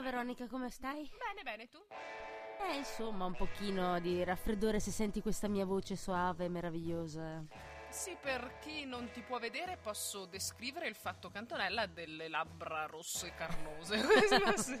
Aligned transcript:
Veronica, 0.00 0.46
come 0.46 0.70
stai? 0.70 1.10
Bene, 1.18 1.42
bene, 1.42 1.68
tu? 1.68 1.78
Eh, 2.68 2.76
insomma, 2.76 3.26
un 3.26 3.34
pochino 3.34 4.00
di 4.00 4.24
raffreddore 4.24 4.80
se 4.80 4.90
senti 4.90 5.20
questa 5.20 5.48
mia 5.48 5.66
voce 5.66 5.96
suave 5.96 6.46
e 6.46 6.48
meravigliosa. 6.48 7.44
Sì, 7.90 8.16
per 8.20 8.58
chi 8.60 8.84
non 8.86 9.10
ti 9.12 9.20
può 9.20 9.38
vedere 9.38 9.78
posso 9.80 10.24
descrivere 10.24 10.88
il 10.88 10.96
fatto 10.96 11.30
Cantonella 11.30 11.86
delle 11.86 12.28
labbra 12.28 12.86
rosse 12.86 13.34
carnose. 13.34 13.98
sì. 14.56 14.78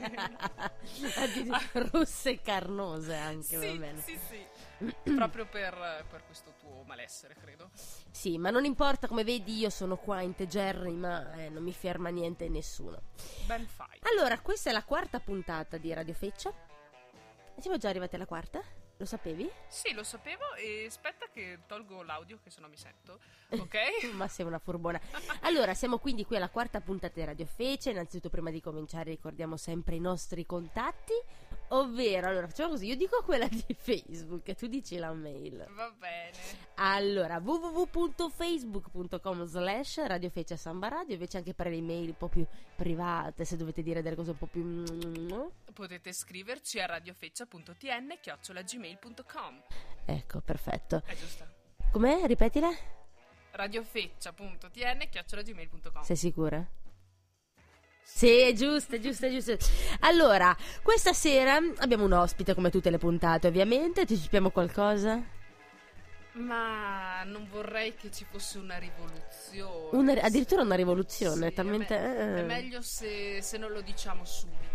Addirittura 1.14 1.88
rosse 1.92 2.30
e 2.30 2.40
carnose 2.40 3.14
anche, 3.14 3.58
sì, 3.58 3.66
va 3.68 3.74
bene. 3.74 4.00
Sì, 4.00 4.18
sì, 4.18 4.44
proprio 5.16 5.46
per, 5.46 6.04
per, 6.10 6.24
questo 6.26 6.54
tuo 6.58 6.82
malessere, 6.84 7.34
credo. 7.40 7.70
Sì, 8.10 8.38
ma 8.38 8.50
non 8.50 8.64
importa, 8.64 9.08
come 9.08 9.24
vedi 9.24 9.58
io 9.58 9.70
sono 9.70 9.96
qua 9.96 10.20
in 10.20 10.34
integerrima 10.34 11.34
e 11.34 11.48
non 11.48 11.62
mi 11.62 11.72
ferma 11.72 12.08
niente 12.08 12.48
nessuno. 12.48 13.00
Ben 13.46 13.66
fai. 13.66 14.00
Allora, 14.02 14.38
questa 14.40 14.70
è 14.70 14.72
la 14.72 14.84
quarta 14.84 15.20
puntata 15.20 15.76
di 15.76 15.92
Radio 15.92 16.14
Feccia. 16.14 16.52
Siamo 17.58 17.76
già 17.78 17.88
arrivati 17.88 18.16
alla 18.16 18.26
quarta? 18.26 18.62
Lo 18.96 19.04
sapevi? 19.06 19.50
Sì, 19.66 19.92
lo 19.92 20.04
sapevo 20.04 20.54
e 20.54 20.86
aspetta 20.86 21.26
che 21.32 21.60
tolgo 21.66 22.02
l'audio 22.02 22.38
che 22.42 22.50
se 22.50 22.60
no 22.60 22.68
mi 22.68 22.76
sento. 22.76 23.20
Ok? 23.54 24.12
Ma 24.14 24.26
sei 24.26 24.46
una 24.46 24.58
furbona. 24.58 25.00
Allora, 25.42 25.74
siamo 25.74 25.98
quindi 25.98 26.24
qui 26.24 26.36
alla 26.36 26.48
quarta 26.48 26.80
puntata 26.80 27.14
di 27.14 27.24
Radio 27.24 27.46
Fece. 27.46 27.90
Innanzitutto, 27.90 28.28
prima 28.28 28.50
di 28.50 28.60
cominciare, 28.60 29.10
ricordiamo 29.10 29.56
sempre 29.56 29.94
i 29.94 30.00
nostri 30.00 30.44
contatti. 30.44 31.12
Ovvero, 31.68 32.28
allora 32.28 32.46
facciamo 32.46 32.70
così: 32.70 32.86
io 32.86 32.96
dico 32.96 33.22
quella 33.24 33.48
di 33.48 33.64
Facebook 33.76 34.48
e 34.48 34.54
tu 34.54 34.66
dici 34.66 34.96
la 34.96 35.12
mail. 35.12 35.66
Va 35.70 35.92
bene. 35.98 36.36
Allora, 36.76 37.38
www.facebook.com 37.38 39.44
slash 39.44 40.04
Radio 40.06 40.30
Fece 40.30 40.56
Samba 40.56 40.88
Radio. 40.88 41.14
Invece, 41.14 41.38
anche 41.38 41.54
per 41.54 41.68
le 41.68 41.76
email 41.76 42.08
un 42.08 42.16
po' 42.16 42.28
più 42.28 42.46
private, 42.76 43.44
se 43.44 43.56
dovete 43.56 43.82
dire 43.82 44.02
delle 44.02 44.16
cose 44.16 44.30
un 44.30 44.38
po' 44.38 44.46
più. 44.46 45.52
Potete 45.72 46.12
scriverci 46.12 46.80
a 46.80 46.86
radiofeccia.tn 46.86 48.18
chiocciolagmail.com. 48.20 49.62
Ecco, 50.04 50.40
perfetto. 50.40 51.02
È 51.04 51.16
giusta. 51.16 51.50
Com'è? 51.90 52.26
Ripetila 52.26 52.70
radiofeccia.tn 53.54 55.08
chiocciolagmail.com 55.10 56.02
Sei 56.02 56.16
sicura? 56.16 56.66
Sì, 58.04 58.40
è 58.42 58.52
giusto, 58.52 58.94
è 58.94 59.00
giusto, 59.00 59.26
è 59.26 59.30
giusto. 59.30 59.56
Allora, 60.00 60.56
questa 60.82 61.12
sera 61.12 61.58
abbiamo 61.78 62.04
un 62.04 62.12
ospite 62.12 62.54
come 62.54 62.70
tutte 62.70 62.90
le 62.90 62.98
puntate, 62.98 63.48
ovviamente. 63.48 64.00
Anticipiamo 64.00 64.50
qualcosa? 64.50 65.20
Ma 66.32 67.22
non 67.24 67.46
vorrei 67.48 67.94
che 67.94 68.10
ci 68.10 68.26
fosse 68.28 68.58
una 68.58 68.76
rivoluzione. 68.76 69.96
Una, 69.96 70.12
addirittura 70.20 70.62
una 70.62 70.74
rivoluzione, 70.74 71.48
sì, 71.48 71.54
talmente... 71.54 71.96
È, 71.96 72.24
me- 72.24 72.40
è 72.40 72.42
meglio 72.42 72.82
se, 72.82 73.40
se 73.40 73.56
non 73.56 73.70
lo 73.70 73.80
diciamo 73.80 74.24
subito. 74.24 74.73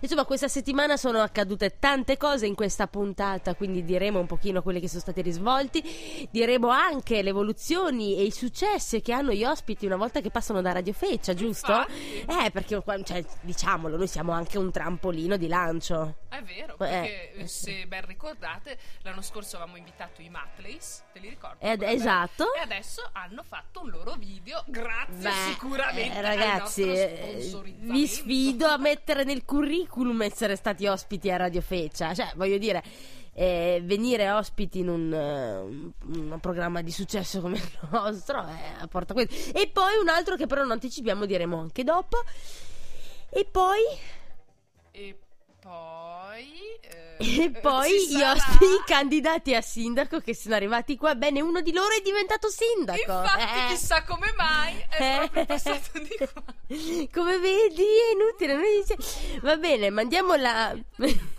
Insomma, 0.00 0.24
questa 0.24 0.48
settimana 0.48 0.96
sono 0.96 1.20
accadute 1.20 1.78
tante 1.78 2.16
cose 2.16 2.46
in 2.46 2.54
questa 2.54 2.86
puntata, 2.86 3.54
quindi 3.54 3.84
diremo 3.84 4.20
un 4.20 4.26
pochino 4.26 4.62
quelli 4.62 4.80
che 4.80 4.88
sono 4.88 5.00
stati 5.00 5.22
risvolti, 5.22 6.28
diremo 6.30 6.68
anche 6.68 7.22
le 7.22 7.30
evoluzioni 7.30 8.16
e 8.16 8.22
i 8.22 8.30
successi 8.30 9.00
che 9.00 9.12
hanno 9.12 9.32
gli 9.32 9.44
ospiti 9.44 9.86
una 9.86 9.96
volta 9.96 10.20
che 10.20 10.30
passano 10.30 10.60
da 10.60 10.72
Radio 10.72 10.92
Feccia, 10.92 11.34
giusto? 11.34 11.72
Infatti. 11.72 12.46
Eh, 12.46 12.50
perché 12.50 12.82
cioè, 13.04 13.24
diciamolo, 13.40 13.96
noi 13.96 14.06
siamo 14.06 14.32
anche 14.32 14.58
un 14.58 14.70
trampolino 14.70 15.36
di 15.36 15.48
lancio. 15.48 16.16
È 16.28 16.42
vero, 16.42 16.76
perché 16.76 17.32
eh, 17.32 17.46
se 17.46 17.86
ben 17.86 18.06
ricordate, 18.06 18.78
l'anno 19.02 19.22
scorso 19.22 19.56
avevamo 19.56 19.76
invitato 19.76 20.22
i 20.22 20.28
Matleys, 20.28 21.04
te 21.12 21.18
li 21.18 21.28
ricordi? 21.28 21.64
Ed, 21.64 21.82
esatto. 21.82 22.54
E 22.54 22.60
adesso 22.60 23.08
hanno 23.12 23.42
fatto 23.42 23.80
un 23.80 23.90
loro 23.90 24.14
video, 24.14 24.62
grazie 24.66 25.16
Beh, 25.16 25.52
sicuramente 25.52 26.18
eh, 26.18 26.20
ragazzi, 26.20 26.82
eh, 26.82 27.60
vi 27.80 28.06
sfido 28.06 28.66
a 28.66 28.76
mettere 28.76 29.24
nel 29.24 29.44
curriculum 29.44 29.86
essere 30.22 30.56
stati 30.56 30.86
ospiti 30.86 31.30
a 31.30 31.36
Radio 31.36 31.60
Feccia, 31.60 32.14
cioè 32.14 32.32
voglio 32.36 32.58
dire 32.58 32.82
eh, 33.34 33.80
venire 33.84 34.30
ospiti 34.30 34.80
in 34.80 34.88
un, 34.88 35.12
uh, 35.12 36.18
un, 36.18 36.38
programma 36.40 36.82
di 36.82 36.90
successo 36.90 37.40
come 37.40 37.58
il 37.58 37.88
nostro 37.90 38.44
eh, 38.48 38.86
porta 38.88 39.14
questo. 39.14 39.56
E 39.56 39.68
poi 39.72 39.96
un 40.00 40.08
altro 40.08 40.34
che 40.34 40.46
però 40.46 40.62
non 40.62 40.72
anticipiamo, 40.72 41.24
diremo 41.24 41.60
anche 41.60 41.84
dopo. 41.84 42.18
E 43.30 43.44
poi 43.44 43.80
e 44.90 45.16
poi 45.68 46.78
eh, 46.80 47.42
e 47.42 47.50
poi 47.50 48.06
gli 48.08 48.22
ospiti 48.22 48.66
candidati 48.86 49.54
a 49.54 49.60
sindaco 49.60 50.20
che 50.20 50.34
sono 50.34 50.54
arrivati 50.54 50.96
qua. 50.96 51.14
Bene, 51.14 51.42
uno 51.42 51.60
di 51.60 51.72
loro 51.72 51.90
è 51.90 52.00
diventato 52.00 52.48
sindaco. 52.48 53.00
Infatti, 53.00 53.42
eh. 53.42 53.68
chissà 53.68 54.04
come 54.04 54.32
mai 54.36 54.76
è 54.88 55.02
Eh. 55.02 55.16
proprio 55.16 55.44
passato 55.44 55.98
di 55.98 56.16
qua. 56.16 56.44
Come 57.12 57.38
vedi, 57.38 57.82
è 57.82 58.12
inutile. 58.12 58.56
Dice... 58.80 59.40
Va 59.42 59.56
bene, 59.56 59.90
mandiamo 59.90 60.34
la. 60.36 60.74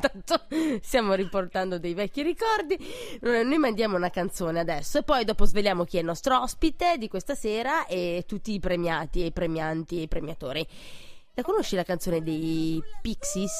Tanto 0.00 0.46
stiamo 0.82 1.14
riportando 1.14 1.78
dei 1.78 1.94
vecchi 1.94 2.22
ricordi. 2.22 2.78
Noi 3.22 3.58
mandiamo 3.58 3.96
una 3.96 4.10
canzone 4.10 4.60
adesso 4.60 4.98
e 4.98 5.02
poi 5.02 5.24
dopo 5.24 5.44
sveliamo 5.44 5.84
chi 5.84 5.96
è 5.96 6.00
il 6.00 6.06
nostro 6.06 6.40
ospite 6.40 6.96
di 6.96 7.08
questa 7.08 7.34
sera 7.34 7.86
e 7.86 8.24
tutti 8.26 8.52
i 8.52 8.60
premiati 8.60 9.22
e 9.22 9.26
i 9.26 9.32
premianti 9.32 9.98
e 9.98 10.02
i 10.02 10.08
premiatori. 10.08 10.66
La 11.36 11.42
conosci 11.42 11.76
la 11.76 11.82
canzone 11.82 12.22
dei 12.22 12.82
Pixies? 13.02 13.52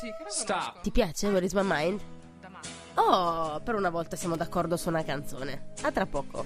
Sì, 0.00 0.06
che 0.08 0.24
Stop. 0.28 0.82
Ti 0.82 0.90
piace? 0.90 1.28
What 1.28 1.42
is 1.42 1.54
my 1.54 1.62
mind? 1.64 1.98
Oh, 2.96 3.58
per 3.60 3.74
una 3.74 3.88
volta 3.88 4.16
siamo 4.16 4.36
d'accordo 4.36 4.76
su 4.76 4.90
una 4.90 5.02
canzone. 5.02 5.72
A 5.80 5.90
tra 5.90 6.04
poco. 6.04 6.44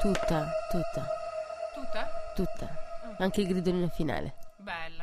Tutta, 0.00 0.50
tutta, 0.70 1.06
Tutta? 1.74 2.10
tutta. 2.34 2.68
Anche 3.18 3.42
il 3.42 3.48
gridolino 3.48 3.88
finale. 3.88 4.34
Bella, 4.56 4.99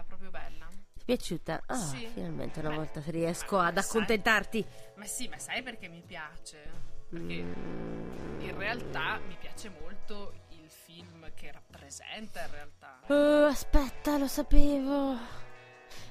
piaciuta? 1.17 1.63
Ah, 1.67 1.75
Sì. 1.77 2.05
finalmente 2.13 2.59
una 2.59 2.67
Beh, 2.69 2.75
volta 2.75 3.01
riesco 3.05 3.57
ad 3.57 3.77
sai- 3.77 3.83
accontentarti. 3.85 4.65
Ma 4.95 5.05
sì, 5.05 5.29
ma 5.29 5.37
sai 5.39 5.63
perché 5.63 5.87
mi 5.87 6.03
piace? 6.05 6.69
Perché 7.09 7.41
Mm. 7.43 8.41
in 8.41 8.57
realtà 8.57 9.17
mi 9.25 9.37
piace 9.39 9.69
molto 9.81 10.33
il 10.49 10.69
film 10.69 11.31
che 11.33 11.49
rappresenta 11.53 12.43
in 12.43 12.51
realtà. 12.51 12.99
Oh, 13.07 13.45
aspetta, 13.45 14.17
lo 14.17 14.27
sapevo. 14.27 15.17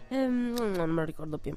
Ehm, 0.09 0.55
non 0.57 0.89
me 0.89 1.01
lo 1.01 1.05
ricordo 1.05 1.37
più. 1.37 1.55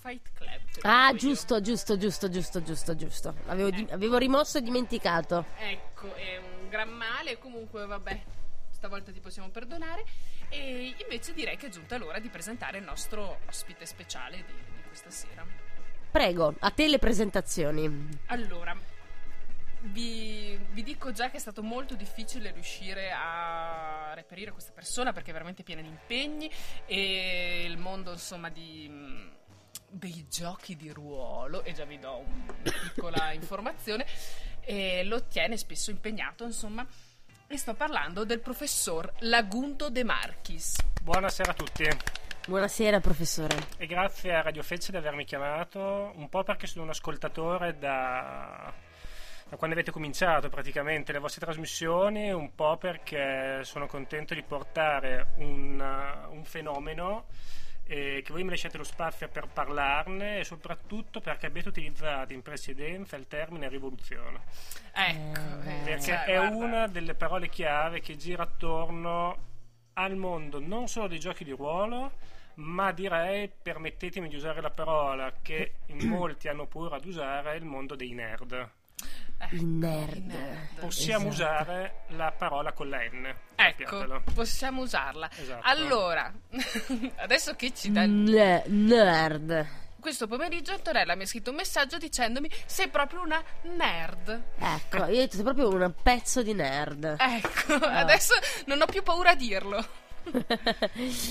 Fight 0.00 0.32
Club. 0.32 0.60
Ah, 0.80 1.12
giusto, 1.14 1.60
giusto, 1.60 1.98
giusto, 1.98 2.30
giusto, 2.30 2.62
giusto, 2.62 2.94
giusto. 2.96 3.34
Avevo, 3.48 3.68
di- 3.70 3.86
avevo 3.90 4.16
rimosso 4.16 4.56
e 4.56 4.62
dimenticato. 4.62 5.44
Ecco, 5.58 6.14
è 6.14 6.38
un 6.38 6.68
gran 6.70 6.88
male, 6.88 7.38
comunque 7.38 7.84
vabbè, 7.84 8.22
stavolta 8.70 9.12
ti 9.12 9.20
possiamo 9.20 9.50
perdonare. 9.50 10.04
E 10.52 10.94
invece 11.00 11.32
direi 11.32 11.56
che 11.56 11.66
è 11.66 11.70
giunta 11.70 11.96
l'ora 11.96 12.18
di 12.18 12.28
presentare 12.28 12.76
il 12.76 12.84
nostro 12.84 13.38
ospite 13.46 13.86
speciale 13.86 14.36
di, 14.36 14.52
di 14.52 14.82
questa 14.86 15.10
sera. 15.10 15.46
Prego, 16.10 16.54
a 16.58 16.70
te 16.70 16.88
le 16.88 16.98
presentazioni. 16.98 18.08
Allora, 18.26 18.76
vi, 19.84 20.58
vi 20.72 20.82
dico 20.82 21.10
già 21.10 21.30
che 21.30 21.38
è 21.38 21.40
stato 21.40 21.62
molto 21.62 21.94
difficile 21.94 22.52
riuscire 22.52 23.10
a 23.12 24.12
reperire 24.14 24.52
questa 24.52 24.72
persona 24.72 25.14
perché 25.14 25.30
è 25.30 25.32
veramente 25.32 25.62
piena 25.62 25.80
di 25.80 25.88
impegni 25.88 26.50
e 26.84 27.64
il 27.66 27.78
mondo 27.78 28.12
insomma 28.12 28.50
di, 28.50 28.86
mh, 28.90 29.30
dei 29.88 30.26
giochi 30.28 30.76
di 30.76 30.90
ruolo, 30.90 31.62
e 31.64 31.72
già 31.72 31.86
vi 31.86 31.98
do 31.98 32.18
una 32.18 32.54
piccola 32.62 33.32
informazione, 33.32 34.06
lo 35.04 35.24
tiene 35.24 35.56
spesso 35.56 35.90
impegnato 35.90 36.44
insomma. 36.44 36.86
E 37.52 37.58
sto 37.58 37.74
parlando 37.74 38.24
del 38.24 38.40
professor 38.40 39.12
Lagundo 39.18 39.90
De 39.90 40.04
Marchis. 40.04 40.74
Buonasera 41.02 41.50
a 41.50 41.54
tutti 41.54 41.86
Buonasera, 42.46 42.98
professore. 42.98 43.54
e 43.76 43.84
grazie 43.84 44.34
a 44.34 44.40
Radio 44.40 44.62
Feccia 44.62 44.90
di 44.90 44.96
avermi 44.96 45.26
chiamato, 45.26 46.12
un 46.16 46.30
po' 46.30 46.44
perché 46.44 46.66
sono 46.66 46.84
un 46.84 46.88
ascoltatore 46.88 47.76
da, 47.78 48.72
da 49.50 49.56
quando 49.56 49.76
avete 49.76 49.90
cominciato 49.90 50.48
praticamente 50.48 51.12
le 51.12 51.18
vostre 51.18 51.44
trasmissioni, 51.44 52.32
un 52.32 52.54
po' 52.54 52.78
perché 52.78 53.62
sono 53.64 53.86
contento 53.86 54.32
di 54.32 54.42
portare 54.42 55.34
un, 55.36 55.78
un 56.30 56.44
fenomeno 56.46 57.26
e 57.84 58.22
che 58.24 58.32
voi 58.32 58.44
mi 58.44 58.50
lasciate 58.50 58.78
lo 58.78 58.84
spazio 58.84 59.28
per 59.28 59.48
parlarne 59.48 60.38
e 60.38 60.44
soprattutto 60.44 61.20
perché 61.20 61.46
avete 61.46 61.68
utilizzato 61.68 62.32
in 62.32 62.42
precedenza 62.42 63.16
il 63.16 63.26
termine 63.28 63.68
rivoluzione. 63.68 64.40
Ecco, 64.92 65.62
Eh, 65.64 65.80
eh, 65.80 65.80
perché 65.82 66.00
cioè, 66.00 66.24
è 66.24 66.36
guarda, 66.36 66.56
una 66.56 66.86
delle 66.86 67.14
parole 67.14 67.48
chiave 67.48 68.00
che 68.00 68.16
gira 68.16 68.44
attorno 68.44 69.50
al 69.94 70.16
mondo 70.16 70.58
non 70.60 70.88
solo 70.88 71.08
dei 71.08 71.18
giochi 71.18 71.44
di 71.44 71.50
ruolo, 71.52 72.12
ma 72.54 72.92
direi, 72.92 73.48
permettetemi 73.50 74.28
di 74.28 74.36
usare 74.36 74.60
la 74.60 74.70
parola 74.70 75.32
che 75.42 75.76
in 75.86 76.06
molti 76.06 76.48
hanno 76.48 76.66
paura 76.66 76.96
ad 76.96 77.04
usare, 77.04 77.56
il 77.56 77.64
mondo 77.64 77.94
dei 77.96 78.12
nerd. 78.12 78.70
Ecco, 79.44 79.54
I 79.54 79.64
nerd. 79.64 80.16
i 80.16 80.20
nerd. 80.20 80.78
Possiamo 80.80 81.28
Esatto. 81.28 81.62
usare 81.62 81.94
la 82.08 82.32
parola 82.32 82.72
con 82.72 82.88
la 82.88 82.98
N. 82.98 83.26
Ecco, 83.54 83.84
sappiatelo. 83.86 84.22
possiamo 84.34 84.82
usarla. 84.82 85.30
Esatto. 85.36 85.60
Allora, 85.66 86.32
adesso 87.16 87.54
che 87.54 87.72
ci 87.74 87.90
dà 87.92 88.04
Ne- 88.06 88.64
nerd. 88.66 89.66
questo 90.00 90.26
pomeriggio 90.26 90.72
Antonella 90.72 91.14
mi 91.14 91.22
ha 91.22 91.26
scritto 91.26 91.50
un 91.50 91.56
messaggio 91.56 91.96
dicendomi 91.98 92.50
sei 92.66 92.88
proprio 92.88 93.20
una 93.22 93.40
nerd. 93.76 94.42
Ecco, 94.58 94.96
io 95.06 95.16
ho 95.18 95.20
detto 95.20 95.34
sei 95.36 95.44
proprio 95.44 95.68
un 95.72 95.94
pezzo 96.02 96.42
di 96.42 96.54
nerd. 96.54 97.16
Ecco, 97.18 97.74
oh. 97.74 97.84
adesso 97.88 98.34
non 98.66 98.80
ho 98.80 98.86
più 98.86 99.02
paura 99.02 99.30
a 99.30 99.34
dirlo. 99.36 100.00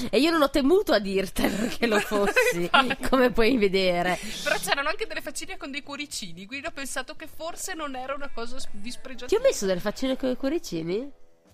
E 0.10 0.20
io 0.20 0.32
non 0.32 0.42
ho 0.42 0.50
temuto 0.50 0.94
a 0.94 1.00
dirtelo 1.00 1.68
che 1.78 1.88
lo 1.88 2.00
fossi, 2.00 2.70
come 3.10 3.32
puoi 3.32 3.58
vedere. 3.58 4.18
Però 4.44 4.56
c'erano 4.58 4.90
anche 4.90 5.06
delle 5.06 5.22
faccine 5.22 5.58
con 5.58 5.72
dei 5.72 5.84
cuoricini, 5.84 6.46
quindi 6.46 6.68
ho 6.68 6.72
pensato 6.72 7.16
che 7.16 7.28
forse 7.28 7.74
non 7.74 7.96
era 7.96 8.14
una 8.14 8.30
cosa 8.34 8.58
dispregiativa. 8.72 9.28
Ti 9.28 9.36
ho 9.36 9.48
messo 9.48 9.66
delle 9.66 9.80
faccine 9.80 10.18
con 10.18 10.30
i 10.30 10.36
cuoricini? 10.36 11.12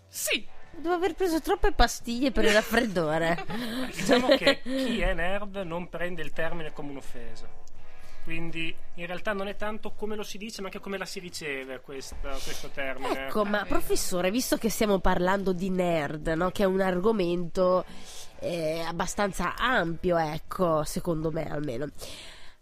Sì. 0.07 0.55
Devo 0.77 0.93
aver 0.93 1.15
preso 1.15 1.41
troppe 1.41 1.71
pastiglie 1.71 2.31
per 2.31 2.45
il 2.45 2.53
raffreddore. 2.53 3.45
diciamo 3.93 4.27
che 4.27 4.61
chi 4.63 4.99
è 4.99 5.13
nerd 5.13 5.55
non 5.57 5.89
prende 5.89 6.21
il 6.21 6.31
termine 6.31 6.71
come 6.71 6.91
un'offesa. 6.91 7.47
Quindi 8.27 8.75
in 8.95 9.05
realtà 9.05 9.31
non 9.31 9.47
è 9.47 9.55
tanto 9.55 9.93
come 9.93 10.17
lo 10.17 10.21
si 10.21 10.37
dice, 10.37 10.59
ma 10.59 10.67
anche 10.67 10.81
come 10.81 10.97
la 10.97 11.05
si 11.05 11.21
riceve 11.21 11.79
questo, 11.79 12.17
questo 12.21 12.67
termine. 12.73 13.27
Ecco, 13.27 13.45
ma 13.45 13.63
professore, 13.63 14.31
visto 14.31 14.57
che 14.57 14.69
stiamo 14.69 14.99
parlando 14.99 15.53
di 15.53 15.69
nerd, 15.69 16.27
no? 16.35 16.51
che 16.51 16.63
è 16.63 16.65
un 16.65 16.81
argomento 16.81 17.85
eh, 18.39 18.81
abbastanza 18.85 19.55
ampio, 19.55 20.17
ecco, 20.17 20.83
secondo 20.83 21.31
me 21.31 21.49
almeno. 21.49 21.87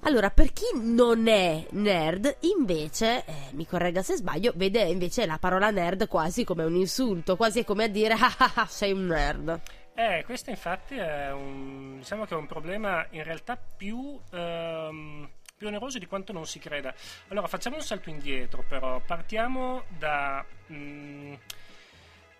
Allora, 0.01 0.29
per 0.29 0.53
chi 0.53 0.65
non 0.75 1.27
è 1.27 1.65
nerd, 1.71 2.37
invece, 2.41 3.25
eh, 3.25 3.33
mi 3.53 3.65
corregga 3.65 4.03
se 4.03 4.17
sbaglio, 4.17 4.53
vede 4.55 4.83
invece 4.83 5.25
la 5.25 5.39
parola 5.39 5.71
nerd 5.71 6.07
quasi 6.07 6.43
come 6.43 6.63
un 6.63 6.75
insulto, 6.75 7.35
quasi 7.35 7.63
come 7.63 7.85
a 7.85 7.87
dire 7.87 8.13
ah, 8.21 8.35
ah, 8.37 8.51
ah 8.53 8.67
sei 8.67 8.91
un 8.91 9.07
nerd. 9.07 9.61
Eh, 9.95 10.23
questo 10.25 10.51
infatti 10.51 10.95
è 10.95 11.31
un, 11.31 11.95
diciamo 11.97 12.25
che 12.25 12.35
è 12.35 12.37
un 12.37 12.45
problema 12.45 13.07
in 13.11 13.23
realtà 13.23 13.57
più, 13.57 14.19
ehm, 14.31 15.27
più 15.65 15.67
oneroso 15.67 15.97
di 15.97 16.05
quanto 16.05 16.31
non 16.31 16.45
si 16.45 16.59
creda. 16.59 16.93
Allora, 17.29 17.47
facciamo 17.47 17.77
un 17.77 17.81
salto 17.81 18.09
indietro 18.09 18.63
però, 18.67 18.99
partiamo 18.99 19.83
da... 19.97 20.45
Mh, 20.67 20.75
mm, 20.75 21.33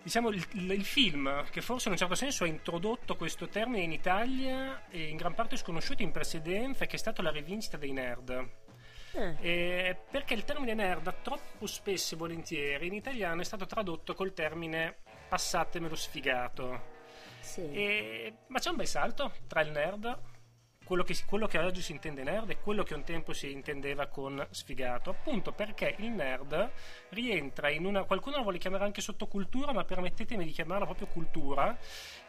diciamo, 0.02 0.30
il, 0.30 0.46
il, 0.52 0.84
film 0.84 1.44
che 1.50 1.60
forse 1.60 1.88
in 1.88 1.92
un 1.94 1.98
certo 1.98 2.14
senso 2.14 2.44
ha 2.44 2.46
introdotto 2.46 3.16
questo 3.16 3.48
termine 3.48 3.82
in 3.82 3.90
Italia 3.90 4.86
e 4.88 5.08
in 5.08 5.16
gran 5.16 5.34
parte 5.34 5.56
sconosciuto 5.56 6.02
in 6.02 6.12
precedenza, 6.12 6.86
che 6.86 6.94
è 6.94 6.98
stato 6.98 7.22
la 7.22 7.30
rivincita 7.30 7.76
dei 7.76 7.92
nerd. 7.92 8.48
Eh. 9.18 9.96
perché 10.10 10.34
il 10.34 10.44
termine 10.44 10.74
nerd 10.74 11.22
troppo 11.22 11.66
spesso 11.66 12.14
e 12.14 12.18
volentieri 12.18 12.88
in 12.88 12.92
italiano 12.92 13.40
è 13.40 13.44
stato 13.44 13.64
tradotto 13.64 14.12
col 14.12 14.34
termine 14.34 14.98
passatemelo 15.28 15.96
sfigato. 15.96 16.94
Sì. 17.40 17.62
E, 17.62 18.34
ma 18.48 18.58
c'è 18.58 18.68
un 18.70 18.76
bel 18.76 18.86
salto 18.86 19.32
tra 19.46 19.62
il 19.62 19.70
nerd 19.70 20.34
quello 20.86 21.02
che, 21.02 21.16
quello 21.26 21.48
che, 21.48 21.58
oggi 21.58 21.82
si 21.82 21.90
intende 21.90 22.22
nerd 22.22 22.48
è 22.48 22.60
quello 22.60 22.84
che 22.84 22.94
un 22.94 23.02
tempo 23.02 23.32
si 23.32 23.50
intendeva 23.50 24.06
con 24.06 24.46
sfigato, 24.50 25.10
appunto 25.10 25.50
perché 25.50 25.96
il 25.98 26.10
nerd 26.10 26.70
rientra 27.08 27.70
in 27.70 27.84
una, 27.84 28.04
qualcuno 28.04 28.36
la 28.36 28.42
vuole 28.42 28.58
chiamare 28.58 28.84
anche 28.84 29.00
sottocultura, 29.00 29.72
ma 29.72 29.84
permettetemi 29.84 30.44
di 30.44 30.52
chiamarla 30.52 30.84
proprio 30.84 31.08
cultura, 31.08 31.76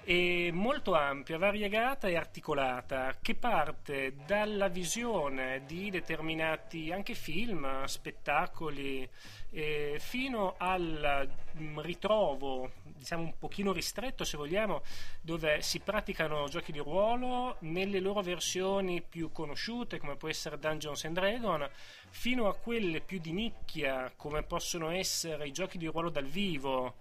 è 0.03 0.49
molto 0.51 0.95
ampia, 0.95 1.37
variegata 1.37 2.07
e 2.07 2.15
articolata, 2.15 3.15
che 3.21 3.35
parte 3.35 4.15
dalla 4.25 4.69
visione 4.69 5.61
di 5.67 5.91
determinati 5.91 6.91
anche 6.91 7.13
film, 7.13 7.83
spettacoli, 7.83 9.07
eh, 9.51 9.97
fino 9.99 10.55
al 10.57 11.29
mm, 11.59 11.79
ritrovo, 11.79 12.71
diciamo 12.97 13.23
un 13.23 13.37
pochino 13.37 13.71
ristretto 13.71 14.23
se 14.23 14.37
vogliamo, 14.37 14.81
dove 15.21 15.61
si 15.61 15.79
praticano 15.79 16.47
giochi 16.47 16.71
di 16.71 16.79
ruolo 16.79 17.57
nelle 17.61 17.99
loro 17.99 18.21
versioni 18.21 19.01
più 19.01 19.31
conosciute, 19.31 19.99
come 19.99 20.15
può 20.15 20.27
essere 20.29 20.59
Dungeons 20.59 21.05
and 21.05 21.15
Dragons, 21.15 21.69
fino 22.09 22.47
a 22.47 22.55
quelle 22.55 23.01
più 23.01 23.19
di 23.19 23.31
nicchia, 23.31 24.11
come 24.15 24.43
possono 24.43 24.89
essere 24.89 25.47
i 25.47 25.51
giochi 25.51 25.77
di 25.77 25.87
ruolo 25.87 26.09
dal 26.09 26.25
vivo 26.25 26.95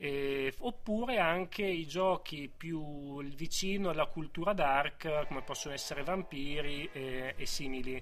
eh, 0.00 0.54
oppure 0.58 1.18
anche 1.18 1.64
i 1.64 1.86
giochi 1.86 2.50
più 2.54 3.20
vicino 3.34 3.90
alla 3.90 4.06
cultura 4.06 4.52
dark 4.52 5.26
come 5.26 5.42
possono 5.42 5.74
essere 5.74 6.04
vampiri 6.04 6.88
e, 6.92 7.34
e 7.36 7.46
simili 7.46 8.00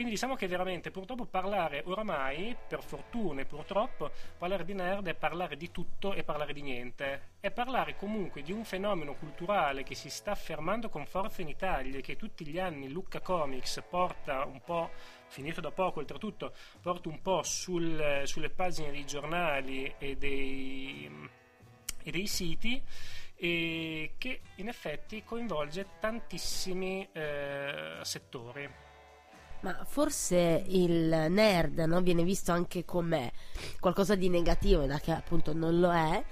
quindi 0.00 0.16
diciamo 0.16 0.34
che 0.34 0.48
veramente 0.48 0.90
purtroppo 0.90 1.26
parlare 1.26 1.82
oramai 1.84 2.56
per 2.66 2.82
fortuna 2.82 3.42
e 3.42 3.44
purtroppo 3.44 4.10
parlare 4.38 4.64
di 4.64 4.72
nerd 4.72 5.06
è 5.08 5.14
parlare 5.14 5.58
di 5.58 5.70
tutto 5.70 6.14
e 6.14 6.24
parlare 6.24 6.54
di 6.54 6.62
niente 6.62 7.32
è 7.38 7.50
parlare 7.50 7.96
comunque 7.96 8.40
di 8.40 8.50
un 8.50 8.64
fenomeno 8.64 9.12
culturale 9.12 9.82
che 9.82 9.94
si 9.94 10.08
sta 10.08 10.30
affermando 10.30 10.88
con 10.88 11.04
forza 11.04 11.42
in 11.42 11.48
Italia 11.48 11.98
e 11.98 12.00
che 12.00 12.16
tutti 12.16 12.46
gli 12.46 12.58
anni 12.58 12.88
Lucca 12.88 13.20
Comics 13.20 13.84
porta 13.90 14.46
un 14.46 14.62
po' 14.64 14.88
finito 15.26 15.60
da 15.60 15.70
poco 15.70 15.98
oltretutto, 15.98 16.54
porto 16.80 17.10
un 17.10 17.20
po' 17.20 17.42
sul, 17.42 18.22
sulle 18.24 18.48
pagine 18.48 18.90
dei 18.90 19.04
giornali 19.04 19.96
e 19.98 20.16
dei, 20.16 21.28
e 22.02 22.10
dei 22.10 22.26
siti 22.26 22.82
e 23.36 24.14
che 24.16 24.40
in 24.54 24.68
effetti 24.68 25.22
coinvolge 25.24 25.86
tantissimi 26.00 27.06
eh, 27.12 27.98
settori. 28.00 28.88
Ma 29.60 29.84
forse 29.86 30.64
il 30.68 31.26
nerd 31.28 31.78
no, 31.80 32.00
viene 32.00 32.22
visto 32.22 32.52
anche 32.52 32.84
come 32.84 33.32
qualcosa 33.78 34.14
di 34.14 34.28
negativo, 34.28 34.86
da 34.86 34.98
che 34.98 35.12
appunto 35.12 35.52
non 35.52 35.78
lo 35.78 35.92
è, 35.92 36.24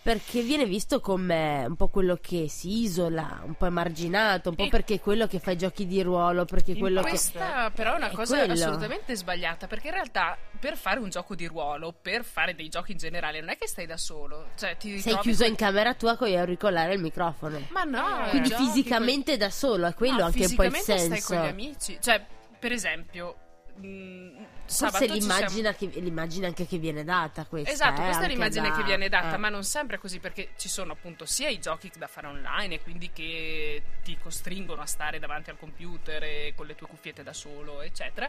perché 0.00 0.40
viene 0.42 0.64
visto 0.64 1.00
come 1.00 1.66
un 1.66 1.76
po' 1.76 1.88
quello 1.88 2.18
che 2.18 2.48
si 2.48 2.82
isola, 2.82 3.42
un 3.44 3.54
po' 3.54 3.66
emarginato, 3.66 4.50
un 4.50 4.54
po' 4.54 4.62
e 4.62 4.68
perché 4.68 4.94
è 4.94 5.00
quello 5.00 5.26
che 5.26 5.38
fa 5.38 5.50
i 5.50 5.58
giochi 5.58 5.86
di 5.86 6.00
ruolo, 6.02 6.44
perché 6.44 6.72
è 6.72 6.78
quello 6.78 7.02
questa 7.02 7.66
che... 7.66 7.72
però 7.74 7.92
è 7.92 7.96
una 7.96 8.10
cosa 8.10 8.38
quello. 8.38 8.52
assolutamente 8.52 9.14
sbagliata, 9.16 9.66
perché 9.66 9.88
in 9.88 9.94
realtà 9.94 10.38
per 10.58 10.76
fare 10.76 11.00
un 11.00 11.10
gioco 11.10 11.34
di 11.34 11.46
ruolo, 11.46 11.92
per 12.00 12.24
fare 12.24 12.54
dei 12.54 12.68
giochi 12.68 12.92
in 12.92 12.98
generale, 12.98 13.40
non 13.40 13.50
è 13.50 13.58
che 13.58 13.66
stai 13.66 13.84
da 13.84 13.96
solo. 13.96 14.50
Cioè, 14.56 14.76
ti 14.78 14.98
Sei 14.98 15.18
chiuso 15.18 15.44
in 15.44 15.56
camera 15.56 15.92
tua 15.94 16.16
con 16.16 16.28
gli 16.28 16.36
auricolari 16.36 16.92
e 16.92 16.94
il 16.94 17.02
microfono. 17.02 17.60
Ma 17.70 17.82
no! 17.82 18.28
Quindi 18.30 18.50
fisicamente 18.50 19.32
con... 19.32 19.40
da 19.40 19.50
solo, 19.50 19.86
è 19.88 19.94
quello 19.94 20.20
no, 20.20 20.24
anche 20.24 20.46
un 20.46 20.54
po' 20.54 20.62
il 20.62 20.74
senso. 20.74 21.16
stai 21.16 21.20
con 21.20 21.44
gli 21.44 21.48
amici. 21.48 21.98
Cioè, 22.00 22.24
per 22.58 22.72
esempio 22.72 23.48
Mm, 23.80 24.42
Forse 24.66 25.06
l'immagine, 25.06 25.74
siamo... 25.74 25.92
che, 25.92 26.00
l'immagine, 26.00 26.46
anche 26.46 26.66
che 26.66 26.78
viene 26.78 27.04
data 27.04 27.44
questa. 27.46 27.70
Esatto, 27.70 28.00
eh, 28.00 28.04
questa 28.04 28.24
è 28.24 28.28
l'immagine 28.28 28.68
da... 28.70 28.76
che 28.76 28.82
viene 28.82 29.08
data, 29.08 29.34
eh. 29.34 29.38
ma 29.38 29.48
non 29.48 29.62
sempre 29.62 29.96
è 29.96 29.98
così 29.98 30.18
perché 30.18 30.50
ci 30.56 30.68
sono 30.68 30.92
appunto 30.92 31.24
sia 31.24 31.48
i 31.48 31.60
giochi 31.60 31.90
da 31.96 32.06
fare 32.06 32.26
online 32.26 32.76
e 32.76 32.80
quindi 32.80 33.10
che 33.12 33.82
ti 34.02 34.18
costringono 34.18 34.82
a 34.82 34.86
stare 34.86 35.18
davanti 35.18 35.50
al 35.50 35.58
computer 35.58 36.22
e 36.22 36.52
con 36.56 36.66
le 36.66 36.74
tue 36.74 36.88
cuffiette 36.88 37.22
da 37.22 37.32
solo, 37.32 37.80
eccetera, 37.80 38.28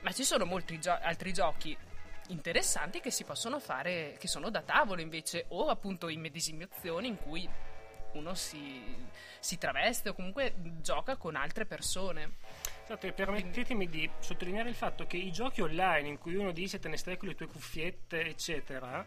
ma 0.00 0.12
ci 0.12 0.24
sono 0.24 0.44
molti 0.44 0.80
gio- 0.80 0.98
altri 1.00 1.32
giochi 1.32 1.76
interessanti 2.28 3.00
che 3.00 3.10
si 3.10 3.24
possono 3.24 3.60
fare, 3.60 4.16
che 4.18 4.28
sono 4.28 4.50
da 4.50 4.62
tavolo 4.62 5.00
invece, 5.00 5.44
o 5.48 5.68
appunto 5.68 6.08
in 6.08 6.20
medesimazioni 6.20 7.06
in 7.06 7.16
cui 7.16 7.48
uno 8.14 8.34
si, 8.34 8.82
si 9.40 9.58
traveste 9.58 10.08
o 10.08 10.14
comunque 10.14 10.54
gioca 10.80 11.16
con 11.16 11.36
altre 11.36 11.66
persone. 11.66 12.36
Esatto, 12.88 13.12
permettetemi 13.12 13.88
di 13.88 14.08
sottolineare 14.20 14.68
il 14.68 14.76
fatto 14.76 15.08
che 15.08 15.16
i 15.16 15.32
giochi 15.32 15.60
online 15.60 16.06
in 16.06 16.18
cui 16.18 16.36
uno 16.36 16.52
dice 16.52 16.78
te 16.78 16.86
ne 16.86 16.96
stai 16.96 17.16
con 17.16 17.26
le 17.26 17.34
tue 17.34 17.48
cuffiette, 17.48 18.24
eccetera, 18.24 19.04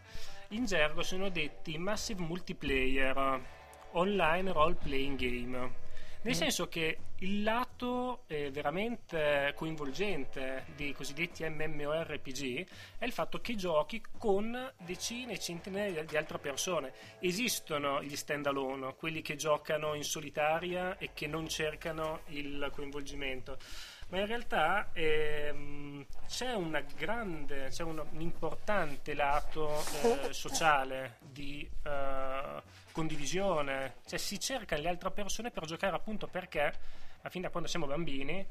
in 0.48 0.66
gergo 0.66 1.02
sono 1.02 1.30
detti 1.30 1.78
massive 1.78 2.20
multiplayer, 2.20 3.40
online 3.92 4.52
role 4.52 4.74
playing 4.74 5.18
game. 5.18 5.72
Nel 6.22 6.34
mm. 6.34 6.38
senso 6.38 6.68
che 6.68 6.98
il 7.20 7.42
lato 7.42 8.24
eh, 8.26 8.50
veramente 8.50 9.52
coinvolgente 9.54 10.66
dei 10.76 10.92
cosiddetti 10.92 11.48
MMORPG 11.48 12.66
è 12.98 13.04
il 13.04 13.12
fatto 13.12 13.40
che 13.40 13.54
giochi 13.54 14.02
con 14.18 14.72
decine 14.78 15.34
e 15.34 15.38
centinaia 15.38 16.04
di 16.04 16.16
altre 16.16 16.38
persone. 16.38 16.92
Esistono 17.20 18.02
gli 18.02 18.16
stand 18.16 18.46
alone, 18.46 18.94
quelli 18.96 19.22
che 19.22 19.36
giocano 19.36 19.94
in 19.94 20.04
solitaria 20.04 20.98
e 20.98 21.10
che 21.14 21.26
non 21.26 21.48
cercano 21.48 22.20
il 22.28 22.70
coinvolgimento 22.72 23.58
ma 24.10 24.18
in 24.18 24.26
realtà 24.26 24.90
ehm, 24.92 26.04
c'è, 26.26 26.56
grande, 26.96 27.68
c'è 27.68 27.84
un, 27.84 28.04
importante 28.18 29.14
lato 29.14 29.72
eh, 30.02 30.32
sociale 30.32 31.16
di 31.20 31.68
eh, 31.84 32.62
condivisione, 32.92 33.94
cioè 34.06 34.18
si 34.18 34.38
cerca 34.40 34.76
le 34.76 34.88
altre 34.88 35.10
persone 35.12 35.50
per 35.50 35.64
giocare 35.64 35.94
appunto 35.94 36.26
perché, 36.26 36.72
a 37.22 37.28
fin 37.28 37.42
da 37.42 37.50
quando 37.50 37.68
siamo 37.68 37.86
bambini, 37.86 38.44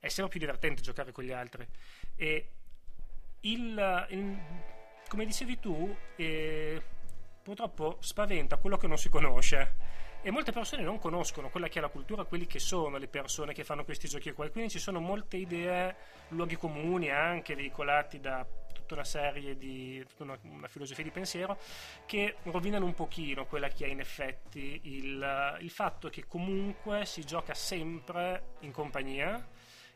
è 0.00 0.08
sempre 0.08 0.32
più 0.32 0.40
divertente 0.40 0.80
giocare 0.80 1.12
con 1.12 1.24
gli 1.24 1.32
altri. 1.32 1.66
E 2.16 2.48
il, 3.40 4.06
il, 4.10 4.38
come 5.08 5.26
dicevi 5.26 5.60
tu, 5.60 5.94
eh, 6.16 6.82
purtroppo 7.42 7.98
spaventa 8.00 8.56
quello 8.56 8.78
che 8.78 8.86
non 8.86 8.96
si 8.96 9.10
conosce 9.10 9.74
e 10.24 10.30
molte 10.30 10.52
persone 10.52 10.82
non 10.82 10.98
conoscono 10.98 11.50
quella 11.50 11.68
che 11.68 11.78
è 11.78 11.82
la 11.82 11.88
cultura, 11.88 12.24
quelli 12.24 12.46
che 12.46 12.60
sono 12.60 12.96
le 12.96 13.08
persone 13.08 13.52
che 13.52 13.64
fanno 13.64 13.84
questi 13.84 14.06
giochi 14.06 14.30
qua. 14.32 14.48
Quindi 14.50 14.70
ci 14.70 14.78
sono 14.78 15.00
molte 15.00 15.36
idee, 15.36 15.96
luoghi 16.28 16.56
comuni 16.56 17.10
anche 17.10 17.56
veicolati 17.56 18.20
da 18.20 18.46
tutta 18.72 18.94
una 18.94 19.04
serie 19.04 19.56
di 19.56 20.04
una, 20.18 20.38
una, 20.42 20.68
filosofia 20.68 21.02
di 21.02 21.10
pensiero 21.10 21.58
che 22.06 22.36
rovinano 22.44 22.84
un 22.84 22.94
pochino 22.94 23.46
quella 23.46 23.68
che 23.68 23.86
è 23.86 23.88
in 23.88 23.98
effetti 23.98 24.80
il, 24.84 25.58
il 25.60 25.70
fatto 25.70 26.08
che 26.08 26.26
comunque 26.26 27.04
si 27.04 27.24
gioca 27.24 27.54
sempre 27.54 28.54
in 28.60 28.70
compagnia 28.70 29.44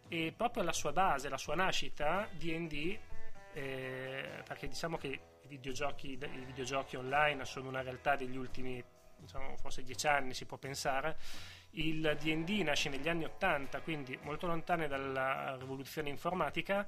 e 0.08 0.32
proprio 0.36 0.64
la 0.64 0.72
sua 0.72 0.92
base, 0.92 1.28
la 1.28 1.38
sua 1.38 1.54
nascita, 1.54 2.28
D&D, 2.32 2.98
eh, 3.52 4.42
perché 4.44 4.66
diciamo 4.68 4.96
che 4.96 5.08
i 5.08 5.46
videogiochi, 5.46 6.12
i 6.12 6.44
videogiochi 6.44 6.96
online 6.96 7.44
sono 7.44 7.68
una 7.68 7.82
realtà 7.82 8.16
degli 8.16 8.36
ultimi 8.36 8.82
diciamo, 9.16 9.56
forse 9.56 9.82
dieci 9.82 10.06
anni 10.06 10.34
si 10.34 10.44
può 10.44 10.56
pensare 10.56 11.16
il 11.70 12.16
D&D 12.18 12.62
nasce 12.62 12.88
negli 12.88 13.08
anni 13.08 13.24
80 13.24 13.80
quindi 13.80 14.18
molto 14.22 14.46
lontane 14.46 14.88
dalla 14.88 15.56
rivoluzione 15.58 16.08
informatica 16.08 16.86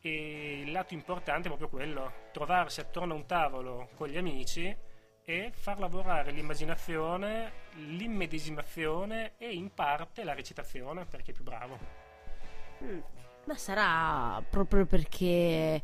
e 0.00 0.62
il 0.62 0.72
lato 0.72 0.94
importante 0.94 1.48
è 1.48 1.50
proprio 1.50 1.68
quello 1.68 2.12
trovarsi 2.32 2.80
attorno 2.80 3.12
a 3.12 3.16
un 3.16 3.26
tavolo 3.26 3.90
con 3.96 4.08
gli 4.08 4.16
amici 4.16 4.74
e 5.22 5.52
far 5.54 5.78
lavorare 5.78 6.30
l'immaginazione, 6.32 7.52
l'immedesimazione 7.74 9.34
e 9.36 9.52
in 9.52 9.72
parte 9.74 10.24
la 10.24 10.32
recitazione 10.32 11.04
perché 11.04 11.30
è 11.30 11.34
più 11.34 11.44
bravo. 11.44 11.78
Mm. 12.82 13.00
Ma 13.44 13.56
sarà 13.56 14.42
proprio 14.48 14.86
perché 14.86 15.82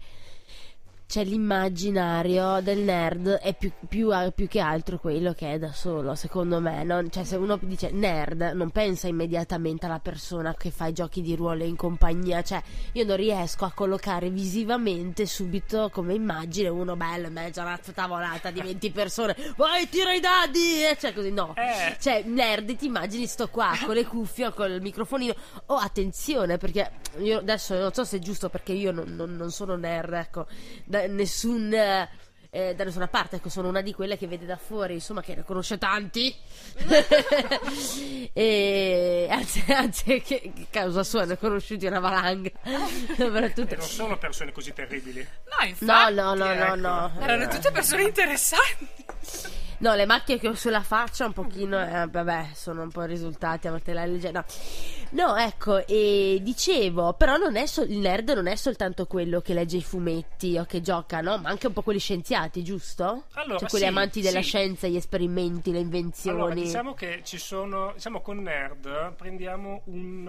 c'è 1.06 1.22
l'immaginario 1.24 2.60
del 2.60 2.78
nerd 2.78 3.28
è 3.28 3.54
più, 3.54 3.70
più, 3.88 4.10
più, 4.34 4.48
che 4.48 4.58
altro 4.58 4.98
quello 4.98 5.32
che 5.34 5.52
è 5.52 5.58
da 5.58 5.72
solo, 5.72 6.14
secondo 6.16 6.60
me. 6.60 6.82
Non, 6.82 7.10
cioè, 7.10 7.22
se 7.22 7.36
uno 7.36 7.58
dice 7.62 7.90
nerd, 7.90 8.52
non 8.54 8.70
pensa 8.70 9.06
immediatamente 9.06 9.86
alla 9.86 10.00
persona 10.00 10.54
che 10.54 10.70
fa 10.70 10.86
i 10.86 10.92
giochi 10.92 11.22
di 11.22 11.36
ruolo 11.36 11.62
in 11.62 11.76
compagnia. 11.76 12.42
Cioè, 12.42 12.60
io 12.92 13.04
non 13.04 13.16
riesco 13.16 13.64
a 13.64 13.72
collocare 13.72 14.30
visivamente 14.30 15.26
subito 15.26 15.90
come 15.92 16.14
immagine 16.14 16.68
uno 16.68 16.96
bello 16.96 17.28
in 17.28 17.32
mezzo 17.32 17.60
a 17.60 17.64
una 17.64 17.78
tavolata 17.78 18.50
di 18.50 18.60
20 18.60 18.90
persone. 18.90 19.36
Vai, 19.56 19.88
tira 19.88 20.12
i 20.12 20.20
dadi! 20.20 20.82
Cioè, 20.98 21.12
così 21.14 21.30
no. 21.30 21.54
Eh. 21.56 21.96
Cioè, 22.00 22.24
nerd, 22.24 22.74
ti 22.74 22.86
immagini 22.86 23.26
sto 23.26 23.48
qua 23.48 23.72
con 23.84 23.94
le 23.94 24.04
cuffie, 24.04 24.52
con 24.52 24.72
il 24.72 24.82
microfonino. 24.82 25.34
Oh, 25.66 25.76
attenzione, 25.76 26.58
perché 26.58 26.90
io 27.18 27.38
adesso 27.38 27.78
non 27.78 27.92
so 27.92 28.04
se 28.04 28.16
è 28.16 28.20
giusto 28.20 28.48
perché 28.48 28.72
io 28.72 28.90
non, 28.90 29.14
non, 29.14 29.36
non 29.36 29.50
sono 29.52 29.76
nerd, 29.76 30.12
ecco 30.12 30.46
da 30.95 30.95
nessun 31.08 32.08
eh, 32.56 32.74
da 32.74 32.84
nessuna 32.84 33.06
parte, 33.06 33.36
ecco, 33.36 33.50
sono 33.50 33.68
una 33.68 33.82
di 33.82 33.92
quelle 33.92 34.16
che 34.16 34.26
vede 34.26 34.46
da 34.46 34.56
fuori, 34.56 34.94
insomma, 34.94 35.20
che 35.20 35.34
ne 35.34 35.44
conosce 35.44 35.76
tanti. 35.76 36.34
e 38.32 39.28
anzi, 39.30 39.64
anzi 39.68 40.22
che, 40.22 40.40
che, 40.40 40.66
causa 40.70 41.04
sua 41.04 41.26
ne 41.26 41.34
ho 41.34 41.36
conosciuti 41.36 41.84
una 41.84 42.00
valanga. 42.00 42.50
non 43.18 43.52
sono 43.80 44.16
persone 44.16 44.52
così 44.52 44.72
terribili. 44.72 45.20
No, 45.20 45.66
infatti. 45.66 46.14
No, 46.14 46.34
no, 46.34 46.34
no, 46.34 46.54
no, 46.54 46.74
no. 46.74 47.12
Erano 47.20 47.46
tutte 47.48 47.70
persone 47.70 48.04
interessanti. 48.04 48.88
No, 49.78 49.94
le 49.94 50.06
macchie 50.06 50.38
che 50.38 50.48
ho 50.48 50.54
sulla 50.54 50.82
faccia 50.82 51.26
un 51.26 51.32
pochino, 51.32 51.78
eh, 51.78 52.06
vabbè, 52.06 52.50
sono 52.54 52.82
un 52.82 52.90
po' 52.90 53.02
risultati 53.02 53.66
a 53.66 53.70
volte 53.70 53.92
la 53.92 54.06
leggenda. 54.06 54.44
No. 55.10 55.26
no, 55.26 55.36
ecco, 55.36 55.86
e 55.86 56.38
dicevo, 56.40 57.12
però 57.12 57.36
non 57.36 57.56
è 57.56 57.66
so- 57.66 57.82
il 57.82 57.98
nerd 57.98 58.30
non 58.30 58.46
è 58.46 58.56
soltanto 58.56 59.06
quello 59.06 59.40
che 59.40 59.52
legge 59.52 59.76
i 59.76 59.82
fumetti 59.82 60.56
o 60.56 60.64
che 60.64 60.80
gioca, 60.80 61.20
no? 61.20 61.36
Ma 61.38 61.50
anche 61.50 61.66
un 61.66 61.74
po' 61.74 61.82
quelli 61.82 61.98
scienziati, 61.98 62.64
giusto? 62.64 63.24
Allora, 63.34 63.58
cioè 63.58 63.68
quelli 63.68 63.84
sì, 63.84 63.90
amanti 63.90 64.20
della 64.22 64.42
sì. 64.42 64.48
scienza, 64.48 64.86
gli 64.86 64.96
esperimenti, 64.96 65.72
le 65.72 65.80
invenzioni. 65.80 66.38
Allora, 66.38 66.54
diciamo 66.54 66.94
che 66.94 67.20
ci 67.22 67.38
sono, 67.38 67.92
diciamo 67.94 68.20
con 68.22 68.38
nerd 68.38 69.14
prendiamo 69.14 69.82
un, 69.86 70.26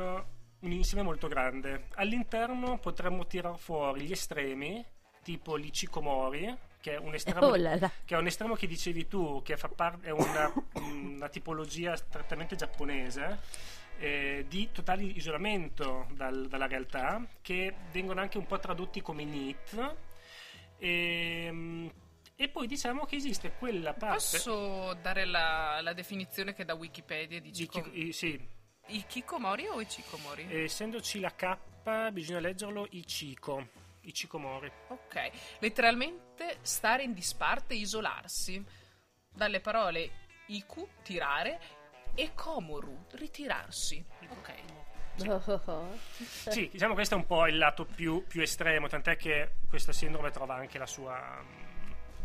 un 0.59 0.71
insieme 0.71 1.03
molto 1.03 1.27
grande. 1.27 1.87
All'interno 1.95 2.77
potremmo 2.79 3.25
tirar 3.25 3.57
fuori 3.57 4.01
gli 4.01 4.11
estremi, 4.11 4.83
tipo 5.23 5.55
l'Ichikomori, 5.55 6.55
che 6.79 6.93
è 6.93 6.97
un 6.97 7.13
estremo, 7.13 7.47
Oh 7.47 7.51
che, 7.51 8.15
è 8.15 8.17
un 8.17 8.27
estremo 8.27 8.55
che 8.55 8.67
dicevi 8.67 9.07
tu, 9.07 9.41
che 9.43 9.57
fa 9.57 9.67
parte, 9.67 10.07
è 10.07 10.11
una, 10.11 10.51
una 10.73 11.29
tipologia 11.29 11.95
strettamente 11.95 12.55
giapponese. 12.55 13.75
Eh, 13.99 14.45
di 14.47 14.69
totale 14.71 15.01
isolamento 15.01 16.05
dal, 16.11 16.47
dalla 16.47 16.67
realtà 16.67 17.25
che 17.41 17.73
vengono 17.91 18.21
anche 18.21 18.37
un 18.37 18.45
po' 18.45 18.59
tradotti 18.59 19.01
come 19.01 19.25
NEET 19.25 19.95
e, 20.77 21.91
e 22.35 22.49
poi 22.49 22.67
diciamo 22.67 23.05
che 23.05 23.15
esiste 23.15 23.53
quella 23.57 23.93
parte 23.93 24.37
posso 24.37 24.93
dare 25.01 25.25
la, 25.25 25.79
la 25.81 25.93
definizione 25.93 26.53
che 26.53 26.63
da 26.63 26.75
Wikipedia 26.75 27.41
di 27.41 27.49
Chico... 27.49 27.83
I, 27.91 28.13
sì. 28.13 28.39
Ikikomori 28.89 29.67
o 29.67 29.81
Ichikomori? 29.81 30.45
essendoci 30.49 31.19
la 31.19 31.33
K 31.33 31.57
bisogna 32.11 32.39
leggerlo 32.39 32.85
Ichiko 32.91 33.67
Ichikomori. 34.07 34.71
Ok, 34.87 35.29
letteralmente 35.59 36.57
stare 36.61 37.03
in 37.03 37.13
disparte, 37.13 37.73
isolarsi. 37.73 38.63
Dalle 39.29 39.59
parole 39.59 40.25
iku, 40.47 40.87
tirare, 41.03 41.59
e 42.15 42.33
komoru, 42.33 43.05
ritirarsi. 43.11 44.03
Ok. 44.29 44.53
Sì. 45.15 46.49
sì. 46.51 46.69
diciamo 46.71 46.93
questo 46.93 47.15
è 47.15 47.17
un 47.17 47.25
po' 47.25 47.47
il 47.47 47.57
lato 47.57 47.85
più, 47.85 48.25
più, 48.27 48.41
estremo, 48.41 48.87
tant'è 48.87 49.15
che 49.17 49.57
questa 49.67 49.91
sindrome 49.91 50.31
trova 50.31 50.55
anche 50.55 50.77
la 50.77 50.85
sua, 50.85 51.43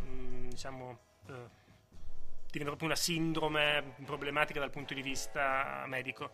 mm, 0.04 0.48
diciamo, 0.48 0.98
eh, 1.28 1.60
diventa 2.50 2.76
proprio 2.76 2.88
una 2.88 2.96
sindrome 2.96 3.94
problematica 4.04 4.60
dal 4.60 4.70
punto 4.70 4.94
di 4.94 5.02
vista 5.02 5.84
medico. 5.86 6.32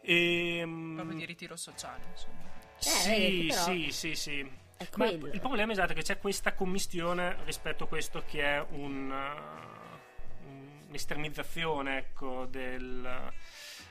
E, 0.00 0.62
mm, 0.64 0.94
proprio 0.96 1.16
di 1.16 1.24
ritiro 1.24 1.56
sociale, 1.56 2.04
insomma. 2.10 2.53
Eh, 2.86 2.90
sì, 2.90 3.46
però... 3.48 3.62
sì, 3.62 3.90
sì, 3.90 4.14
sì. 4.14 4.50
Ma 4.96 5.06
il 5.06 5.40
problema 5.40 5.72
esatto 5.72 5.92
è 5.92 5.94
che 5.94 6.02
c'è 6.02 6.18
questa 6.18 6.52
commistione 6.52 7.36
rispetto 7.44 7.84
a 7.84 7.86
questo 7.86 8.22
che 8.26 8.42
è 8.42 8.64
un, 8.70 9.10
uh, 9.10 10.88
un'estremizzazione 10.88 11.98
ecco, 11.98 12.46
del... 12.46 13.32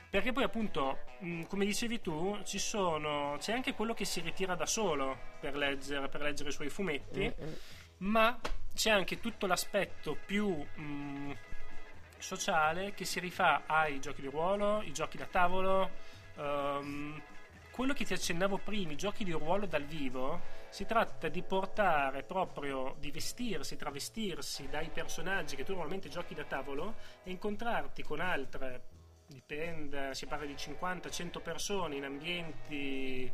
Perché 0.08 0.32
poi 0.32 0.44
appunto, 0.44 0.98
mh, 1.18 1.42
come 1.44 1.64
dicevi 1.64 2.00
tu, 2.00 2.38
ci 2.44 2.60
sono, 2.60 3.36
c'è 3.40 3.52
anche 3.52 3.74
quello 3.74 3.94
che 3.94 4.04
si 4.04 4.20
ritira 4.20 4.54
da 4.54 4.66
solo 4.66 5.18
per 5.40 5.56
leggere, 5.56 6.08
per 6.08 6.20
leggere 6.20 6.50
i 6.50 6.52
suoi 6.52 6.68
fumetti, 6.68 7.20
mm-hmm. 7.20 7.52
ma 7.98 8.38
c'è 8.72 8.90
anche 8.90 9.18
tutto 9.18 9.46
l'aspetto 9.46 10.16
più 10.24 10.50
mh, 10.50 11.36
sociale 12.18 12.94
che 12.94 13.04
si 13.04 13.18
rifà 13.18 13.64
ai 13.66 13.98
giochi 13.98 14.20
di 14.20 14.28
ruolo, 14.28 14.82
i 14.82 14.92
giochi 14.92 15.16
da 15.16 15.26
tavolo, 15.26 15.90
um, 16.36 17.20
quello 17.74 17.92
che 17.92 18.04
ti 18.04 18.12
accennavo 18.12 18.58
prima, 18.58 18.92
i 18.92 18.96
giochi 18.96 19.24
di 19.24 19.32
ruolo 19.32 19.66
dal 19.66 19.82
vivo, 19.82 20.40
si 20.68 20.86
tratta 20.86 21.28
di 21.28 21.42
portare 21.42 22.22
proprio, 22.22 22.94
di 23.00 23.10
vestirsi, 23.10 23.76
travestirsi 23.76 24.68
dai 24.68 24.90
personaggi 24.90 25.56
che 25.56 25.64
tu 25.64 25.72
normalmente 25.72 26.08
giochi 26.08 26.34
da 26.34 26.44
tavolo 26.44 26.94
e 27.24 27.32
incontrarti 27.32 28.04
con 28.04 28.20
altre, 28.20 28.82
dipende, 29.26 30.14
si 30.14 30.26
parla 30.26 30.46
di 30.46 30.54
50-100 30.54 31.42
persone 31.42 31.96
in 31.96 32.04
ambienti 32.04 33.32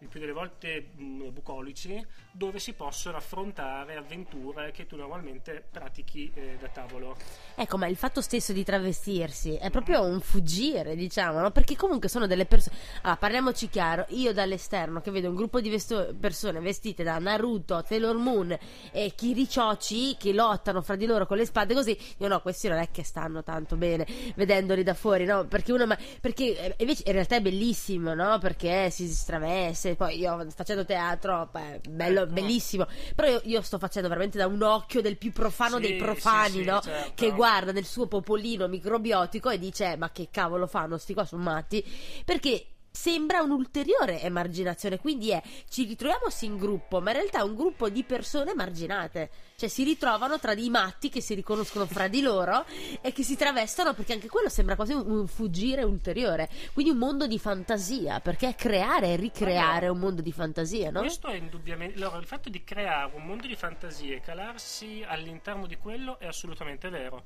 il 0.00 0.08
più 0.08 0.18
delle 0.18 0.32
volte 0.32 0.88
mh, 0.94 1.02
mm, 1.02 1.28
bucolici, 1.30 2.06
dove 2.32 2.58
si 2.58 2.72
possono 2.72 3.18
affrontare 3.18 3.96
avventure 3.96 4.70
che 4.70 4.86
tu 4.86 4.96
normalmente 4.96 5.62
pratichi 5.70 6.30
eh, 6.34 6.56
da 6.58 6.68
tavolo. 6.68 7.16
Ecco, 7.54 7.76
ma 7.76 7.86
il 7.86 7.96
fatto 7.96 8.22
stesso 8.22 8.54
di 8.54 8.64
travestirsi 8.64 9.56
è 9.56 9.68
proprio 9.68 10.02
un 10.02 10.20
fuggire, 10.20 10.96
diciamo, 10.96 11.40
no? 11.40 11.50
Perché 11.50 11.76
comunque 11.76 12.08
sono 12.08 12.26
delle 12.26 12.46
persone. 12.46 12.76
Allora, 13.02 13.18
parliamoci 13.18 13.68
chiaro, 13.68 14.06
io 14.10 14.32
dall'esterno 14.32 15.02
che 15.02 15.10
vedo 15.10 15.28
un 15.28 15.34
gruppo 15.34 15.60
di 15.60 15.68
vesto- 15.68 16.14
persone 16.18 16.60
vestite 16.60 17.02
da 17.02 17.18
Naruto, 17.18 17.82
Taylor 17.82 18.16
Moon 18.16 18.56
e 18.92 19.12
Kiricioci 19.14 20.16
che 20.16 20.32
lottano 20.32 20.80
fra 20.80 20.96
di 20.96 21.04
loro 21.04 21.26
con 21.26 21.36
le 21.36 21.44
spade 21.44 21.74
così, 21.74 21.96
io 22.18 22.28
no, 22.28 22.40
questi 22.40 22.68
non 22.68 22.78
è 22.78 22.90
che 22.90 23.04
stanno 23.04 23.42
tanto 23.42 23.76
bene 23.76 24.06
vedendoli 24.34 24.82
da 24.82 24.94
fuori, 24.94 25.26
no? 25.26 25.44
Perché 25.44 25.72
uno 25.72 25.84
ma- 25.84 25.98
perché 26.20 26.56
eh, 26.56 26.74
invece 26.78 27.02
in 27.04 27.12
realtà 27.12 27.36
è 27.36 27.42
bellissimo, 27.42 28.14
no? 28.14 28.38
Perché 28.38 28.88
si 28.88 29.06
straveste 29.08 29.89
cose. 29.96 30.10
Poi 30.10 30.20
io 30.20 30.46
facendo 30.54 30.84
teatro, 30.84 31.48
beh, 31.50 31.80
bello, 31.88 32.22
ecco. 32.22 32.32
bellissimo. 32.32 32.86
Però 33.14 33.28
io, 33.28 33.40
io, 33.44 33.62
sto 33.62 33.78
facendo 33.78 34.08
veramente 34.08 34.38
da 34.38 34.46
un 34.46 34.62
occhio 34.62 35.00
del 35.00 35.16
più 35.16 35.32
profano 35.32 35.76
sì, 35.76 35.82
dei 35.82 35.96
profani, 35.96 36.50
sì, 36.50 36.64
no? 36.64 36.80
Certo. 36.80 37.12
Che 37.14 37.30
guarda 37.32 37.72
nel 37.72 37.84
suo 37.84 38.06
popolino 38.06 38.68
microbiotico 38.68 39.50
e 39.50 39.58
dice: 39.58 39.96
Ma 39.96 40.10
che 40.10 40.28
cavolo 40.30 40.66
fanno? 40.66 40.96
Sti 40.96 41.14
qua 41.14 41.24
sono 41.24 41.42
matti. 41.42 41.84
Perché 42.24 42.66
sembra 42.90 43.40
un'ulteriore 43.42 44.20
emarginazione. 44.20 44.98
Quindi 44.98 45.30
è 45.30 45.42
ci 45.68 45.84
ritroviamo 45.84 46.28
sì 46.28 46.46
in 46.46 46.56
gruppo, 46.56 47.00
ma 47.00 47.10
in 47.10 47.16
realtà 47.16 47.40
è 47.40 47.42
un 47.42 47.54
gruppo 47.54 47.88
di 47.88 48.04
persone 48.04 48.50
emarginate. 48.52 49.30
Cioè 49.56 49.68
si 49.68 49.84
ritrovano 49.84 50.38
tra 50.38 50.54
dei 50.54 50.70
matti 50.70 51.08
che 51.08 51.20
si 51.20 51.34
riconoscono 51.34 51.86
fra 51.86 52.08
di 52.08 52.22
loro 52.22 52.64
e 53.00 53.12
che 53.12 53.22
si 53.22 53.36
travestono 53.36 53.94
perché 53.94 54.14
anche 54.14 54.28
quello 54.28 54.48
sembra 54.48 54.74
quasi 54.74 54.92
un, 54.92 55.26
fuggire 55.26 55.82
ulteriore. 55.82 56.48
Quindi 56.72 56.92
un 56.92 56.98
mondo 56.98 57.26
di 57.26 57.38
fantasia, 57.38 58.20
perché 58.20 58.48
è 58.48 58.54
creare 58.54 59.08
e 59.08 59.16
ricreare 59.16 59.86
allora, 59.86 59.92
un 59.92 59.98
mondo 59.98 60.22
di 60.22 60.32
fantasia, 60.32 60.90
no? 60.90 61.00
Questo 61.00 61.28
è 61.28 61.36
indubbiamente. 61.36 61.96
Allora, 61.96 62.18
il 62.18 62.26
fatto 62.26 62.48
di 62.48 62.64
creare 62.64 63.14
un 63.14 63.24
mondo 63.24 63.46
di 63.46 63.54
fantasia 63.54 64.14
e 64.14 64.20
calarsi 64.20 65.04
all'interno 65.06 65.66
di 65.66 65.76
quello 65.76 66.18
è 66.18 66.26
assolutamente 66.26 66.88
vero. 66.88 67.24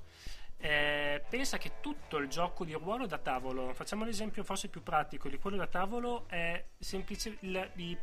Eh, 0.64 1.23
pensa 1.28 1.59
che 1.59 1.73
tutto 1.83 2.16
il 2.16 2.26
gioco 2.26 2.64
di 2.64 2.73
ruolo 2.73 3.04
da 3.04 3.18
tavolo, 3.18 3.75
facciamo 3.75 4.02
l'esempio 4.02 4.42
forse 4.44 4.68
più 4.68 4.83
pratico 4.83 5.28
di 5.28 5.37
quello 5.37 5.59
da 5.59 5.66
tavolo, 5.66 6.26
è 6.26 6.64
semplice 6.78 7.37
il, 7.40 7.71
i, 7.75 7.94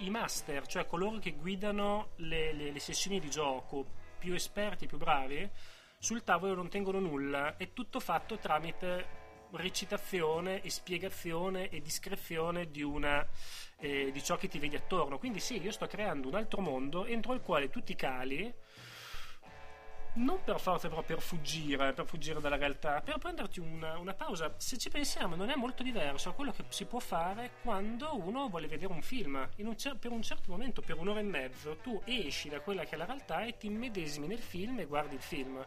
i, 0.00 0.10
master, 0.10 0.66
cioè 0.66 0.84
coloro 0.88 1.20
che 1.20 1.34
guidano 1.34 2.08
le, 2.16 2.52
le, 2.54 2.72
le 2.72 2.80
sessioni 2.80 3.20
di 3.20 3.30
gioco, 3.30 3.86
più 4.18 4.34
esperti, 4.34 4.88
più 4.88 4.98
bravi, 4.98 5.48
sul 5.96 6.24
tavolo 6.24 6.54
non 6.54 6.68
tengono 6.68 6.98
nulla, 6.98 7.56
è 7.56 7.72
tutto 7.72 8.00
fatto 8.00 8.36
tramite 8.36 9.20
recitazione 9.52 10.60
e 10.60 10.70
spiegazione 10.70 11.68
e 11.68 11.80
discrezione 11.82 12.68
di, 12.68 12.82
una, 12.82 13.24
eh, 13.78 14.10
di 14.10 14.24
ciò 14.24 14.36
che 14.36 14.48
ti 14.48 14.58
vedi 14.58 14.74
attorno. 14.74 15.18
Quindi 15.18 15.38
sì, 15.38 15.62
io 15.62 15.70
sto 15.70 15.86
creando 15.86 16.26
un 16.26 16.34
altro 16.34 16.62
mondo 16.62 17.04
entro 17.04 17.32
il 17.32 17.42
quale 17.42 17.70
tu 17.70 17.80
ti 17.80 17.94
cali 17.94 18.52
non 20.14 20.40
per 20.44 20.60
forza 20.60 20.88
però 20.88 21.02
per 21.02 21.20
fuggire, 21.20 21.92
per 21.92 22.04
fuggire 22.04 22.40
dalla 22.40 22.56
realtà, 22.56 23.00
per 23.00 23.18
prenderti 23.18 23.60
una, 23.60 23.98
una, 23.98 24.12
pausa. 24.12 24.52
Se 24.58 24.76
ci 24.76 24.90
pensiamo, 24.90 25.36
non 25.36 25.48
è 25.48 25.54
molto 25.54 25.82
diverso 25.82 26.28
da 26.28 26.34
quello 26.34 26.52
che 26.52 26.64
si 26.68 26.84
può 26.84 26.98
fare 26.98 27.52
quando 27.62 28.14
uno 28.16 28.48
vuole 28.48 28.66
vedere 28.66 28.92
un 28.92 29.02
film. 29.02 29.48
Un 29.56 29.76
cer- 29.76 29.96
per 29.96 30.10
un 30.10 30.22
certo 30.22 30.50
momento, 30.50 30.82
per 30.82 30.98
un'ora 30.98 31.20
e 31.20 31.24
mezzo, 31.24 31.76
tu 31.76 32.00
esci 32.04 32.48
da 32.48 32.60
quella 32.60 32.84
che 32.84 32.94
è 32.94 32.98
la 32.98 33.06
realtà 33.06 33.44
e 33.44 33.56
ti 33.56 33.66
immedesimi 33.66 34.26
nel 34.26 34.40
film 34.40 34.80
e 34.80 34.84
guardi 34.84 35.14
il 35.14 35.22
film. 35.22 35.64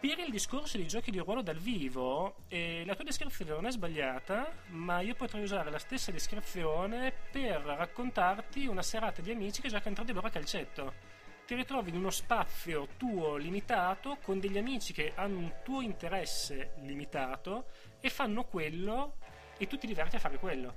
Per 0.00 0.18
il 0.18 0.30
discorso 0.30 0.76
di 0.76 0.86
giochi 0.86 1.10
di 1.10 1.18
ruolo 1.18 1.40
dal 1.40 1.56
vivo, 1.56 2.34
eh, 2.48 2.82
la 2.84 2.94
tua 2.94 3.04
descrizione 3.04 3.52
non 3.52 3.64
è 3.64 3.70
sbagliata, 3.70 4.52
ma 4.70 5.00
io 5.00 5.14
potrei 5.14 5.42
usare 5.42 5.70
la 5.70 5.78
stessa 5.78 6.10
descrizione 6.10 7.10
per 7.30 7.62
raccontarti 7.62 8.66
una 8.66 8.82
serata 8.82 9.22
di 9.22 9.30
amici 9.30 9.62
che 9.62 9.68
giocano 9.68 9.94
tra 9.94 10.04
di 10.04 10.12
loro 10.12 10.26
a 10.26 10.30
calcetto 10.30 11.13
ti 11.46 11.54
ritrovi 11.54 11.90
in 11.90 11.96
uno 11.96 12.10
spazio 12.10 12.88
tuo 12.96 13.36
limitato 13.36 14.18
con 14.22 14.40
degli 14.40 14.56
amici 14.56 14.92
che 14.92 15.12
hanno 15.14 15.38
un 15.38 15.52
tuo 15.62 15.82
interesse 15.82 16.72
limitato 16.80 17.66
e 18.00 18.08
fanno 18.08 18.44
quello 18.44 19.16
e 19.58 19.66
tu 19.66 19.76
ti 19.76 19.86
diverti 19.86 20.16
a 20.16 20.20
fare 20.20 20.38
quello. 20.38 20.74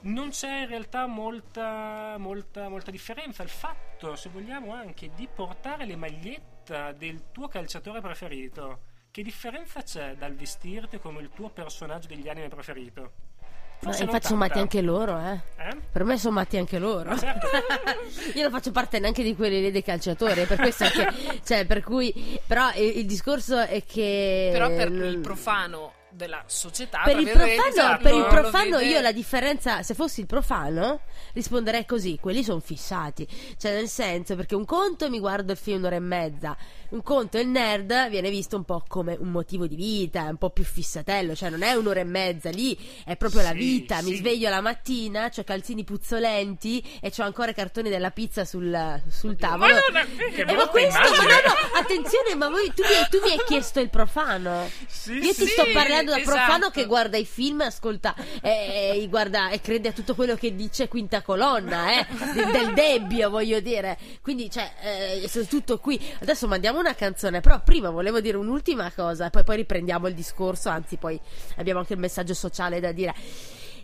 Non 0.00 0.30
c'è 0.30 0.60
in 0.60 0.68
realtà 0.68 1.06
molta, 1.06 2.16
molta, 2.18 2.68
molta 2.68 2.92
differenza. 2.92 3.42
Il 3.42 3.48
fatto, 3.48 4.14
se 4.14 4.28
vogliamo, 4.28 4.72
anche 4.72 5.10
di 5.14 5.26
portare 5.26 5.84
le 5.84 5.96
magliette 5.96 6.94
del 6.96 7.32
tuo 7.32 7.48
calciatore 7.48 8.00
preferito. 8.00 8.82
Che 9.10 9.22
differenza 9.22 9.82
c'è 9.82 10.14
dal 10.14 10.36
vestirti 10.36 11.00
come 11.00 11.20
il 11.20 11.30
tuo 11.30 11.50
personaggio 11.50 12.06
degli 12.06 12.28
anime 12.28 12.48
preferito? 12.48 13.27
Ma 13.80 13.96
infatti 13.96 14.26
sono 14.26 14.38
matti 14.38 14.58
anche 14.58 14.80
loro, 14.80 15.18
eh. 15.18 15.40
eh? 15.56 15.76
Per 15.92 16.04
me 16.04 16.18
sono 16.18 16.34
matti 16.34 16.56
anche 16.56 16.78
loro. 16.78 17.16
Certo. 17.16 17.46
Io 18.34 18.42
non 18.42 18.50
faccio 18.50 18.72
parte 18.72 18.98
neanche 18.98 19.22
di 19.22 19.36
quelli 19.36 19.70
dei 19.70 19.82
calciatori, 19.82 20.44
per 20.44 20.58
questo 20.58 20.86
che, 20.86 21.08
cioè, 21.44 21.64
per 21.64 21.82
cui, 21.82 22.12
però 22.46 22.70
il, 22.74 22.98
il, 22.98 23.06
discorso 23.06 23.58
è 23.58 23.82
che... 23.86 24.50
Però 24.52 24.68
per 24.68 24.90
il 24.90 25.18
profano 25.18 25.92
della 26.10 26.42
società. 26.46 27.02
Per 27.04 27.18
il 27.18 27.30
profano, 27.30 27.98
per 28.00 28.14
il 28.14 28.26
profano 28.28 28.78
io 28.78 29.00
la 29.00 29.12
differenza, 29.12 29.82
se 29.82 29.94
fossi 29.94 30.20
il 30.20 30.26
profano, 30.26 31.00
risponderei 31.34 31.84
così, 31.84 32.18
quelli 32.20 32.42
sono 32.42 32.60
fissati. 32.60 33.26
Cioè 33.56 33.72
nel 33.72 33.88
senso, 33.88 34.34
perché 34.36 34.54
un 34.54 34.64
conto 34.64 35.08
mi 35.10 35.18
guardo 35.18 35.52
il 35.52 35.58
film 35.58 35.78
un'ora 35.78 35.96
e 35.96 36.00
mezza, 36.00 36.56
un 36.90 37.02
conto 37.02 37.38
il 37.38 37.48
nerd 37.48 38.08
viene 38.08 38.30
visto 38.30 38.56
un 38.56 38.64
po' 38.64 38.82
come 38.86 39.16
un 39.18 39.28
motivo 39.28 39.66
di 39.66 39.76
vita, 39.76 40.22
un 40.22 40.36
po' 40.36 40.50
più 40.50 40.64
fissatello, 40.64 41.34
cioè 41.34 41.50
non 41.50 41.62
è 41.62 41.74
un'ora 41.74 42.00
e 42.00 42.04
mezza 42.04 42.50
lì, 42.50 42.76
è 43.04 43.16
proprio 43.16 43.40
sì, 43.40 43.46
la 43.46 43.52
vita. 43.52 43.98
Sì. 43.98 44.04
Mi 44.04 44.16
sveglio 44.16 44.48
la 44.48 44.60
mattina, 44.60 45.30
ho 45.34 45.44
calzini 45.44 45.84
puzzolenti 45.84 46.98
e 47.00 47.12
ho 47.16 47.22
ancora 47.22 47.50
i 47.50 47.54
cartoni 47.54 47.90
della 47.90 48.10
pizza 48.10 48.44
sul, 48.44 49.02
sul 49.08 49.36
tavolo. 49.36 49.74
Ma, 49.92 50.02
no, 50.02 50.08
no, 50.08 50.30
che 50.34 50.42
eh, 50.42 50.54
ma 50.54 50.68
questo, 50.68 50.98
ma 50.98 51.06
no, 51.08 51.26
no, 51.26 51.78
attenzione, 51.78 52.34
ma 52.34 52.48
voi, 52.48 52.72
tu, 52.74 52.82
mi, 52.82 53.08
tu 53.10 53.20
mi 53.24 53.32
hai 53.32 53.42
chiesto 53.46 53.80
il 53.80 53.90
profano. 53.90 54.70
Sì, 54.86 55.12
io 55.12 55.34
ti 55.34 55.46
sto 55.46 55.64
parlando 55.72 55.97
da 56.02 56.18
esatto. 56.18 56.36
profano 56.36 56.70
che 56.70 56.86
guarda 56.86 57.16
i 57.16 57.24
film, 57.24 57.60
ascolta 57.60 58.14
e, 58.42 59.00
e, 59.02 59.08
guarda, 59.08 59.50
e 59.50 59.60
crede 59.60 59.88
a 59.88 59.92
tutto 59.92 60.14
quello 60.14 60.34
che 60.34 60.54
dice 60.54 60.88
quinta 60.88 61.22
colonna, 61.22 62.00
eh, 62.00 62.06
del, 62.34 62.50
del 62.52 62.74
debbio, 62.74 63.30
voglio 63.30 63.60
dire. 63.60 63.98
Quindi, 64.22 64.50
cioè, 64.50 64.70
eh, 64.82 65.28
sono 65.28 65.44
tutto 65.44 65.78
qui. 65.78 66.00
Adesso 66.20 66.46
mandiamo 66.46 66.78
una 66.78 66.94
canzone, 66.94 67.40
però 67.40 67.60
prima 67.62 67.90
volevo 67.90 68.20
dire 68.20 68.36
un'ultima 68.36 68.92
cosa, 68.94 69.30
poi, 69.30 69.44
poi 69.44 69.56
riprendiamo 69.56 70.06
il 70.08 70.14
discorso, 70.14 70.68
anzi 70.68 70.96
poi 70.96 71.18
abbiamo 71.56 71.80
anche 71.80 71.94
il 71.94 71.98
messaggio 71.98 72.34
sociale 72.34 72.80
da 72.80 72.92
dire. 72.92 73.14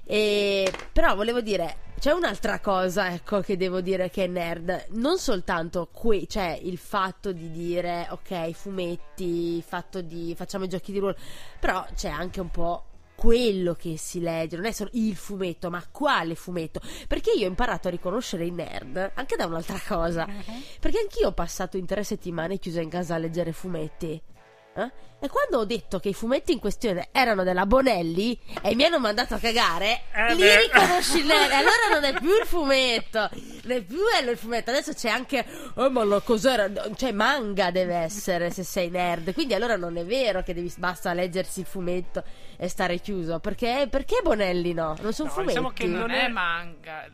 E, 0.06 0.70
però 0.92 1.14
volevo 1.14 1.40
dire, 1.40 1.76
c'è 1.98 2.12
un'altra 2.12 2.60
cosa, 2.60 3.12
ecco, 3.12 3.40
che 3.40 3.56
devo 3.56 3.80
dire 3.80 4.10
che 4.10 4.24
è 4.24 4.26
nerd. 4.26 4.86
Non 4.90 5.18
soltanto 5.18 5.88
qui, 5.90 6.28
cioè 6.28 6.58
il 6.62 6.76
fatto 6.76 7.32
di 7.32 7.50
dire, 7.50 8.06
ok, 8.10 8.50
fumetti, 8.50 9.56
il 9.56 9.62
fatto 9.62 10.00
di 10.02 10.34
facciamo 10.36 10.64
i 10.64 10.68
giochi 10.68 10.92
di 10.92 10.98
ruolo, 10.98 11.16
però 11.58 11.84
c'è 11.94 12.08
anche 12.08 12.40
un 12.40 12.50
po' 12.50 12.84
quello 13.14 13.74
che 13.74 13.96
si 13.96 14.20
legge, 14.20 14.56
non 14.56 14.66
è 14.66 14.72
solo 14.72 14.90
il 14.94 15.16
fumetto, 15.16 15.70
ma 15.70 15.82
quale 15.90 16.34
fumetto. 16.34 16.80
Perché 17.08 17.30
io 17.30 17.46
ho 17.46 17.48
imparato 17.48 17.88
a 17.88 17.90
riconoscere 17.90 18.44
i 18.44 18.50
nerd 18.50 19.12
anche 19.14 19.36
da 19.36 19.46
un'altra 19.46 19.80
cosa. 19.86 20.26
Uh-huh. 20.28 20.62
Perché 20.80 20.98
anch'io 20.98 21.28
ho 21.28 21.32
passato 21.32 21.76
in 21.76 21.86
tre 21.86 22.04
settimane 22.04 22.58
chiusa 22.58 22.80
in 22.80 22.90
casa 22.90 23.14
a 23.14 23.18
leggere 23.18 23.52
fumetti. 23.52 24.20
Eh? 24.76 24.90
E 25.20 25.28
quando 25.28 25.58
ho 25.58 25.64
detto 25.64 26.00
che 26.00 26.10
i 26.10 26.14
fumetti 26.14 26.52
in 26.52 26.58
questione 26.58 27.08
erano 27.10 27.44
della 27.44 27.64
Bonelli 27.64 28.38
e 28.60 28.74
mi 28.74 28.84
hanno 28.84 28.98
mandato 28.98 29.34
a 29.34 29.38
cagare, 29.38 30.02
eh 30.12 30.34
lì 30.34 30.42
beh. 30.42 30.60
riconosci 30.62 31.22
nerd. 31.22 31.50
allora 31.52 31.88
non 31.92 32.04
è 32.04 32.12
più 32.18 32.28
il 32.28 32.44
fumetto, 32.44 33.30
non 33.62 33.76
è 33.78 33.82
più 33.82 33.96
il 34.28 34.36
fumetto. 34.36 34.70
Adesso 34.70 34.92
c'è 34.92 35.08
anche, 35.08 35.46
oh, 35.76 35.88
ma 35.88 36.02
lo, 36.02 36.20
cos'era? 36.20 36.70
Cioè, 36.94 37.12
manga 37.12 37.70
deve 37.70 37.94
essere 37.94 38.50
se 38.50 38.64
sei 38.64 38.90
nerd. 38.90 39.32
Quindi 39.32 39.54
allora 39.54 39.76
non 39.76 39.96
è 39.96 40.04
vero 40.04 40.42
che 40.42 40.52
devi, 40.52 40.70
basta 40.76 41.14
leggersi 41.14 41.60
il 41.60 41.66
fumetto 41.66 42.22
e 42.58 42.68
stare 42.68 42.98
chiuso. 42.98 43.38
Perché, 43.38 43.86
perché 43.88 44.20
Bonelli 44.22 44.74
no? 44.74 44.94
Non 45.00 45.14
sono 45.14 45.28
no, 45.28 45.34
fumetti. 45.34 45.52
Diciamo 45.52 45.70
che 45.70 45.86
non 45.86 46.10
è 46.10 46.28
manga. 46.28 47.08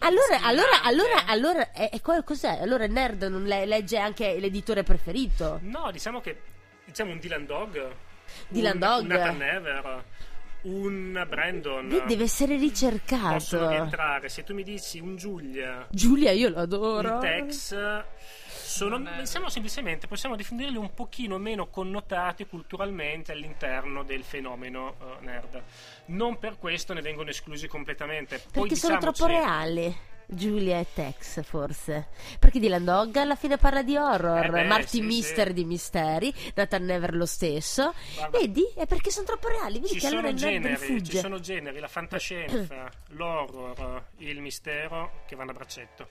Allora, 0.00 0.40
allora, 0.42 0.82
allora, 0.82 1.24
allora, 1.26 1.72
è, 1.72 1.90
è, 1.90 2.00
cos'è? 2.00 2.58
Allora 2.60 2.84
il 2.84 2.92
nerd 2.92 3.24
non 3.24 3.42
le, 3.42 3.66
legge 3.66 3.98
anche 3.98 4.38
l'editore 4.38 4.84
preferito? 4.84 5.58
No, 5.62 5.90
diciamo 5.90 6.20
che 6.20 6.54
diciamo 6.86 7.12
un 7.12 7.18
Dylan 7.18 7.46
Dog. 7.46 7.94
Dylan 8.48 8.74
un, 8.74 8.78
Dog. 8.78 9.00
Un 9.02 9.06
Nathan 9.08 9.36
Never. 9.36 10.04
Un 10.62 11.26
Brandon. 11.28 11.86
Lì 11.86 12.02
deve 12.06 12.24
essere 12.24 12.56
ricercato. 12.56 13.34
Possono 13.34 13.68
rientrare. 13.68 14.28
Se 14.28 14.42
tu 14.42 14.54
mi 14.54 14.64
dici 14.64 14.98
un 14.98 15.16
Giulia. 15.16 15.86
Giulia, 15.90 16.32
io 16.32 16.48
l'adoro. 16.48 17.14
Un 17.14 17.20
Tex. 17.20 18.04
Sono, 18.48 19.00
siamo 19.22 19.48
semplicemente, 19.48 20.06
possiamo 20.06 20.36
definirli 20.36 20.76
un 20.76 20.92
pochino 20.92 21.38
meno 21.38 21.68
connotati 21.68 22.46
culturalmente 22.46 23.32
all'interno 23.32 24.02
del 24.02 24.24
fenomeno 24.24 24.96
uh, 24.98 25.24
nerd. 25.24 25.62
Non 26.06 26.38
per 26.38 26.58
questo 26.58 26.92
ne 26.92 27.00
vengono 27.00 27.30
esclusi 27.30 27.68
completamente. 27.68 28.38
Poi, 28.38 28.62
Perché 28.62 28.74
sono 28.76 28.98
troppo 28.98 29.26
reali. 29.26 29.96
Giulia 30.26 30.78
e 30.78 30.86
Tex, 30.92 31.42
forse. 31.42 32.08
Perché 32.38 32.58
Dylan 32.58 32.84
Dog 32.84 33.16
alla 33.16 33.36
fine 33.36 33.56
parla 33.58 33.82
di 33.82 33.96
horror, 33.96 34.44
eh 34.44 34.50
beh, 34.50 34.64
Marty 34.64 34.98
sì, 34.98 35.00
Mister 35.02 35.48
sì. 35.48 35.52
di 35.52 35.64
misteri, 35.64 36.34
Nathan 36.54 36.84
Never 36.84 37.14
lo 37.14 37.26
stesso. 37.26 37.94
Guarda, 38.14 38.38
Vedi? 38.38 38.64
È 38.74 38.86
perché 38.86 39.10
sono 39.10 39.26
troppo 39.26 39.48
reali. 39.48 39.78
Vedi 39.78 39.98
che 39.98 40.06
allora 40.08 40.34
generi, 40.34 41.02
Ci 41.02 41.18
sono 41.18 41.38
generi, 41.38 41.78
la 41.78 41.88
fantascienza, 41.88 42.90
l'horror, 43.14 44.04
il 44.18 44.40
mistero 44.40 45.22
che 45.26 45.36
vanno 45.36 45.52
a 45.52 45.54
braccetto. 45.54 46.08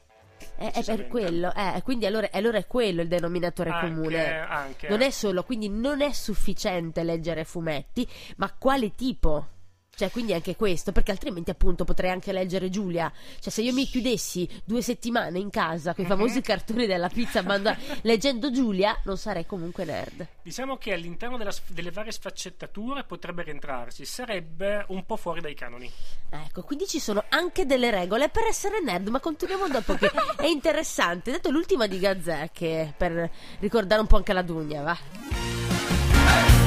È, 0.55 0.71
è 0.71 0.83
per 0.83 1.07
quello, 1.07 1.53
eh, 1.53 1.81
quindi 1.83 2.05
allora, 2.05 2.29
allora, 2.31 2.57
è 2.57 2.67
quello 2.67 3.01
il 3.01 3.07
denominatore 3.07 3.69
anche, 3.69 3.87
comune. 3.87 4.39
Anche. 4.39 4.89
Non 4.89 5.01
è 5.01 5.09
solo, 5.09 5.43
quindi 5.43 5.69
non 5.69 6.01
è 6.01 6.11
sufficiente 6.11 7.03
leggere 7.03 7.43
fumetti, 7.43 8.07
ma 8.37 8.53
quale 8.57 8.95
tipo? 8.95 9.47
Cioè, 9.95 10.11
quindi 10.11 10.33
anche 10.33 10.55
questo, 10.55 10.91
perché 10.91 11.11
altrimenti 11.11 11.49
appunto 11.49 11.85
potrei 11.85 12.11
anche 12.11 12.33
leggere 12.33 12.69
Giulia. 12.69 13.11
Cioè, 13.39 13.51
se 13.51 13.61
io 13.61 13.73
mi 13.73 13.85
chiudessi 13.85 14.47
due 14.65 14.81
settimane 14.81 15.39
in 15.39 15.49
casa 15.49 15.93
con 15.93 16.03
i 16.03 16.07
mhm. 16.07 16.13
famosi 16.13 16.41
cartoni 16.41 16.85
della 16.85 17.07
pizza 17.07 17.41
banda, 17.43 17.77
leggendo 18.03 18.51
Giulia, 18.51 18.99
non 19.05 19.17
sarei 19.17 19.45
comunque 19.45 19.85
nerd. 19.85 20.27
Diciamo 20.41 20.77
che 20.77 20.93
all'interno 20.93 21.37
della, 21.37 21.53
delle 21.67 21.91
varie 21.91 22.11
sfaccettature 22.11 23.03
potrebbe 23.03 23.43
rientrarsi, 23.43 24.03
sarebbe 24.05 24.85
un 24.89 25.05
po' 25.05 25.15
fuori 25.15 25.39
dai 25.39 25.55
canoni. 25.55 25.89
Ecco, 26.29 26.63
quindi 26.63 26.87
ci 26.87 26.99
sono 26.99 27.23
anche 27.29 27.65
delle 27.65 27.89
regole 27.89 28.27
per 28.29 28.43
essere 28.43 28.81
nerd, 28.81 29.07
ma 29.07 29.21
continuiamo 29.21 29.69
dopo 29.69 29.93
che 29.93 30.11
è 30.35 30.45
interessante. 30.45 31.31
Detto 31.31 31.49
l'ultima 31.51 31.87
di 31.87 31.99
Gazzè, 31.99 32.49
che 32.51 32.93
per 32.97 33.31
ricordare 33.59 34.01
un 34.01 34.07
po' 34.07 34.17
anche 34.17 34.33
la 34.33 34.41
Dugna, 34.41 34.81
va. 34.81 36.64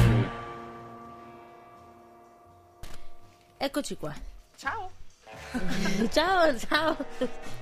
Eccoci 3.61 3.97
qua. 3.97 4.15
Ciao. 4.57 4.89
ciao, 6.11 6.57
ciao. 6.57 6.97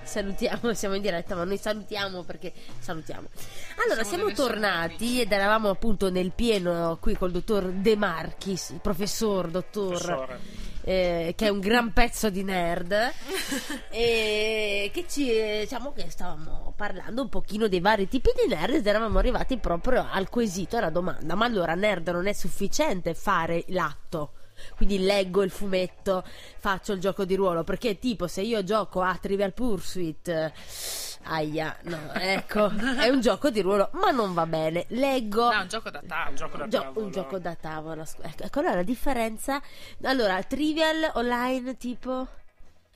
Salutiamo, 0.02 0.74
siamo 0.74 0.94
in 0.94 1.00
diretta, 1.00 1.34
ma 1.34 1.44
noi 1.44 1.56
salutiamo 1.56 2.22
perché 2.22 2.52
salutiamo. 2.78 3.26
Allora, 3.82 4.04
siamo, 4.04 4.28
siamo 4.28 4.48
tornati 4.48 5.22
ed 5.22 5.32
eravamo 5.32 5.70
appunto 5.70 6.10
nel 6.10 6.32
pieno 6.32 6.98
qui 7.00 7.16
col 7.16 7.30
dottor 7.30 7.70
De 7.70 7.96
Marchis, 7.96 8.70
il 8.70 8.80
professor, 8.80 9.48
dottor, 9.48 10.38
eh, 10.82 11.32
che 11.34 11.46
è 11.46 11.48
un 11.48 11.60
gran 11.60 11.94
pezzo 11.94 12.28
di 12.28 12.44
nerd. 12.44 12.92
e 13.88 14.90
che 14.92 15.06
ci 15.08 15.32
diciamo 15.60 15.94
che 15.94 16.10
stavamo 16.10 16.74
parlando 16.76 17.22
un 17.22 17.30
pochino 17.30 17.68
dei 17.68 17.80
vari 17.80 18.06
tipi 18.06 18.32
di 18.34 18.54
nerd 18.54 18.74
ed 18.74 18.86
eravamo 18.86 19.18
arrivati 19.18 19.56
proprio 19.56 20.06
al 20.10 20.28
quesito, 20.28 20.76
alla 20.76 20.90
domanda. 20.90 21.34
Ma 21.34 21.46
allora, 21.46 21.74
nerd 21.74 22.06
non 22.10 22.26
è 22.26 22.34
sufficiente 22.34 23.14
fare 23.14 23.64
l'atto? 23.68 24.32
Quindi 24.76 24.98
leggo 25.00 25.42
il 25.42 25.50
fumetto, 25.50 26.24
faccio 26.58 26.92
il 26.92 27.00
gioco 27.00 27.24
di 27.24 27.34
ruolo, 27.34 27.64
perché 27.64 27.98
tipo 27.98 28.26
se 28.26 28.42
io 28.42 28.62
gioco 28.64 29.00
a 29.02 29.16
Trivial 29.20 29.52
Pursuit 29.52 30.52
Aia, 31.28 31.76
no, 31.82 32.12
ecco, 32.14 32.70
è 33.00 33.08
un 33.08 33.20
gioco 33.20 33.50
di 33.50 33.60
ruolo, 33.60 33.90
ma 33.94 34.10
non 34.12 34.32
va 34.32 34.46
bene. 34.46 34.84
Leggo. 34.90 35.46
No, 35.50 35.58
è 35.58 35.62
un 35.62 35.68
gioco 35.68 35.90
da 35.90 35.98
un 36.00 36.06
tavolo. 36.06 36.36
gioco 36.36 36.56
da 36.56 36.68
Gio- 36.68 36.80
tavolo. 36.80 37.04
un 37.06 37.10
gioco 37.12 37.38
da 37.40 37.54
tavola. 37.56 38.06
Ecco, 38.22 38.42
ecco, 38.44 38.58
allora 38.60 38.74
la 38.76 38.82
differenza. 38.84 39.60
Allora, 40.04 40.40
trivial 40.44 41.10
online 41.14 41.76
tipo. 41.76 42.28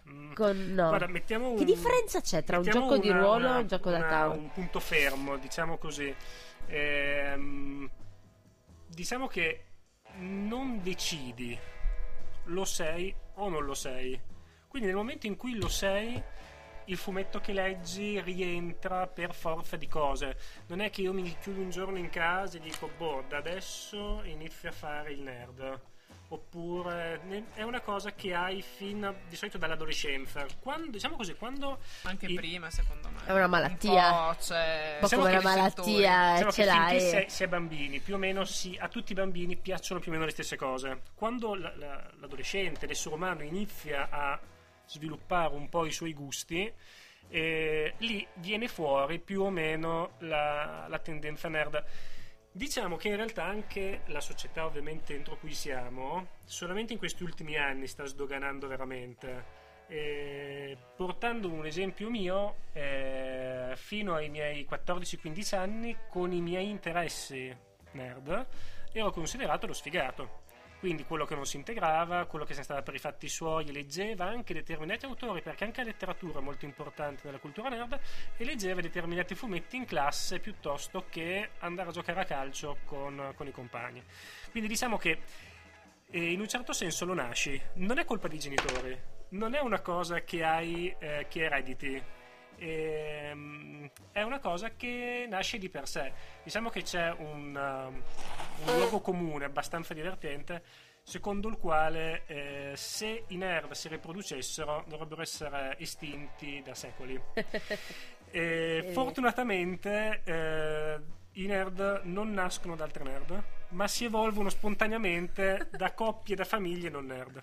Mm. 0.09 0.33
Con. 0.35 0.73
No. 0.75 0.89
Guarda, 0.89 1.09
mettiamo 1.09 1.51
un, 1.51 1.57
Che 1.59 1.65
differenza 1.65 2.21
c'è 2.21 2.45
tra 2.45 2.59
un 2.59 2.65
gioco 2.65 2.99
di 2.99 3.09
una- 3.09 3.19
ruolo 3.19 3.53
e 3.55 3.57
un 3.63 3.67
gioco 3.67 3.91
da 3.91 3.97
una- 3.99 4.09
tavola? 4.09 4.39
Un 4.41 4.53
punto 4.53 4.79
fermo, 4.79 5.37
diciamo 5.37 5.77
così. 5.79 6.15
Ehm, 6.69 7.91
diciamo 8.87 9.27
che 9.27 9.65
non 10.19 10.70
decidi 10.81 11.59
lo 12.45 12.65
sei 12.65 13.15
o 13.35 13.49
non 13.49 13.65
lo 13.65 13.75
sei. 13.75 14.19
Quindi 14.69 14.89
nel 14.89 14.97
momento 14.97 15.27
in 15.27 15.37
cui 15.37 15.55
lo 15.55 15.69
sei, 15.69 16.23
il 16.87 16.97
fumetto 16.97 17.41
che 17.41 17.53
leggi 17.53 18.21
rientra 18.21 19.07
per 19.07 19.35
forza 19.35 19.77
di 19.77 19.87
cose. 19.87 20.37
Non 20.67 20.81
è 20.81 20.91
che 20.91 21.03
io 21.03 21.13
mi 21.13 21.37
chiudo 21.41 21.61
un 21.61 21.71
giorno 21.71 21.99
in 21.99 22.09
casa 22.09 22.57
e 22.57 22.61
dico, 22.61 22.89
boh, 22.97 23.25
da 23.29 23.39
adesso 23.39 24.23
inizio 24.25 24.69
a 24.69 24.73
fare 24.73 25.13
il 25.13 25.21
nerd. 25.21 25.81
Oppure 26.33 27.21
è 27.55 27.63
una 27.63 27.81
cosa 27.81 28.13
che 28.13 28.33
hai 28.35 28.63
fin 28.63 29.13
di 29.29 29.35
solito 29.35 29.59
dall'adolescenza. 29.59 30.47
Quando, 30.61 30.89
diciamo 30.89 31.17
così, 31.17 31.35
quando 31.35 31.81
Anche 32.03 32.27
il- 32.27 32.37
prima, 32.37 32.71
secondo 32.71 33.09
me. 33.11 33.25
È 33.25 33.33
una 33.33 33.49
malattia. 33.49 34.11
Un 34.29 34.35
po' 34.35 34.37
c'è... 34.41 34.93
Un 34.93 34.99
po' 35.01 35.07
Diciamo 35.07 35.23
come 35.25 35.35
i 35.35 35.43
malattia, 35.43 36.33
Diciamo 36.35 36.53
ce 36.53 36.65
l'hai. 36.65 37.25
si 37.29 37.43
è 37.43 37.49
bambini, 37.49 37.99
più 37.99 38.15
o 38.15 38.19
meno 38.19 38.45
si- 38.45 38.77
a 38.81 38.87
tutti 38.89 39.11
i 39.11 39.17
bambini 39.17 39.57
piacciono 39.57 39.99
più 39.99 40.11
o 40.11 40.15
meno 40.15 40.25
le 40.25 40.31
stesse 40.31 40.55
cose. 40.55 41.01
Quando 41.17 41.57
la- 41.57 41.75
la- 41.75 42.11
l'adolescente, 42.21 42.87
l'essere 42.87 43.17
umano 43.17 43.43
inizia 43.43 44.09
a 44.09 44.39
sviluppare 44.87 45.53
un 45.55 45.69
po' 45.69 45.85
i 45.85 45.91
suoi 45.91 46.15
gusti, 46.15 46.73
eh, 47.29 47.95
lì 47.99 48.25
viene 48.35 48.69
fuori 48.69 49.19
più 49.19 49.43
o 49.43 49.51
meno 49.51 50.13
la, 50.19 50.87
la 50.89 50.99
tendenza 51.01 51.49
nerd. 51.49 51.85
Diciamo 52.53 52.97
che 52.97 53.09
in 53.09 53.17
realtà 53.17 53.45
anche 53.45 54.01
la 54.07 54.21
società 54.21 54.67
ovviamente 54.67 55.15
entro 55.15 55.39
cui 55.39 55.55
siamo, 55.55 56.27
solamente 56.45 56.93
in 56.93 56.99
questi 56.99 57.23
ultimi 57.23 57.57
anni 57.57 57.87
sta 57.87 58.05
sdoganando 58.05 58.67
veramente. 58.67 59.59
Eh, 59.87 60.77
portando 60.97 61.49
un 61.49 61.65
esempio 61.65 62.11
mio, 62.11 62.57
eh, 62.73 63.73
fino 63.77 64.15
ai 64.15 64.29
miei 64.29 64.67
14-15 64.69 65.55
anni, 65.55 65.97
con 66.09 66.33
i 66.33 66.41
miei 66.41 66.69
interessi 66.69 67.57
nerd, 67.93 68.47
ero 68.93 69.11
considerato 69.13 69.69
lo 69.69 69.73
sfigato. 69.73 70.40
Quindi 70.81 71.05
quello 71.05 71.27
che 71.27 71.35
non 71.35 71.45
si 71.45 71.57
integrava, 71.57 72.25
quello 72.25 72.47
che 72.47 72.55
se 72.55 72.61
ne 72.61 72.65
stava 72.65 72.81
per 72.81 72.95
i 72.95 72.99
fatti 72.99 73.29
suoi, 73.29 73.71
leggeva 73.71 74.25
anche 74.25 74.55
determinati 74.55 75.05
autori, 75.05 75.43
perché 75.43 75.65
anche 75.65 75.83
la 75.83 75.89
letteratura 75.89 76.39
è 76.39 76.43
molto 76.43 76.65
importante 76.65 77.21
nella 77.25 77.39
cultura 77.39 77.69
nerd, 77.69 78.01
e 78.39 78.45
leggeva 78.45 78.81
determinati 78.81 79.35
fumetti 79.35 79.77
in 79.77 79.85
classe 79.85 80.39
piuttosto 80.39 81.05
che 81.11 81.51
andare 81.59 81.91
a 81.91 81.93
giocare 81.93 82.21
a 82.21 82.25
calcio 82.25 82.79
con, 82.87 83.35
con 83.37 83.47
i 83.47 83.53
compagni. 83.53 84.03
Quindi 84.51 84.71
diciamo 84.71 84.97
che 84.97 85.19
eh, 86.11 86.33
in 86.33 86.41
un 86.41 86.49
certo 86.49 86.73
senso 86.73 87.05
lo 87.05 87.13
nasci, 87.13 87.61
non 87.75 87.99
è 87.99 88.07
colpa 88.07 88.29
dei 88.29 88.39
genitori, 88.39 88.99
non 89.31 89.55
è 89.55 89.61
una 89.61 89.81
cosa 89.81 90.23
che 90.23 90.43
hai, 90.43 90.95
eh, 90.99 91.27
che 91.29 91.45
erediti. 91.45 92.03
Ehm, 92.61 93.91
è 94.13 94.23
una 94.23 94.39
cosa 94.39 94.71
che 94.77 95.27
nasce 95.29 95.59
di 95.59 95.69
per 95.69 95.89
sé. 95.89 96.13
Diciamo 96.43 96.69
che 96.69 96.83
c'è 96.83 97.11
un, 97.11 97.55
um, 97.57 98.03
un 98.67 98.77
luogo 98.77 99.01
comune 99.01 99.47
abbastanza 99.47 99.95
divertente 99.95 100.63
secondo 101.03 101.49
il 101.49 101.57
quale 101.57 102.23
eh, 102.27 102.73
se 102.77 103.25
i 103.29 103.37
nerd 103.37 103.73
si 103.73 103.89
riproducessero 103.89 104.85
dovrebbero 104.87 105.23
essere 105.23 105.77
estinti 105.79 106.63
da 106.65 106.75
secoli. 106.75 107.21
E 108.33 108.91
fortunatamente 108.93 110.23
eh, 110.23 111.01
i 111.33 111.47
nerd 111.47 112.03
non 112.05 112.31
nascono 112.31 112.77
da 112.77 112.85
altri 112.85 113.03
nerd, 113.03 113.43
ma 113.71 113.89
si 113.89 114.05
evolvono 114.05 114.49
spontaneamente 114.51 115.69
da 115.73 115.93
coppie, 115.95 116.37
da 116.37 116.45
famiglie 116.45 116.91
non 116.91 117.07
nerd. 117.07 117.43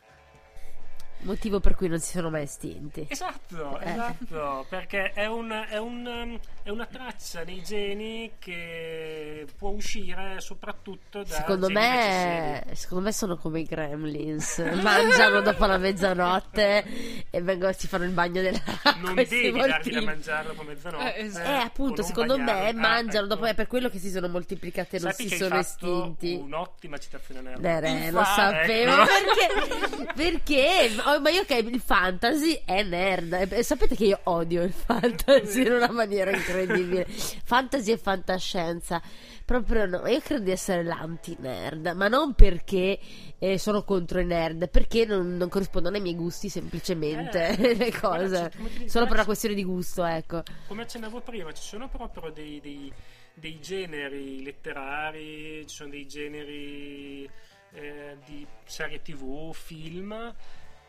Motivo 1.21 1.59
per 1.59 1.75
cui 1.75 1.87
non 1.87 1.99
si 1.99 2.11
sono 2.11 2.29
mai 2.29 2.43
estinti. 2.43 3.05
Esatto, 3.09 3.79
Eh. 3.79 3.91
esatto, 3.91 4.65
perché 4.69 5.11
è, 5.13 5.25
un- 5.25 5.65
è 5.69 5.77
un, 5.77 6.05
um, 6.05 6.39
è 6.63 6.69
una 6.69 6.85
traccia 6.85 7.43
nei 7.43 7.61
geni 7.63 8.31
che 8.39 9.45
può 9.57 9.69
uscire 9.69 10.39
soprattutto 10.39 11.23
da 11.23 11.35
Secondo 11.35 11.69
me, 11.69 12.63
secondo 12.73 13.03
me 13.05 13.11
sono 13.11 13.35
come 13.37 13.61
i 13.61 13.63
gremlins. 13.63 14.59
Mangiano 14.81 15.41
dopo 15.41 15.65
la 15.65 15.77
mezzanotte 15.77 17.25
e 17.29 17.41
vengono, 17.41 17.71
si 17.73 17.87
fanno 17.87 18.03
il 18.05 18.11
bagno 18.11 18.41
dell'acqua. 18.41 18.95
Non 18.99 19.15
devi 19.15 19.51
dargli 19.51 19.93
da 19.93 20.01
mangiare 20.01 20.47
dopo 20.47 20.63
mezzanotte. 20.63 21.15
Eh, 21.15 21.23
esatto. 21.25 21.49
Eh, 21.49 21.53
appunto, 21.53 22.03
secondo 22.03 22.37
me 22.37 22.45
bagnarli. 22.45 22.69
Ah, 22.77 22.81
mangiano 22.81 23.25
ecco. 23.25 23.35
dopo. 23.35 23.45
È 23.47 23.53
per 23.55 23.67
quello 23.67 23.89
che 23.89 23.99
si 23.99 24.09
sono 24.09 24.27
moltiplicate 24.29 24.97
e 24.97 24.99
non 24.99 25.11
Sappi 25.11 25.29
si 25.29 25.35
sono 25.35 25.57
estinti. 25.57 26.33
un'ottima 26.35 26.97
citazione 26.97 27.41
nerd. 27.41 27.65
Eh, 27.65 27.79
re, 27.79 28.11
lo 28.11 28.23
sapevo 28.23 28.91
ecco. 29.01 29.05
perché, 29.05 30.13
perché 30.15 30.89
oh, 31.13 31.19
ma 31.21 31.29
io 31.29 31.43
che 31.45 31.55
il 31.55 31.79
fantasy 31.79 32.61
è 32.65 32.83
nerd. 32.83 33.47
E 33.51 33.63
sapete 33.63 33.95
che 33.95 34.05
io 34.05 34.19
odio 34.23 34.63
il 34.63 34.71
fantasy 34.73 35.65
in 35.65 35.73
una 35.73 35.91
maniera 35.91 36.31
incredibile. 36.35 37.05
Fantasy 37.07 37.91
e 37.91 37.97
fantascienza. 37.97 39.01
Proprio 39.45 39.85
no. 39.85 40.05
Io 40.07 40.19
credo 40.19 40.43
di 40.43 40.51
essere 40.51 40.83
l'anti-nerd 40.83 41.93
ma 41.95 42.07
non 42.09 42.33
perché 42.33 42.99
eh, 43.39 43.57
sono 43.57 43.83
contro 43.83 44.19
i 44.19 44.25
nerd 44.25 44.69
perché 44.69 45.05
non, 45.05 45.37
non 45.37 45.47
corrispondono 45.47 45.95
ai 45.95 46.01
miei 46.01 46.15
gusti 46.15 46.49
semplicemente 46.49 47.55
Eh, 47.57 47.73
le 47.77 47.89
guarda, 47.91 48.49
cose. 48.49 48.49
ti 48.49 48.57
dico, 48.79 48.89
solo 48.89 49.05
per 49.05 49.13
una 49.15 49.25
questione 49.25 49.55
di 49.55 49.63
gusto 49.63 50.03
ecco. 50.03 50.43
Come 50.67 50.81
accennavo 50.81 51.21
prima, 51.21 51.53
ci 51.53 51.63
sono 51.63 51.87
proprio 51.87 52.29
dei, 52.31 52.59
dei- 52.59 52.91
dei 53.33 53.59
generi 53.61 54.43
letterari, 54.43 55.65
ci 55.65 55.75
sono 55.75 55.91
dei 55.91 56.07
generi 56.07 57.29
eh, 57.73 58.17
di 58.25 58.45
serie 58.65 59.01
tv, 59.01 59.53
film, 59.53 60.33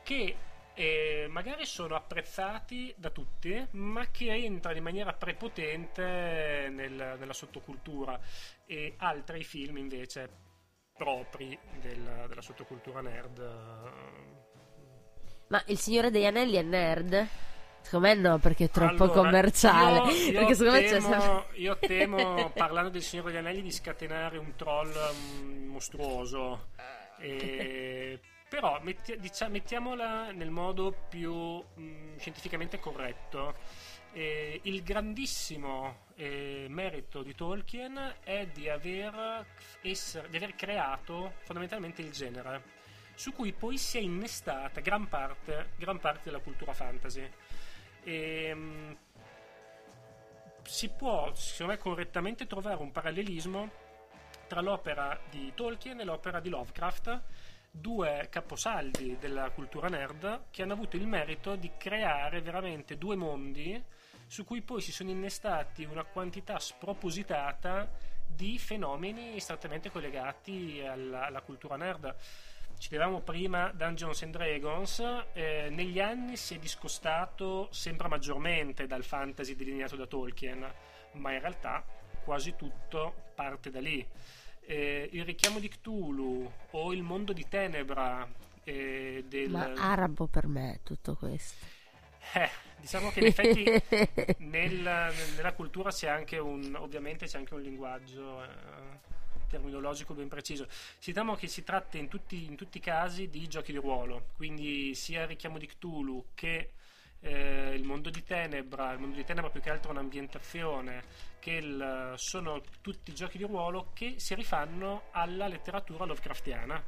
che 0.09 0.35
eh, 0.73 1.27
magari 1.29 1.67
sono 1.67 1.95
apprezzati 1.97 2.95
da 2.97 3.11
tutti, 3.11 3.67
ma 3.73 4.07
che 4.11 4.33
entrano 4.33 4.79
in 4.79 4.83
maniera 4.83 5.13
prepotente 5.13 6.69
nel- 6.71 7.17
nella 7.19 7.33
sottocultura, 7.35 8.19
e 8.65 8.95
altri 8.97 9.45
film 9.45 9.77
invece 9.77 10.31
propri 10.97 11.59
del- 11.83 12.25
della 12.27 12.41
sottocultura 12.41 13.03
nerd. 13.03 13.39
ma 15.49 15.63
il 15.67 15.79
signore 15.79 16.11
degli 16.11 16.25
anelli 16.25 16.57
è 16.57 16.63
nerd? 16.63 17.27
Secondo 17.83 18.07
me 18.07 18.15
no, 18.15 18.39
perché 18.39 18.65
è 18.65 18.71
troppo 18.71 19.05
Allora, 19.05 19.21
commerciale. 19.21 20.11
Io, 20.13 20.41
io 20.41 20.57
temo, 20.57 21.45
io 21.53 21.79
temo, 21.79 22.51
parlando 22.57 22.91
del 22.91 23.03
Signore 23.03 23.31
degli 23.33 23.41
Anelli, 23.41 23.63
di 23.63 23.71
scatenare 23.73 24.39
un 24.39 24.55
troll 24.57 24.93
mm, 25.43 25.69
mostruoso. 25.69 26.69
E- 27.19 28.21
però 28.49 28.81
metti- 28.83 29.19
dicia- 29.19 29.49
mettiamola 29.49 30.33
nel 30.33 30.51
modo 30.51 30.93
più 31.09 31.63
mm, 31.79 32.17
scientificamente 32.19 32.79
corretto. 32.79 33.55
E 34.13 34.61
il 34.65 34.83
grandissimo 34.83 36.07
eh, 36.17 36.67
merito 36.69 37.23
di 37.23 37.35
Tolkien 37.35 38.17
è 38.25 38.47
di 38.47 38.69
aver, 38.69 39.47
essere- 39.83 40.29
di 40.31 40.37
aver 40.37 40.55
creato 40.55 41.35
fondamentalmente 41.45 42.01
il 42.03 42.11
genere, 42.11 42.63
su 43.15 43.33
cui 43.33 43.53
poi 43.53 43.77
si 43.77 43.99
è 43.99 44.01
innestata 44.01 44.81
gran 44.81 45.09
parte, 45.09 45.73
gran 45.77 45.99
parte 46.01 46.23
della 46.25 46.41
cultura 46.41 46.73
fantasy. 46.73 47.31
Ehm, 48.05 48.97
si 50.63 50.89
può, 50.91 51.33
secondo 51.35 51.73
me, 51.73 51.79
correttamente 51.79 52.47
trovare 52.47 52.81
un 52.83 52.93
parallelismo 52.93 53.71
tra 54.47 54.61
l'opera 54.61 55.19
di 55.31 55.53
Tolkien 55.55 56.01
e 56.01 56.05
l'opera 56.05 56.41
di 56.41 56.49
Lovecraft, 56.49 57.23
due 57.71 58.27
caposaldi 58.31 59.17
della 59.19 59.51
cultura 59.51 59.89
nerd 59.89 60.47
che 60.51 60.63
hanno 60.63 60.73
avuto 60.73 60.97
il 60.97 61.07
merito 61.07 61.57
di 61.57 61.71
creare 61.77 62.41
veramente 62.41 62.99
due 62.99 63.17
mondi 63.17 63.83
su 64.27 64.45
cui 64.45 64.61
poi 64.63 64.81
si 64.81 64.93
sono 64.93 65.11
innestati 65.11 65.85
una 65.85 66.05
quantità 66.05 66.59
spropositata 66.59 67.91
di 68.27 68.59
fenomeni 68.59 69.41
strettamente 69.41 69.91
collegati 69.91 70.83
alla, 70.85 71.27
alla 71.27 71.41
cultura 71.41 71.77
nerd. 71.77 72.15
Citavamo 72.79 73.23
prima 73.23 73.73
Dungeons 73.73 74.23
and 74.23 74.33
Dragons, 74.33 75.03
eh, 75.33 75.69
negli 75.71 75.99
anni 75.99 76.37
si 76.37 76.55
è 76.55 76.59
discostato 76.59 77.69
sempre 77.73 78.07
maggiormente 78.07 78.87
dal 78.87 79.03
fantasy 79.03 79.57
delineato 79.57 79.97
da 79.97 80.07
Tolkien, 80.07 80.73
ma 81.13 81.33
in 81.33 81.41
realtà 81.41 81.85
quasi 82.23 82.55
tutto 82.55 83.31
parte 83.35 83.71
da 83.71 83.81
lì. 83.81 84.07
Eh, 84.71 85.09
il 85.13 85.25
richiamo 85.25 85.61
di 85.61 85.69
Cthulhu 85.69 86.53
o 86.73 86.93
il 86.93 87.03
mondo 87.03 87.33
di 87.33 87.49
Tenebra 87.49 88.29
eh, 88.65 89.25
del... 89.27 89.49
Ma 89.49 89.73
arabo 89.73 90.27
per 90.27 90.47
me 90.47 90.81
tutto 90.83 91.15
questo. 91.15 91.65
Eh, 92.35 92.51
diciamo 92.79 93.11
che 93.11 93.21
in 93.21 93.27
effetti 93.33 93.65
nel- 94.41 95.13
nella 95.37 95.53
cultura 95.55 95.91
c'è 95.91 96.09
anche 96.09 96.37
un 96.37 96.75
ovviamente 96.75 97.25
c'è 97.25 97.39
anche 97.39 97.55
un 97.55 97.63
linguaggio 97.63 98.45
eh, 98.45 98.49
terminologico 99.49 100.13
ben 100.13 100.29
preciso 100.29 100.69
diciamo 101.03 101.35
che 101.35 101.47
si 101.47 101.65
tratta 101.65 101.97
in 101.97 102.09
tutti, 102.09 102.45
in 102.45 102.55
tutti 102.55 102.77
i 102.77 102.81
casi 102.83 103.31
di 103.31 103.49
giochi 103.49 103.73
di 103.73 103.79
ruolo 103.79 104.27
quindi 104.37 104.95
sia 104.95 105.23
il 105.23 105.29
richiamo 105.29 105.57
di 105.57 105.67
Cthulhu 105.67 106.27
che 106.35 106.73
eh, 107.21 107.75
il 107.75 107.85
mondo 107.85 108.11
di 108.11 108.23
Tenebra, 108.23 108.93
il 108.93 108.99
mondo 108.99 109.17
di 109.17 109.25
Tenebra 109.25 109.51
più 109.51 109.61
che 109.61 109.71
altro 109.71 109.91
un'ambientazione, 109.91 111.03
che 111.39 111.53
il, 111.53 112.13
sono 112.17 112.63
tutti 112.81 113.13
giochi 113.15 113.39
di 113.39 113.45
ruolo 113.45 113.91
che 113.93 114.15
si 114.19 114.35
rifanno 114.35 115.05
alla 115.13 115.47
letteratura 115.47 116.05
Lovecraftiana. 116.05 116.83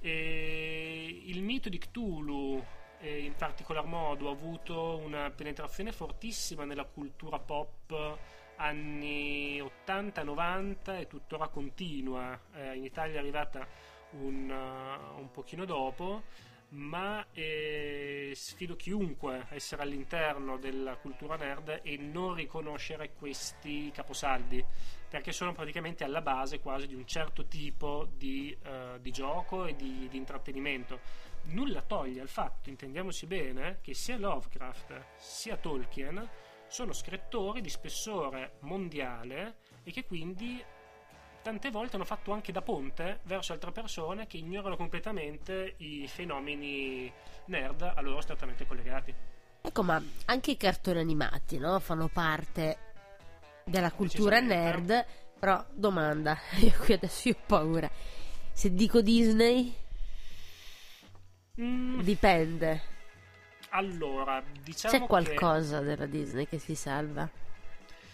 E 0.00 1.22
il 1.26 1.42
mito 1.42 1.68
di 1.68 1.78
Cthulhu 1.78 2.64
eh, 3.00 3.18
in 3.18 3.34
particolar 3.34 3.84
modo 3.84 4.28
ha 4.28 4.32
avuto 4.32 4.96
una 4.96 5.30
penetrazione 5.30 5.92
fortissima 5.92 6.64
nella 6.64 6.84
cultura 6.84 7.38
pop 7.38 8.18
anni 8.56 9.60
80-90 9.86 11.00
e 11.00 11.06
tuttora 11.06 11.48
continua. 11.48 12.38
Eh, 12.54 12.76
in 12.76 12.84
Italia 12.84 13.16
è 13.16 13.18
arrivata 13.18 13.66
un, 14.12 14.50
uh, 14.50 15.18
un 15.18 15.30
pochino 15.30 15.64
dopo 15.64 16.24
ma 16.70 17.26
eh, 17.32 18.32
sfido 18.34 18.76
chiunque 18.76 19.46
a 19.48 19.54
essere 19.54 19.82
all'interno 19.82 20.56
della 20.56 20.96
cultura 20.96 21.36
nerd 21.36 21.80
e 21.82 21.96
non 21.96 22.34
riconoscere 22.34 23.12
questi 23.12 23.90
caposaldi 23.92 24.64
perché 25.08 25.32
sono 25.32 25.52
praticamente 25.52 26.04
alla 26.04 26.20
base 26.20 26.60
quasi 26.60 26.86
di 26.86 26.94
un 26.94 27.04
certo 27.04 27.46
tipo 27.46 28.08
di, 28.16 28.56
uh, 28.62 29.00
di 29.00 29.10
gioco 29.10 29.66
e 29.66 29.74
di, 29.74 30.06
di, 30.08 30.16
intrattenimento. 30.16 31.00
Nulla 31.46 31.82
toglie 31.82 32.20
al 32.20 32.28
fatto, 32.28 32.68
intendiamoci 32.68 33.26
bene, 33.26 33.78
che 33.82 33.92
sia 33.92 34.16
Lovecraft 34.16 35.06
sia 35.16 35.56
Tolkien 35.56 36.28
sono 36.68 36.92
scrittori 36.92 37.60
di 37.60 37.68
spessore 37.68 38.58
mondiale 38.60 39.56
e 39.82 39.90
che 39.90 40.04
quindi 40.04 40.62
tante 41.42 41.70
volte 41.70 41.96
hanno 41.96 42.04
fatto 42.04 42.32
anche 42.32 42.52
da 42.52 42.62
ponte 42.62 43.20
verso 43.24 43.52
altre 43.52 43.72
persone 43.72 44.26
che 44.26 44.36
ignorano 44.36 44.76
completamente 44.76 45.74
i 45.78 46.06
fenomeni 46.06 47.10
nerd 47.46 47.82
a 47.82 48.00
loro 48.00 48.20
strettamente 48.20 48.66
collegati. 48.66 49.14
Ecco, 49.62 49.82
ma 49.82 50.02
anche 50.26 50.52
i 50.52 50.56
cartoni 50.56 51.00
animati, 51.00 51.58
no? 51.58 51.78
Fanno 51.80 52.08
parte 52.08 52.78
della 53.64 53.92
cultura 53.92 54.40
nerd. 54.40 55.04
Però, 55.38 55.64
domanda, 55.72 56.38
io 56.60 56.72
qui 56.78 56.94
adesso 56.94 57.28
io 57.28 57.36
ho 57.38 57.42
paura. 57.46 57.90
Se 58.52 58.72
dico 58.74 59.00
Disney, 59.00 59.74
mm. 61.60 62.00
dipende. 62.00 62.82
Allora, 63.70 64.42
diciamo 64.62 64.98
C'è 64.98 65.06
qualcosa 65.06 65.78
che... 65.78 65.84
della 65.84 66.06
Disney 66.06 66.46
che 66.46 66.58
si 66.58 66.74
salva? 66.74 67.28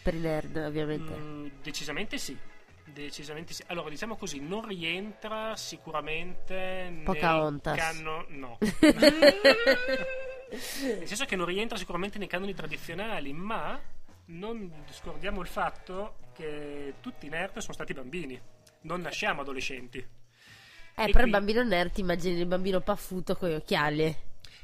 Per 0.02 0.14
i 0.14 0.18
nerd, 0.18 0.56
ovviamente. 0.56 1.16
Mm, 1.16 1.46
decisamente 1.62 2.18
sì 2.18 2.36
Decisamente 2.86 3.52
sì. 3.52 3.62
Allora, 3.66 3.90
diciamo 3.90 4.16
così, 4.16 4.40
non 4.40 4.66
rientra 4.66 5.56
sicuramente 5.56 7.00
Pocahontas. 7.04 7.76
Canno... 7.76 8.24
No. 8.28 8.58
Nel 10.48 11.06
senso 11.06 11.24
che 11.24 11.34
non 11.34 11.46
rientra 11.46 11.76
sicuramente 11.76 12.18
nei 12.18 12.28
canoni 12.28 12.54
tradizionali, 12.54 13.32
ma 13.32 13.80
non 14.26 14.84
scordiamo 14.90 15.40
il 15.40 15.48
fatto 15.48 16.18
che 16.32 16.94
tutti 17.00 17.26
i 17.26 17.28
nerd 17.28 17.58
sono 17.58 17.72
stati 17.72 17.92
bambini, 17.92 18.40
non 18.82 19.00
nasciamo 19.00 19.40
adolescenti. 19.40 19.98
Eh, 19.98 21.02
e 21.02 21.06
però 21.06 21.12
qui... 21.12 21.24
il 21.24 21.30
bambino 21.30 21.62
nerd 21.64 21.92
ti 21.92 22.00
immagini 22.00 22.38
il 22.38 22.46
bambino 22.46 22.80
paffuto 22.80 23.36
con 23.36 23.50
gli 23.50 23.54
occhiali. 23.54 24.16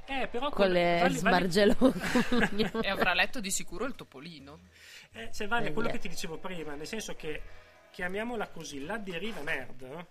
Eh, 0.05 0.29
però 0.29 0.51
con, 0.51 0.65
con 0.65 0.73
le 0.73 0.99
vale, 1.01 1.17
smargelone. 1.17 2.81
e 2.83 2.89
avrà 2.89 3.15
letto 3.15 3.41
di 3.41 3.51
sicuro 3.51 3.85
il 3.85 3.95
topolino. 3.95 4.61
Eh, 5.13 5.31
cioè, 5.33 5.49
vale 5.49 5.69
eh, 5.69 5.73
quello 5.73 5.89
yeah. 5.89 5.97
che 5.97 6.03
ti 6.03 6.09
dicevo 6.09 6.39
prima, 6.39 6.75
nel 6.75 6.87
senso 6.87 7.15
che 7.15 7.43
chiamiamola 7.93 8.49
così, 8.49 8.85
la 8.85 8.97
deriva 8.97 9.43
nerd 9.43 10.07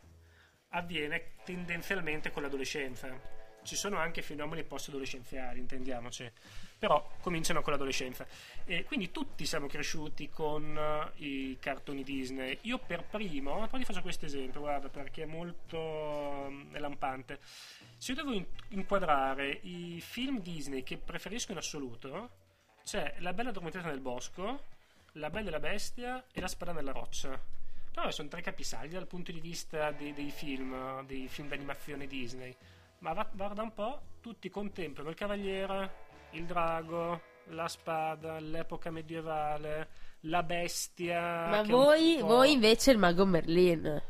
avviene 0.69 1.33
tendenzialmente 1.43 2.31
con 2.31 2.43
l'adolescenza. 2.43 3.39
Ci 3.63 3.75
sono 3.75 3.97
anche 3.97 4.21
fenomeni 4.21 4.63
post-adolescenziali, 4.63 5.59
intendiamoci, 5.59 6.31
però 6.79 7.11
cominciano 7.21 7.61
con 7.61 7.73
l'adolescenza. 7.73 8.25
E 8.65 8.85
quindi 8.85 9.11
tutti 9.11 9.45
siamo 9.45 9.67
cresciuti 9.67 10.29
con 10.29 10.75
uh, 10.75 11.23
i 11.23 11.57
cartoni 11.59 12.03
Disney. 12.03 12.57
Io 12.61 12.79
per 12.79 13.03
primo, 13.03 13.67
poi 13.67 13.79
ti 13.79 13.85
faccio 13.85 14.01
questo 14.01 14.25
esempio, 14.25 14.61
guarda, 14.61 14.89
perché 14.89 15.23
è 15.23 15.27
molto 15.27 15.77
um, 15.77 16.79
lampante. 16.79 17.39
Se 17.97 18.13
io 18.13 18.23
devo 18.23 18.33
in- 18.33 18.47
inquadrare 18.69 19.59
i 19.63 20.01
film 20.01 20.39
Disney 20.39 20.81
che 20.81 20.97
preferisco 20.97 21.51
in 21.51 21.59
assoluto, 21.59 22.29
c'è 22.83 23.15
La 23.19 23.33
bella 23.33 23.49
addormentata 23.49 23.89
nel 23.89 23.99
bosco, 24.01 24.65
La 25.13 25.29
bella 25.29 25.49
e 25.49 25.51
la 25.51 25.59
bestia 25.59 26.25
e 26.31 26.41
La 26.41 26.47
spada 26.47 26.71
nella 26.71 26.93
roccia 26.93 27.59
No, 27.95 28.09
sono 28.11 28.29
tre 28.29 28.41
capisaldi 28.41 28.93
dal 28.93 29.07
punto 29.07 29.31
di 29.31 29.39
vista 29.39 29.91
dei, 29.91 30.13
dei 30.13 30.31
film, 30.31 31.05
dei 31.05 31.27
film 31.27 31.49
d'animazione 31.49 32.07
Disney. 32.07 32.55
Ma 32.99 33.13
va, 33.13 33.27
guarda 33.31 33.61
un 33.61 33.73
po', 33.73 34.01
tutti 34.21 34.49
contemplano 34.49 35.09
il 35.09 35.15
cavaliere, 35.15 35.93
il 36.31 36.45
drago, 36.45 37.21
la 37.45 37.67
spada, 37.67 38.39
l'epoca 38.39 38.91
medievale, 38.91 39.89
la 40.21 40.43
bestia. 40.43 41.47
Ma 41.47 41.63
voi, 41.63 42.19
voi 42.21 42.53
invece 42.53 42.91
il 42.91 42.97
mago 42.97 43.25
Merlin. 43.25 44.01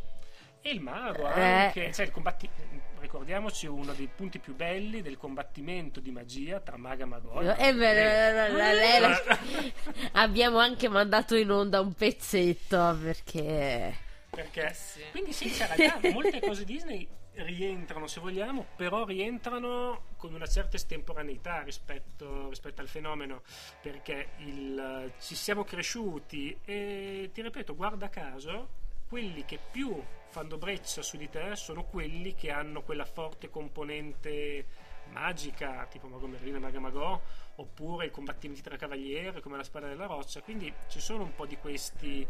E 0.62 0.70
il 0.70 0.82
mago 0.82 1.28
eh. 1.32 1.42
anche, 1.42 1.92
cioè 1.92 2.06
il 2.06 2.12
combattimento 2.12 2.91
ricordiamoci 3.12 3.68
uno 3.68 3.92
dei 3.92 4.08
punti 4.08 4.40
più 4.40 4.56
belli 4.56 5.02
del 5.02 5.18
combattimento 5.18 6.00
di 6.00 6.12
magia 6.12 6.62
tra 6.62 6.78
maga 6.78 7.04
e 7.04 7.08
magone. 7.08 7.60
Eh, 7.60 7.74
beh, 7.74 9.74
abbiamo 10.14 10.60
anche 10.60 10.88
mandato 10.88 11.36
in 11.36 11.52
onda 11.52 11.82
un 11.82 11.92
pezzetto 11.92 12.98
perché... 13.04 13.94
Perché? 14.30 14.70
Eh 14.70 14.74
sì. 14.74 15.02
Quindi 15.12 15.34
sì, 15.34 15.50
c'è 15.50 15.68
realtà 15.76 16.10
molte 16.10 16.40
cose 16.40 16.64
Disney 16.64 17.06
rientrano 17.34 18.08
se 18.08 18.22
vogliamo, 18.22 18.66
però 18.78 19.04
rientrano 19.04 20.04
con 20.16 20.34
una 20.34 20.48
certa 20.48 20.78
estemporaneità 20.78 21.64
rispetto, 21.64 22.48
rispetto 22.48 22.80
al 22.80 22.88
fenomeno, 22.88 23.42
perché 23.82 24.30
il, 24.38 25.12
ci 25.20 25.36
siamo 25.36 25.66
cresciuti 25.66 26.58
e 26.64 27.30
ti 27.34 27.42
ripeto, 27.42 27.76
guarda 27.76 28.10
caso, 28.10 28.70
quelli 29.10 29.44
che 29.44 29.60
più 29.70 30.02
fanno 30.32 30.58
breccia 30.58 31.02
su 31.02 31.18
di 31.18 31.30
te 31.30 31.56
sono 31.58 31.84
quelli 31.84 32.34
che 32.34 32.52
hanno 32.52 32.82
quella 32.82 33.04
forte 33.04 33.50
componente 33.50 34.66
magica, 35.12 35.86
tipo 35.90 36.08
Mago 36.08 36.26
Merlino 36.26 36.56
e 36.56 36.60
Maga 36.62 36.80
Magò, 36.80 37.22
oppure 37.56 38.06
i 38.06 38.12
combattimenti 38.12 38.62
tra 38.62 38.78
cavalieri 38.78 39.42
come 39.42 39.58
la 39.58 39.64
spada 39.64 39.88
della 39.88 40.06
roccia. 40.06 40.42
Quindi 40.42 40.74
ci 40.88 41.02
sono 41.02 41.24
un 41.24 41.36
po' 41.36 41.46
di 41.46 41.58
questi. 41.58 42.26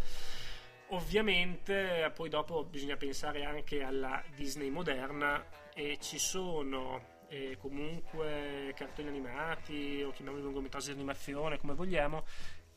Ovviamente, 0.87 2.11
poi 2.13 2.27
dopo 2.27 2.65
bisogna 2.65 2.97
pensare 2.97 3.45
anche 3.45 3.81
alla 3.83 4.21
Disney 4.35 4.69
moderna 4.69 5.45
e 5.73 5.97
ci 6.01 6.17
sono 6.17 7.19
eh, 7.29 7.55
comunque 7.61 8.73
cartoni 8.75 9.07
animati 9.07 10.03
o 10.03 10.11
chiamiamoli 10.11 10.43
lungometraggi 10.43 10.87
di 10.87 10.93
animazione, 10.93 11.59
come 11.59 11.75
vogliamo, 11.75 12.25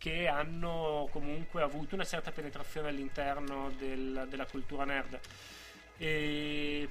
che 0.05 0.29
hanno 0.29 1.09
comunque 1.11 1.63
avuto 1.63 1.95
una 1.95 2.05
certa 2.05 2.31
penetrazione 2.31 2.89
all'interno 2.89 3.71
del, 3.79 4.27
della 4.29 4.45
cultura 4.45 4.85
nerd. 4.85 5.19
E, 5.97 6.87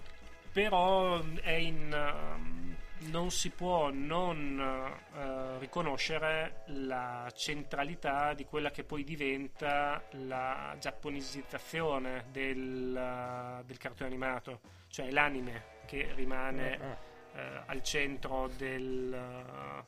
però 0.51 1.21
in, 1.21 1.93
uh, 1.93 3.09
non 3.11 3.29
si 3.29 3.51
può 3.51 3.91
non 3.91 4.57
uh, 4.57 5.59
riconoscere 5.59 6.63
la 6.69 7.31
centralità 7.35 8.33
di 8.33 8.45
quella 8.45 8.71
che 8.71 8.83
poi 8.83 9.03
diventa 9.03 10.01
la 10.13 10.75
giapponesizzazione 10.79 12.25
del, 12.31 13.59
uh, 13.59 13.63
del 13.63 13.77
cartone 13.77 14.09
animato, 14.09 14.59
cioè 14.87 15.11
l'anime 15.11 15.81
che 15.85 16.13
rimane 16.15 16.97
uh, 17.31 17.37
al 17.67 17.83
centro 17.83 18.49
del, 18.57 19.85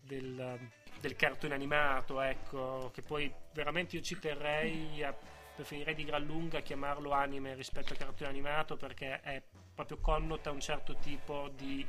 del 0.00 0.82
del 1.04 1.16
cartone 1.16 1.52
animato, 1.52 2.22
ecco, 2.22 2.90
che 2.94 3.02
poi 3.02 3.30
veramente 3.52 3.96
io 3.96 4.02
ci 4.02 4.18
terrei 4.18 5.02
a 5.02 5.14
preferirei 5.54 5.94
di 5.94 6.04
gran 6.04 6.24
lunga 6.24 6.60
chiamarlo 6.60 7.12
anime 7.12 7.54
rispetto 7.54 7.92
al 7.92 7.98
cartone 7.98 8.28
animato 8.28 8.76
perché 8.76 9.20
è 9.20 9.40
proprio 9.72 9.98
connota 9.98 10.50
un 10.50 10.60
certo 10.60 10.96
tipo 10.96 11.48
di, 11.54 11.86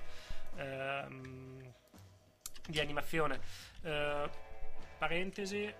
ehm, 0.57 1.73
di 2.67 2.79
animazione. 2.79 3.39
Eh, 3.83 4.29
parentesi, 4.97 5.73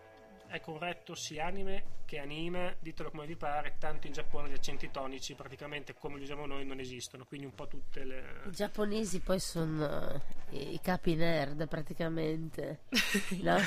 è 0.56 0.62
corretto 0.62 1.16
sia 1.16 1.46
anime 1.46 1.96
che 2.06 2.20
anime, 2.20 2.78
ditelo 2.80 3.10
come 3.10 3.26
vi 3.26 3.36
pare, 3.36 3.76
tanto 3.80 4.08
in 4.08 4.14
Giappone 4.14 4.50
gli 4.50 4.54
accenti 4.54 4.92
tonici 4.92 5.34
praticamente 5.34 5.96
come 5.96 6.18
li 6.18 6.24
usiamo 6.24 6.46
noi 6.46 6.66
non 6.66 6.80
esistono, 6.80 7.26
quindi 7.26 7.48
un 7.48 7.56
po' 7.56 7.68
tutte 7.68 8.04
le... 8.04 8.42
I 8.46 8.52
giapponesi 8.52 9.20
poi 9.20 9.40
sono 9.40 10.22
i, 10.52 10.76
i 10.76 10.80
capi 10.82 11.16
nerd 11.16 11.68
praticamente, 11.68 12.82
no? 13.42 13.58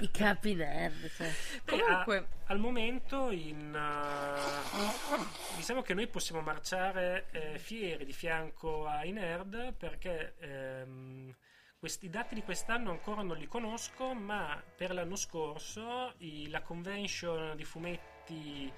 I 0.00 0.10
capi 0.10 0.54
nerd. 0.54 1.08
Cioè. 1.16 1.30
Comunque... 1.64 2.16
A, 2.16 2.26
al 2.46 2.58
momento 2.58 3.30
in, 3.30 3.72
uh, 3.72 5.56
diciamo 5.56 5.82
che 5.82 5.94
noi 5.94 6.08
possiamo 6.08 6.40
marciare 6.40 7.28
eh, 7.30 7.58
fieri 7.58 8.04
di 8.04 8.12
fianco 8.12 8.86
ai 8.86 9.12
nerd 9.12 9.72
perché... 9.74 10.34
Ehm, 10.40 11.34
questi 11.82 12.08
dati 12.08 12.36
di 12.36 12.44
quest'anno 12.44 12.92
ancora 12.92 13.22
non 13.22 13.36
li 13.36 13.48
conosco, 13.48 14.14
ma 14.14 14.62
per 14.76 14.94
l'anno 14.94 15.16
scorso 15.16 16.12
i, 16.18 16.48
la 16.48 16.62
convention 16.62 17.56
di 17.56 17.64
fumetti 17.64 18.72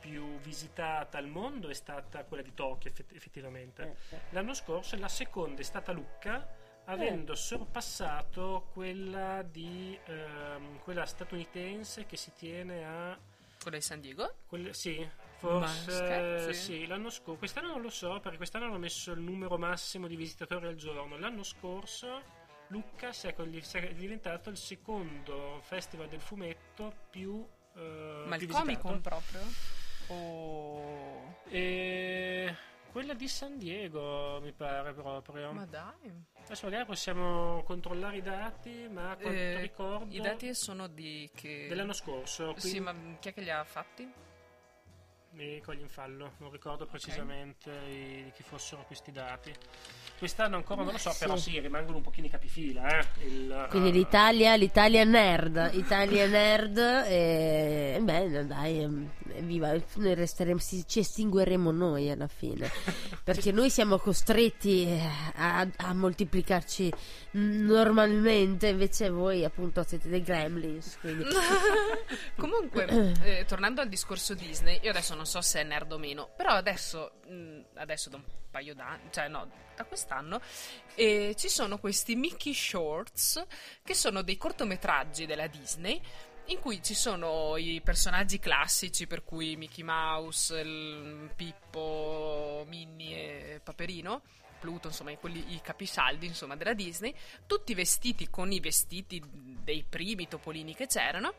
più 0.00 0.40
visitata 0.40 1.18
al 1.18 1.28
mondo 1.28 1.68
è 1.68 1.72
stata 1.72 2.24
quella 2.24 2.42
di 2.42 2.52
Tokyo 2.54 2.90
effettivamente. 3.12 3.98
Eh, 4.08 4.18
l'anno 4.30 4.54
scorso 4.54 4.96
la 4.96 5.06
seconda 5.06 5.60
è 5.60 5.62
stata 5.62 5.92
Lucca 5.92 6.44
avendo 6.86 7.36
sorpassato 7.36 8.70
quella, 8.72 9.42
di, 9.42 9.96
ehm, 10.06 10.80
quella 10.80 11.06
statunitense 11.06 12.06
che 12.06 12.16
si 12.16 12.32
tiene 12.32 12.84
a... 12.84 13.16
Quella 13.62 13.76
di 13.76 13.84
San 13.84 14.00
Diego? 14.00 14.34
Quel, 14.48 14.74
sì, 14.74 15.08
forse 15.36 16.52
sì, 16.54 16.88
l'anno 16.88 17.10
scorso. 17.10 17.38
Quest'anno 17.38 17.68
non 17.68 17.82
lo 17.82 17.90
so 17.90 18.18
perché 18.18 18.36
quest'anno 18.36 18.64
hanno 18.64 18.78
messo 18.78 19.12
il 19.12 19.20
numero 19.20 19.58
massimo 19.58 20.08
di 20.08 20.16
visitatori 20.16 20.66
al 20.66 20.74
giorno. 20.74 21.16
L'anno 21.18 21.44
scorso 21.44 22.37
Lucca 22.68 23.12
si 23.12 23.26
è, 23.28 23.94
diventato 23.94 24.50
il 24.50 24.56
secondo 24.56 25.60
festival 25.62 26.08
del 26.08 26.20
fumetto 26.20 26.92
più... 27.10 27.46
eh, 27.74 28.24
Ma 28.26 28.36
più 28.36 28.46
il 28.46 28.52
Comic 28.52 28.78
Con 28.80 29.00
proprio? 29.00 29.40
O... 30.08 31.36
E 31.48 32.54
quella 32.92 33.14
di 33.14 33.28
San 33.28 33.58
Diego 33.58 34.40
mi 34.42 34.52
pare 34.52 34.92
proprio. 34.92 35.52
Ma 35.52 35.64
dai. 35.66 36.26
Adesso 36.44 36.66
magari 36.66 36.84
possiamo 36.86 37.62
controllare 37.62 38.16
i 38.16 38.22
dati, 38.22 38.88
ma 38.90 39.16
quanto 39.16 39.28
Eh, 39.28 39.60
ricordo 39.60 40.14
I 40.14 40.20
dati 40.20 40.54
sono 40.54 40.86
di 40.88 41.30
che... 41.34 41.66
dell'anno 41.68 41.92
scorso, 41.92 42.52
quindi 42.52 42.68
Sì, 42.68 42.80
ma 42.80 42.94
chi 43.18 43.28
è 43.28 43.34
che 43.34 43.40
li 43.42 43.50
ha 43.50 43.64
fatti? 43.64 44.10
Mi 45.38 45.60
cogli 45.60 45.80
in 45.80 45.88
fallo, 45.88 46.32
non 46.38 46.50
ricordo 46.50 46.84
precisamente 46.86 47.70
i- 47.70 48.24
di 48.24 48.32
chi 48.34 48.42
fossero 48.42 48.82
questi 48.86 49.12
dati. 49.12 49.52
Quest'anno 50.18 50.56
ancora 50.56 50.82
non 50.82 50.90
lo 50.90 50.98
so, 50.98 51.10
Sì. 51.12 51.18
però 51.20 51.36
sì, 51.36 51.60
rimangono 51.60 51.98
un 51.98 52.02
pochino 52.02 52.26
i 52.26 52.30
capifila, 52.30 52.98
eh. 52.98 53.06
Il, 53.24 53.66
Quindi 53.70 53.90
eh, 53.90 53.92
l'Italia, 53.92 54.56
l'Italia 54.56 55.04
nerd, 55.04 55.70
Italia 55.74 56.26
nerd, 56.26 56.76
e 56.76 57.98
beh, 58.02 58.46
dai, 58.46 58.82
ehm, 58.82 59.10
viva, 59.42 59.72
noi 59.94 60.14
resteremo, 60.14 60.58
ci 60.58 60.98
estingueremo 60.98 61.70
noi 61.70 62.10
alla 62.10 62.26
fine, 62.26 62.68
perché 63.22 63.52
noi 63.52 63.70
siamo 63.70 63.98
costretti 63.98 64.86
eh, 64.88 65.00
a, 65.36 65.64
a 65.76 65.94
moltiplicarci 65.94 66.92
normalmente, 67.32 68.66
invece 68.68 69.10
voi 69.10 69.44
appunto 69.44 69.84
siete 69.86 70.08
dei 70.08 70.22
gremlins, 70.24 70.98
quindi 70.98 71.26
Comunque, 72.36 72.86
eh, 73.22 73.44
tornando 73.46 73.80
al 73.82 73.88
discorso 73.88 74.34
Disney, 74.34 74.80
io 74.82 74.90
adesso 74.90 75.14
non 75.14 75.26
so 75.28 75.40
se 75.40 75.60
è 75.60 75.64
nerd 75.64 75.92
o 75.92 75.98
meno, 75.98 76.28
però 76.36 76.50
adesso, 76.50 77.20
mh, 77.26 77.60
adesso 77.74 78.08
da 78.10 78.16
un 78.16 78.24
paio 78.50 78.74
d'anni, 78.74 79.08
cioè 79.10 79.28
no, 79.28 79.48
da 79.76 79.84
quest'anno, 79.84 80.40
eh, 80.94 81.34
ci 81.36 81.48
sono 81.48 81.78
questi 81.78 82.16
Mickey 82.16 82.52
Shorts, 82.54 83.44
che 83.82 83.94
sono 83.94 84.22
dei 84.22 84.36
cortometraggi 84.36 85.26
della 85.26 85.46
Disney, 85.46 86.00
in 86.46 86.60
cui 86.60 86.82
ci 86.82 86.94
sono 86.94 87.56
i 87.58 87.80
personaggi 87.84 88.38
classici, 88.38 89.06
per 89.06 89.22
cui 89.22 89.54
Mickey 89.56 89.84
Mouse, 89.84 91.30
Pippo, 91.36 92.64
Minnie 92.66 93.54
e 93.54 93.60
Paperino. 93.60 94.22
Pluto, 94.58 94.88
insomma, 94.88 95.12
i- 95.12 95.18
quelli, 95.18 95.54
i 95.54 95.60
capisaldi 95.60 96.26
insomma, 96.26 96.56
della 96.56 96.72
Disney, 96.74 97.14
tutti 97.46 97.74
vestiti 97.74 98.28
con 98.28 98.50
i 98.50 98.58
vestiti 98.58 99.22
dei 99.24 99.84
primi 99.88 100.26
topolini 100.26 100.74
che 100.74 100.88
c'erano, 100.88 101.32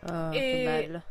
oh, 0.00 0.32
E- 0.32 0.40
che 0.40 0.62
bello. 0.64 1.02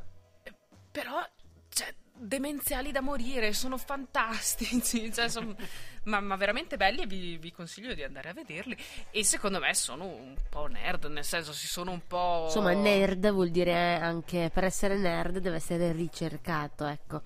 però, 0.91 1.25
cioè, 1.69 1.93
demenziali 2.19 2.91
da 2.91 3.01
morire, 3.01 3.53
sono 3.53 3.77
fantastici, 3.77 5.11
cioè, 5.13 5.29
son- 5.29 5.55
ma, 6.03 6.19
ma 6.19 6.35
veramente 6.35 6.77
belli 6.77 7.01
e 7.01 7.07
vi, 7.07 7.37
vi 7.37 7.51
consiglio 7.51 7.93
di 7.93 8.03
andare 8.03 8.29
a 8.29 8.33
vederli. 8.33 8.77
E 9.11 9.23
secondo 9.23 9.59
me 9.59 9.73
sono 9.73 10.05
un 10.05 10.35
po' 10.49 10.67
nerd, 10.67 11.05
nel 11.05 11.23
senso 11.23 11.53
si 11.53 11.67
sono 11.67 11.91
un 11.91 12.01
po'... 12.07 12.43
Insomma, 12.45 12.73
nerd 12.73 13.29
vuol 13.31 13.49
dire 13.49 13.95
anche 13.95 14.49
per 14.53 14.63
essere 14.63 14.97
nerd 14.97 15.37
deve 15.39 15.57
essere 15.57 15.91
ricercato, 15.91 16.85
ecco. 16.85 17.21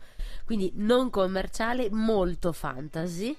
Quindi 0.45 0.71
non 0.75 1.09
commerciale, 1.09 1.89
molto 1.91 2.51
fantasy. 2.51 3.35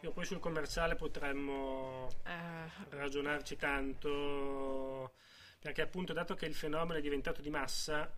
Io 0.00 0.12
poi 0.12 0.24
sul 0.24 0.38
commerciale 0.38 0.94
potremmo 0.94 2.08
Eh, 2.24 2.96
ragionarci 2.96 3.56
tanto 3.56 5.12
perché 5.58 5.82
appunto 5.82 6.12
dato 6.12 6.34
che 6.34 6.46
il 6.46 6.54
fenomeno 6.54 6.98
è 6.98 7.02
diventato 7.02 7.40
di 7.40 7.50
massa 7.50 8.08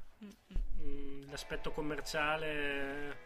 l'aspetto 1.30 1.70
commerciale 1.70 3.16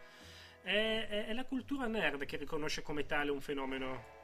è, 0.63 1.07
è- 1.09 1.25
è 1.27 1.33
la 1.33 1.45
cultura 1.45 1.87
nerd 1.87 2.25
che 2.25 2.37
riconosce 2.37 2.81
come 2.81 3.05
tale 3.05 3.31
un 3.31 3.41
fenomeno 3.41 4.21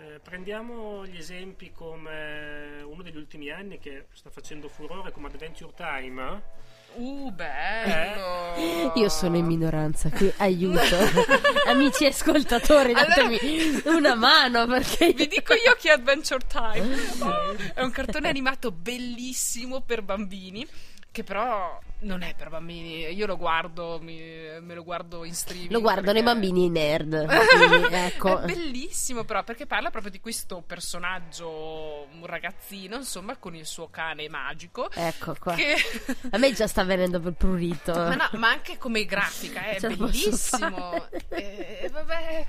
Eh, 0.00 0.18
prendiamo 0.18 1.04
gli 1.04 1.18
esempi 1.18 1.72
come 1.72 2.80
uno 2.82 3.02
degli 3.02 3.18
ultimi 3.18 3.50
anni 3.50 3.78
che 3.78 4.06
sta 4.14 4.30
facendo 4.30 4.66
furore 4.66 5.12
come 5.12 5.26
Adventure 5.28 5.74
Time 5.76 6.42
uh, 6.94 7.30
bello! 7.30 8.92
Io 8.94 9.08
sono 9.10 9.36
in 9.36 9.44
minoranza 9.44 10.08
qui, 10.08 10.32
aiuto. 10.38 10.96
Amici 11.66 12.06
ascoltatori, 12.06 12.94
Allora- 12.94 13.14
datemi 13.14 13.82
una 13.84 14.14
mano 14.14 14.66
perché 14.66 15.12
Vi 15.12 15.26
dico 15.26 15.52
io 15.52 15.74
che 15.78 15.90
è 15.90 15.92
Adventure 15.92 16.46
Time. 16.46 16.96
Oh, 17.20 17.54
è 17.74 17.82
un 17.82 17.90
cartone 17.90 18.28
animato 18.28 18.72
bellissimo 18.72 19.82
per 19.82 20.00
bambini. 20.00 20.66
Che 21.12 21.22
però 21.24 21.78
non 22.00 22.22
è 22.22 22.34
per 22.36 22.48
bambini. 22.50 23.06
Io 23.12 23.26
lo 23.26 23.36
guardo, 23.36 23.98
mi- 24.00 24.58
me 24.60 24.74
lo 24.74 24.82
guardo 24.84 25.24
in 25.24 25.34
streaming. 25.34 25.70
lo 25.70 25.80
guardano 25.80 26.18
i 26.18 26.22
perché- 26.22 26.40
bambini 26.40 26.68
nerd. 26.68 27.26
Quindi, 27.70 27.94
ecco. 27.94 28.38
È 28.40 28.46
bellissimo 28.46 29.24
però 29.24 29.42
perché 29.44 29.66
parla 29.66 29.90
proprio 29.90 30.10
di 30.10 30.20
questo 30.20 30.62
personaggio, 30.66 32.06
un 32.12 32.24
ragazzino, 32.26 32.96
insomma, 32.96 33.36
con 33.36 33.54
il 33.54 33.66
suo 33.66 33.88
cane 33.90 34.28
magico. 34.28 34.90
Ecco 34.92 35.34
qua. 35.38 35.54
Che... 35.54 35.76
A 36.30 36.38
me 36.38 36.52
già 36.52 36.66
sta 36.66 36.84
venendo 36.84 37.20
per 37.20 37.32
prurito. 37.32 37.92
Ma, 37.92 38.14
no, 38.14 38.28
ma 38.38 38.48
anche 38.50 38.78
come 38.78 39.04
grafica 39.04 39.64
è 39.66 39.78
Ce 39.80 39.88
la 39.88 39.96
posso 39.96 40.24
bellissimo. 40.30 40.90
fare. 40.90 41.24
E 41.28 41.88
vabbè, 41.92 42.46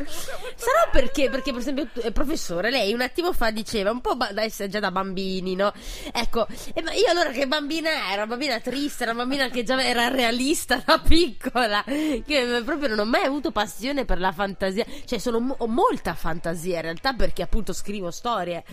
Sarà 0.55 0.89
perché, 0.91 1.29
perché 1.29 1.51
per 1.51 1.59
esempio, 1.61 1.87
eh, 2.01 2.11
professore, 2.11 2.69
lei 2.71 2.93
un 2.93 3.01
attimo 3.01 3.33
fa 3.33 3.51
diceva 3.51 3.91
un 3.91 4.01
po' 4.01 4.15
da 4.15 4.41
essere 4.43 4.69
già 4.69 4.79
da 4.79 4.91
bambini, 4.91 5.55
no? 5.55 5.71
Ecco, 6.11 6.47
e 6.73 6.81
ma 6.81 6.91
io 6.93 7.09
allora 7.09 7.29
che 7.31 7.47
bambina 7.47 7.89
era? 8.11 8.23
Una 8.23 8.27
bambina 8.27 8.59
triste, 8.59 9.03
una 9.03 9.13
bambina 9.13 9.40
che 9.49 9.63
già 9.63 9.83
era 9.83 10.07
realista 10.09 10.81
da 10.85 10.99
piccola, 10.99 11.83
che 11.83 12.61
proprio 12.65 12.89
non 12.89 12.99
ho 12.99 13.05
mai 13.05 13.23
avuto 13.23 13.51
passione 13.51 14.05
per 14.05 14.19
la 14.19 14.31
fantasia, 14.31 14.85
cioè 15.05 15.19
sono, 15.19 15.55
ho 15.57 15.67
molta 15.67 16.13
fantasia 16.13 16.75
in 16.77 16.81
realtà 16.81 17.13
perché 17.13 17.41
appunto 17.41 17.73
scrivo 17.73 18.11
storie, 18.11 18.63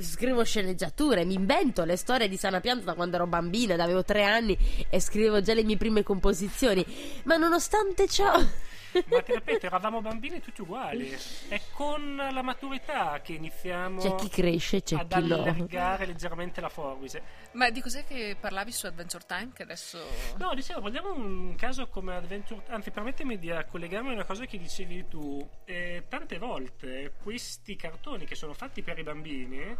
scrivo 0.00 0.44
sceneggiature, 0.44 1.24
mi 1.24 1.34
invento 1.34 1.84
le 1.84 1.96
storie 1.96 2.28
di 2.28 2.36
Sana 2.36 2.60
Pianta 2.60 2.84
da 2.84 2.94
quando 2.94 3.16
ero 3.16 3.26
bambina, 3.26 3.76
da 3.76 3.84
avevo 3.84 4.04
tre 4.04 4.24
anni 4.24 4.56
e 4.88 5.00
scrivevo 5.00 5.40
già 5.40 5.54
le 5.54 5.64
mie 5.64 5.76
prime 5.76 6.02
composizioni, 6.02 6.84
ma 7.24 7.36
nonostante 7.36 8.06
ciò... 8.06 8.66
ma 9.06 9.22
ti 9.22 9.32
ripeto 9.34 9.66
eravamo 9.66 10.00
bambini 10.00 10.40
tutti 10.40 10.62
uguali 10.62 11.16
è 11.48 11.60
con 11.72 12.16
la 12.16 12.42
maturità 12.42 13.20
che 13.22 13.32
iniziamo 13.34 14.00
C'è 14.00 14.14
chi 14.14 14.28
cresce, 14.28 14.82
c'è 14.82 14.96
ad 14.96 15.12
chi 15.12 15.26
no. 15.28 15.34
allargare 15.34 16.06
leggermente 16.06 16.60
la 16.60 16.68
forbice 16.68 17.22
Ma 17.52 17.70
di 17.70 17.80
cos'è 17.80 18.04
che 18.04 18.36
parlavi 18.38 18.72
su 18.72 18.86
Adventure 18.86 19.24
Time? 19.26 19.50
Che 19.52 19.62
adesso. 19.62 19.98
No, 20.36 20.54
dicevo, 20.54 20.80
prendiamo 20.80 21.14
un 21.14 21.54
caso 21.56 21.88
come 21.88 22.14
Adventure 22.14 22.62
Anzi, 22.68 22.90
permettimi 22.90 23.38
di 23.38 23.52
collegarmi 23.70 24.10
a 24.10 24.12
una 24.12 24.24
cosa 24.24 24.44
che 24.44 24.58
dicevi 24.58 25.08
tu. 25.08 25.48
Eh, 25.64 26.04
tante 26.08 26.38
volte 26.38 27.12
questi 27.22 27.76
cartoni 27.76 28.24
che 28.24 28.34
sono 28.34 28.52
fatti 28.52 28.82
per 28.82 28.98
i 28.98 29.02
bambini 29.02 29.76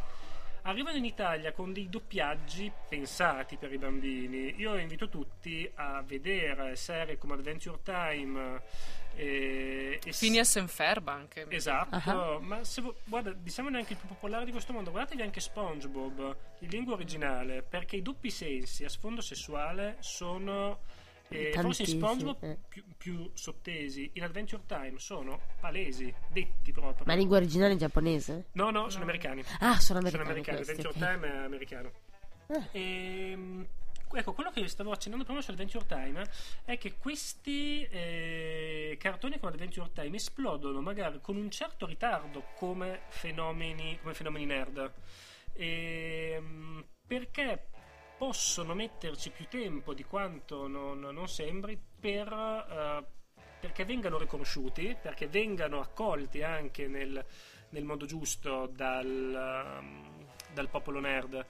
arrivano 0.63 0.97
in 0.97 1.05
Italia 1.05 1.53
con 1.53 1.73
dei 1.73 1.89
doppiaggi 1.89 2.71
pensati 2.89 3.57
per 3.57 3.73
i 3.73 3.79
bambini. 3.79 4.55
Io 4.59 4.77
invito 4.77 5.09
tutti 5.09 5.71
a 5.77 6.03
vedere 6.03 6.77
serie 6.77 7.19
come 7.19 7.35
Adventure 7.35 7.79
Time 7.83 8.63
eh, 9.17 9.99
e 10.05 10.13
Phineas 10.17 10.57
and 10.57 10.69
Ferb 10.69 11.09
anche. 11.09 11.47
Esatto, 11.49 12.11
Ah. 12.11 12.39
ma 12.41 12.63
se 12.65 12.83
vo- 12.83 12.95
guarda, 13.05 13.33
diciamo 13.33 13.69
neanche 13.69 13.95
il 13.95 13.99
più 13.99 14.09
popolare 14.09 14.45
di 14.45 14.51
questo 14.53 14.73
mondo, 14.73 14.91
guardatevi 14.91 15.23
anche 15.23 15.41
SpongeBob 15.41 16.37
in 16.61 16.69
lingua 16.69 16.95
originale, 16.95 17.63
perché 17.63 17.97
i 17.97 18.03
doppi 18.03 18.31
sensi 18.31 18.85
a 18.85 18.89
sfondo 18.89 19.21
sessuale 19.21 19.97
sono 20.01 20.81
eh, 21.29 21.53
forse 21.53 21.83
in 21.83 21.89
SpongeBob 21.89 22.43
eh. 22.43 22.59
più, 22.69 22.85
più 22.97 23.31
sottesi, 23.35 24.11
in 24.15 24.23
Adventure 24.23 24.63
Time 24.67 24.99
sono 24.99 25.41
palesi, 25.61 26.13
detti 26.31 26.73
proprio. 26.73 27.05
Ma 27.07 27.15
lingua 27.15 27.37
originale 27.37 27.77
giapponese? 27.77 28.47
No, 28.53 28.71
no, 28.71 28.89
sono 28.89 29.05
americani. 29.05 29.43
Ah, 29.61 29.79
sono 29.79 30.01
Sono 30.01 30.23
americani. 30.23 30.31
americani, 30.31 30.57
questi, 30.57 30.81
Adventure 30.81 31.05
ok. 31.05 31.13
Time 31.13 31.33
è 31.33 31.45
americano. 31.45 31.93
Ah. 32.49 32.69
Ehm, 32.73 33.67
ecco, 34.13 34.33
quello 34.33 34.51
che 34.51 34.67
stavo 34.69 34.91
accennando 34.91 35.25
prima 35.25 35.43
su 35.43 35.51
Adventure 35.51 35.85
Time 35.87 36.25
è 36.65 36.79
che 36.79 36.97
questi 36.97 37.83
eh, 37.83 38.97
cartoni 38.99 39.39
come 39.39 39.53
Adventure 39.53 39.91
Time 39.93 40.17
esplodono 40.17 40.81
magari 40.81 41.21
con 41.21 41.37
un 41.37 41.51
certo 41.51 41.85
ritardo 41.87 42.45
come 42.57 43.03
fenomeni, 43.09 43.99
come 44.01 44.15
fenomeni 44.15 44.47
nerd. 44.47 44.93
Ehm, 45.55 46.85
perché 47.07 47.69
possono 48.19 48.75
metterci 48.75 49.31
più 49.31 49.47
tempo 49.49 49.95
di 49.95 50.03
quanto 50.03 50.67
non, 50.67 50.99
non 50.99 51.29
sembri 51.29 51.81
per, 52.01 52.27
eh, 52.29 53.05
perché 53.61 53.85
vengano 53.85 54.19
riconosciuti, 54.19 54.97
perché 55.01 55.29
vengano 55.29 55.81
accolti 55.81 56.43
anche 56.43 56.89
nel, 56.89 57.25
nel 57.71 57.85
modo 57.85 58.07
giusto 58.07 58.67
dal, 58.67 59.79
um, 59.81 60.27
dal 60.53 60.69
popolo 60.69 60.99
nerd. 60.99 61.47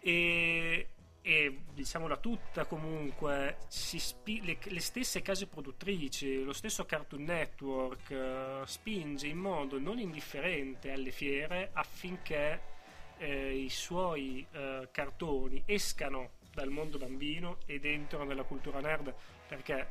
E, 0.00 0.88
e 1.20 1.58
diciamola 1.74 2.16
tutta 2.16 2.64
comunque 2.64 3.58
spi- 3.68 4.42
le, 4.44 4.58
le, 4.62 4.80
stesse 4.80 5.20
case 5.20 5.48
produttrici 5.48 6.44
lo 6.44 6.52
stesso 6.52 6.86
Cartoon 6.86 7.24
Network 7.24 8.10
uh, 8.10 8.64
spinge 8.64 9.26
in 9.26 9.36
modo 9.36 9.80
non 9.80 9.98
indifferente 9.98 10.92
alle 10.92 11.10
fiere 11.10 11.70
affinché 11.72 12.77
eh, 13.18 13.54
i 13.54 13.68
suoi 13.68 14.46
uh, 14.52 14.88
cartoni 14.90 15.62
escano 15.66 16.30
dal 16.54 16.70
mondo 16.70 16.98
bambino 16.98 17.58
ed 17.66 17.84
entrano 17.84 18.24
nella 18.24 18.42
cultura 18.42 18.80
nerd 18.80 19.14
perché 19.46 19.86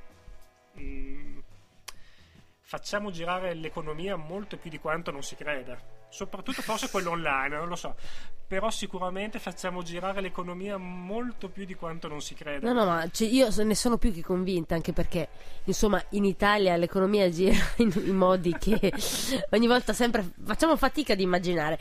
mh, 0.73 0.82
mm, 0.82 1.39
facciamo 2.61 3.11
girare 3.11 3.53
l'economia 3.53 4.15
molto 4.15 4.57
più 4.57 4.69
di 4.69 4.80
quanto 4.80 5.11
non 5.11 5.23
si 5.23 5.36
creda 5.36 5.80
soprattutto 6.09 6.61
forse 6.61 6.89
quello 6.89 7.11
online 7.11 7.55
non 7.55 7.67
lo 7.67 7.75
so 7.75 7.95
però 8.48 8.72
sicuramente 8.72 9.39
facciamo 9.39 9.84
girare 9.84 10.22
l'economia 10.22 10.78
molto 10.78 11.50
più 11.50 11.66
di 11.66 11.76
quanto 11.76 12.08
non 12.08 12.22
si 12.22 12.34
crede. 12.34 12.66
No, 12.66 12.72
no, 12.72 12.86
ma 12.86 13.10
cioè, 13.12 13.28
io 13.28 13.50
ne 13.64 13.76
sono 13.76 13.98
più 13.98 14.14
che 14.14 14.24
convinta, 14.24 14.74
anche 14.74 14.93
perché, 14.93 15.28
insomma, 15.66 16.02
in 16.12 16.24
Italia 16.24 16.78
l'economia 16.78 17.30
gira 17.30 17.58
in, 17.78 17.91
in 18.06 18.16
modi 18.16 18.56
che 18.58 18.93
ogni 19.52 19.68
volta 19.68 19.91
sempre 19.91 20.32
facciamo 20.45 20.78
fatica 20.78 21.12
ad 21.12 21.20
immaginare. 21.20 21.78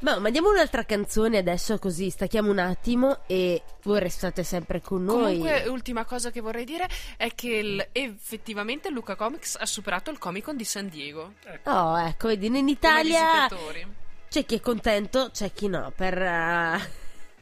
Ma 0.00 0.18
mandiamo 0.18 0.50
un'altra 0.50 0.84
canzone 0.84 1.38
adesso 1.38 1.78
così 1.78 2.10
stacchiamo 2.10 2.50
un 2.50 2.58
attimo 2.58 3.20
e 3.26 3.62
voi 3.82 4.00
restate 4.00 4.42
sempre 4.42 4.80
con 4.80 5.04
noi. 5.04 5.38
Comunque, 5.38 5.68
ultima 5.68 6.04
cosa 6.04 6.30
che 6.30 6.40
vorrei 6.40 6.64
dire 6.64 6.88
è 7.16 7.32
che 7.34 7.48
il, 7.48 7.88
effettivamente 7.92 8.90
Luca 8.90 9.14
Comics 9.14 9.56
ha 9.58 9.66
superato 9.66 10.10
il 10.10 10.18
Comic 10.18 10.44
Con 10.44 10.56
di 10.56 10.64
San 10.64 10.88
Diego. 10.88 11.34
Ecco. 11.44 11.70
Oh, 11.70 11.98
ecco, 11.98 12.28
vedi, 12.28 12.46
in 12.46 12.68
Italia 12.68 13.48
c'è 14.28 14.44
chi 14.44 14.56
è 14.56 14.60
contento, 14.60 15.30
c'è 15.32 15.52
chi 15.52 15.68
no. 15.68 15.92
Per. 15.94 16.16
Uh... 16.16 16.97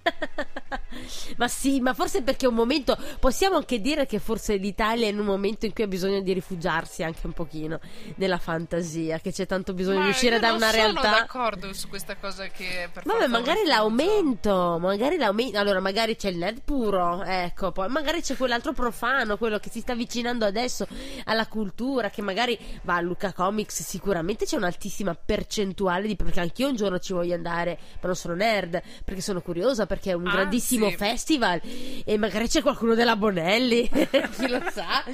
ma 1.37 1.49
sì, 1.49 1.81
ma 1.81 1.95
forse 1.95 2.23
perché 2.23 2.47
è 2.47 2.49
un 2.49 2.55
momento. 2.55 2.97
Possiamo 3.19 3.57
anche 3.57 3.81
dire 3.81 4.07
che 4.07 4.19
forse 4.19 4.57
l'Italia 4.57 5.07
è 5.07 5.11
in 5.11 5.19
un 5.19 5.27
momento 5.27 5.67
in 5.67 5.73
cui 5.73 5.85
ha 5.85 5.89
bisogno 5.89 6.21
di 6.21 6.33
rifugiarsi 6.33 7.03
anche 7.03 7.21
un 7.27 7.33
pochino 7.33 7.81
nella 8.17 8.39
fantasia, 8.39 9.19
che 9.19 9.33
c'è 9.33 9.47
tanto 9.47 9.75
bisogno 9.75 9.99
ma 9.99 10.05
di 10.05 10.11
uscire 10.11 10.39
da 10.39 10.53
una 10.53 10.71
realtà. 10.71 11.01
Non 11.01 11.03
sono 11.03 11.17
d'accordo 11.17 11.73
su 11.73 11.89
questa 11.89 12.17
cosa 12.17 12.47
che 12.47 12.89
per 12.93 13.05
Vabbè, 13.05 13.27
magari 13.27 13.65
l'aumento, 13.65 14.79
magari 14.81 15.17
l'aumento. 15.17 15.59
Allora, 15.59 15.81
magari 15.81 16.17
c'è 16.17 16.29
il 16.29 16.39
nerd 16.39 16.61
puro, 16.65 17.23
ecco, 17.23 17.73
poi 17.73 17.89
magari 17.89 18.23
c'è 18.23 18.37
quell'altro 18.37 18.73
profano, 18.73 19.37
quello 19.37 19.59
che 19.59 19.71
si 19.71 19.81
sta 19.81 19.93
avvicinando 19.93 20.45
adesso 20.45 20.87
alla 21.25 21.47
cultura, 21.47 22.11
che 22.11 22.23
magari 22.23 22.59
va 22.83 22.97
a 22.97 23.01
Luca 23.01 23.33
Comics, 23.33 23.83
sicuramente 23.83 24.45
c'è 24.45 24.57
un'altissima 24.57 25.15
percentuale 25.15 26.07
di 26.07 26.17
perché 26.17 26.41
anch'io 26.41 26.69
un 26.69 26.77
giorno 26.77 26.99
ci 26.99 27.13
voglio 27.13 27.35
andare, 27.35 27.79
ma 28.01 28.07
non 28.07 28.17
sono 28.17 28.35
nerd, 28.35 28.81
perché 29.05 29.21
sono 29.21 29.41
curiosa 29.41 29.87
perché 29.87 29.96
è 30.05 30.13
un 30.13 30.27
Anzi. 30.27 30.37
grandissimo 30.37 30.91
festival 30.91 31.61
e 32.05 32.17
magari 32.19 32.49
c'è 32.49 32.63
qualcuno 32.63 32.95
della 32.95 33.17
Bonelli, 33.17 33.89
chi 33.89 34.49
lo 34.49 34.63
sa. 34.71 35.05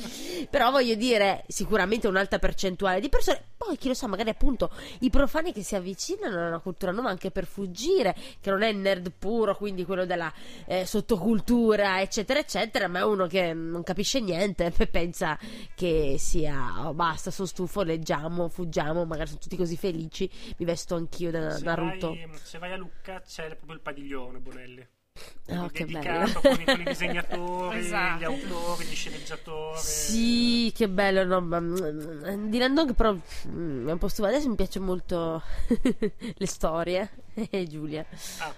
Però 0.50 0.70
voglio 0.70 0.94
dire, 0.94 1.44
sicuramente 1.48 2.08
un'alta 2.08 2.38
percentuale 2.38 3.00
di 3.00 3.08
persone. 3.08 3.50
Poi 3.56 3.76
chi 3.76 3.88
lo 3.88 3.94
sa, 3.94 4.08
magari 4.08 4.30
appunto 4.30 4.70
i 5.00 5.10
profani 5.10 5.52
che 5.52 5.62
si 5.62 5.76
avvicinano 5.76 6.36
a 6.36 6.48
una 6.48 6.58
cultura 6.58 6.90
nuova 6.90 7.10
anche 7.10 7.30
per 7.30 7.46
fuggire, 7.46 8.14
che 8.40 8.50
non 8.50 8.62
è 8.62 8.68
il 8.68 8.76
nerd 8.76 9.12
puro, 9.16 9.56
quindi 9.56 9.84
quello 9.84 10.04
della 10.04 10.32
eh, 10.66 10.84
sottocultura, 10.84 12.00
eccetera, 12.00 12.40
eccetera, 12.40 12.88
ma 12.88 13.00
è 13.00 13.04
uno 13.04 13.26
che 13.28 13.52
non 13.52 13.84
capisce 13.84 14.20
niente 14.20 14.72
e 14.76 14.86
pensa 14.88 15.38
che 15.74 16.16
sia 16.18 16.88
oh, 16.88 16.94
basta, 16.94 17.30
sono 17.30 17.46
stufo, 17.46 17.82
leggiamo, 17.82 18.48
fuggiamo, 18.48 19.04
magari 19.04 19.28
sono 19.28 19.40
tutti 19.40 19.56
così 19.56 19.76
felici, 19.76 20.28
mi 20.56 20.64
vesto 20.64 20.96
anch'io 20.96 21.30
da 21.30 21.50
se 21.50 21.64
Naruto. 21.64 22.08
Vai, 22.08 22.28
se 22.42 22.58
vai 22.58 22.72
a 22.72 22.76
Lucca 22.76 23.20
c'è 23.20 23.46
proprio 23.48 23.74
il 23.74 23.80
padiglione 23.80 24.38
Bonelli. 24.38 24.71
Oh, 25.48 25.68
che 25.68 25.84
dedicato 25.84 26.40
con 26.40 26.64
con 26.64 26.80
i, 26.80 26.84
disegnatori, 26.84 27.78
esatto. 27.78 28.18
gli 28.18 28.24
autori, 28.24 28.84
gli 28.84 28.94
sceneggiatori. 28.94 29.78
Sì, 29.78 30.72
che 30.74 30.88
bello. 30.88 31.24
No, 31.24 31.40
ma, 31.40 31.60
mm, 31.60 32.48
di 32.48 32.58
Landong, 32.58 32.94
però 32.94 33.12
mm, 33.12 33.88
è 33.88 33.92
un 33.92 33.98
po' 33.98 34.08
stufa. 34.08 34.28
Adesso 34.28 34.48
mi 34.48 34.54
piacciono 34.54 34.86
molto 34.86 35.42
le 36.34 36.46
storie. 36.46 37.10
E 37.50 37.66
Giulia. 37.66 38.04
Ah. 38.38 38.54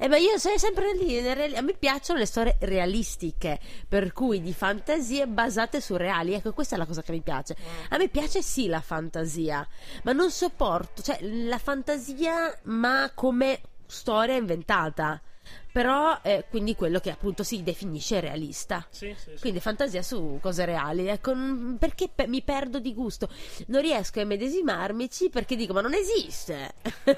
Eh, 0.00 0.06
ma 0.08 0.16
io 0.16 0.38
sono 0.38 0.58
sempre 0.58 0.94
lì. 0.94 1.18
A 1.18 1.60
me 1.62 1.74
piacciono 1.74 2.18
le 2.18 2.26
storie 2.26 2.56
realistiche, 2.60 3.58
per 3.88 4.12
cui 4.12 4.40
di 4.40 4.52
fantasie 4.52 5.26
basate 5.26 5.80
su 5.80 5.96
reali. 5.96 6.34
Ecco, 6.34 6.52
questa 6.52 6.76
è 6.76 6.78
la 6.78 6.86
cosa 6.86 7.02
che 7.02 7.12
mi 7.12 7.20
piace. 7.20 7.56
Mm. 7.58 7.84
A 7.90 7.96
me 7.96 8.08
piace 8.08 8.42
sì 8.42 8.66
la 8.68 8.80
fantasia, 8.80 9.66
ma 10.04 10.12
non 10.12 10.30
sopporto, 10.30 11.02
cioè 11.02 11.18
la 11.20 11.58
fantasia, 11.58 12.56
ma 12.64 13.10
come 13.14 13.60
storia 13.86 14.36
inventata 14.36 15.20
però 15.78 16.20
è 16.22 16.44
quindi 16.50 16.74
quello 16.74 16.98
che 16.98 17.08
appunto 17.08 17.44
si 17.44 17.62
definisce 17.62 18.18
realista. 18.18 18.84
Sì, 18.90 19.14
sì, 19.16 19.30
sì. 19.34 19.40
Quindi 19.40 19.60
fantasia 19.60 20.02
su 20.02 20.40
cose 20.42 20.64
reali. 20.64 21.06
Ecco, 21.06 21.32
perché 21.78 22.10
pe- 22.12 22.26
mi 22.26 22.42
perdo 22.42 22.80
di 22.80 22.92
gusto? 22.92 23.28
Non 23.66 23.80
riesco 23.80 24.18
a 24.20 24.24
medesimarmici 24.24 25.28
perché 25.28 25.54
dico, 25.54 25.72
ma 25.74 25.80
non 25.80 25.94
esiste. 25.94 26.74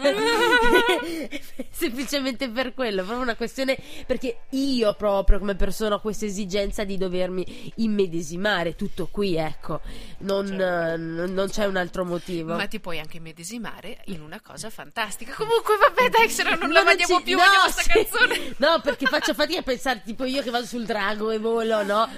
Semplicemente 1.71 2.51
per 2.51 2.75
quello, 2.75 3.03
proprio 3.03 3.23
una 3.23 3.35
questione 3.35 3.79
perché 4.07 4.41
io 4.51 4.93
proprio 4.93 5.39
come 5.39 5.55
persona 5.55 5.95
ho 5.95 6.01
questa 6.03 6.27
esigenza 6.27 6.85
di 6.85 6.99
dovermi 6.99 7.73
immedesimare, 7.77 8.77
tutto 8.77 9.09
qui, 9.11 9.37
ecco. 9.37 9.81
Non, 10.19 10.47
certo. 10.47 10.99
n- 10.99 11.33
non 11.33 11.49
c'è 11.49 11.65
un 11.65 11.77
altro 11.77 12.05
motivo. 12.05 12.57
Ma 12.57 12.67
ti 12.67 12.79
puoi 12.79 12.99
anche 12.99 13.17
immedesimare 13.17 14.03
in 14.09 14.21
una 14.21 14.43
cosa 14.43 14.69
fantastica. 14.69 15.33
Comunque, 15.33 15.79
vabbè, 15.79 16.11
dai, 16.11 16.29
se 16.29 16.43
no 16.43 16.51
non, 16.51 16.59
non 16.69 16.73
la 16.73 16.85
mandiamo 16.85 17.17
ci... 17.17 17.23
più, 17.23 17.39
no, 17.39 17.45
questa 17.63 17.81
sì. 17.81 17.89
canzone. 17.89 18.50
No, 18.59 18.81
perché 18.83 19.07
faccio 19.07 19.35
fatica 19.35 19.61
a 19.61 19.63
pensare, 19.63 20.03
tipo 20.05 20.25
io 20.25 20.43
che 20.43 20.51
vado 20.51 20.67
sul 20.67 20.85
drago 20.85 21.31
e 21.31 21.39
volo, 21.39 21.83
no? 21.83 22.09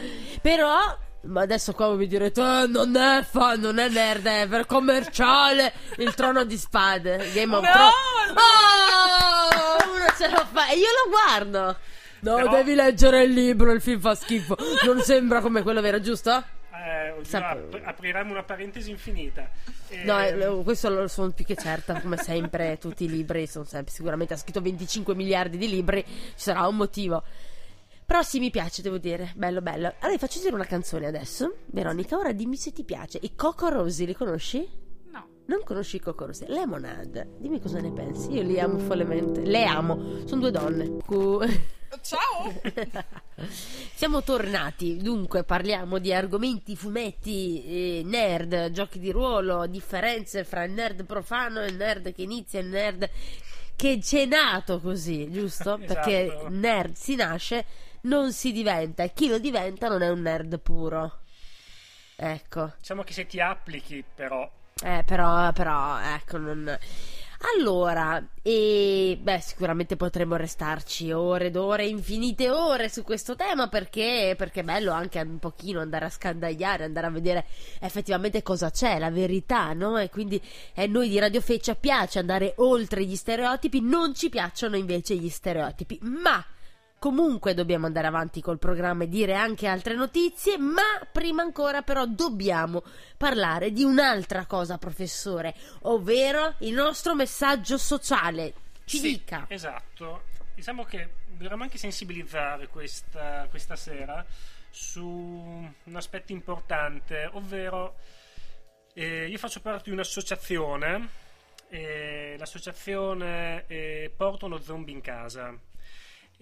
Però 0.40 0.98
ma 1.24 1.42
adesso 1.42 1.72
qua 1.72 1.94
vi 1.94 2.08
direte 2.08 2.40
eh, 2.40 2.66
non 2.66 2.96
è 2.96 3.22
fan, 3.22 3.60
non 3.60 3.78
è 3.78 3.88
nerd, 3.88 4.26
è 4.26 4.48
per 4.48 4.66
commerciale 4.66 5.72
il 5.98 6.14
trono 6.14 6.42
di 6.44 6.56
spade 6.56 7.30
Game 7.32 7.54
of 7.54 7.62
no, 7.62 7.70
Thrones 7.70 8.32
no. 8.34 9.86
oh, 9.86 9.94
uno 9.94 10.06
ce 10.16 10.28
lo 10.28 10.44
fa 10.50 10.68
e 10.68 10.78
io 10.78 10.88
lo 11.04 11.10
guardo 11.10 11.76
no 12.22 12.34
Però... 12.34 12.50
devi 12.50 12.74
leggere 12.74 13.22
il 13.22 13.30
libro 13.30 13.70
il 13.70 13.80
film 13.80 14.00
fa 14.00 14.16
schifo 14.16 14.56
non 14.84 15.00
sembra 15.02 15.40
come 15.40 15.62
quello 15.62 15.80
vero 15.80 16.00
giusto? 16.00 16.42
Eh, 16.84 17.14
Sap- 17.24 17.80
apriremo 17.84 18.32
una 18.32 18.42
parentesi 18.42 18.90
infinita. 18.90 19.48
E... 19.92 20.04
No, 20.04 20.18
eh, 20.18 20.62
questo 20.64 20.88
lo 20.88 21.06
sono 21.06 21.30
più 21.32 21.44
che 21.44 21.54
certa, 21.54 22.00
come 22.00 22.16
sempre 22.16 22.78
tutti 22.80 23.04
i 23.04 23.08
libri 23.08 23.46
sono 23.46 23.64
sempre, 23.64 23.92
sicuramente 23.92 24.34
ha 24.34 24.36
scritto 24.38 24.60
25 24.60 25.14
miliardi 25.14 25.58
di 25.58 25.68
libri, 25.68 26.02
ci 26.04 26.32
sarà 26.34 26.66
un 26.66 26.76
motivo. 26.76 27.22
Però 28.04 28.22
sì, 28.22 28.40
mi 28.40 28.50
piace, 28.50 28.82
devo 28.82 28.98
dire, 28.98 29.32
bello 29.36 29.62
bello. 29.62 29.94
Allora, 30.00 30.18
faccio 30.18 30.40
dire 30.40 30.54
una 30.54 30.64
canzone 30.64 31.06
adesso. 31.06 31.56
Veronica, 31.66 32.16
ora 32.16 32.32
dimmi 32.32 32.56
se 32.56 32.72
ti 32.72 32.84
piace. 32.84 33.18
I 33.22 33.34
Coco 33.34 33.68
Rossi, 33.68 34.04
li 34.04 34.14
conosci? 34.14 34.68
No. 35.10 35.28
Non 35.46 35.60
conosci 35.64 35.96
i 35.96 36.00
Coco 36.00 36.26
Rossi? 36.26 36.44
Lemonade, 36.46 37.36
dimmi 37.38 37.60
cosa 37.60 37.80
ne 37.80 37.92
pensi. 37.92 38.32
Io 38.32 38.42
li 38.42 38.58
amo 38.58 38.78
follemente. 38.78 39.42
Le 39.42 39.64
amo, 39.64 40.26
sono 40.26 40.40
due 40.40 40.50
donne. 40.50 40.98
Ciao! 42.00 42.60
Siamo 43.94 44.22
tornati, 44.22 44.96
dunque 44.96 45.44
parliamo 45.44 45.98
di 45.98 46.12
argomenti, 46.12 46.74
fumetti, 46.74 47.64
eh, 47.98 48.02
nerd, 48.04 48.70
giochi 48.70 48.98
di 48.98 49.10
ruolo, 49.10 49.66
differenze 49.66 50.44
fra 50.44 50.64
il 50.64 50.72
nerd 50.72 51.04
profano 51.04 51.60
e 51.60 51.66
il 51.66 51.76
nerd 51.76 52.14
che 52.14 52.22
inizia 52.22 52.60
e 52.60 52.62
il 52.62 52.68
nerd 52.68 53.10
che 53.76 53.98
c'è 54.00 54.24
nato 54.24 54.80
così, 54.80 55.30
giusto? 55.30 55.76
esatto. 55.82 55.92
Perché 55.92 56.46
nerd 56.48 56.94
si 56.94 57.14
nasce, 57.14 57.66
non 58.02 58.32
si 58.32 58.52
diventa 58.52 59.02
e 59.02 59.12
chi 59.12 59.28
lo 59.28 59.38
diventa 59.38 59.88
non 59.88 60.02
è 60.02 60.08
un 60.08 60.22
nerd 60.22 60.58
puro. 60.60 61.18
Ecco. 62.16 62.72
Diciamo 62.78 63.02
che 63.02 63.12
se 63.12 63.26
ti 63.26 63.38
applichi 63.38 64.02
però... 64.14 64.50
Eh, 64.82 65.02
però, 65.04 65.52
però, 65.52 65.98
ecco, 65.98 66.38
non... 66.38 66.78
Allora, 67.44 68.24
e 68.40 69.18
beh, 69.20 69.40
sicuramente 69.40 69.96
potremmo 69.96 70.36
restarci 70.36 71.10
ore 71.10 71.46
ed 71.46 71.56
ore, 71.56 71.86
infinite 71.86 72.48
ore 72.50 72.88
su 72.88 73.02
questo 73.02 73.34
tema 73.34 73.68
perché, 73.68 74.34
perché 74.36 74.60
è 74.60 74.62
bello 74.62 74.92
anche 74.92 75.20
un 75.20 75.40
pochino 75.40 75.80
andare 75.80 76.04
a 76.04 76.10
scandagliare, 76.10 76.84
andare 76.84 77.08
a 77.08 77.10
vedere 77.10 77.46
effettivamente 77.80 78.42
cosa 78.42 78.70
c'è, 78.70 78.98
la 79.00 79.10
verità, 79.10 79.72
no? 79.72 79.98
E 79.98 80.08
quindi 80.08 80.40
a 80.76 80.86
noi 80.86 81.08
di 81.08 81.18
Radio 81.18 81.40
Feccia 81.40 81.74
piace 81.74 82.20
andare 82.20 82.54
oltre 82.58 83.04
gli 83.04 83.16
stereotipi, 83.16 83.80
non 83.80 84.14
ci 84.14 84.28
piacciono 84.28 84.76
invece 84.76 85.16
gli 85.16 85.28
stereotipi, 85.28 85.98
ma 86.02 86.44
Comunque 87.02 87.52
dobbiamo 87.52 87.86
andare 87.86 88.06
avanti 88.06 88.40
col 88.40 88.60
programma 88.60 89.02
e 89.02 89.08
dire 89.08 89.34
anche 89.34 89.66
altre 89.66 89.96
notizie, 89.96 90.56
ma 90.56 91.04
prima 91.10 91.42
ancora 91.42 91.82
però 91.82 92.06
dobbiamo 92.06 92.84
parlare 93.16 93.72
di 93.72 93.82
un'altra 93.82 94.46
cosa, 94.46 94.78
professore, 94.78 95.52
ovvero 95.80 96.54
il 96.58 96.72
nostro 96.72 97.16
messaggio 97.16 97.76
sociale. 97.76 98.54
Ci 98.84 98.98
sì, 98.98 99.08
dica. 99.14 99.46
Esatto. 99.48 100.26
Diciamo 100.54 100.84
che 100.84 101.14
dovremmo 101.26 101.64
anche 101.64 101.76
sensibilizzare 101.76 102.68
questa, 102.68 103.48
questa 103.50 103.74
sera 103.74 104.24
su 104.70 105.04
un 105.04 105.96
aspetto 105.96 106.30
importante, 106.30 107.28
ovvero 107.32 107.96
eh, 108.94 109.26
io 109.26 109.38
faccio 109.38 109.60
parte 109.60 109.90
di 109.90 109.90
un'associazione, 109.90 111.08
eh, 111.68 112.36
l'associazione 112.38 113.64
eh, 113.66 114.12
Porta 114.16 114.46
uno 114.46 114.60
zombie 114.60 114.94
in 114.94 115.00
casa 115.00 115.70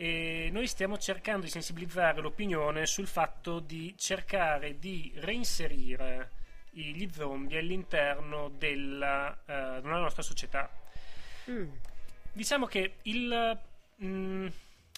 e 0.00 0.48
noi 0.50 0.66
stiamo 0.66 0.96
cercando 0.96 1.44
di 1.44 1.50
sensibilizzare 1.50 2.22
l'opinione 2.22 2.86
sul 2.86 3.06
fatto 3.06 3.60
di 3.60 3.94
cercare 3.98 4.78
di 4.78 5.12
reinserire 5.16 6.30
gli 6.70 7.06
zombie 7.12 7.58
all'interno 7.58 8.48
della, 8.48 9.28
uh, 9.28 9.82
della 9.82 9.98
nostra 9.98 10.22
società. 10.22 10.70
Mm. 11.50 11.68
Diciamo 12.32 12.64
che 12.64 12.94
il, 13.02 13.58
mm, 14.02 14.46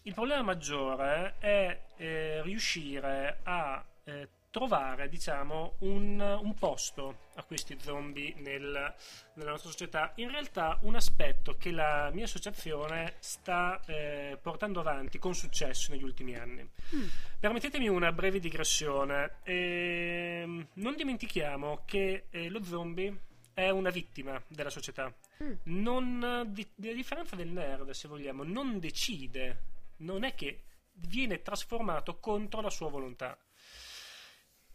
il, 0.05 0.15
problema 0.15 0.43
maggiore 0.43 1.35
è 1.41 1.81
eh, 1.97 2.41
riuscire 2.43 3.39
a 3.43 3.85
eh, 4.05 4.29
trovare 4.53 5.09
diciamo, 5.09 5.77
un, 5.79 6.21
un, 6.21 6.55
posto 6.55 7.31
a 7.37 7.43
questi 7.43 7.79
zombie 7.81 8.35
nel, 8.37 8.95
nella 9.35 9.51
nostra 9.51 9.71
società. 9.71 10.13
In 10.17 10.31
realtà 10.31 10.79
un 10.83 10.95
aspetto 10.95 11.57
che 11.57 11.73
la 11.73 12.11
mia 12.13 12.25
associazione 12.25 13.15
sta 13.19 13.81
eh, 13.87 14.39
portando 14.41 14.81
avanti 14.81 15.19
con 15.19 15.35
successo 15.35 15.91
negli 15.91 16.05
ultimi 16.05 16.37
anni. 16.37 16.69
Mm. 16.95 17.07
Permettetemi 17.41 17.89
una 17.89 18.13
breve 18.13 18.39
digressione. 18.41 19.39
Eh, 19.43 20.67
non 20.75 20.97
dimentichiamo 20.97 21.83
che 21.87 22.27
eh, 22.29 22.51
lo 22.51 22.63
zombie 22.63 23.21
è 23.55 23.71
una 23.71 23.91
vittima 23.91 24.41
della 24.49 24.71
società. 24.71 25.13
Mm. 25.43 25.53
Non, 25.65 26.45
di, 26.49 26.69
a 26.91 26.93
differenza 26.93 27.37
del 27.37 27.49
nerd, 27.49 27.91
se 27.93 28.07
vogliamo, 28.07 28.45
non 28.45 28.79
decide, 28.79 29.63
non 29.99 30.25
è 30.25 30.35
che 30.35 30.65
viene 30.93 31.41
trasformato 31.41 32.19
contro 32.19 32.61
la 32.61 32.69
sua 32.69 32.91
volontà 32.91 33.35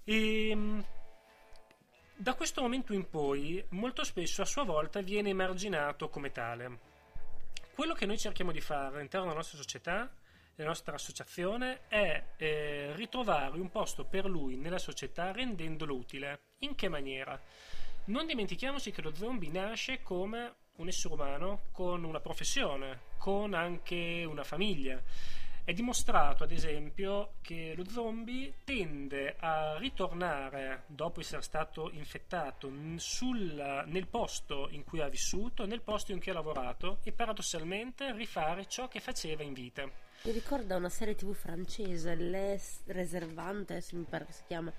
e 0.10 0.50
ehm, 0.52 0.86
da 2.16 2.34
questo 2.34 2.62
momento 2.62 2.94
in 2.94 3.10
poi, 3.10 3.64
molto 3.72 4.06
spesso 4.06 4.42
a 4.42 4.46
sua 4.46 4.64
volta 4.64 5.02
viene 5.02 5.30
emarginato 5.30 6.08
come 6.08 6.32
tale. 6.32 6.80
Quello 7.76 7.94
che 7.94 8.06
noi 8.06 8.18
cerchiamo 8.18 8.54
di 8.54 8.62
fare 8.62 8.96
all'interno 8.96 9.26
della 9.26 9.40
nostra 9.40 9.58
società, 9.58 10.10
della 10.56 10.70
nostra 10.70 10.96
associazione, 10.96 11.82
è 11.90 12.24
eh, 12.38 12.94
ritrovare 12.96 13.60
un 13.60 13.70
posto 13.70 14.06
per 14.06 14.26
lui 14.26 14.56
nella 14.56 14.80
società 14.80 15.34
rendendolo 15.34 15.94
utile. 15.94 16.40
In 16.60 16.74
che 16.76 16.88
maniera? 16.88 17.38
Non 18.06 18.26
dimentichiamoci 18.26 18.92
che 18.92 19.02
lo 19.02 19.14
zombie 19.14 19.52
nasce 19.52 20.02
come 20.02 20.54
un 20.78 20.88
essere 20.88 21.14
umano 21.16 21.64
con 21.74 22.06
una 22.06 22.22
professione, 22.22 23.02
con 23.18 23.54
anche 23.54 24.24
una 24.26 24.46
famiglia 24.46 25.04
è 25.68 25.74
dimostrato, 25.74 26.46
ad 26.46 26.52
esempio, 26.52 27.34
che 27.42 27.74
lo 27.76 27.84
zombie 27.90 28.54
tende 28.64 29.36
a 29.38 29.78
ritornare 29.78 30.84
dopo 30.88 31.20
essere 31.20 31.42
stato 31.42 31.92
infettato 31.92 32.72
sul, 32.96 33.84
nel 33.86 34.08
posto 34.08 34.70
in 34.72 34.86
cui 34.86 35.02
ha 35.02 35.10
vissuto, 35.10 35.66
nel 35.66 35.82
posto 35.82 36.14
in 36.14 36.22
cui 36.22 36.32
ha 36.32 36.36
lavorato 36.36 37.00
e 37.04 37.12
paradossalmente 37.12 38.14
rifare 38.14 38.68
ciò 38.68 38.88
che 38.88 39.02
faceva 39.02 39.44
in 39.44 39.52
vita. 39.52 39.84
Mi 39.84 40.32
ricorda 40.32 40.78
una 40.78 40.88
serie 40.88 41.16
tv 41.16 41.34
francese, 41.34 42.16
Les 42.16 42.84
Reservantes, 42.86 43.92
mi 43.92 44.06
pare 44.06 44.26
che 44.26 44.32
si 44.32 44.44
chiama. 44.48 44.72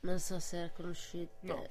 Non 0.00 0.18
so 0.20 0.40
se 0.40 0.70
conoscete. 0.74 1.36
No 1.42 1.68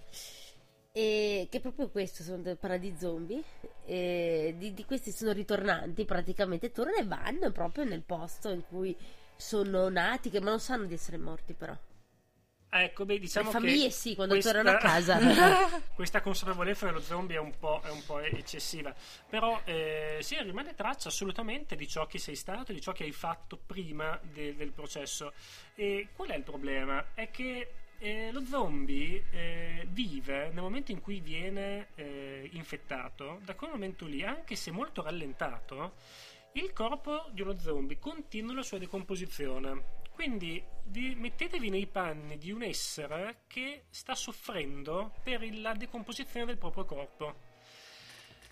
e 0.92 1.48
che 1.50 1.60
proprio 1.60 1.90
questo 1.90 2.24
sono 2.24 2.56
parla 2.56 2.78
di 2.78 2.96
zombie 2.98 3.42
e 3.86 4.56
di, 4.58 4.74
di, 4.74 4.86
questi 4.86 5.12
sono 5.12 5.32
ritornanti 5.32 6.04
praticamente 6.04 6.72
tornano 6.72 6.98
e 6.98 7.06
vanno 7.06 7.52
proprio 7.52 7.84
nel 7.84 8.02
posto 8.02 8.50
in 8.50 8.64
cui 8.68 8.96
sono 9.36 9.88
nati 9.90 10.30
che 10.30 10.42
ma 10.42 10.50
non 10.50 10.60
sanno 10.60 10.86
di 10.86 10.96
essere 10.96 11.18
morti 11.18 11.54
però 11.54 11.78
Ecco, 12.72 13.04
beh, 13.04 13.18
diciamo 13.18 13.48
Le 13.48 13.52
famiglie 13.52 13.90
sì, 13.90 14.14
quando 14.14 14.36
questa, 14.36 14.52
tornano 14.52 14.78
a 14.78 14.80
casa. 14.80 15.18
questa 15.96 16.22
consapevolezza 16.22 16.86
dello 16.86 17.02
zombie 17.02 17.38
è 17.38 17.40
un 17.40 17.58
po', 17.58 17.82
è 17.84 17.90
un 17.90 18.06
po 18.06 18.20
eccessiva. 18.20 18.94
Però 19.28 19.60
eh, 19.66 20.20
sì, 20.22 20.40
rimane 20.44 20.76
traccia 20.76 21.08
assolutamente 21.08 21.76
di 21.76 21.88
ciò 21.88 22.06
che 22.06 22.20
sei 22.20 22.36
stato, 22.36 22.72
di 22.72 22.80
ciò 22.80 22.92
che 22.92 23.06
hai 23.06 23.12
fatto 23.12 23.58
prima 23.58 24.20
de, 24.22 24.56
del 24.56 24.72
processo. 24.72 25.34
E 25.74 26.10
qual 26.16 26.30
è 26.30 26.36
il 26.36 26.44
problema? 26.44 27.08
È 27.16 27.32
che 27.32 27.72
eh, 28.00 28.32
lo 28.32 28.44
zombie 28.46 29.26
eh, 29.30 29.88
vive 29.90 30.50
nel 30.52 30.62
momento 30.62 30.92
in 30.92 31.02
cui 31.02 31.20
viene 31.20 31.90
eh, 31.96 32.50
infettato, 32.54 33.40
da 33.44 33.56
quel 33.56 33.72
momento 33.72 34.06
lì, 34.06 34.24
anche 34.24 34.56
se 34.56 34.72
molto 34.72 35.02
rallentato, 35.02 35.94
il 36.54 36.74
corpo 36.74 37.28
di 37.32 37.42
uno 37.42 37.58
zombie 37.58 38.00
continua 38.00 38.54
la 38.54 38.64
sua 38.64 38.78
decomposizione. 38.78 39.98
Quindi 40.12 40.62
vi, 40.86 41.16
mettetevi 41.16 41.70
nei 41.70 41.88
panni 41.88 42.38
di 42.38 42.52
un 42.52 42.64
essere 42.64 43.44
che 43.48 43.86
sta 43.90 44.16
soffrendo 44.16 45.14
per 45.24 45.48
la 45.56 45.74
decomposizione 45.74 46.46
del 46.46 46.58
proprio 46.58 46.86
corpo. 46.86 47.48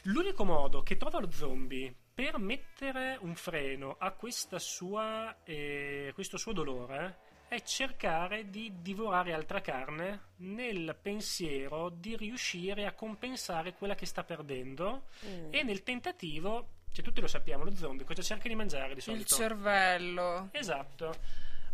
L'unico 0.04 0.46
modo 0.46 0.84
che 0.84 0.96
trova 0.96 1.20
lo 1.20 1.32
zombie 1.32 1.94
per 2.14 2.38
mettere 2.38 3.18
un 3.22 3.36
freno 3.36 3.96
a 4.00 4.16
sua, 4.58 5.44
eh, 5.44 6.12
questo 6.14 6.38
suo 6.38 6.54
dolore 6.54 7.26
è 7.48 7.62
cercare 7.62 8.50
di 8.50 8.74
divorare 8.82 9.34
altra 9.34 9.62
carne 9.62 10.22
nel 10.38 10.98
pensiero 11.02 11.90
di 11.90 12.18
riuscire 12.18 12.86
a 12.86 12.94
compensare 12.94 13.74
quella 13.74 13.96
che 13.96 14.06
sta 14.06 14.24
perdendo 14.24 15.06
mm. 15.26 15.54
e 15.54 15.64
nel 15.64 15.84
tentativo, 15.84 16.68
cioè 16.92 17.04
tutti 17.04 17.22
lo 17.22 17.28
sappiamo, 17.28 17.64
lo 17.64 17.74
zombie 17.74 18.06
cosa 18.06 18.22
cerca 18.22 18.50
di 18.50 18.56
mangiare 18.56 18.94
di 18.94 19.02
solito? 19.02 19.34
Il 19.34 19.40
cervello. 19.40 20.50
Esatto. 20.52 21.16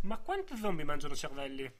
Ma 0.02 0.18
quanti 0.18 0.56
zombie 0.56 0.84
mangiano 0.84 1.14
cervelli? 1.14 1.70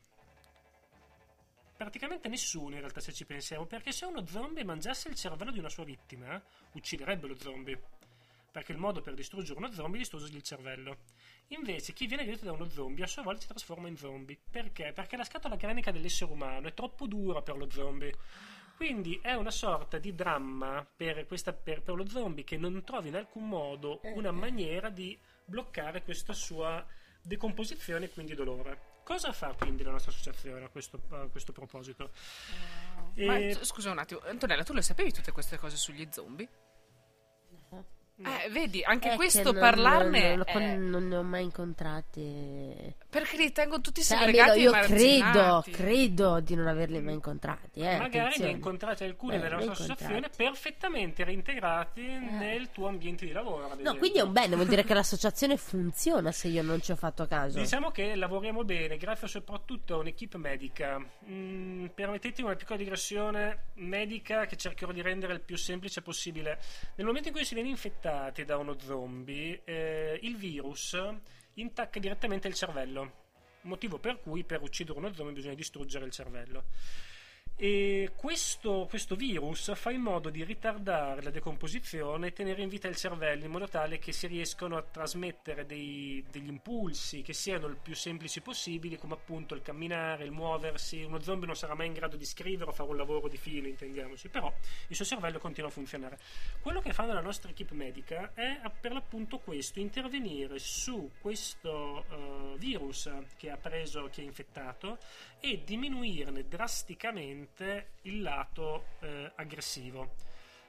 Praticamente 1.76 2.28
nessuno 2.28 2.74
in 2.74 2.80
realtà 2.80 3.00
se 3.00 3.12
ci 3.12 3.26
pensiamo, 3.26 3.66
perché 3.66 3.92
se 3.92 4.06
uno 4.06 4.26
zombie 4.26 4.64
mangiasse 4.64 5.08
il 5.08 5.14
cervello 5.14 5.50
di 5.50 5.58
una 5.58 5.68
sua 5.68 5.84
vittima, 5.84 6.40
ucciderebbe 6.72 7.26
lo 7.28 7.36
zombie. 7.38 7.80
Perché 8.54 8.70
il 8.70 8.78
modo 8.78 9.00
per 9.00 9.14
distruggere 9.14 9.58
uno 9.58 9.72
zombie 9.72 9.96
è 9.96 9.98
distruggere 9.98 10.36
il 10.36 10.44
cervello. 10.44 10.98
Invece, 11.48 11.92
chi 11.92 12.06
viene 12.06 12.22
aggredito 12.22 12.44
da 12.44 12.52
uno 12.52 12.68
zombie 12.68 13.02
a 13.02 13.08
sua 13.08 13.24
volta 13.24 13.40
si 13.40 13.48
trasforma 13.48 13.88
in 13.88 13.96
zombie. 13.96 14.38
Perché? 14.48 14.92
Perché 14.92 15.16
la 15.16 15.24
scatola 15.24 15.56
cranica 15.56 15.90
dell'essere 15.90 16.30
umano 16.30 16.68
è 16.68 16.72
troppo 16.72 17.08
dura 17.08 17.42
per 17.42 17.56
lo 17.56 17.68
zombie. 17.68 18.14
Quindi 18.76 19.18
è 19.20 19.32
una 19.34 19.50
sorta 19.50 19.98
di 19.98 20.14
dramma 20.14 20.86
per, 20.96 21.26
questa, 21.26 21.52
per, 21.52 21.82
per 21.82 21.96
lo 21.96 22.06
zombie 22.08 22.44
che 22.44 22.56
non 22.56 22.80
trova 22.84 23.08
in 23.08 23.16
alcun 23.16 23.48
modo 23.48 24.00
una 24.14 24.30
maniera 24.30 24.88
di 24.88 25.18
bloccare 25.44 26.04
questa 26.04 26.32
sua 26.32 26.86
decomposizione 27.22 28.04
e 28.04 28.10
quindi 28.10 28.36
dolore. 28.36 28.92
Cosa 29.02 29.32
fa 29.32 29.52
quindi 29.54 29.82
la 29.82 29.90
nostra 29.90 30.12
associazione 30.12 30.64
a 30.64 30.68
questo, 30.68 31.00
a 31.08 31.26
questo 31.26 31.50
proposito? 31.50 32.12
Uh, 33.16 33.20
e... 33.20 33.26
Ma 33.26 33.64
scusa 33.64 33.90
un 33.90 33.98
attimo, 33.98 34.20
Antonella, 34.20 34.62
tu 34.62 34.72
le 34.74 34.82
sapevi 34.82 35.10
tutte 35.10 35.32
queste 35.32 35.58
cose 35.58 35.76
sugli 35.76 36.06
zombie? 36.12 36.48
Eh, 38.16 38.48
vedi, 38.50 38.80
anche 38.84 39.10
è 39.10 39.16
questo 39.16 39.50
non, 39.50 39.60
parlarne. 39.60 40.36
Non, 40.36 40.44
non, 40.54 40.88
non, 40.88 41.08
ne 41.08 41.16
ho 41.16 41.22
mai 41.24 41.42
incontrati. 41.42 42.94
Perché 43.10 43.36
li 43.36 43.50
tengo 43.50 43.80
tutti 43.80 44.04
cioè, 44.04 44.18
segregati. 44.18 44.60
Io 44.60 44.70
credo, 44.70 45.64
credo 45.72 46.38
di 46.38 46.54
non 46.54 46.68
averli 46.68 47.00
mai 47.00 47.14
incontrati. 47.14 47.80
Eh, 47.80 47.96
Magari 47.96 48.18
attenzione. 48.18 48.36
ne 48.38 48.46
hai 48.46 48.52
incontrati 48.52 49.04
alcuni 49.04 49.34
eh, 49.34 49.38
nella 49.38 49.56
nostra 49.56 49.72
associazione 49.72 50.30
perfettamente 50.34 51.24
reintegrati 51.24 52.06
eh. 52.06 52.18
nel 52.18 52.70
tuo 52.70 52.86
ambiente 52.86 53.26
di 53.26 53.32
lavoro. 53.32 53.74
No, 53.80 53.96
quindi 53.96 54.18
è 54.18 54.22
un 54.22 54.32
bene, 54.32 54.54
vuol 54.54 54.68
dire 54.68 54.84
che 54.84 54.94
l'associazione 54.94 55.56
funziona 55.56 56.30
se 56.30 56.46
io 56.46 56.62
non 56.62 56.80
ci 56.80 56.92
ho 56.92 56.96
fatto 56.96 57.26
caso. 57.26 57.58
Diciamo 57.58 57.90
che 57.90 58.14
lavoriamo 58.14 58.62
bene, 58.62 58.96
grazie 58.96 59.26
soprattutto 59.26 59.94
a 59.94 59.98
un'equipe 59.98 60.38
medica. 60.38 61.04
Mm, 61.28 61.86
permettetemi 61.86 62.46
una 62.46 62.56
piccola 62.56 62.78
digressione 62.78 63.70
medica 63.74 64.46
che 64.46 64.56
cercherò 64.56 64.92
di 64.92 65.02
rendere 65.02 65.32
il 65.32 65.40
più 65.40 65.56
semplice 65.56 66.00
possibile. 66.00 66.60
Nel 66.94 67.06
momento 67.06 67.28
in 67.28 67.34
cui 67.34 67.44
si 67.44 67.54
viene 67.54 67.70
infettati, 67.70 68.02
infettati 68.04 68.44
da 68.44 68.58
uno 68.58 68.78
zombie, 68.78 69.62
eh, 69.64 70.18
il 70.22 70.36
virus 70.36 70.94
intacca 71.54 71.98
direttamente 71.98 72.48
il 72.48 72.54
cervello. 72.54 73.22
Motivo 73.62 73.98
per 73.98 74.20
cui 74.20 74.44
per 74.44 74.60
uccidere 74.60 74.98
uno 74.98 75.14
zombie 75.14 75.32
bisogna 75.34 75.54
distruggere 75.54 76.04
il 76.04 76.10
cervello. 76.10 76.64
E 77.56 78.10
questo, 78.16 78.86
questo, 78.88 79.14
virus 79.14 79.72
fa 79.76 79.92
in 79.92 80.00
modo 80.00 80.28
di 80.28 80.42
ritardare 80.42 81.22
la 81.22 81.30
decomposizione 81.30 82.26
e 82.26 82.32
tenere 82.32 82.62
in 82.62 82.68
vita 82.68 82.88
il 82.88 82.96
cervello 82.96 83.44
in 83.44 83.50
modo 83.52 83.68
tale 83.68 84.00
che 84.00 84.10
si 84.10 84.26
riescano 84.26 84.76
a 84.76 84.82
trasmettere 84.82 85.64
dei, 85.64 86.24
degli 86.28 86.48
impulsi 86.48 87.22
che 87.22 87.32
siano 87.32 87.68
il 87.68 87.76
più 87.76 87.94
semplici 87.94 88.40
possibili, 88.40 88.98
come 88.98 89.14
appunto 89.14 89.54
il 89.54 89.62
camminare, 89.62 90.24
il 90.24 90.32
muoversi. 90.32 91.04
Uno 91.04 91.20
zombie 91.20 91.46
non 91.46 91.54
sarà 91.54 91.74
mai 91.74 91.86
in 91.86 91.92
grado 91.92 92.16
di 92.16 92.24
scrivere 92.24 92.70
o 92.70 92.72
fare 92.72 92.90
un 92.90 92.96
lavoro 92.96 93.28
di 93.28 93.36
filo, 93.36 93.68
intendiamoci, 93.68 94.28
però 94.28 94.52
il 94.88 94.96
suo 94.96 95.04
cervello 95.04 95.38
continua 95.38 95.70
a 95.70 95.72
funzionare. 95.72 96.18
Quello 96.60 96.80
che 96.80 96.92
fa 96.92 97.04
la 97.04 97.20
nostra 97.20 97.50
equipe 97.50 97.74
medica 97.74 98.32
è 98.34 98.60
per 98.80 98.90
l'appunto 98.90 99.38
questo: 99.38 99.78
intervenire 99.78 100.58
su 100.58 101.12
questo 101.20 102.04
uh, 102.10 102.58
virus 102.58 103.08
che 103.36 103.50
ha 103.50 103.56
preso, 103.56 104.08
che 104.10 104.22
ha 104.22 104.24
infettato 104.24 104.98
e 105.46 105.62
diminuirne 105.62 106.48
drasticamente 106.48 107.90
il 108.02 108.22
lato 108.22 108.86
eh, 109.00 109.30
aggressivo. 109.34 110.14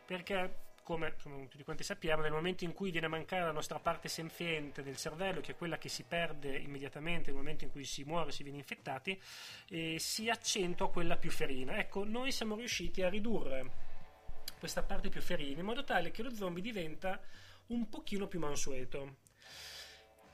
Perché, 0.05 0.73
come 0.83 1.13
insomma, 1.15 1.45
tutti 1.45 1.63
quanti 1.63 1.83
sappiamo, 1.83 2.21
nel 2.21 2.33
momento 2.33 2.65
in 2.65 2.73
cui 2.73 2.91
viene 2.91 3.05
a 3.05 3.09
mancare 3.09 3.45
la 3.45 3.53
nostra 3.53 3.79
parte 3.79 4.09
senziente 4.09 4.83
del 4.83 4.97
cervello, 4.97 5.39
che 5.39 5.53
è 5.53 5.55
quella 5.55 5.77
che 5.77 5.87
si 5.87 6.03
perde 6.03 6.57
immediatamente 6.57 7.27
nel 7.27 7.39
momento 7.39 7.63
in 7.63 7.71
cui 7.71 7.85
si 7.85 8.03
muore, 8.03 8.33
si 8.33 8.43
viene 8.43 8.57
infettati, 8.57 9.17
eh, 9.69 9.95
si 9.97 10.29
accentua 10.29 10.91
quella 10.91 11.15
più 11.15 11.31
ferina. 11.31 11.77
Ecco, 11.77 12.03
noi 12.03 12.33
siamo 12.33 12.57
riusciti 12.57 13.01
a 13.01 13.07
ridurre 13.07 13.71
questa 14.59 14.83
parte 14.83 15.07
più 15.07 15.21
ferina 15.21 15.59
in 15.61 15.65
modo 15.65 15.85
tale 15.85 16.11
che 16.11 16.21
lo 16.21 16.33
zombie 16.33 16.61
diventa 16.61 17.21
un 17.67 17.87
pochino 17.87 18.27
più 18.27 18.39
mansueto 18.39 19.23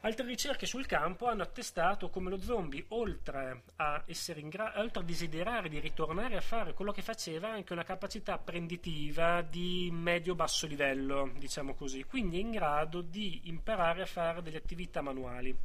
Altre 0.04 0.26
ricerche 0.26 0.66
sul 0.66 0.88
campo 0.88 1.28
hanno 1.28 1.44
attestato 1.44 2.10
come 2.10 2.32
lo 2.32 2.42
zombie, 2.42 2.86
oltre 2.88 3.66
a, 3.76 4.04
gra- 4.46 4.74
oltre 4.78 5.02
a 5.02 5.06
desiderare 5.06 5.70
di 5.70 5.80
ritornare 5.80 6.36
a 6.36 6.42
fare 6.42 6.74
quello 6.74 6.92
che 6.92 7.04
faceva, 7.04 7.50
ha 7.50 7.54
anche 7.54 7.74
una 7.74 7.84
capacità 7.84 8.34
apprenditiva 8.34 9.44
di 9.44 9.90
medio-basso 9.92 10.66
livello, 10.66 11.32
diciamo 11.38 11.76
così, 11.76 12.04
quindi 12.06 12.38
è 12.38 12.42
in 12.42 12.50
grado 12.50 13.02
di 13.02 13.42
imparare 13.44 14.02
a 14.02 14.08
fare 14.08 14.42
delle 14.42 14.58
attività 14.58 15.02
manuali. 15.02 15.56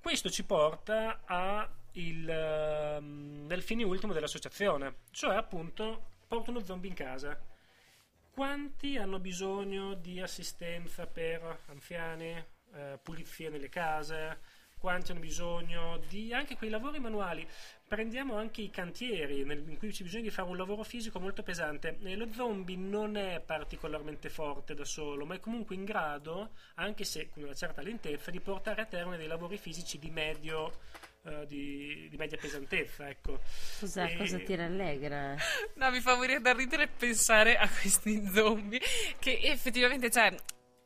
Questo 0.00 0.30
ci 0.30 0.44
porta 0.44 1.22
a 1.24 1.68
il, 1.94 2.28
um, 3.00 3.46
nel 3.48 3.62
fine 3.62 3.82
ultimo 3.82 4.12
dell'associazione, 4.12 4.98
cioè 5.10 5.34
appunto 5.34 6.10
porto 6.28 6.50
uno 6.50 6.62
zombie 6.62 6.90
in 6.90 6.94
casa. 6.94 7.36
Quanti 8.30 8.96
hanno 8.96 9.18
bisogno 9.18 9.94
di 9.94 10.20
assistenza 10.20 11.06
per 11.06 11.62
anziani, 11.66 12.52
eh, 12.74 12.98
pulizia 13.02 13.50
nelle 13.50 13.68
case, 13.68 14.38
quanti 14.84 15.12
hanno 15.12 15.20
bisogno 15.20 15.98
di 16.08 16.34
anche 16.34 16.56
quei 16.56 16.68
lavori 16.68 16.98
manuali. 17.00 17.48
Prendiamo 17.88 18.36
anche 18.36 18.60
i 18.60 18.68
cantieri 18.68 19.42
nel, 19.44 19.64
in 19.66 19.78
cui 19.78 19.90
c'è 19.90 20.02
bisogno 20.02 20.24
di 20.24 20.30
fare 20.30 20.48
un 20.48 20.58
lavoro 20.58 20.82
fisico 20.82 21.18
molto 21.18 21.42
pesante. 21.42 21.98
E 22.02 22.16
lo 22.16 22.30
zombie 22.32 22.76
non 22.76 23.16
è 23.16 23.40
particolarmente 23.40 24.28
forte 24.28 24.74
da 24.74 24.84
solo, 24.84 25.24
ma 25.24 25.36
è 25.36 25.40
comunque 25.40 25.74
in 25.74 25.84
grado, 25.84 26.50
anche 26.74 27.04
se 27.04 27.30
con 27.30 27.44
una 27.44 27.54
certa 27.54 27.80
lentezza, 27.80 28.30
di 28.30 28.40
portare 28.40 28.82
a 28.82 28.84
termine 28.84 29.16
dei 29.16 29.26
lavori 29.26 29.56
fisici 29.56 29.98
di 29.98 30.10
medio. 30.10 30.80
Uh, 31.24 31.46
di, 31.46 32.06
di, 32.10 32.18
media 32.18 32.36
pesantezza, 32.36 33.08
ecco. 33.08 33.40
Scusa, 33.78 34.06
e... 34.06 34.18
cosa 34.18 34.38
ti 34.40 34.54
rallegra? 34.54 35.34
No, 35.76 35.90
mi 35.90 36.00
fa 36.00 36.16
morire 36.16 36.42
da 36.42 36.52
ridere 36.52 36.86
pensare 36.86 37.56
a 37.56 37.66
questi 37.66 38.28
zombie 38.30 38.78
che 39.18 39.40
effettivamente, 39.42 40.10
cioè, 40.10 40.36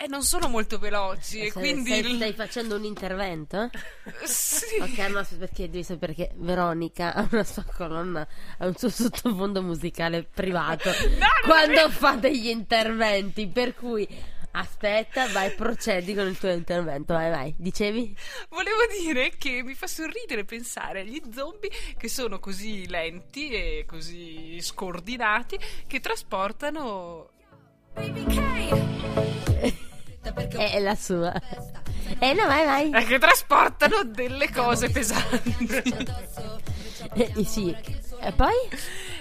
e 0.00 0.06
non 0.06 0.22
sono 0.22 0.46
molto 0.46 0.78
veloci. 0.78 1.40
E 1.40 1.52
quindi 1.52 1.98
stai, 1.98 2.14
stai, 2.14 2.32
facendo 2.32 2.76
un 2.76 2.84
intervento? 2.84 3.68
sì. 4.24 4.78
Ok, 4.80 4.98
no, 5.10 5.26
perché 5.38 5.68
devi 5.68 5.82
sapere 5.82 6.14
che 6.14 6.30
Veronica 6.36 7.14
ha 7.14 7.26
una 7.28 7.42
sua 7.42 7.64
colonna, 7.64 8.26
ha 8.58 8.66
un 8.66 8.76
suo 8.76 8.90
sottofondo 8.90 9.60
musicale 9.60 10.22
privato 10.22 10.90
no, 11.18 11.26
quando 11.44 11.90
fa 11.90 12.14
degli 12.14 12.46
interventi. 12.46 13.48
Per 13.48 13.74
cui 13.74 14.06
aspetta, 14.52 15.26
vai, 15.32 15.50
procedi 15.50 16.14
con 16.14 16.28
il 16.28 16.38
tuo 16.38 16.52
intervento. 16.52 17.14
Vai, 17.14 17.30
vai, 17.30 17.54
dicevi? 17.58 18.16
Volevo 18.50 18.86
dire 19.02 19.32
che 19.36 19.64
mi 19.64 19.74
fa 19.74 19.88
sorridere 19.88 20.44
pensare 20.44 21.00
agli 21.00 21.20
zombie 21.34 21.70
che 21.96 22.08
sono 22.08 22.38
così 22.38 22.86
lenti 22.86 23.48
e 23.50 23.84
così 23.84 24.60
scordinati 24.60 25.58
che 25.88 25.98
trasportano. 25.98 27.30
Baby 27.94 28.24
K 28.26 29.86
è 30.34 30.78
la 30.80 30.94
sua. 30.94 31.32
Eh 32.18 32.32
no, 32.32 32.46
vai, 32.46 32.64
vai. 32.64 32.90
È 32.90 33.06
che 33.06 33.18
trasportano 33.18 34.02
delle 34.04 34.50
cose 34.50 34.90
pesanti. 34.90 35.54
eh, 37.14 37.44
sì. 37.44 37.74
E 38.20 38.32
poi? 38.32 38.54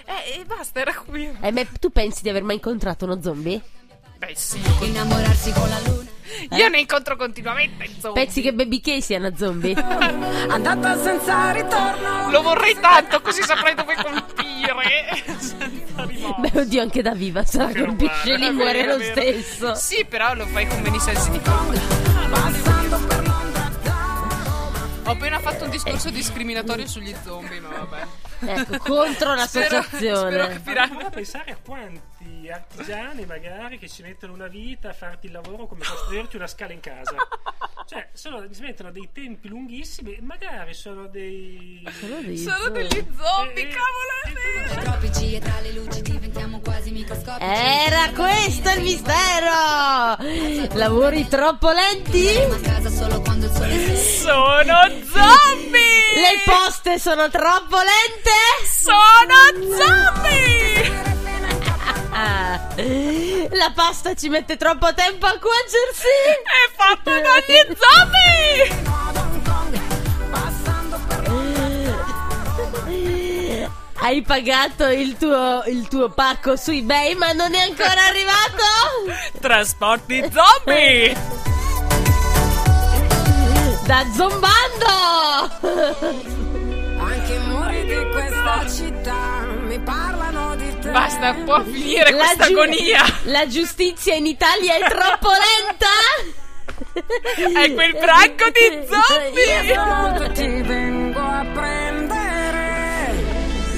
Eh, 0.05 0.39
e 0.39 0.45
basta, 0.45 0.79
era 0.79 0.93
qui. 0.95 1.29
Eh, 1.41 1.51
ma 1.51 1.61
tu 1.79 1.91
pensi 1.91 2.21
di 2.23 2.29
aver 2.29 2.43
mai 2.43 2.55
incontrato 2.55 3.05
uno 3.05 3.21
zombie? 3.21 3.61
Beh, 4.17 4.33
sì. 4.35 4.59
Innamorarsi 4.81 5.51
con 5.51 5.69
la 5.69 5.79
luna. 5.85 6.09
Io 6.57 6.65
eh? 6.65 6.69
ne 6.69 6.79
incontro 6.79 7.15
continuamente 7.15 7.87
zombie. 7.99 8.23
Pensi 8.23 8.41
che 8.41 8.53
Baby 8.53 8.81
K 8.81 9.01
sia 9.01 9.17
una 9.17 9.35
zombie? 9.35 9.73
Andata 10.49 10.97
senza 11.01 11.51
ritorno. 11.51 12.31
Lo 12.31 12.41
vorrei 12.41 12.77
tanto, 12.79 13.21
così 13.21 13.41
saprei 13.43 13.75
dove 13.75 13.95
colpire. 13.95 14.46
Beh, 16.37 16.59
oddio, 16.59 16.81
anche 16.81 17.01
da 17.01 17.13
viva 17.13 17.43
se 17.43 17.57
la 17.57 17.73
colpisce 17.73 18.35
lì 18.35 18.51
muore 18.51 18.85
lo 18.85 18.99
stesso. 18.99 19.75
Sì, 19.75 20.05
però 20.05 20.33
lo 20.33 20.45
fai 20.47 20.67
con 20.67 20.81
meni 20.81 20.99
sensi 20.99 21.31
di 21.31 21.39
colpa. 21.41 22.85
Ho 25.05 25.11
appena 25.11 25.39
fatto 25.39 25.63
un 25.63 25.69
discorso 25.69 26.09
discriminatorio 26.09 26.85
sugli 26.85 27.15
zombie, 27.23 27.61
ma 27.61 27.69
vabbè. 27.69 28.07
Ecco, 28.39 28.77
contro 28.79 29.33
l'associazione. 29.35 29.87
Spero, 29.87 30.27
spero 30.27 30.47
capiranno. 30.47 30.99
Ma 31.01 31.09
pensare 31.09 31.51
a 31.51 31.57
quanti 32.47 32.51
artigiani 32.51 33.25
magari 33.25 33.77
che 33.77 33.89
ci 33.89 34.01
mettono 34.01 34.33
una 34.33 34.47
vita 34.47 34.89
a 34.89 34.93
farti 34.93 35.27
il 35.27 35.33
lavoro 35.33 35.67
come 35.67 35.83
costruirti 35.87 36.35
una 36.37 36.47
scala 36.47 36.73
in 36.73 36.79
casa. 36.79 37.15
Cioè, 37.85 38.09
sono, 38.13 38.45
si 38.51 38.61
mettono 38.61 38.91
dei 38.91 39.09
tempi 39.13 39.47
lunghissimi 39.47 40.15
e 40.15 40.21
magari 40.21 40.73
sono 40.73 41.07
dei... 41.07 41.87
Sono, 41.99 42.19
dei 42.21 42.37
sono 42.37 42.69
degli 42.69 43.05
zombie, 43.15 43.63
e, 43.63 43.73
cavolo! 43.73 44.81
Tropici 44.81 45.35
e 45.35 45.39
tra 45.39 45.59
le 45.61 45.71
luci 45.71 46.01
diventiamo 46.01 46.59
quasi 46.59 46.91
microscopici. 46.91 47.49
Era 47.49 48.11
questo 48.13 48.71
il 48.71 48.81
mistero! 48.81 50.17
Lavori 50.75 51.27
troppo 51.29 51.71
lenti? 51.71 52.27
Sono 53.95 54.81
zombie! 55.05 55.95
Le 56.13 56.41
poste 56.43 56.99
sono 56.99 57.29
troppo 57.29 57.77
lente? 57.77 58.31
Sono 58.65 59.75
zombie! 59.77 61.17
La 62.17 63.71
pasta 63.75 64.15
ci 64.15 64.27
mette 64.29 64.57
troppo 64.57 64.93
tempo 64.93 65.27
a 65.27 65.37
cuocersi! 65.37 66.07
È 66.43 66.71
fatto 66.75 67.11
dagli 67.11 67.75
zombie! 67.77 68.85
Hai 73.99 74.21
pagato 74.21 74.87
il 74.87 75.17
tuo, 75.17 75.63
il 75.65 75.87
tuo 75.87 76.09
pacco 76.09 76.55
su 76.55 76.71
eBay 76.71 77.13
ma 77.15 77.33
non 77.33 77.53
è 77.53 77.59
ancora 77.59 78.05
arrivato? 78.05 78.63
Trasporti 79.39 80.23
zombie! 80.31 81.15
Da 83.85 84.05
zombando! 84.15 84.85
Anche 86.99 87.33
i 87.33 87.39
muri 87.47 87.85
di 87.85 88.09
questa 88.11 88.67
città 88.69 89.45
mi 89.61 89.83
te. 89.83 90.26
Basta, 90.91 91.33
può 91.33 91.61
finire 91.63 92.11
la 92.11 92.17
questa 92.17 92.47
giu- 92.47 92.57
agonia. 92.57 93.03
La 93.23 93.47
giustizia 93.47 94.15
in 94.15 94.25
Italia 94.25 94.75
è 94.75 94.89
troppo 94.89 95.29
lenta. 95.29 95.87
è 97.59 97.73
quel 97.73 97.93
branco 97.93 98.49
di 98.49 98.85
zombie. 98.87 100.33
Ti 100.33 100.61
vengo 100.61 101.19
a 101.19 101.45
prendere. 101.53 103.15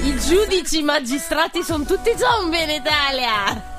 I 0.02 0.18
giudici 0.18 0.82
magistrati 0.82 1.62
sono 1.62 1.84
tutti 1.84 2.12
zombie 2.16 2.62
in 2.62 2.70
Italia. 2.70 3.78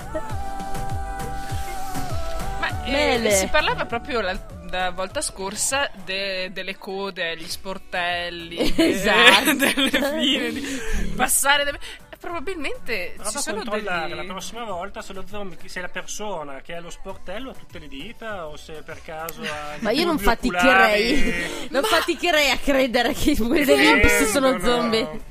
Ma 2.59 2.84
eh, 2.86 3.32
si 3.32 3.47
parlava 3.47 3.86
proprio 3.86 4.21
l'altro 4.21 4.59
la 4.71 4.91
volta 4.91 5.21
scorsa 5.21 5.89
de, 6.05 6.49
delle 6.53 6.77
code, 6.77 7.36
gli 7.36 7.47
sportelli, 7.47 8.73
esatto. 8.77 9.53
de, 9.53 9.73
delle 9.73 10.19
fine, 10.19 10.51
di 10.51 11.13
passare. 11.15 11.65
De, 11.65 11.77
probabilmente 12.22 13.13
Prova 13.15 13.32
ci 13.32 13.38
sono 13.39 13.63
degli... 13.63 13.84
la 13.84 14.24
prossima 14.28 14.63
volta 14.63 15.01
se 15.01 15.11
lo 15.11 15.26
zombie 15.26 15.57
se 15.67 15.80
è 15.80 15.82
la 15.82 15.89
persona 15.89 16.61
che 16.61 16.76
ha 16.76 16.80
lo 16.80 16.91
sportello 16.91 17.49
ha 17.49 17.53
tutte 17.53 17.80
le 17.80 17.88
dita 17.88 18.47
o 18.47 18.55
se 18.55 18.84
per 18.84 19.01
caso 19.01 19.41
ha 19.41 19.78
ma 19.80 19.91
io 19.91 20.05
non 20.05 20.19
faticherei. 20.19 21.67
Non 21.69 21.82
ma... 21.82 21.88
faticherei 21.88 22.49
a 22.51 22.57
credere 22.57 23.13
che 23.13 23.36
quelli 23.36 23.65
degli 23.65 23.86
Imps 23.86 24.30
sono 24.30 24.59
zombie. 24.59 25.30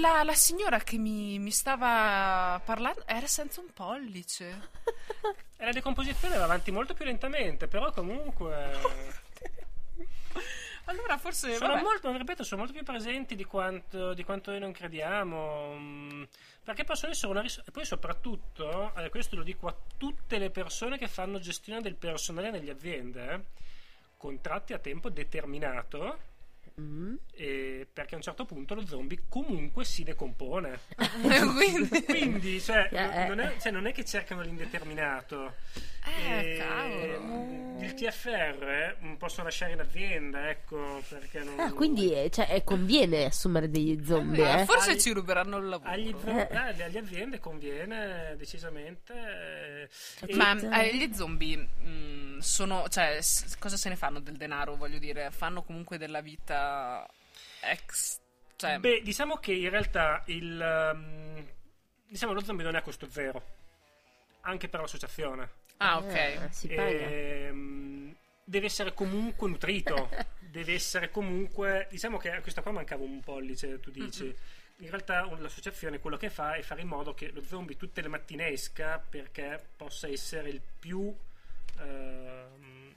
La, 0.00 0.22
la, 0.24 0.34
signora 0.34 0.78
che 0.78 0.96
mi, 0.96 1.38
mi 1.38 1.50
stava 1.50 2.60
parlando 2.64 3.02
era 3.06 3.26
senza 3.26 3.60
un 3.60 3.66
pollice. 3.74 4.70
E 5.58 5.64
la 5.64 5.72
decomposizione 5.72 6.38
va 6.38 6.44
avanti 6.44 6.70
molto 6.70 6.94
più 6.94 7.04
lentamente, 7.04 7.68
però 7.68 7.92
comunque... 7.92 8.78
allora 10.90 11.16
forse... 11.16 11.54
Sono 11.54 11.76
molto, 11.76 12.14
ripeto, 12.14 12.42
sono 12.42 12.60
molto 12.60 12.76
più 12.76 12.84
presenti 12.84 13.36
di 13.36 13.44
quanto, 13.44 14.12
di 14.12 14.24
quanto 14.24 14.50
noi 14.50 14.60
non 14.60 14.72
crediamo. 14.72 15.76
Mm, 15.78 16.22
perché 16.64 16.84
possono 16.84 17.12
essere 17.12 17.30
una 17.30 17.40
risorsa... 17.40 17.68
E 17.68 17.72
poi 17.72 17.84
soprattutto, 17.84 18.94
eh, 18.96 19.08
questo 19.08 19.36
lo 19.36 19.42
dico 19.42 19.68
a 19.68 19.76
tutte 19.96 20.38
le 20.38 20.50
persone 20.50 20.98
che 20.98 21.08
fanno 21.08 21.38
gestione 21.38 21.80
del 21.80 21.94
personale 21.94 22.50
nelle 22.50 22.72
aziende, 22.72 23.32
eh, 23.32 23.40
contratti 24.16 24.72
a 24.72 24.78
tempo 24.78 25.08
determinato 25.08 26.28
Mm. 26.80 27.16
perché 27.92 28.14
a 28.14 28.16
un 28.16 28.22
certo 28.22 28.44
punto 28.46 28.74
lo 28.74 28.86
zombie 28.86 29.24
comunque 29.28 29.84
si 29.84 30.02
decompone. 30.02 30.80
quindi, 31.54 32.04
quindi 32.04 32.60
cioè, 32.60 32.88
yeah, 32.92 33.26
non, 33.28 33.40
è, 33.40 33.56
cioè, 33.58 33.70
non, 33.70 33.86
è, 33.86 33.92
che 33.92 34.04
cercano 34.04 34.40
l'indeterminato. 34.40 35.54
Eh, 36.26 36.56
cavolo. 36.56 37.78
Il 37.80 37.94
TFR 37.94 38.62
eh, 38.62 39.16
possono 39.18 39.44
lasciare 39.44 39.72
in 39.72 39.80
azienda, 39.80 40.48
ecco, 40.48 41.02
perché 41.08 41.42
non... 41.42 41.60
Ah, 41.60 41.72
quindi 41.72 42.12
eh, 42.12 42.30
cioè, 42.30 42.62
conviene 42.64 43.26
assumere 43.26 43.68
degli 43.68 44.02
zombie, 44.04 44.44
eh, 44.44 44.60
eh? 44.60 44.64
Forse 44.64 44.92
agli, 44.92 45.00
ci 45.00 45.12
ruberanno 45.12 45.58
il 45.58 45.68
lavoro. 45.68 45.90
Agli 45.90 46.14
eh. 46.24 46.48
alle, 46.50 46.98
aziende 46.98 47.38
conviene 47.38 48.34
decisamente. 48.36 49.88
Ma 50.32 50.54
gli 50.54 51.10
zombie 51.14 51.56
mh, 51.56 51.88
mm, 51.88 52.38
sono, 52.38 52.86
cioè, 52.88 53.20
s- 53.20 53.56
cosa 53.58 53.76
se 53.76 53.88
ne 53.88 53.96
fanno 53.96 54.20
del 54.20 54.36
denaro, 54.36 54.76
voglio 54.76 54.98
dire? 54.98 55.30
Fanno 55.30 55.62
comunque 55.62 55.98
della 55.98 56.20
vita 56.20 56.69
ex... 57.60 58.18
Cioè... 58.56 58.78
Beh, 58.78 59.00
diciamo 59.02 59.36
che 59.36 59.52
in 59.52 59.70
realtà 59.70 60.22
il... 60.26 60.92
Um, 60.94 61.46
diciamo 62.06 62.32
lo 62.32 62.42
zombie 62.42 62.64
non 62.64 62.74
è 62.74 62.78
a 62.78 62.82
costo 62.82 63.08
zero, 63.08 63.42
anche 64.42 64.68
per 64.68 64.80
l'associazione. 64.80 65.48
Ah, 65.78 65.98
ok. 65.98 66.14
Eh, 66.14 66.48
si 66.50 66.68
paga. 66.68 66.82
Ehm, 66.82 68.14
deve 68.44 68.66
essere 68.66 68.92
comunque 68.92 69.48
nutrito, 69.48 70.10
deve 70.40 70.74
essere 70.74 71.10
comunque... 71.10 71.86
Diciamo 71.90 72.18
che 72.18 72.30
a 72.32 72.40
questa 72.42 72.60
qua 72.60 72.72
mancava 72.72 73.02
un 73.02 73.20
pollice, 73.20 73.80
tu 73.80 73.90
dici. 73.90 74.34
In 74.80 74.88
realtà 74.88 75.24
l'associazione 75.38 75.98
quello 75.98 76.16
che 76.16 76.30
fa 76.30 76.54
è 76.54 76.62
fare 76.62 76.80
in 76.80 76.88
modo 76.88 77.12
che 77.14 77.30
lo 77.30 77.42
zombie 77.42 77.76
tutte 77.76 78.00
le 78.00 78.08
mattine 78.08 78.48
esca 78.48 78.98
perché 78.98 79.62
possa 79.76 80.08
essere 80.08 80.48
il 80.48 80.60
più... 80.78 81.14
eh, 81.78 82.44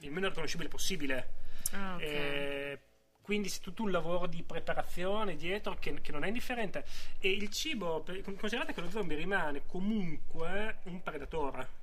il 0.00 0.10
meno 0.10 0.28
riconoscibile 0.28 0.68
possibile. 0.68 1.28
Ah, 1.72 1.94
ok. 1.94 2.78
Eh, 3.24 3.26
quindi 3.26 3.48
c'è 3.48 3.60
tutto 3.60 3.82
un 3.82 3.90
lavoro 3.90 4.26
di 4.26 4.42
preparazione 4.42 5.34
dietro 5.36 5.76
che, 5.78 6.00
che 6.02 6.12
non 6.12 6.24
è 6.24 6.26
indifferente. 6.28 6.84
E 7.18 7.30
il 7.30 7.48
cibo, 7.50 8.00
per- 8.02 8.22
considerate 8.22 8.74
che 8.74 8.80
lo 8.82 8.90
zombie 8.90 9.16
rimane 9.16 9.62
comunque 9.66 10.78
un 10.84 11.02
predatore. 11.02 11.82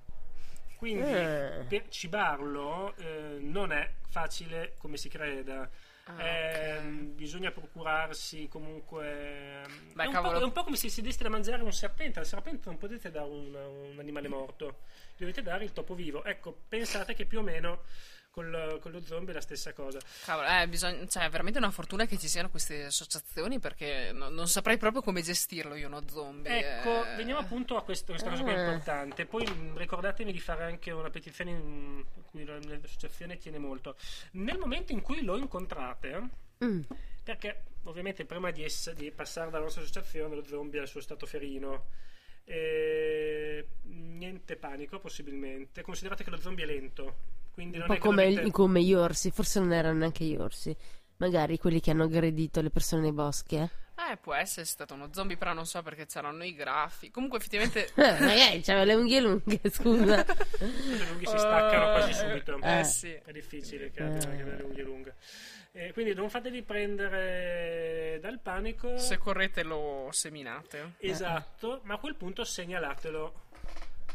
Quindi 0.77 1.11
Eh. 1.11 1.65
per 1.67 1.89
cibarlo 1.89 2.95
eh, 2.97 3.37
non 3.39 3.71
è 3.71 3.89
facile 4.09 4.73
come 4.77 4.97
si 4.97 5.09
creda. 5.09 5.69
Ah, 6.05 6.23
Ehm, 6.23 7.15
Bisogna 7.15 7.51
procurarsi 7.51 8.47
comunque. 8.47 9.61
ehm, 9.63 9.93
Beh, 9.93 10.03
è, 10.03 10.07
un 10.07 10.13
cavolo. 10.13 10.33
po', 10.33 10.39
è 10.39 10.43
un 10.43 10.51
po' 10.51 10.63
come 10.63 10.75
se 10.75 10.89
si 10.89 11.01
desse 11.03 11.21
da 11.23 11.29
mangiare 11.29 11.61
un 11.61 11.71
serpente. 11.71 12.17
Al 12.19 12.25
serpente 12.25 12.67
non 12.69 12.77
potete 12.79 13.11
dare 13.11 13.29
un, 13.29 13.53
un 13.53 13.99
animale 13.99 14.27
morto, 14.27 14.79
dovete 15.17 15.43
dare 15.43 15.63
il 15.63 15.71
topo 15.73 15.93
vivo. 15.93 16.23
Ecco, 16.23 16.55
pensate 16.67 17.13
che 17.13 17.25
più 17.25 17.39
o 17.39 17.43
meno 17.43 17.83
col- 18.31 18.79
con 18.81 18.91
lo 18.91 19.01
zombie 19.03 19.31
è 19.31 19.35
la 19.35 19.41
stessa 19.41 19.73
cosa. 19.73 19.99
Cavolo, 20.25 20.47
eh, 20.47 20.67
bisogna, 20.67 21.05
cioè, 21.07 21.25
è 21.25 21.29
veramente 21.29 21.59
una 21.59 21.69
fortuna 21.69 22.05
che 22.05 22.17
ci 22.17 22.27
siano 22.27 22.49
queste 22.49 22.85
associazioni 22.85 23.59
perché 23.59 24.11
no- 24.13 24.29
non 24.29 24.47
saprei 24.47 24.77
proprio 24.77 25.01
come 25.01 25.21
gestirlo 25.21 25.75
io 25.75 25.87
uno 25.87 26.01
zombie. 26.09 26.79
Ecco, 26.79 27.05
eh. 27.05 27.15
veniamo 27.17 27.39
appunto 27.41 27.75
a 27.77 27.83
questo, 27.83 28.13
questa 28.13 28.29
cosa 28.29 28.43
che 28.43 28.53
è 28.53 28.57
Ah. 28.57 28.63
importante. 28.71 29.25
Poi 29.25 29.45
mh, 29.45 29.77
ricordatevi 29.77 30.31
di 30.31 30.39
fare 30.39 30.63
anche 30.63 30.91
una 30.91 31.09
petizione 31.09 31.51
in 31.51 32.03
cui 32.31 32.45
la- 32.45 32.57
l'associazione 32.57 33.37
tiene 33.37 33.59
molto. 33.59 33.95
Nel 34.31 34.57
momento 34.57 34.91
in 34.93 35.01
cui 35.01 35.23
lo 35.23 35.37
incontrate, 35.37 36.29
Mm. 36.63 36.81
perché 37.23 37.63
ovviamente 37.83 38.25
prima 38.25 38.51
di, 38.51 38.63
ess- 38.63 38.93
di 38.93 39.11
passare 39.11 39.49
dalla 39.51 39.63
nostra 39.63 39.81
associazione 39.81 40.35
lo 40.35 40.45
zombie 40.45 40.79
è 40.79 40.83
al 40.83 40.87
suo 40.87 41.01
stato 41.01 41.25
ferino. 41.25 41.87
E 42.43 43.67
niente 43.83 44.55
panico 44.55 44.99
possibilmente. 44.99 45.81
Considerate 45.81 46.23
che 46.23 46.29
lo 46.29 46.39
zombie 46.39 46.63
è 46.63 46.67
lento. 46.67 47.39
Quindi 47.61 47.77
Un 47.77 47.85
non 47.85 47.87
po' 47.87 47.93
è 47.93 47.97
che 47.97 48.01
come, 48.07 48.29
dovete- 48.33 48.51
come 48.51 48.81
gli 48.83 48.93
orsi, 48.93 49.29
forse 49.31 49.59
non 49.59 49.71
erano 49.71 49.99
neanche 49.99 50.23
gli 50.25 50.35
orsi. 50.35 50.75
Magari 51.17 51.57
quelli 51.59 51.79
che 51.79 51.91
hanno 51.91 52.03
aggredito 52.05 52.61
le 52.61 52.71
persone 52.71 53.03
nei 53.03 53.11
boschi, 53.11 53.55
eh? 53.55 53.69
Eh, 54.11 54.17
può 54.17 54.33
essere 54.33 54.65
stato 54.65 54.95
uno 54.95 55.09
zombie, 55.13 55.37
però 55.37 55.53
non 55.53 55.67
so 55.67 55.83
perché 55.83 56.07
c'erano 56.07 56.43
i 56.43 56.55
grafi. 56.55 57.11
Comunque, 57.11 57.37
effettivamente. 57.37 57.89
Eh, 57.95 58.19
magari 58.19 58.61
c'aveva 58.61 58.83
le 58.85 58.93
unghie 58.95 59.19
lunghe, 59.21 59.59
scusa. 59.69 60.25
le 60.25 61.09
unghie 61.11 61.27
si 61.27 61.37
staccano 61.37 61.91
quasi 61.91 62.09
Eh, 62.09 62.13
subito. 62.15 62.57
Eh, 62.61 62.79
Eh. 62.79 62.83
sì. 62.83 63.11
È 63.23 63.31
difficile 63.31 63.91
che 63.91 64.01
abbia 64.01 64.17
che 64.19 64.41
abbia 64.41 64.55
le 64.55 64.63
unghie 64.63 64.83
lunghe. 64.83 65.15
Eh, 65.73 65.93
quindi 65.93 66.13
non 66.15 66.29
fatevi 66.31 66.63
prendere 66.63 68.17
dal 68.21 68.39
panico. 68.41 68.97
Se 68.97 69.17
correte 69.19 69.61
lo 69.63 70.09
seminate. 70.11 70.93
Esatto, 70.97 71.81
ma 71.83 71.93
a 71.93 71.97
quel 71.97 72.15
punto 72.15 72.43
segnalatelo. 72.43 73.49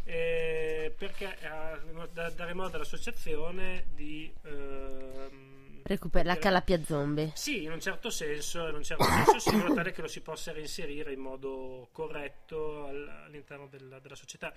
Eh, 0.07 0.95
perché 0.97 1.37
eh, 1.41 2.09
da- 2.13 2.31
dare 2.31 2.55
modo 2.55 2.77
all'associazione 2.77 3.87
di 3.95 4.33
ehm, 4.45 5.83
Recupera 5.83 6.25
la 6.25 6.37
calapia 6.39 6.83
zombie. 6.83 7.31
sì, 7.35 7.63
in 7.63 7.71
un 7.73 7.81
certo 7.81 8.11
senso, 8.11 8.67
in 8.69 8.75
un 8.75 8.83
certo 8.83 9.05
senso 9.05 9.39
sì, 9.39 9.51
in 9.55 9.59
modo 9.61 9.75
tale 9.75 9.93
che 9.93 10.01
lo 10.03 10.09
si 10.09 10.21
possa 10.21 10.51
reinserire 10.53 11.13
in 11.13 11.21
modo 11.21 11.89
corretto 11.93 12.87
al- 12.87 13.23
all'interno 13.27 13.67
della, 13.69 13.99
della 14.01 14.17
società. 14.17 14.53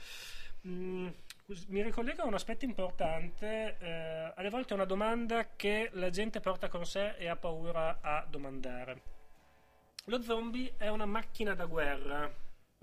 Mm, 0.68 1.08
mi 1.68 1.84
ricollego 1.84 2.24
a 2.24 2.26
un 2.26 2.34
aspetto 2.34 2.66
importante, 2.66 3.78
eh, 3.80 4.34
alle 4.36 4.50
volte 4.50 4.72
è 4.72 4.76
una 4.76 4.86
domanda 4.86 5.50
che 5.56 5.90
la 5.94 6.10
gente 6.10 6.40
porta 6.40 6.68
con 6.68 6.86
sé 6.86 7.16
e 7.18 7.28
ha 7.28 7.36
paura 7.36 8.00
a 8.02 8.26
domandare. 8.28 9.02
Lo 10.06 10.22
zombie 10.24 10.74
è 10.78 10.88
una 10.88 11.06
macchina 11.06 11.54
da 11.54 11.66
guerra, 11.66 12.30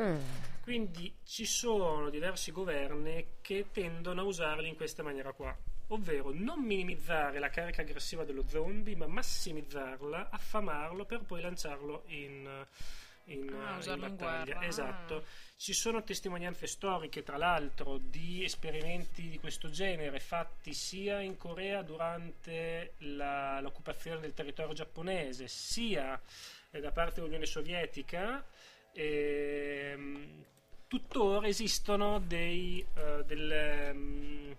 Mm. 0.02 0.18
quindi 0.60 1.10
ci 1.24 1.46
sono 1.46 2.10
diversi 2.10 2.52
governi 2.52 3.38
che 3.40 3.68
tendono 3.72 4.20
a 4.20 4.24
usarli 4.24 4.68
in 4.68 4.76
questa 4.76 5.02
maniera 5.02 5.32
qua, 5.32 5.56
ovvero 5.88 6.32
non 6.34 6.60
minimizzare 6.60 7.38
la 7.38 7.48
carica 7.48 7.80
aggressiva 7.80 8.22
dello 8.24 8.44
zombie, 8.46 8.94
ma 8.94 9.06
massimizzarla, 9.06 10.28
affamarlo 10.28 11.06
per 11.06 11.20
poi 11.22 11.40
lanciarlo 11.40 12.02
in, 12.08 12.46
in, 13.24 13.48
Ah, 13.58 13.70
in 13.72 13.76
usarlo 13.78 14.06
in 14.06 14.16
battaglia. 14.16 14.44
guerra. 14.52 14.66
Esatto. 14.66 15.24
Ci 15.56 15.72
sono 15.72 16.02
testimonianze 16.02 16.66
storiche, 16.66 17.22
tra 17.22 17.38
l'altro, 17.38 17.96
di 17.96 18.44
esperimenti 18.44 19.30
di 19.30 19.38
questo 19.38 19.70
genere 19.70 20.20
fatti 20.20 20.74
sia 20.74 21.20
in 21.20 21.38
Corea 21.38 21.80
durante 21.80 22.92
la- 22.98 23.62
l'occupazione 23.62 24.20
del 24.20 24.34
territorio 24.34 24.74
giapponese, 24.74 25.48
sia 25.48 26.20
eh, 26.72 26.80
da 26.80 26.90
parte 26.90 27.14
dell'Unione 27.14 27.46
Sovietica. 27.46 28.44
Ehm, 28.98 30.44
tuttora 30.88 31.46
esistono 31.46 32.18
dei 32.18 32.84
eh, 32.94 33.24
delle, 33.26 33.92
mm, 33.92 34.52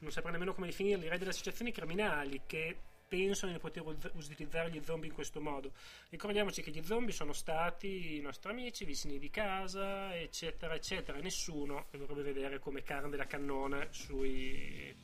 non 0.00 0.10
saprei 0.10 0.32
nemmeno 0.32 0.52
come 0.52 0.66
definirli, 0.66 1.02
direi 1.02 1.18
delle 1.18 1.30
associazioni 1.30 1.70
criminali 1.72 2.42
che 2.46 2.76
pensano 3.08 3.52
di 3.52 3.58
poter 3.58 3.84
uz- 3.86 4.10
utilizzare 4.14 4.70
gli 4.70 4.82
zombie 4.82 5.08
in 5.08 5.14
questo 5.14 5.40
modo. 5.40 5.72
Ricordiamoci 6.10 6.62
che 6.62 6.70
gli 6.70 6.82
zombie 6.84 7.12
sono 7.12 7.32
stati 7.32 8.16
i 8.16 8.20
nostri 8.20 8.50
amici, 8.50 8.84
vicini 8.84 9.18
di 9.18 9.30
casa, 9.30 10.14
eccetera, 10.16 10.74
eccetera. 10.74 11.18
Nessuno 11.18 11.86
dovrebbe 11.92 12.22
vedere 12.22 12.58
come 12.58 12.82
carne 12.82 13.16
da 13.16 13.26
cannone 13.26 13.88
sui, 13.90 14.94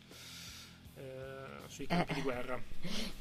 sui 1.68 1.86
campi 1.86 2.12
Eh. 2.12 2.14
di 2.16 2.20
guerra. 2.22 2.60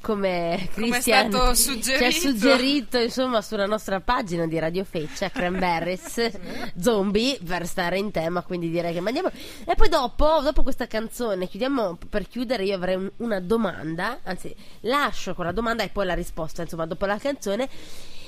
Come 0.00 0.56
è 0.64 0.68
Christian 0.68 1.30
stato 1.30 1.54
ci 1.54 1.62
suggerito. 1.62 2.04
ha 2.04 2.10
suggerito 2.10 2.98
insomma 2.98 3.40
sulla 3.40 3.64
nostra 3.66 4.00
pagina 4.00 4.46
di 4.46 4.58
Radio 4.58 4.84
Feccia 4.84 5.30
Cranberries 5.30 6.30
Zombie 6.78 7.38
per 7.42 7.66
stare 7.66 7.96
in 7.98 8.10
tema 8.10 8.42
quindi 8.42 8.68
direi 8.68 8.92
che 8.92 9.00
mandiamo 9.00 9.30
e 9.30 9.74
poi 9.74 9.88
dopo, 9.88 10.40
dopo 10.42 10.62
questa 10.62 10.86
canzone 10.86 11.46
chiudiamo 11.48 11.96
per 12.10 12.28
chiudere 12.28 12.64
io 12.64 12.74
avrei 12.74 12.96
un- 12.96 13.10
una 13.18 13.40
domanda 13.40 14.18
anzi 14.24 14.54
lascio 14.80 15.34
con 15.34 15.44
la 15.46 15.52
domanda 15.52 15.82
e 15.84 15.88
poi 15.88 16.04
la 16.04 16.14
risposta 16.14 16.60
insomma 16.62 16.84
dopo 16.86 17.06
la 17.06 17.16
canzone 17.18 17.68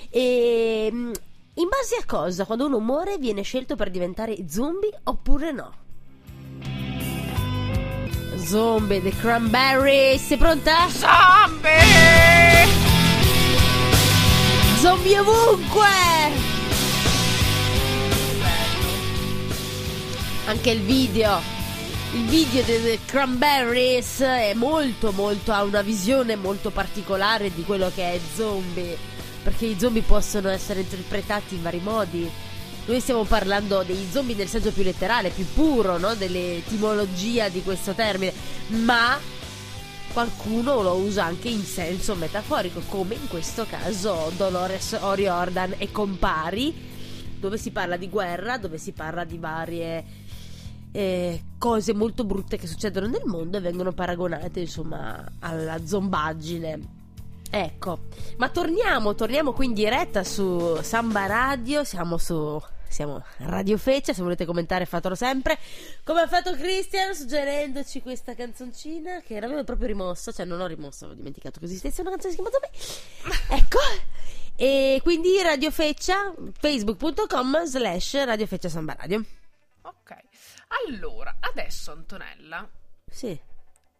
e 0.08 0.88
mm, 0.90 1.12
in 1.54 1.68
base 1.68 1.96
a 2.00 2.04
cosa 2.06 2.44
quando 2.46 2.64
uno 2.66 2.78
muore 2.78 3.18
viene 3.18 3.42
scelto 3.42 3.76
per 3.76 3.90
diventare 3.90 4.48
zombie 4.48 4.90
oppure 5.04 5.52
no? 5.52 5.82
Zombie, 8.44 9.00
The 9.00 9.10
Cranberries, 9.16 10.26
sei 10.26 10.36
pronta? 10.36 10.86
Zombie! 10.90 11.70
Zombie 14.80 15.18
ovunque! 15.18 15.86
Anche 20.46 20.70
il 20.70 20.80
video. 20.82 21.40
Il 22.12 22.24
video 22.26 22.62
dei 22.62 23.00
Cranberries 23.06 24.20
è 24.20 24.52
molto 24.54 25.10
molto 25.12 25.52
ha 25.52 25.62
una 25.62 25.80
visione 25.80 26.36
molto 26.36 26.70
particolare 26.70 27.52
di 27.52 27.64
quello 27.64 27.90
che 27.94 28.12
è 28.12 28.20
zombie, 28.34 28.96
perché 29.42 29.64
i 29.66 29.76
zombie 29.78 30.02
possono 30.02 30.50
essere 30.50 30.80
interpretati 30.80 31.54
in 31.54 31.62
vari 31.62 31.80
modi. 31.82 32.30
Noi 32.86 33.00
stiamo 33.00 33.24
parlando 33.24 33.82
dei 33.82 34.06
zombie 34.10 34.34
nel 34.34 34.46
senso 34.46 34.70
più 34.70 34.82
letterale, 34.82 35.30
più 35.30 35.46
puro, 35.54 35.96
no? 35.96 36.14
dell'etimologia 36.14 37.48
di 37.48 37.62
questo 37.62 37.92
termine, 37.92 38.32
ma 38.68 39.18
qualcuno 40.12 40.82
lo 40.82 40.92
usa 40.96 41.24
anche 41.24 41.48
in 41.48 41.64
senso 41.64 42.14
metaforico, 42.14 42.82
come 42.88 43.14
in 43.14 43.26
questo 43.26 43.64
caso 43.64 44.30
Dolores 44.36 44.98
O'Riordan 45.00 45.76
e 45.78 45.90
compari, 45.90 46.74
dove 47.40 47.56
si 47.56 47.70
parla 47.70 47.96
di 47.96 48.10
guerra, 48.10 48.58
dove 48.58 48.76
si 48.76 48.92
parla 48.92 49.24
di 49.24 49.38
varie 49.38 50.04
eh, 50.92 51.42
cose 51.56 51.94
molto 51.94 52.24
brutte 52.24 52.58
che 52.58 52.66
succedono 52.66 53.06
nel 53.06 53.24
mondo 53.24 53.56
e 53.56 53.60
vengono 53.60 53.92
paragonate 53.92 54.60
insomma 54.60 55.24
alla 55.38 55.84
zombaggine. 55.86 57.02
Ecco, 57.50 58.00
ma 58.36 58.50
torniamo, 58.50 59.14
torniamo 59.14 59.52
qui 59.52 59.66
in 59.66 59.74
diretta 59.74 60.22
su 60.22 60.76
Samba 60.82 61.26
Radio, 61.26 61.82
siamo 61.82 62.18
su 62.18 62.60
siamo 62.94 63.24
Radio 63.38 63.76
Feccia, 63.76 64.12
se 64.14 64.22
volete 64.22 64.44
commentare 64.44 64.86
fatelo 64.86 65.16
sempre. 65.16 65.58
Come 66.04 66.20
ha 66.20 66.28
fatto 66.28 66.52
Christian 66.54 67.12
suggerendoci 67.14 68.00
questa 68.00 68.34
canzoncina 68.34 69.20
che 69.20 69.40
l'avevo 69.40 69.64
proprio 69.64 69.88
rimossa, 69.88 70.30
cioè 70.30 70.46
non 70.46 70.58
l'ho 70.58 70.66
rimossa, 70.66 71.06
ho 71.06 71.12
dimenticato 71.14 71.58
che 71.58 71.66
esistesse 71.66 72.00
una 72.02 72.10
canzone 72.10 72.34
che 72.34 72.42
si 72.42 72.48
chiama 72.48 72.68
Zombie. 73.28 73.42
Ecco. 73.64 73.78
E 74.56 75.00
quindi 75.02 75.42
Radio 75.42 75.72
Feccia, 75.72 76.32
facebook.com 76.60 77.64
slash 77.64 78.24
Radio 78.24 78.46
Feccia 78.46 78.68
Samba 78.68 78.94
Radio. 78.94 79.24
Ok. 79.82 80.14
Allora, 80.86 81.36
adesso 81.40 81.90
Antonella, 81.90 82.68
Sì. 83.10 83.36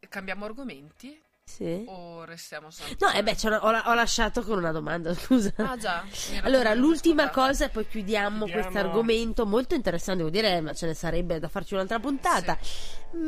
cambiamo 0.09 0.45
argomenti. 0.45 1.21
Sì. 1.47 1.85
O 1.87 2.25
restiamo 2.25 2.71
sempre... 2.71 2.97
No, 2.99 3.13
eh 3.13 3.23
beh, 3.23 3.37
ho, 3.49 3.69
ho 3.69 3.95
lasciato 3.95 4.43
con 4.43 4.59
una 4.59 4.73
domanda, 4.73 5.13
scusa. 5.15 5.53
Ah 5.57 5.77
già. 5.77 6.03
Allora, 6.43 6.75
l'ultima 6.75 7.25
scordata. 7.29 7.49
cosa 7.49 7.65
e 7.67 7.69
poi 7.69 7.87
chiudiamo 7.87 8.45
Chiudiamo. 8.47 8.63
questo 8.63 8.79
argomento 8.81 9.47
molto 9.47 9.75
interessante, 9.75 10.25
devo 10.25 10.31
dire, 10.35 10.61
ma 10.61 10.73
ce 10.73 10.87
ne 10.87 10.95
sarebbe 10.95 11.39
da 11.39 11.49
farci 11.49 11.75
un'altra 11.75 12.01
puntata. 12.01 12.59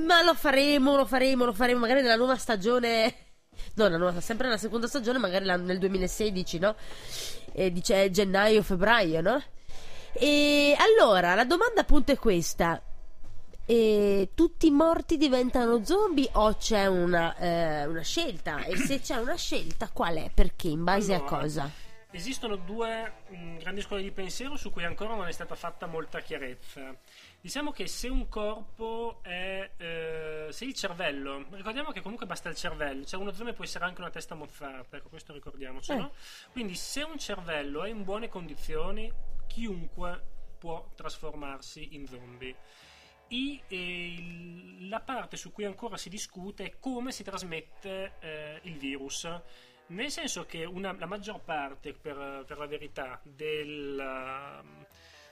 Ma 0.05 0.23
lo 0.23 0.35
faremo, 0.35 0.97
lo 0.97 1.05
faremo, 1.05 1.45
lo 1.45 1.53
faremo 1.53 1.81
magari 1.81 2.01
nella 2.03 2.17
nuova 2.17 2.37
stagione. 2.37 3.15
No, 3.75 3.89
la 3.89 3.97
nuova, 3.97 4.21
sempre 4.21 4.47
nella 4.47 4.59
seconda 4.59 4.87
stagione, 4.89 5.19
magari 5.19 5.45
la- 5.45 5.57
nel 5.57 5.79
2016, 5.79 6.59
no? 6.59 6.75
E 7.53 7.71
dice 7.71 8.11
gennaio, 8.11 8.63
febbraio, 8.63 9.21
no? 9.21 9.43
E 10.15 10.75
allora, 10.79 11.35
la 11.35 11.45
domanda 11.45 11.83
appunto 11.83 12.11
è 12.13 12.19
questa. 12.19 12.83
E 13.69 14.31
tutti 14.35 14.69
i 14.69 14.71
morti 14.71 15.17
diventano 15.17 15.85
zombie 15.85 16.29
o 16.35 16.55
c'è 16.57 16.87
una, 16.87 17.37
eh, 17.37 17.85
una 17.87 18.03
scelta? 18.03 18.63
E 18.63 18.77
se 18.77 19.01
c'è 19.01 19.17
una 19.17 19.35
scelta, 19.37 19.89
qual 19.91 20.17
è? 20.17 20.31
Perché? 20.33 20.69
In 20.69 20.85
base 20.85 21.13
a 21.13 21.17
Allora, 21.17 21.37
cosa? 21.39 21.71
Esistono 22.13 22.55
due 22.55 23.13
mh, 23.29 23.57
grandi 23.59 23.81
scuole 23.83 24.03
di 24.03 24.13
pensiero 24.13 24.57
su 24.57 24.71
cui 24.71 24.85
ancora 24.85 25.17
non 25.17 25.27
è 25.27 25.33
stata 25.33 25.57
fatta 25.57 25.87
molta 25.87 26.21
chiarezza. 26.21 26.95
Diciamo 27.41 27.73
che 27.73 27.89
se 27.89 28.09
un 28.09 28.29
corpo 28.29 29.19
è. 29.23 29.69
eh, 29.77 30.47
se 30.51 30.65
il 30.65 30.73
cervello. 30.75 31.45
Ricordiamo 31.51 31.91
che 31.91 32.01
comunque 32.03 32.25
basta 32.25 32.49
il 32.49 32.55
cervello, 32.55 33.05
cioè 33.05 33.21
uno 33.21 33.33
zombie 33.33 33.53
può 33.53 33.65
essere 33.65 33.85
anche 33.85 34.01
una 34.01 34.11
testa 34.11 34.37
mozzarta, 34.37 34.97
ecco 34.97 35.09
questo 35.09 35.33
ricordiamoci, 35.33 35.91
Eh. 35.91 35.97
no? 35.97 36.13
Quindi 36.53 36.77
se 36.77 37.03
un 37.03 37.19
cervello 37.19 37.83
è 37.83 37.89
in 37.91 38.05
buone 38.05 38.29
condizioni, 38.29 39.13
chiunque 39.49 40.23
può 40.57 40.89
trasformarsi 40.95 41.97
in 41.97 42.07
zombie. 42.07 42.55
I- 43.29 43.61
e 43.69 44.07
il- 44.15 44.89
la 44.89 45.01
parte 45.01 45.37
su 45.37 45.51
cui 45.53 45.65
ancora 45.65 45.97
si 45.97 46.09
discute 46.09 46.65
è 46.65 46.79
come 46.79 47.11
si 47.13 47.25
trasmette 47.25 48.13
eh, 48.21 48.61
il 48.63 48.77
virus. 48.79 49.29
Nel 49.89 50.11
senso 50.11 50.47
che 50.47 50.65
una- 50.65 50.93
la 50.99 51.07
maggior 51.07 51.41
parte, 51.41 51.93
per, 51.93 52.45
per 52.47 52.59
la 52.59 52.67
verità, 52.67 53.21
del, 53.25 54.63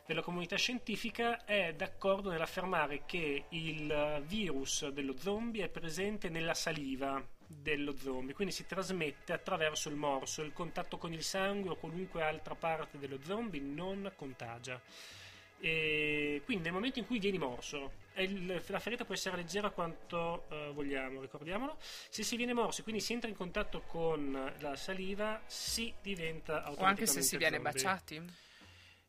della 0.06 0.22
comunità 0.22 0.56
scientifica 0.56 1.44
è 1.44 1.72
d'accordo 1.74 2.30
nell'affermare 2.30 3.04
che 3.04 3.44
il 3.50 4.22
virus 4.26 4.88
dello 4.88 5.16
zombie 5.16 5.64
è 5.64 5.68
presente 5.68 6.28
nella 6.28 6.54
saliva 6.54 7.22
dello 7.46 7.96
zombie, 7.96 8.34
quindi 8.34 8.52
si 8.52 8.66
trasmette 8.66 9.32
attraverso 9.32 9.88
il 9.88 9.96
morso, 9.96 10.42
il 10.42 10.52
contatto 10.52 10.98
con 10.98 11.12
il 11.12 11.22
sangue 11.22 11.70
o 11.70 11.76
qualunque 11.76 12.22
altra 12.22 12.54
parte 12.54 12.98
dello 12.98 13.18
zombie 13.22 13.60
non 13.60 14.12
contagia. 14.16 14.80
E 15.68 16.42
quindi 16.44 16.64
nel 16.64 16.74
momento 16.74 16.98
in 16.98 17.06
cui 17.06 17.18
vieni 17.18 17.38
morso, 17.38 17.92
il- 18.16 18.62
la 18.66 18.78
ferita 18.78 19.06
può 19.06 19.14
essere 19.14 19.36
leggera 19.36 19.70
quanto 19.70 20.44
eh, 20.50 20.70
vogliamo, 20.74 21.22
ricordiamolo. 21.22 21.78
Se 22.10 22.22
si 22.22 22.36
viene 22.36 22.52
morsi, 22.52 22.82
quindi 22.82 23.00
si 23.00 23.14
entra 23.14 23.30
in 23.30 23.34
contatto 23.36 23.80
con 23.86 24.52
la 24.58 24.76
saliva, 24.76 25.40
si 25.46 25.90
diventa 26.02 26.52
O 26.52 26.56
automaticamente 26.66 27.00
anche 27.00 27.06
se 27.06 27.22
si 27.22 27.36
viene 27.38 27.56
zombie. 27.56 27.72
baciati. 27.72 28.22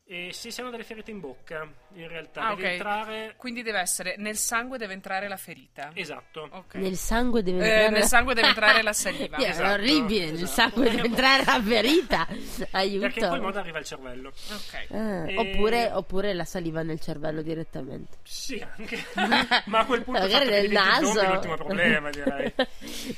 E 0.08 0.28
se 0.32 0.52
si 0.52 0.60
hanno 0.60 0.70
delle 0.70 0.84
ferite 0.84 1.10
in 1.10 1.18
bocca, 1.18 1.68
in 1.94 2.06
realtà 2.06 2.42
Ah, 2.46 2.54
deve 2.54 2.66
ok. 2.66 2.72
entrare. 2.74 3.34
Quindi 3.36 3.62
deve 3.62 3.80
essere 3.80 4.14
nel 4.18 4.36
sangue 4.36 4.78
deve 4.78 4.92
entrare 4.92 5.26
la 5.26 5.36
ferita. 5.36 5.90
Esatto. 5.94 6.48
Ok. 6.52 6.74
Nel 6.76 6.94
sangue 6.96 7.42
deve 7.42 7.58
Eh, 7.64 7.68
entrare 7.68 7.90
nel 7.90 8.02
sangue 8.04 8.34
deve 8.34 8.46
entrare 8.46 8.82
la 8.84 8.92
saliva. 8.92 9.36
Yeah, 9.42 9.50
Esatto, 9.50 9.68
è 9.68 9.72
orribile, 9.72 10.24
nel 10.26 10.34
esatto. 10.44 10.52
sangue 10.70 10.90
deve 10.90 11.06
entrare 11.08 11.44
la 11.44 11.60
ferita. 11.60 12.26
Aiuto. 12.70 13.00
Perché 13.00 13.18
in 13.20 13.28
quel 13.28 13.40
modo 13.40 13.58
arriva 13.58 13.78
al 13.78 13.84
cervello. 13.84 14.28
Ok. 14.28 14.86
Ah, 14.92 15.28
E- 15.28 15.36
oppure, 15.38 15.90
oppure 15.92 16.34
la 16.34 16.44
saliva 16.44 16.82
nel 16.82 17.00
cervello 17.00 17.42
direttamente. 17.42 18.18
Sì, 18.22 18.64
anche. 18.76 19.04
Ma 19.66 19.78
a 19.80 19.84
quel 19.86 20.04
punto 20.04 20.20
Magari 20.20 20.48
nel 20.48 20.68
diventi 20.68 20.88
naso. 20.88 21.20
è 21.20 21.26
l'ultimo 21.26 21.56
problema, 21.56 22.10
direi. 22.10 22.54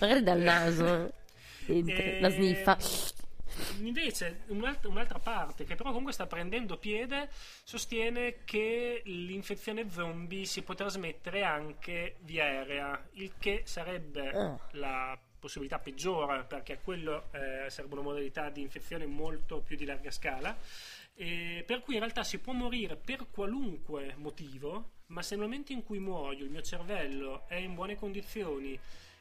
Magari 0.01 0.23
dal 0.23 0.39
naso. 0.41 1.13
Entra- 1.67 2.03
E- 2.03 2.21
La 2.23 2.31
sniffa. 2.31 2.79
Invece, 3.81 4.43
un'alt- 4.49 4.85
un'altra 4.87 5.19
parte 5.19 5.65
che 5.65 5.75
però 5.75 5.91
comunque 5.91 6.13
sta 6.13 6.27
prendendo 6.27 6.77
piede 6.79 7.29
sostiene 7.65 8.39
che 8.45 9.03
l'infezione 9.05 9.91
zombie 9.91 10.45
si 10.45 10.63
può 10.63 10.75
trasmettere 10.75 11.43
anche 11.43 12.17
via 12.21 12.45
aerea, 12.45 13.09
il 13.13 13.33
che 13.39 13.63
sarebbe 13.65 14.31
Ah. 14.31 14.59
la 14.73 15.19
possibilità 15.39 15.79
peggiore 15.79 16.43
perché 16.45 16.81
quello 16.83 17.29
eh, 17.33 17.71
sarebbe 17.71 17.95
una 17.95 18.03
modalità 18.03 18.51
di 18.51 18.61
infezione 18.61 19.07
molto 19.07 19.61
più 19.61 19.77
di 19.77 19.85
larga 19.85 20.11
scala. 20.11 20.57
E 21.15 21.65
per 21.67 21.81
cui 21.81 21.95
in 21.95 22.01
realtà 22.01 22.23
si 22.23 22.39
può 22.39 22.53
morire 22.53 22.97
per 22.97 23.27
qualunque 23.31 24.15
motivo, 24.17 24.91
ma 25.07 25.23
se 25.23 25.35
nel 25.35 25.45
momento 25.45 25.73
in 25.73 25.83
cui 25.83 25.99
muoio 25.99 26.45
il 26.45 26.51
mio 26.51 26.63
cervello 26.63 27.47
è 27.49 27.57
in 27.57 27.75
buone 27.75 27.97
condizioni 27.97 28.79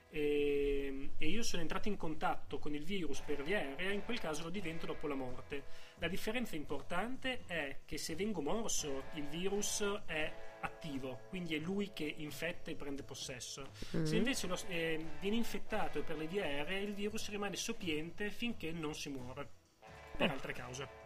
e, 0.09 1.09
e 1.17 1.27
io 1.27 1.43
sono 1.43 1.61
entrato 1.61 1.87
in 1.87 1.97
contatto 1.97 2.59
con 2.59 2.73
il 2.73 2.83
virus 2.83 3.21
per 3.21 3.43
via 3.43 3.59
aerea, 3.59 3.91
in 3.91 4.03
quel 4.05 4.19
caso 4.19 4.43
lo 4.43 4.49
divento 4.49 4.85
dopo 4.85 5.07
la 5.07 5.15
morte. 5.15 5.63
La 5.99 6.07
differenza 6.07 6.55
importante 6.55 7.43
è 7.47 7.79
che 7.85 7.97
se 7.97 8.15
vengo 8.15 8.41
morso 8.41 9.03
il 9.15 9.27
virus 9.27 9.83
è 10.05 10.31
attivo, 10.59 11.19
quindi 11.29 11.55
è 11.55 11.59
lui 11.59 11.91
che 11.93 12.15
infetta 12.17 12.71
e 12.71 12.75
prende 12.75 13.03
possesso. 13.03 13.69
Se 14.03 14.15
invece 14.15 14.47
lo- 14.47 14.57
eh, 14.67 15.03
viene 15.19 15.35
infettato 15.35 16.01
per 16.03 16.17
le 16.17 16.27
vie 16.27 16.41
aeree, 16.43 16.79
il 16.81 16.93
virus 16.93 17.29
rimane 17.29 17.55
sopiente 17.55 18.29
finché 18.29 18.71
non 18.71 18.95
si 18.95 19.09
muore, 19.09 19.47
per 20.17 20.31
altre 20.31 20.53
cause. 20.53 21.05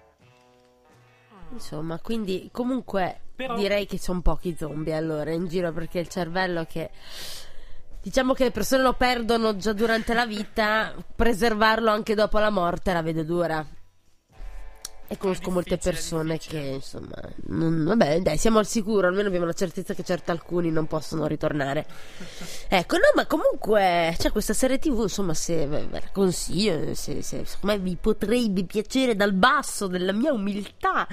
Insomma, 1.52 2.00
quindi 2.00 2.48
comunque 2.52 3.20
Però- 3.36 3.58
direi 3.58 3.86
che 3.86 3.98
sono 4.00 4.22
pochi 4.22 4.56
zombie 4.58 4.94
allora 4.96 5.32
in 5.32 5.48
giro 5.48 5.74
perché 5.74 6.00
il 6.00 6.08
cervello 6.08 6.64
che 6.66 6.90
diciamo 8.02 8.34
che 8.34 8.46
le 8.46 8.52
persone 8.52 8.84
lo 8.84 8.94
perdono 8.94 9.56
già 9.56 9.74
durante 9.74 10.14
la 10.14 10.26
vita, 10.26 10.94
preservarlo 11.16 11.92
anche 11.92 12.16
dopo 12.16 12.40
la 12.40 12.50
morte 12.50 12.94
la 12.94 13.02
vedo 13.02 13.24
dura. 13.24 13.66
E 15.12 15.18
conosco 15.18 15.52
molte 15.52 15.78
persone 15.78 16.38
che 16.38 16.58
insomma, 16.58 17.18
non- 17.48 17.84
vabbè, 17.84 18.22
dai, 18.22 18.38
siamo 18.38 18.60
al 18.60 18.66
sicuro, 18.66 19.08
almeno 19.08 19.28
abbiamo 19.28 19.46
la 19.46 19.52
certezza 19.52 19.94
che 19.94 20.04
certi 20.04 20.32
alcuni 20.32 20.72
non 20.72 20.88
possono 20.88 21.28
ritornare. 21.28 21.86
Ecco, 22.74 22.96
no, 22.96 23.04
ma 23.16 23.26
comunque 23.26 24.16
c'è 24.18 24.32
questa 24.32 24.54
serie 24.54 24.80
TV, 24.80 25.02
insomma, 25.02 25.34
se 25.34 25.68
ve 25.68 25.88
la 25.92 26.02
consiglio, 26.14 26.94
se, 26.96 27.22
se 27.22 27.44
secondo 27.44 27.76
me 27.76 27.80
vi 27.80 27.98
potrebbe 28.00 28.64
piacere 28.64 29.14
dal 29.14 29.34
basso 29.34 29.88
della 29.88 30.14
mia 30.14 30.32
umiltà, 30.32 31.06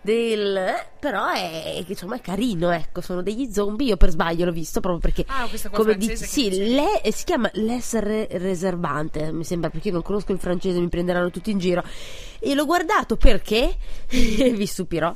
del, 0.00 0.56
eh, 0.56 0.86
però 0.98 1.28
è, 1.30 1.84
insomma, 1.86 2.16
è 2.16 2.20
carino, 2.20 2.72
ecco, 2.72 3.00
sono 3.00 3.22
degli 3.22 3.52
zombie, 3.52 3.90
io 3.90 3.96
per 3.96 4.10
sbaglio 4.10 4.44
l'ho 4.44 4.50
visto 4.50 4.80
proprio 4.80 5.00
perché 5.00 5.24
Ah, 5.28 5.48
come 5.70 5.96
dici, 5.96 6.16
sì, 6.16 6.50
le, 6.74 7.00
eh, 7.02 7.12
si 7.12 7.22
chiama 7.22 7.48
Les 7.52 7.96
Re- 8.00 8.26
Reservante, 8.32 9.30
mi 9.30 9.44
sembra 9.44 9.70
perché 9.70 9.88
io 9.88 9.94
non 9.94 10.02
conosco 10.02 10.32
il 10.32 10.40
francese, 10.40 10.80
mi 10.80 10.88
prenderanno 10.88 11.30
tutti 11.30 11.52
in 11.52 11.58
giro. 11.58 11.84
E 12.40 12.54
l'ho 12.54 12.66
guardato 12.66 13.16
perché 13.44 13.76
vi 14.08 14.66
stupirò. 14.66 15.14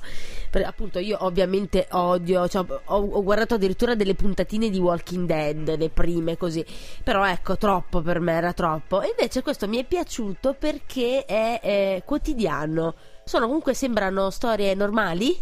Per- 0.51 0.65
appunto, 0.65 0.99
io 0.99 1.17
ovviamente 1.21 1.89
odio, 1.93 2.47
cioè, 2.47 2.65
ho, 2.85 2.97
ho 2.97 3.23
guardato 3.23 3.55
addirittura 3.55 3.95
delle 3.95 4.15
puntatine 4.15 4.69
di 4.69 4.79
Walking 4.79 5.27
Dead, 5.27 5.77
le 5.77 5.89
prime 5.89 6.37
così. 6.37 6.65
Però 7.03 7.27
ecco, 7.27 7.57
troppo 7.57 8.03
per 8.03 8.21
me 8.21 8.35
era 8.35 8.53
troppo. 8.53 9.01
E 9.01 9.15
invece 9.19 9.43
questo 9.43 9.67
mi 9.67 9.79
è 9.79 9.85
piaciuto 9.85 10.55
perché 10.55 11.25
è, 11.25 11.61
eh, 11.63 12.03
quotidiano. 12.05 12.95
Sono 13.25 13.47
comunque 13.47 13.73
sembrano 13.75 14.31
storie 14.31 14.75
normali. 14.75 15.37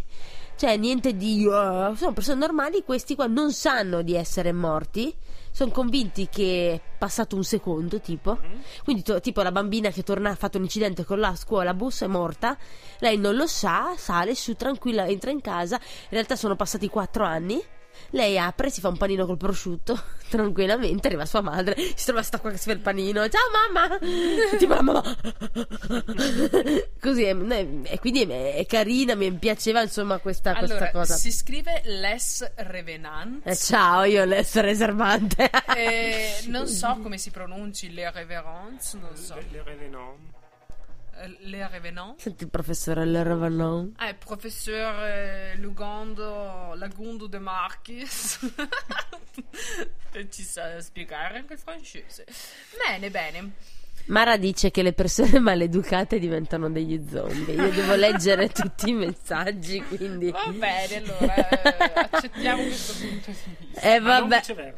Cioè, 0.57 0.77
niente 0.77 1.15
di. 1.17 1.45
uh, 1.45 1.95
sono 1.95 2.13
persone 2.15 2.39
normali. 2.39 2.83
Questi 2.85 3.15
qua 3.15 3.27
non 3.27 3.53
sanno 3.53 4.03
di 4.03 4.15
essere 4.15 4.53
morti. 4.53 5.15
Sono 5.57 5.71
convinti 5.71 6.29
che 6.29 6.75
è 6.75 6.81
passato 6.99 7.35
un 7.35 7.43
secondo, 7.43 7.99
tipo. 7.99 8.39
Quindi, 8.85 9.03
to- 9.03 9.21
tipo, 9.21 9.41
la 9.41 9.51
bambina 9.51 9.89
che 9.89 10.03
torna, 10.03 10.29
ha 10.29 10.35
fatto 10.35 10.59
un 10.59 10.65
incidente 10.65 11.03
con 11.03 11.19
la 11.19 11.35
scuola 11.35 11.73
bus 11.73 12.03
è 12.03 12.07
morta. 12.07 12.59
Lei 12.99 13.17
non 13.17 13.37
lo 13.37 13.47
sa, 13.47 13.95
sale 13.97 14.35
su 14.35 14.53
tranquilla, 14.55 15.07
entra 15.07 15.31
in 15.31 15.41
casa. 15.41 15.77
In 15.77 16.09
realtà 16.11 16.37
sono 16.37 16.57
passati 16.57 16.91
quattro 16.91 17.25
anni. 17.25 17.59
Lei 18.11 18.39
apre, 18.39 18.71
si 18.71 18.81
fa 18.81 18.89
un 18.89 18.97
panino 18.97 19.27
col 19.27 19.37
prosciutto, 19.37 20.01
tranquillamente, 20.29 21.07
arriva 21.09 21.27
sua 21.27 21.41
madre, 21.41 21.75
si 21.95 22.05
trova 22.05 22.23
sta 22.23 22.39
qua 22.39 22.51
che 22.51 22.57
si 22.57 22.69
fa 22.69 22.73
il 22.73 22.81
panino, 22.81 23.29
ciao 23.29 23.43
mamma! 23.53 23.99
tipo 24.59 24.75
la 24.75 24.83
mamma! 24.83 25.03
Così, 27.01 27.25
è- 27.25 27.37
e 27.85 27.99
quindi 27.99 28.23
è, 28.23 28.55
è 28.57 28.67
carina, 28.67 29.15
mi 29.15 29.33
piaceva 29.33 29.83
insomma 29.83 30.19
questa, 30.19 30.55
questa 30.55 30.77
Allora, 30.77 30.91
cosa. 30.91 31.15
si 31.15 31.31
scrive 31.33 31.83
Les 31.85 32.53
Revenant. 32.57 33.47
Eh, 33.47 33.57
ciao, 33.57 34.05
io 34.05 34.25
l'essere 34.25 34.69
reservante. 34.69 35.51
Eh, 35.77 36.45
non 36.47 36.67
so 36.67 36.99
come 37.03 37.19
si 37.19 37.31
pronunci 37.31 37.93
Le 37.93 38.11
Reverence, 38.11 38.97
non 38.99 39.17
so. 39.17 39.35
Le, 39.35 39.47
le 39.51 39.63
Revenant. 39.63 40.19
Eh, 41.19 41.37
Le 41.41 41.69
Revenant. 41.69 42.19
Senti 42.21 42.45
il 42.45 42.51
professore 42.51 43.05
Leravanon. 43.05 43.95
Ah, 43.97 44.09
il 44.09 44.17
professor 44.17 45.03
eh, 45.05 45.57
Lugando 45.57 46.75
Lagundo 46.75 47.27
De 47.27 47.39
Marchis 47.39 48.39
ci 50.31 50.43
sa 50.43 50.81
spiegare 50.81 51.39
anche 51.39 51.55
il 51.55 51.59
francese. 51.59 52.27
Bene, 52.87 53.11
bene. 53.11 53.53
Mara 54.07 54.37
dice 54.37 54.71
che 54.71 54.83
le 54.83 54.93
persone 54.93 55.39
maleducate 55.41 56.19
diventano 56.19 56.71
degli 56.71 57.05
zombie. 57.11 57.55
Io 57.55 57.71
devo 57.71 57.95
leggere 57.95 58.49
tutti 58.55 58.91
i 58.91 58.93
messaggi, 58.93 59.83
quindi. 59.83 60.31
Va 60.31 60.47
bene, 60.53 60.97
allora 60.97 61.49
eh, 61.49 62.09
accettiamo 62.11 62.63
questo 62.63 62.93
punto 63.05 63.31
di 63.31 63.57
vista. 63.59 63.81
Eh 63.81 63.99
Ma 63.99 64.19
non 64.21 64.29
vabbè. 64.29 64.75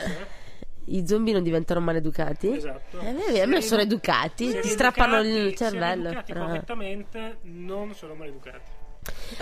Eh. 0.88 0.96
I 0.96 1.06
zombie 1.06 1.32
non 1.32 1.42
diventano 1.42 1.80
maleducati? 1.80 2.56
Esatto. 2.56 2.98
Eh, 3.00 3.40
a 3.40 3.46
me 3.46 3.60
sono 3.60 3.82
educati, 3.82 4.58
ti 4.60 4.68
strappano 4.68 5.20
rieducati- 5.20 5.48
il 5.48 5.54
cervello. 5.54 6.02
Se 6.02 6.08
educati 6.08 6.32
però- 6.32 6.46
correttamente, 6.46 7.38
non 7.42 7.94
sono 7.94 8.14
maleducati. 8.14 8.70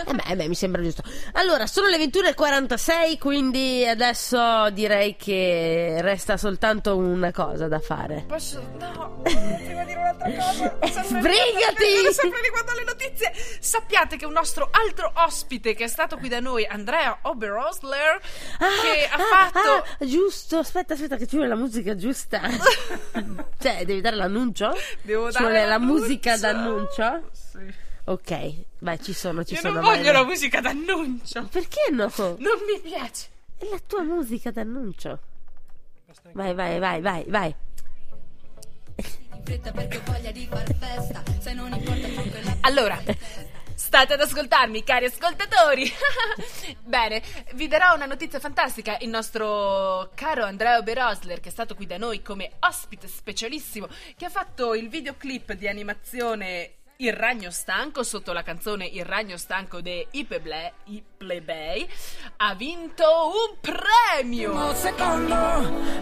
Eh 0.05 0.13
beh, 0.13 0.23
eh 0.31 0.35
beh, 0.35 0.47
mi 0.47 0.55
sembra 0.55 0.81
giusto. 0.81 1.03
Allora, 1.33 1.65
sono 1.67 1.87
le 1.87 1.97
21.46, 1.97 3.17
quindi 3.17 3.85
adesso 3.85 4.69
direi 4.71 5.15
che 5.15 5.97
resta 6.01 6.37
soltanto 6.37 6.95
una 6.97 7.31
cosa 7.31 7.67
da 7.67 7.79
fare. 7.79 8.25
Posso. 8.27 8.61
No, 8.79 9.19
prima 9.23 9.83
di 9.83 9.85
dire 9.85 9.99
un'altra 9.99 10.31
cosa. 10.31 10.75
Sbrigati! 11.03 12.13
Sempre 12.13 12.41
riguardo 12.41 12.71
alle 12.71 12.83
notizie. 12.83 13.33
Sappiate 13.59 14.17
che 14.17 14.25
un 14.25 14.33
nostro 14.33 14.69
altro 14.71 15.11
ospite 15.15 15.73
che 15.73 15.85
è 15.85 15.87
stato 15.87 16.17
qui 16.17 16.29
da 16.29 16.39
noi, 16.39 16.65
Andrea 16.65 17.19
Oberosler, 17.23 18.19
che 18.57 19.09
ha 19.09 19.17
fatto. 19.17 19.83
ah, 19.99 20.05
giusto, 20.05 20.59
aspetta, 20.59 20.93
aspetta, 20.93 21.17
che 21.17 21.27
ci 21.27 21.35
vuole 21.35 21.49
la 21.49 21.55
musica 21.55 21.95
giusta. 21.95 22.41
cioè, 23.59 23.83
devi 23.85 24.01
dare 24.01 24.15
l'annuncio? 24.15 24.75
Devo 25.01 25.31
Ci 25.31 25.39
dare 25.39 25.45
vuole 25.45 25.65
la 25.65 25.79
musica 25.79 26.37
d'annuncio? 26.37 27.29
Ok, 28.09 28.53
vai, 28.79 29.01
ci 29.03 29.11
sono, 29.11 29.43
ci 29.43 29.55
Io 29.55 29.59
sono. 29.59 29.73
non 29.75 29.83
voglio 29.83 30.03
vai. 30.03 30.13
la 30.13 30.23
musica 30.23 30.61
d'annuncio. 30.61 31.43
Perché 31.51 31.91
no? 31.91 32.09
Non 32.15 32.59
mi 32.65 32.79
piace. 32.81 33.27
È 33.57 33.65
la 33.69 33.79
tua 33.85 34.01
musica 34.03 34.49
d'annuncio. 34.49 35.19
Vai, 36.31 36.53
vai, 36.53 36.79
vai, 36.79 37.01
vai, 37.01 37.25
vai. 37.27 37.53
in 38.95 39.41
fretta 39.43 39.71
perché 39.71 39.97
ho 39.97 40.01
voglia 40.05 40.31
di 40.31 40.47
far 40.49 40.73
festa 40.75 41.21
se 41.39 41.53
non 41.53 41.73
importa 41.73 42.07
più 42.07 42.29
quella 42.31 42.57
Allora, 42.61 43.01
state 43.75 44.13
ad 44.13 44.21
ascoltarmi, 44.21 44.83
cari 44.85 45.05
ascoltatori. 45.05 45.91
Bene, 46.85 47.21
vi 47.55 47.67
darò 47.67 47.93
una 47.93 48.05
notizia 48.05 48.39
fantastica. 48.39 48.95
Il 49.01 49.09
nostro 49.09 50.11
caro 50.15 50.45
Andrea 50.45 50.81
Berosler, 50.81 51.41
che 51.41 51.49
è 51.49 51.51
stato 51.51 51.75
qui 51.75 51.85
da 51.85 51.97
noi 51.97 52.21
come 52.21 52.51
ospite 52.59 53.09
specialissimo, 53.09 53.89
che 54.15 54.23
ha 54.23 54.29
fatto 54.29 54.75
il 54.75 54.87
videoclip 54.87 55.51
di 55.53 55.67
animazione 55.67 56.71
Il 56.99 57.13
ragno 57.13 57.51
stanco 57.51 58.01
sotto 58.01 58.33
la 58.33 58.41
canzone 58.41 58.85
Il 58.87 59.05
ragno 59.05 59.37
stanco 59.37 59.81
dei 59.81 60.05
I 60.11 60.25
Peble- 60.25 60.73
I 60.85 61.03
Plebei, 61.17 61.87
ha 62.37 62.55
vinto 62.55 63.03
un 63.27 63.57
premio. 63.61 64.73
secondo 64.73 65.35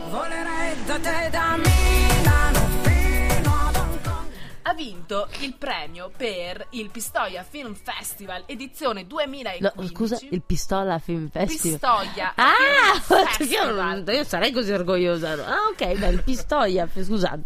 volerei 0.09 0.83
da 0.85 0.97
te 0.99 1.27
da 1.29 1.57
Milano 1.57 2.59
fino 2.83 3.53
ad 3.67 3.75
Hong 3.75 4.01
Kong 4.03 4.31
Ha 4.61 4.73
vinto 4.73 5.27
il 5.39 5.53
premio 5.55 6.09
per 6.15 6.65
il 6.71 6.89
Pistoia 6.89 7.43
Film 7.43 7.75
Festival 7.75 8.43
edizione 8.45 9.01
No, 9.01 9.07
2015. 9.07 9.87
scusa, 9.93 10.17
il 10.29 10.41
Pistola 10.43 10.97
Film 10.99 11.29
Festival. 11.29 11.77
Pistoia 11.77 12.33
Ah, 12.37 12.53
Film 13.01 13.19
io, 13.19 13.25
Festival. 13.25 13.75
non- 14.03 14.15
io 14.15 14.23
sarei 14.23 14.51
così 14.53 14.71
orgogliosa. 14.71 15.35
no? 15.35 15.43
Ah, 15.43 15.67
ok, 15.73 15.97
beh, 15.97 16.07
il 16.07 16.23
Pistoia. 16.23 16.87
Scusate, 16.87 17.43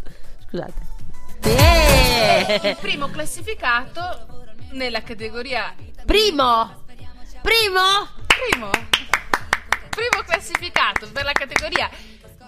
scusate. 0.48 0.89
Eh! 1.42 2.60
Il 2.64 2.78
primo 2.80 3.10
classificato 3.10 4.46
nella 4.72 5.02
categoria 5.02 5.74
Primo! 6.06 6.84
Primo! 7.42 8.18
primo 8.28 8.70
primo 9.90 10.24
classificato 10.26 11.10
per 11.12 11.24
la 11.26 11.32
categoria 11.34 11.90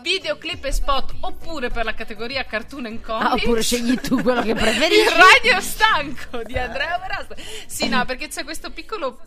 videoclip 0.02 0.64
e 0.66 0.72
spot 0.72 1.16
oppure 1.22 1.70
per 1.70 1.84
la 1.86 1.94
categoria 1.94 2.46
cartoon 2.46 2.86
and 2.86 3.02
comics 3.02 3.26
Ah, 3.26 3.34
oppure 3.34 3.62
scegli 3.62 4.00
tu 4.00 4.22
quello 4.22 4.42
che 4.42 4.52
il 4.52 4.56
preferisci. 4.56 5.10
ragno 5.10 5.60
stanco 5.62 6.44
di 6.44 6.58
Andrea 6.58 6.98
Verasta 6.98 7.36
sì 7.66 7.90
no 7.90 8.06
perché 8.06 8.28
c'è 8.30 8.44
questo 8.44 8.72
piccolo 8.72 9.20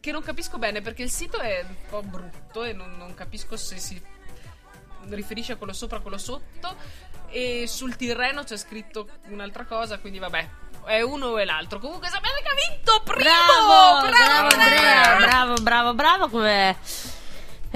che 0.00 0.12
non 0.12 0.22
capisco 0.22 0.58
bene 0.58 0.82
perché 0.82 1.02
il 1.02 1.10
sito 1.10 1.38
è 1.38 1.64
un 1.66 1.74
po' 1.88 2.02
brutto 2.02 2.64
e 2.64 2.72
non, 2.74 2.96
non 2.98 3.14
capisco 3.14 3.56
se 3.56 3.78
si 3.78 4.00
riferisce 5.08 5.52
a 5.52 5.56
quello 5.56 5.72
sopra 5.72 5.96
o 5.96 5.98
a 6.00 6.02
quello 6.02 6.18
sotto 6.18 6.76
e 7.28 7.64
sul 7.66 7.96
Tirreno 7.96 8.44
c'è 8.44 8.56
scritto 8.56 9.08
un'altra 9.28 9.64
cosa 9.64 9.98
quindi 9.98 10.18
vabbè 10.18 10.48
è 10.86 11.00
uno 11.00 11.26
o 11.28 11.38
è 11.38 11.44
l'altro. 11.44 11.78
Comunque 11.78 12.08
sapete 12.08 12.42
che 12.42 12.48
ha 12.48 12.54
vinto! 12.68 13.00
Primo! 13.04 13.22
Bravo, 13.22 14.08
bravo! 14.08 14.48
Andrea, 14.54 15.16
bravo, 15.16 15.54
bravo, 15.54 15.94
bravo 15.94 16.28
come... 16.28 16.76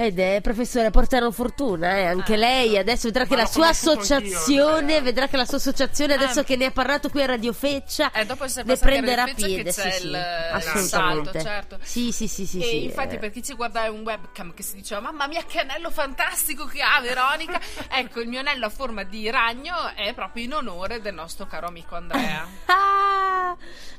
Ed 0.01 0.17
è 0.17 0.39
professore, 0.41 0.91
portano 0.91 1.29
fortuna, 1.29 1.97
eh, 1.97 2.05
anche 2.05 2.37
lei. 2.37 2.77
Adesso 2.77 3.07
vedrà 3.07 3.25
che 3.25 3.35
la 3.35 3.45
sua 3.45 3.67
anch'io, 3.67 3.91
associazione, 3.91 4.77
Andrea. 4.77 5.01
vedrà 5.01 5.27
che 5.27 5.35
la 5.35 5.43
sua 5.43 5.57
associazione, 5.57 6.13
adesso 6.13 6.39
Ah. 6.39 6.43
che 6.45 6.55
ne 6.55 6.65
ha 6.65 6.71
parlato 6.71 7.09
qui 7.09 7.21
a 7.21 7.25
Radio 7.25 7.51
Feccia, 7.51 8.09
Eh, 8.13 8.25
dopo 8.25 8.45
ne 8.63 8.77
prenderà 8.77 9.25
piede. 9.25 9.73
Sì, 9.73 9.81
sì, 9.91 10.05
il- 10.05 10.15
assolutamente. 10.15 11.41
certo. 11.41 11.77
Sì, 11.81 12.13
sì, 12.13 12.29
sì, 12.29 12.45
sì. 12.45 12.59
e 12.59 12.63
sì, 12.63 12.83
infatti 12.85 13.15
eh. 13.15 13.17
per 13.17 13.29
chi 13.31 13.43
ci 13.43 13.53
guarda 13.55 13.83
è 13.83 13.87
un 13.89 14.01
webcam 14.03 14.53
che 14.53 14.63
si 14.63 14.75
diceva 14.75 15.01
mamma 15.01 15.27
mia 15.27 15.43
che 15.45 15.59
anello 15.59 15.89
fantastico 15.91 16.65
che 16.65 16.81
ha 16.81 17.01
Veronica 17.01 17.59
ecco 17.91 18.21
il 18.21 18.29
mio 18.29 18.39
anello 18.39 18.67
a 18.67 18.69
forma 18.69 19.03
di 19.03 19.29
ragno 19.29 19.75
è 19.95 20.13
proprio 20.13 20.45
in 20.45 20.53
onore 20.53 21.01
del 21.01 21.13
nostro 21.13 21.45
caro 21.45 21.67
amico 21.67 21.95
Andrea 21.95 22.47
Ah, 22.67 23.55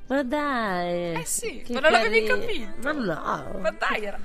ma 0.07 0.23
dai. 0.23 1.15
Eh 1.21 1.25
sì, 1.27 1.63
Che 1.63 1.75
ma 1.75 1.81
non 1.81 1.93
l'avevi 1.93 2.23
capito? 2.25 2.71
Ma 2.83 2.93
no. 2.93 3.59
ma 3.61 3.71
dai 3.71 4.03
era. 4.05 4.19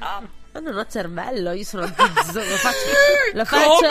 Ma 0.56 0.62
non 0.62 0.78
ho 0.78 0.86
cervello, 0.90 1.52
io 1.52 1.66
sono 1.66 1.84
pizzo, 1.92 2.40
lo 2.40 2.56
faccio, 2.56 2.88
lo 3.34 3.44
faccio 3.44 3.88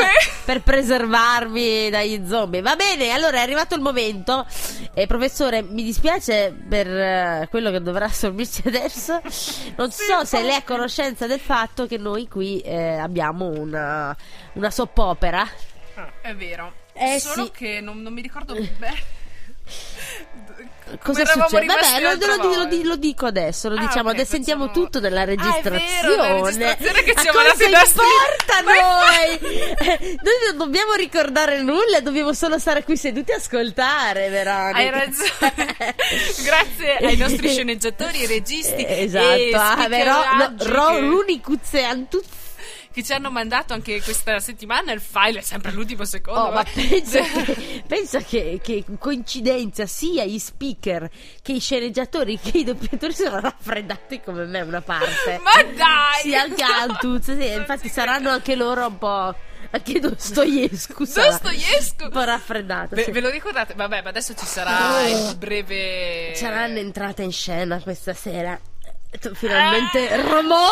per 0.46 0.62
preservarmi 0.62 1.90
dagli 1.90 2.26
zombie. 2.26 2.62
Va 2.62 2.74
bene, 2.74 3.10
allora 3.10 3.36
è 3.36 3.40
arrivato 3.42 3.74
il 3.74 3.82
momento. 3.82 4.46
Eh, 4.94 5.06
professore, 5.06 5.60
mi 5.60 5.82
dispiace 5.82 6.54
per 6.66 6.86
eh, 6.88 7.46
quello 7.50 7.70
che 7.70 7.82
dovrà 7.82 8.06
assorbirci 8.08 8.62
adesso. 8.64 9.20
Non 9.76 9.90
so 9.90 10.24
se 10.24 10.40
lei 10.40 10.52
è 10.52 10.56
a 10.56 10.62
conoscenza 10.62 11.26
del 11.26 11.40
fatto 11.40 11.86
che 11.86 11.98
noi 11.98 12.28
qui 12.28 12.60
eh, 12.60 12.96
abbiamo 12.96 13.46
una, 13.48 14.16
una 14.54 14.70
soppopera. 14.70 15.46
è 16.22 16.34
vero 16.34 16.72
Eh, 16.94 17.20
solo 17.20 17.44
sì. 17.44 17.50
che 17.50 17.80
non, 17.82 18.00
non 18.00 18.14
mi 18.14 18.22
ricordo 18.22 18.54
bene 18.54 19.22
Cosa 21.02 21.24
succede? 21.24 21.66
Vabbè, 21.66 22.00
lo, 22.00 22.10
lo, 22.26 22.54
lo 22.54 22.68
lo 22.84 22.96
dico 22.96 23.26
adesso, 23.26 23.68
lo 23.68 23.76
Ah, 23.76 23.80
diciamo, 23.80 24.08
ok, 24.08 24.14
adesso 24.14 24.30
sentiamo 24.30 24.70
tutto 24.70 25.00
nella 25.00 25.20
Ah, 25.20 25.24
è 25.24 25.26
vero, 25.26 25.42
registrazione. 25.74 26.76
registrazione 26.80 27.02
che 27.02 27.14
Ma 28.64 28.72
noi? 28.72 29.38
Noi 30.24 30.34
non 30.48 30.56
dobbiamo 30.56 30.92
ricordare 30.94 31.60
nulla, 31.62 32.00
dobbiamo 32.00 32.32
solo 32.32 32.58
stare 32.58 32.84
qui 32.84 32.96
seduti 32.96 33.32
a 33.32 33.36
ascoltare, 33.36 34.28
Veronica. 34.28 34.78
Hai 34.78 34.90
ragione. 34.90 35.94
Grazie 36.44 36.96
ai 37.00 37.16
nostri 37.16 37.48
sceneggiatori 37.48 38.26
registi 38.26 38.84
Eh, 38.84 39.00
e 39.00 39.02
Esatto, 39.04 39.80
ah, 39.82 39.86
però 39.88 40.22
no, 40.36 40.44
oggi 40.44 40.68
ro, 40.70 40.88
che- 40.90 41.00
l'unicuzze 41.00 41.82
antuz- 41.82 42.26
che 42.94 43.02
ci 43.02 43.12
hanno 43.12 43.32
mandato 43.32 43.72
anche 43.72 44.00
questa 44.00 44.38
settimana 44.38 44.92
il 44.92 45.00
file 45.00 45.40
è 45.40 45.42
sempre 45.42 45.72
all'ultimo 45.72 46.04
secondo. 46.04 46.40
Oh, 46.40 46.52
ma 46.52 46.62
pensa, 46.62 47.20
che, 47.26 47.82
pensa 47.84 48.20
che, 48.20 48.60
che 48.62 48.84
coincidenza 49.00 49.84
sia 49.84 50.24
gli 50.24 50.38
speaker 50.38 51.10
che 51.42 51.52
i 51.52 51.58
sceneggiatori 51.58 52.38
che 52.38 52.58
i 52.58 52.64
doppiatori 52.64 53.12
sono 53.12 53.40
raffreddati 53.40 54.20
come 54.20 54.44
me 54.44 54.60
una 54.60 54.80
parte. 54.80 55.40
Ma 55.42 55.60
dai! 55.64 56.20
Sì, 56.22 56.36
anche 56.36 56.62
Altuz, 56.62 57.36
sì, 57.36 57.50
infatti 57.52 57.88
saranno 57.88 58.30
anche 58.30 58.54
loro 58.54 58.86
un 58.86 58.98
po'. 58.98 59.34
Anche 59.70 59.98
Dostoevsky 59.98 61.04
sarà 61.04 61.30
Dostoevsky! 61.30 62.04
un 62.04 62.10
po' 62.10 62.22
raffreddato. 62.22 62.94
Ve, 62.94 63.02
sì. 63.02 63.10
ve 63.10 63.20
lo 63.20 63.30
ricordate? 63.30 63.74
Vabbè, 63.74 64.02
ma 64.02 64.10
adesso 64.10 64.34
ci 64.34 64.46
sarà 64.46 65.04
il 65.08 65.36
breve. 65.36 66.32
Saranno 66.36 66.78
entrata 66.78 67.22
in 67.22 67.32
scena 67.32 67.80
questa 67.80 68.14
sera. 68.14 68.56
Finalmente 69.34 70.08
Ramon! 70.16 70.68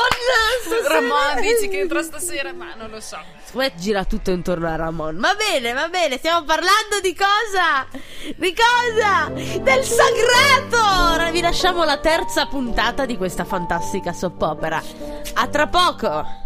stasera. 0.64 0.94
Ramon 1.00 1.40
dici 1.40 1.68
che 1.68 1.80
entra 1.80 2.02
stasera, 2.02 2.52
ma 2.52 2.74
non 2.76 2.90
lo 2.90 3.00
so. 3.00 3.16
Secondo 3.44 3.68
me 3.68 3.72
gira 3.76 4.04
tutto 4.04 4.30
intorno 4.30 4.68
a 4.68 4.76
Ramon. 4.76 5.18
Va 5.18 5.34
bene, 5.34 5.72
va 5.72 5.88
bene, 5.88 6.18
stiamo 6.18 6.44
parlando 6.44 7.00
di 7.02 7.14
cosa? 7.14 7.86
Di 8.36 8.54
cosa? 8.54 9.28
Del 9.60 9.84
sagrato! 9.84 11.12
Ora 11.14 11.30
vi 11.30 11.40
lasciamo 11.40 11.84
la 11.84 11.98
terza 11.98 12.46
puntata 12.46 13.06
di 13.06 13.16
questa 13.16 13.44
fantastica 13.44 14.12
soppopera. 14.12 14.82
A 15.34 15.46
tra 15.48 15.66
poco! 15.68 16.40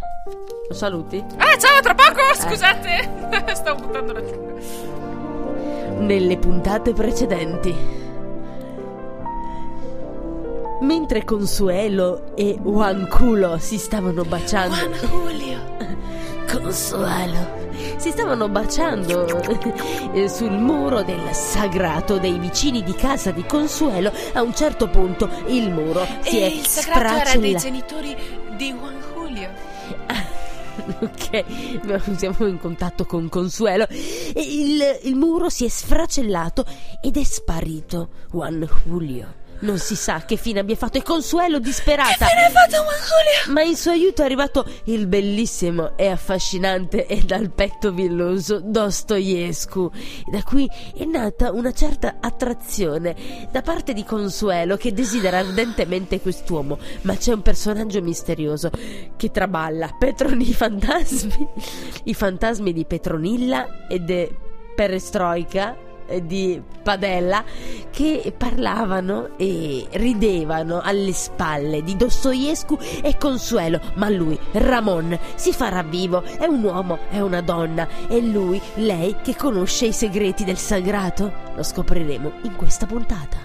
Lo 0.69 0.75
saluti? 0.75 1.25
Ah, 1.39 1.57
ciao, 1.59 1.81
tra 1.81 1.93
Eh. 1.93 1.95
poco! 1.95 2.35
Scusate, 2.35 3.55
stavo 3.55 3.87
buttando 3.87 4.13
la 4.13 4.21
Nelle 5.99 6.37
puntate 6.39 6.93
precedenti. 6.93 8.05
Mentre 10.81 11.25
Consuelo 11.25 12.35
e 12.37 12.59
Juanculo 12.61 13.59
si 13.59 13.79
stavano 13.79 14.25
baciando. 14.25 14.77
Julio. 15.07 15.75
Consuelo 16.47 17.65
si 17.97 18.11
stavano 18.11 18.49
baciando 18.49 19.27
eh, 20.13 20.29
sul 20.29 20.51
muro 20.51 21.03
del 21.03 21.33
sagrato 21.33 22.19
dei 22.19 22.39
vicini 22.39 22.83
di 22.83 22.95
casa 22.95 23.31
di 23.31 23.45
Consuelo. 23.45 24.13
A 24.35 24.43
un 24.43 24.55
certo 24.55 24.89
punto 24.89 25.29
il 25.47 25.71
muro 25.71 26.07
si 26.21 26.39
E 26.39 26.47
è 26.47 26.51
il 26.51 26.67
sagrato 26.67 27.29
era 27.29 27.37
dei 27.39 27.57
genitori 27.57 28.17
di 28.57 28.73
Juan 28.73 29.03
Julio. 29.15 29.51
Ok, 31.01 32.17
siamo 32.17 32.47
in 32.47 32.59
contatto 32.61 33.07
con 33.07 33.31
Consuelo. 33.31 33.87
Il, 34.35 34.83
il 35.05 35.17
muro 35.17 35.49
si 35.49 35.65
è 35.65 35.69
sfracellato 35.69 36.67
ed 37.01 37.17
è 37.17 37.25
sparito 37.25 38.11
Juan 38.31 38.69
Julio. 38.85 39.45
Non 39.61 39.79
si 39.79 39.97
sa 39.97 40.25
che 40.25 40.37
fine 40.37 40.61
abbia 40.61 40.77
fatto 40.77 40.99
e 40.99 41.03
Consuelo 41.03 41.59
disperata. 41.59 42.27
Che 42.27 42.31
fine 42.31 42.45
hai 42.47 42.53
fatto, 42.53 42.77
Julio? 42.77 43.55
Ma 43.55 43.63
in 43.63 43.77
suo 43.77 43.91
aiuto 43.91 44.23
è 44.23 44.25
arrivato 44.25 44.67
il 44.85 45.07
bellissimo 45.07 45.97
e 45.97 46.09
affascinante 46.09 47.07
e 47.07 47.23
dal 47.23 47.51
petto 47.51 47.93
villoso 47.93 48.61
Dostoevsky. 48.61 49.89
Da 50.31 50.43
qui 50.43 50.69
è 50.95 51.05
nata 51.05 51.53
una 51.53 51.73
certa 51.73 52.17
attrazione 52.21 53.49
da 53.51 53.63
parte 53.63 53.93
di 53.93 54.05
Consuelo 54.05 54.77
che 54.77 54.93
desidera 54.93 55.39
ardentemente 55.39 56.21
quest'uomo, 56.21 56.79
ma 57.03 57.17
c'è 57.17 57.33
un 57.33 57.43
personaggio 57.43 58.03
misterioso 58.03 58.71
che 59.17 59.31
traballa 59.31 59.95
Petroni 59.99 60.49
i 60.49 60.55
fantasmi, 60.55 61.49
i 62.05 62.15
fantasmi 62.15 62.73
di 62.73 62.85
Petronilla 62.85 63.87
e 63.89 64.03
di 64.03 64.29
Perestroika 64.75 65.75
e 65.75 65.86
di 66.23 66.63
Padella 66.83 67.45
che 67.91 68.33
parlavano 68.37 69.31
e 69.37 69.87
ridevano 69.93 70.81
alle 70.83 71.13
spalle 71.13 71.83
di 71.83 71.97
Dostoevsky 71.97 73.01
e 73.03 73.17
Consuelo, 73.19 73.81
ma 73.95 74.09
lui, 74.09 74.39
Ramon, 74.53 75.19
si 75.35 75.53
farà 75.53 75.83
vivo, 75.83 76.23
è 76.23 76.47
un 76.47 76.63
uomo, 76.63 76.99
è 77.11 77.21
una 77.21 77.41
donna, 77.41 77.89
è 78.09 78.19
lui, 78.19 78.61
lei 78.75 79.17
che 79.23 79.37
conosce 79.37 79.87
i 79.87 79.93
segreti 79.93 80.45
del 80.45 80.59
sagrato? 80.59 81.33
Lo 81.55 81.63
scopriremo 81.63 82.33
in 82.43 82.57
questa 82.57 82.87
puntata. 82.87 83.39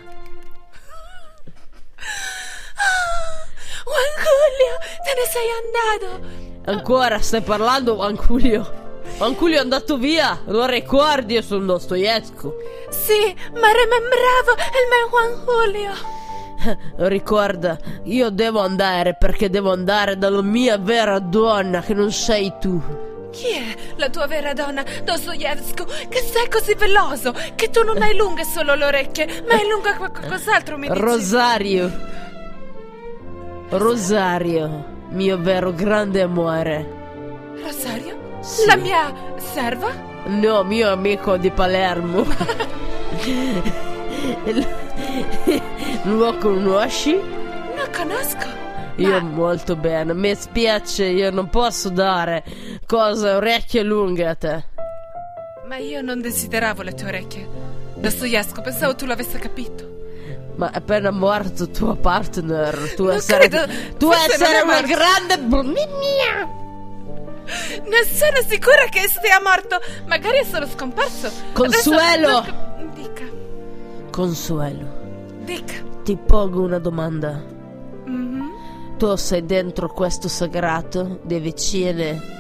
Juan 3.86 4.12
Julio, 4.18 4.78
te 5.04 5.14
ne 5.16 5.26
sei 5.30 5.50
andato. 5.62 6.70
Ancora 6.72 7.20
stai 7.20 7.42
parlando, 7.42 7.96
Vanculio? 7.96 8.91
Vanculio 9.18 9.58
è 9.58 9.62
andato 9.62 9.98
via, 9.98 10.40
lo 10.46 10.66
ricordi, 10.66 11.36
io 11.36 11.42
sono 11.42 11.66
Dostoevsky. 11.66 12.50
Sì, 12.90 13.36
ma 13.54 13.68
rimembravo 13.70 14.52
il 14.80 14.88
mio 14.90 15.10
Juan 15.10 15.46
Julio. 15.46 16.20
Ricorda, 17.08 17.78
io 18.04 18.30
devo 18.30 18.60
andare 18.62 19.16
perché 19.18 19.50
devo 19.50 19.72
andare 19.72 20.18
dalla 20.18 20.42
mia 20.42 20.78
vera 20.78 21.20
donna 21.20 21.82
che 21.82 21.94
non 21.94 22.12
sei 22.12 22.54
tu. 22.60 22.82
Chi 23.32 23.48
è 23.48 23.76
la 23.96 24.10
tua 24.10 24.28
vera 24.28 24.54
donna, 24.54 24.84
Dostoevsky, 25.04 25.86
che 26.10 26.20
sei 26.20 26.50
così 26.50 26.74
veloso, 26.76 27.34
che 27.56 27.70
tu 27.70 27.84
non 27.84 28.02
hai 28.02 28.16
lunghe 28.16 28.44
solo 28.44 28.76
le 28.76 28.86
orecchie, 28.86 29.44
ma 29.48 29.54
hai 29.54 29.68
lunga 29.70 29.96
qualcos'altro, 29.96 30.78
mi 30.78 30.88
dici? 30.88 31.00
Rosario. 31.00 31.92
Rosario, 33.70 34.86
mio 35.12 35.38
vero 35.40 35.72
grande 35.72 36.22
amore. 36.22 37.00
Rosario? 37.64 38.21
Sì. 38.42 38.66
La 38.66 38.76
mia 38.76 39.14
serva? 39.38 39.92
No, 40.26 40.64
mio 40.64 40.92
amico 40.92 41.38
di 41.38 41.50
Palermo. 41.52 42.26
Lo 46.04 46.38
conosci? 46.38 47.14
Non 47.16 47.88
conosco. 47.96 48.60
Io 48.98 49.10
Ma- 49.10 49.20
molto 49.22 49.76
bene, 49.76 50.14
mi 50.14 50.36
spiace, 50.36 51.06
io 51.06 51.32
non 51.32 51.50
posso 51.50 51.90
dare 51.90 52.44
cose 52.86 53.30
orecchie 53.32 53.84
lunghe 53.84 54.28
a 54.28 54.36
te. 54.36 54.64
Ma 55.68 55.78
io 55.78 56.02
non 56.02 56.22
desideravo 56.22 56.82
le 56.82 56.94
tue 56.94 57.08
orecchie. 57.08 57.48
Dostoevsky, 57.96 58.62
pensavo 58.62 58.96
tu 58.96 59.06
l'avessi 59.06 59.38
capito. 59.38 59.90
Ma 60.56 60.70
è 60.72 60.78
appena 60.78 61.12
morto 61.12 61.70
tuo 61.70 61.96
partner, 61.96 62.94
tu 62.96 63.06
Non 63.06 63.16
essere, 63.16 63.48
credo, 63.48 63.72
tu 63.98 64.12
forse 64.12 64.34
essere 64.34 64.62
una 64.62 64.82
grande 64.82 65.38
bulimia. 65.40 66.60
Non 67.84 68.06
sono 68.06 68.38
sicura 68.48 68.86
che 68.90 69.08
sia 69.08 69.42
morto. 69.44 69.78
Magari 70.06 70.38
è 70.38 70.44
solo 70.44 70.68
scomparso. 70.68 71.30
Consuelo! 71.54 72.38
Adesso 72.38 72.70
Dica, 72.94 73.24
Consuelo, 74.12 74.88
dica. 75.44 75.74
ti 76.04 76.16
pongo 76.18 76.62
una 76.62 76.80
domanda. 76.80 77.42
Mhm. 78.06 78.98
Tu 78.98 79.16
sei 79.16 79.46
dentro 79.46 79.88
questo 79.90 80.28
sagrato 80.28 81.20
di 81.24 81.40
vicine. 81.40 82.40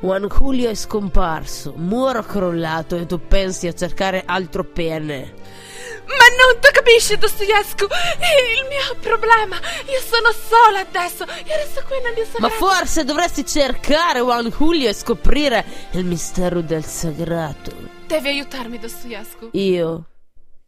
Juan 0.00 0.26
Julio 0.26 0.68
è 0.68 0.74
scomparso, 0.74 1.72
muro 1.76 2.22
crollato 2.22 2.96
e 2.96 3.06
tu 3.06 3.20
pensi 3.26 3.66
a 3.68 3.72
cercare 3.72 4.22
altro 4.26 4.64
pene. 4.64 5.32
Ma 6.06 6.26
non 6.38 6.60
tu 6.60 6.68
capisci, 6.72 7.16
Dostoevsky? 7.16 7.84
Il 7.84 8.66
mio 8.68 8.96
problema. 9.00 9.56
Io 9.86 10.00
sono 10.00 10.30
sola 10.32 10.80
adesso. 10.80 11.24
Io 11.24 11.56
resto 11.56 11.82
qui 11.86 12.00
nel 12.02 12.12
mio 12.14 12.26
Ma 12.38 12.48
segreto. 12.48 12.66
forse 12.66 13.04
dovresti 13.04 13.46
cercare 13.46 14.20
Juan 14.20 14.48
Julio 14.48 14.88
e 14.88 14.94
scoprire 14.94 15.64
il 15.92 16.04
mistero 16.04 16.60
del 16.60 16.84
sagrato. 16.84 17.72
Devi 18.06 18.28
aiutarmi, 18.28 18.78
Dostoevsky. 18.78 19.48
Io? 19.52 20.04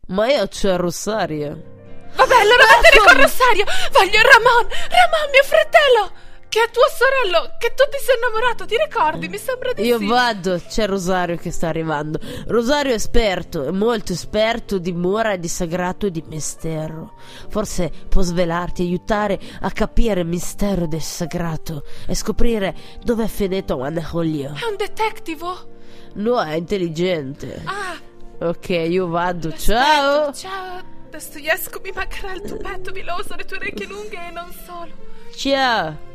Ma 0.08 0.26
io 0.28 0.46
c'ho 0.48 0.76
Rosario. 0.76 1.74
Vabbè, 2.14 2.34
allora 2.40 2.64
vattene 2.64 3.04
con 3.04 3.20
Rosario. 3.20 3.64
Voglio 3.92 4.20
Ramon. 4.22 4.66
Ramon, 4.70 5.30
mio 5.30 5.42
fratello. 5.42 6.12
Che 6.48 6.62
è 6.62 6.70
tuo 6.70 6.82
sorello. 6.88 7.54
Che 7.58 7.74
tu 7.74 7.84
ti 7.90 7.98
sei 8.02 8.16
innamorato. 8.16 8.64
Ti 8.64 8.76
ricordi? 8.76 9.28
Mi 9.28 9.36
sembra 9.38 9.72
di 9.72 9.82
Io 9.82 9.98
sì. 9.98 10.06
vado, 10.06 10.60
c'è 10.68 10.86
Rosario 10.86 11.36
che 11.36 11.50
sta 11.50 11.68
arrivando. 11.68 12.18
Rosario 12.46 12.92
è 12.92 12.94
esperto, 12.94 13.64
è 13.64 13.70
molto 13.70 14.12
esperto 14.12 14.78
di 14.78 14.92
mura 14.92 15.32
e 15.32 15.38
di 15.38 15.48
sagrato 15.48 16.06
e 16.06 16.10
di 16.10 16.22
mistero. 16.26 17.14
Forse 17.48 17.90
può 18.08 18.22
svelarti, 18.22 18.82
aiutare 18.82 19.38
a 19.60 19.70
capire 19.70 20.20
il 20.20 20.26
mistero 20.26 20.86
del 20.86 21.02
sagrato 21.02 21.84
e 22.06 22.14
scoprire 22.14 22.74
dove 23.02 23.24
è 23.24 23.28
finito 23.28 23.76
Julio. 24.10 24.54
È 24.54 24.64
un 24.70 24.76
detective. 24.76 25.46
No, 26.14 26.40
è 26.42 26.54
intelligente. 26.54 27.60
Ah, 27.64 27.98
Ok, 28.38 28.68
io 28.68 29.08
vado, 29.08 29.50
ciao. 29.56 30.30
Ciao, 30.32 30.82
Dostoevsky. 31.08 31.80
Mi 31.82 31.90
mancherà 31.94 32.34
il 32.34 32.42
tuo 32.42 32.58
petto 32.58 32.90
viloso, 32.92 33.34
le 33.34 33.44
tue 33.46 33.56
orecchie 33.56 33.86
lunghe 33.86 34.28
e 34.28 34.30
non 34.30 34.52
solo. 34.66 34.90
Ciao. 35.34 36.14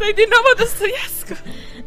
Sei 0.00 0.14
di 0.14 0.26
nuovo 0.30 0.54
Dostoevsky. 0.56 1.36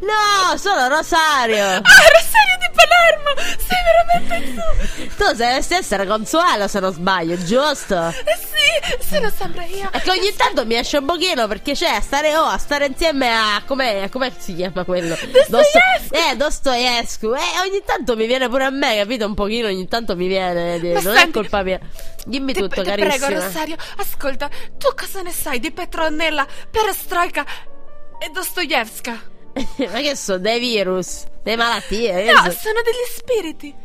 No, 0.01 0.55
sono 0.57 0.87
Rosario. 0.87 1.63
Ah, 1.65 1.81
Rosario 1.81 2.57
di 2.59 2.69
Palermo. 2.75 3.57
Sei 3.57 3.77
veramente 4.19 4.53
tu. 4.53 5.15
Tu 5.15 5.23
dovresti 5.23 5.73
essere 5.73 6.05
Consuelo 6.05 6.67
se 6.67 6.79
non 6.79 6.93
sbaglio, 6.93 7.35
giusto? 7.43 8.09
Eh 8.09 8.37
sì, 8.37 9.05
sono 9.15 9.31
sempre 9.35 9.65
io. 9.65 9.89
E 9.91 9.99
che 10.01 10.11
ogni 10.11 10.33
tanto 10.35 10.63
mi 10.65 10.75
esce 10.75 10.97
un 10.97 11.05
pochino 11.05 11.47
perché 11.47 11.73
c'è 11.73 11.87
a 11.89 12.01
stare 12.01 12.35
oh, 12.35 12.43
a 12.45 12.57
stare 12.57 12.85
insieme 12.85 13.31
a 13.33 13.63
come 13.65 14.07
come 14.11 14.31
si 14.37 14.55
chiama 14.55 14.83
quello? 14.83 15.15
Dostoevsky! 15.47 16.31
eh, 16.31 16.35
Dostoevsky. 16.35 17.27
E 17.27 17.59
ogni 17.67 17.81
tanto 17.85 18.15
mi 18.15 18.27
viene 18.27 18.47
pure 18.47 18.65
a 18.65 18.69
me, 18.69 18.97
capito? 18.97 19.25
Un 19.25 19.33
pochino 19.33 19.67
ogni 19.67 19.87
tanto 19.87 20.15
mi 20.15 20.27
viene. 20.27 20.77
Ma 20.77 21.01
non 21.01 21.15
senti- 21.15 21.29
è 21.29 21.31
colpa 21.31 21.63
mia. 21.63 21.79
Dimmi 22.25 22.53
Ti, 22.53 22.59
tutto, 22.61 22.81
ti 22.83 22.87
carissima. 22.89 23.25
prego, 23.27 23.41
Rosario, 23.43 23.75
ascolta, 23.97 24.49
tu 24.77 24.89
cosa 24.95 25.21
ne 25.23 25.31
sai 25.31 25.59
di 25.59 25.71
Petronella, 25.71 26.45
Perestroika 26.69 27.45
e 28.25 28.29
Dostoevsky? 28.31 29.19
Ma 29.91 29.99
che 29.99 30.15
so, 30.15 30.37
dei 30.37 30.59
virus, 30.59 31.25
dei 31.43 31.55
malattie. 31.55 32.31
No, 32.31 32.43
so- 32.43 32.51
sono 32.51 32.81
degli 32.81 33.05
spiriti. 33.15 33.75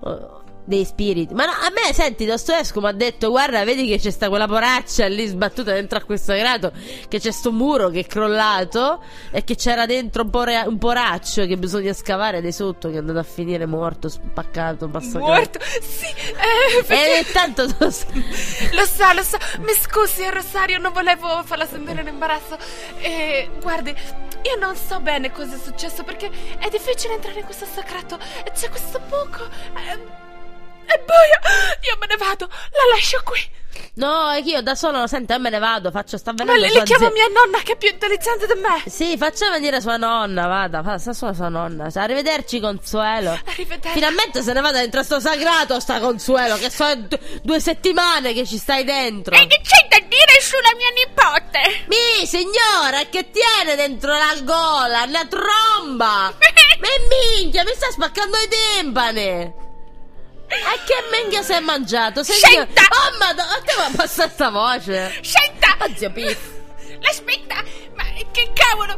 Oh, 0.00 0.42
dei 0.66 0.84
spiriti. 0.84 1.32
Ma 1.32 1.44
no, 1.46 1.52
a 1.52 1.70
me, 1.72 1.94
senti, 1.94 2.26
Dostoevsky 2.26 2.80
mi 2.80 2.86
ha 2.88 2.92
detto: 2.92 3.30
Guarda, 3.30 3.64
vedi 3.64 3.86
che 3.88 3.98
c'è 3.98 4.10
sta 4.10 4.28
quella 4.28 4.46
poraccia 4.46 5.06
lì 5.06 5.26
sbattuta 5.26 5.72
dentro 5.72 5.98
a 5.98 6.02
questo 6.02 6.32
sagrato. 6.32 6.72
Che 7.08 7.18
c'è 7.20 7.30
sto 7.30 7.52
muro 7.52 7.88
che 7.88 8.00
è 8.00 8.06
crollato. 8.06 9.02
E 9.30 9.44
che 9.44 9.54
c'era 9.54 9.86
dentro 9.86 10.22
un, 10.24 10.30
pore- 10.30 10.64
un 10.66 10.76
poraccio 10.78 11.46
che 11.46 11.56
bisogna 11.56 11.92
scavare 11.94 12.40
di 12.42 12.52
sotto. 12.52 12.88
Che 12.90 12.96
è 12.96 12.98
andato 12.98 13.18
a 13.20 13.22
finire 13.22 13.64
morto, 13.66 14.08
spaccato, 14.08 14.88
massacrato. 14.88 15.32
Morto? 15.32 15.58
Sì, 15.80 16.06
eh, 16.06 16.82
perché- 16.84 17.18
E 17.20 17.32
tanto 17.32 17.62
Lo 17.78 17.90
so, 17.90 19.12
lo 19.14 19.22
so. 19.22 19.38
Mi 19.60 19.72
scusi, 19.80 20.28
Rosario, 20.28 20.78
non 20.78 20.92
volevo 20.92 21.42
farla 21.44 21.66
sentire 21.66 22.00
in 22.00 22.08
imbarazzo. 22.08 22.56
E 23.00 23.48
guardi, 23.62 23.90
io 23.90 24.56
non 24.58 24.74
so 24.76 24.98
bene 25.00 25.30
cosa 25.32 25.54
è 25.54 25.58
successo 25.58 26.02
perché 26.02 26.28
è 26.58 26.68
difficile 26.68 27.14
entrare 27.14 27.38
in 27.38 27.44
questo 27.44 27.66
sagrato. 27.72 28.18
E 28.44 28.50
c'è 28.52 28.68
questo 28.68 29.00
buco. 29.08 29.44
È, 29.74 29.98
è 30.86 30.98
buio. 31.04 31.38
Io 31.90 31.96
me 32.00 32.06
ne 32.06 32.16
vado. 32.16 32.46
La 32.48 32.94
lascio 32.94 33.20
qui. 33.24 33.54
No, 33.96 34.30
è 34.30 34.42
che 34.42 34.50
io 34.50 34.62
da 34.62 34.74
solo, 34.74 35.06
senti, 35.06 35.32
a 35.32 35.38
me 35.38 35.48
ne 35.48 35.58
vado. 35.58 35.90
Faccio, 35.90 36.18
sta 36.18 36.32
Ma 36.32 36.44
venendo 36.44 36.64
le, 36.66 36.70
sua 36.70 36.80
le 36.80 36.84
chiamo 36.86 37.04
zia- 37.06 37.12
mia 37.14 37.26
nonna 37.28 37.58
che 37.62 37.72
è 37.72 37.76
più 37.76 37.88
intelligente 37.88 38.46
di 38.46 38.52
me. 38.60 38.82
Sì, 38.90 39.16
faccia 39.16 39.50
venire 39.50 39.80
sua 39.80 39.96
nonna, 39.96 40.46
vada, 40.46 40.82
fa, 40.82 40.98
sta 40.98 41.12
sua, 41.14 41.32
sua 41.32 41.48
nonna. 41.48 41.88
Arrivederci, 41.94 42.60
Consuelo. 42.60 43.38
Arrivederci. 43.46 43.88
Finalmente 43.92 44.42
se 44.42 44.52
ne 44.52 44.60
va 44.60 44.70
dentro 44.70 45.02
sto 45.02 45.18
sagrato, 45.20 45.80
sta 45.80 45.98
Consuelo, 45.98 46.56
che 46.56 46.70
sono 46.70 46.94
d- 46.94 47.40
due 47.42 47.58
settimane 47.60 48.32
che 48.34 48.46
ci 48.46 48.58
stai 48.58 48.84
dentro. 48.84 49.34
E 49.34 49.46
che 49.46 49.60
c'è 49.62 49.86
da 49.88 49.98
dire 50.06 50.40
sulla 50.40 50.74
mia 50.76 50.90
nipote? 50.94 51.84
Mi, 51.86 52.26
signora, 52.26 53.04
che 53.10 53.30
tiene 53.30 53.76
dentro 53.76 54.12
la 54.12 54.34
gola, 54.42 55.04
una 55.04 55.26
tromba. 55.26 56.34
Ma 56.80 56.88
minchia, 57.40 57.62
mi 57.64 57.72
sta 57.74 57.90
spaccando 57.90 58.36
i 58.36 58.48
timpani. 58.48 59.64
E 60.48 60.78
che 60.86 60.94
minchia 61.10 61.42
si 61.42 61.52
è 61.52 61.60
mangiato? 61.60 62.22
Signora? 62.22 62.66
Senta! 62.66 62.82
Oh, 62.82 63.18
madonna, 63.18 63.50
a 63.50 63.60
te 63.62 63.74
mi 63.88 63.96
passa 63.96 64.28
sta 64.28 64.50
voce. 64.50 65.20
Senta! 65.22 65.76
Oh, 65.80 65.88
zio 65.94 66.12
Piff. 66.12 66.38
Aspetta! 67.02 67.56
Ma 67.94 68.04
che 68.30 68.52
cavolo! 68.54 68.96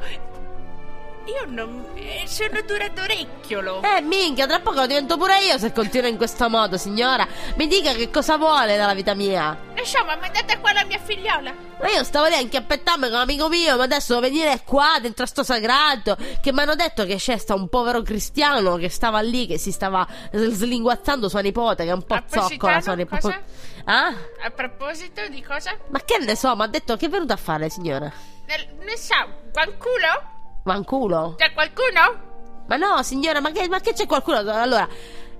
Io 1.27 1.45
non... 1.47 1.85
eh, 1.95 2.25
sono 2.27 2.61
dura 2.62 2.89
d'orecchiolo. 2.89 3.83
Eh, 3.83 4.01
minchia, 4.01 4.47
tra 4.47 4.61
poco 4.61 4.87
divento 4.87 5.16
pure 5.19 5.41
io 5.41 5.59
se 5.59 5.73
continua 5.73 6.09
in 6.09 6.16
questo 6.16 6.49
modo, 6.49 6.79
signora. 6.79 7.27
Mi 7.57 7.66
dica 7.66 7.93
che 7.93 8.11
cosa 8.11 8.37
vuole 8.39 8.77
dalla 8.77 8.95
vita 8.95 9.15
mia. 9.15 9.68
Insomma, 9.79 10.17
mandate 10.17 10.59
qua 10.59 10.73
la 10.73 10.85
mia 10.85 10.99
figliola. 10.99 11.53
Ma 11.81 11.89
io 11.89 12.03
stavo 12.05 12.27
lì 12.27 12.35
a 12.35 12.41
inchiappettarmi 12.41 13.05
con 13.05 13.15
un 13.15 13.21
amico 13.21 13.49
mio, 13.49 13.77
ma 13.77 13.85
adesso 13.85 14.15
devo 14.15 14.27
venire 14.27 14.63
qua 14.65 14.99
dentro 15.01 15.25
a 15.25 15.27
sto 15.27 15.43
sagrato. 15.45 16.17
Che 16.41 16.53
mi 16.53 16.61
hanno 16.61 16.75
detto 16.75 17.05
che 17.05 17.17
c'è 17.17 17.37
sta 17.39 17.55
un 17.55 17.69
povero 17.69 18.03
cristiano 18.03 18.77
che 18.77 18.89
stava 18.89 19.21
lì, 19.21 19.47
che 19.47 19.59
si 19.59 19.71
stava 19.73 20.07
slinguazzando 20.33 21.29
sua 21.29 21.41
nipote, 21.41 21.85
che 21.85 21.91
è 21.91 21.95
un 21.95 22.03
po' 22.05 22.21
zoccola 22.27 22.81
sua 22.81 22.95
nipote. 22.95 23.21
cosa? 23.21 23.43
Ah? 23.85 24.09
A 24.45 24.51
proposito 24.51 25.27
di 25.29 25.43
cosa? 25.43 25.77
Ma 25.89 26.01
che 26.05 26.19
ne 26.19 26.35
so, 26.37 26.55
mi 26.57 26.63
ha 26.63 26.67
detto 26.67 26.97
che 26.97 27.07
è 27.07 27.09
venuta 27.09 27.35
a 27.35 27.39
fare, 27.39 27.69
signora? 27.71 28.11
Nel- 28.47 28.67
Ne 28.85 28.97
so, 28.97 29.15
qualcuno? 29.53 30.61
Vanculo? 30.65 31.35
C'è 31.39 31.53
qualcuno? 31.53 32.27
Ma 32.67 32.77
no, 32.77 33.03
signora, 33.03 33.41
ma 33.41 33.51
che, 33.51 33.67
ma 33.69 33.81
che 33.81 33.93
c'è 33.95 34.07
qualcuno? 34.07 34.39
Allora, 34.39 34.87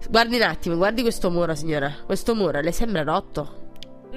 guardi 0.09 0.37
un 0.37 0.43
attimo, 0.43 0.77
guardi 0.77 1.03
questo 1.03 1.31
muro, 1.31 1.55
signora. 1.55 1.93
Questo 2.07 2.35
muro 2.35 2.61
le 2.61 2.73
sembra 2.73 3.03
rotto? 3.03 3.67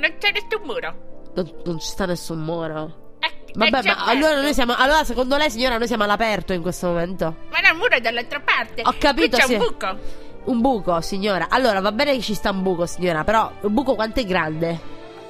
Non 0.02 0.16
c'è 0.18 0.32
nessun 0.32 0.62
muro. 0.64 0.96
Non, 1.36 1.62
non 1.64 1.80
ci 1.80 1.88
sta 1.88 2.06
nessun 2.08 2.40
muro. 2.40 3.16
Eh, 3.20 3.32
Vabbè, 3.54 3.78
è 3.78 3.82
già 3.84 3.96
ma 3.96 4.06
allora 4.06 4.42
noi 4.42 4.54
siamo. 4.54 4.74
Allora, 4.76 5.04
secondo 5.04 5.38
lei, 5.38 5.52
signora, 5.52 5.78
noi 5.78 5.86
siamo 5.86 6.04
all'aperto 6.04 6.54
in 6.54 6.62
questo 6.64 6.88
momento? 6.88 7.36
Ma 7.52 7.60
no, 7.60 7.68
il 7.72 7.78
muro 7.78 7.96
è 7.96 8.02
dall'altra 8.02 8.40
parte. 8.40 8.82
Ho 8.84 8.96
capito, 8.98 9.38
Qui 9.38 9.40
c'è 9.40 9.46
sì. 9.46 9.54
un 9.54 9.60
buco. 9.60 9.98
Un 10.46 10.60
buco, 10.60 11.02
signora. 11.02 11.48
Allora, 11.50 11.80
va 11.82 11.92
bene 11.92 12.16
che 12.16 12.22
ci 12.22 12.34
sta 12.34 12.50
un 12.50 12.64
buco, 12.64 12.88
signora, 12.88 13.24
però 13.24 13.52
un 13.62 13.74
buco 13.76 13.94
quanto 13.94 14.20
è 14.22 14.26
grande? 14.26 14.80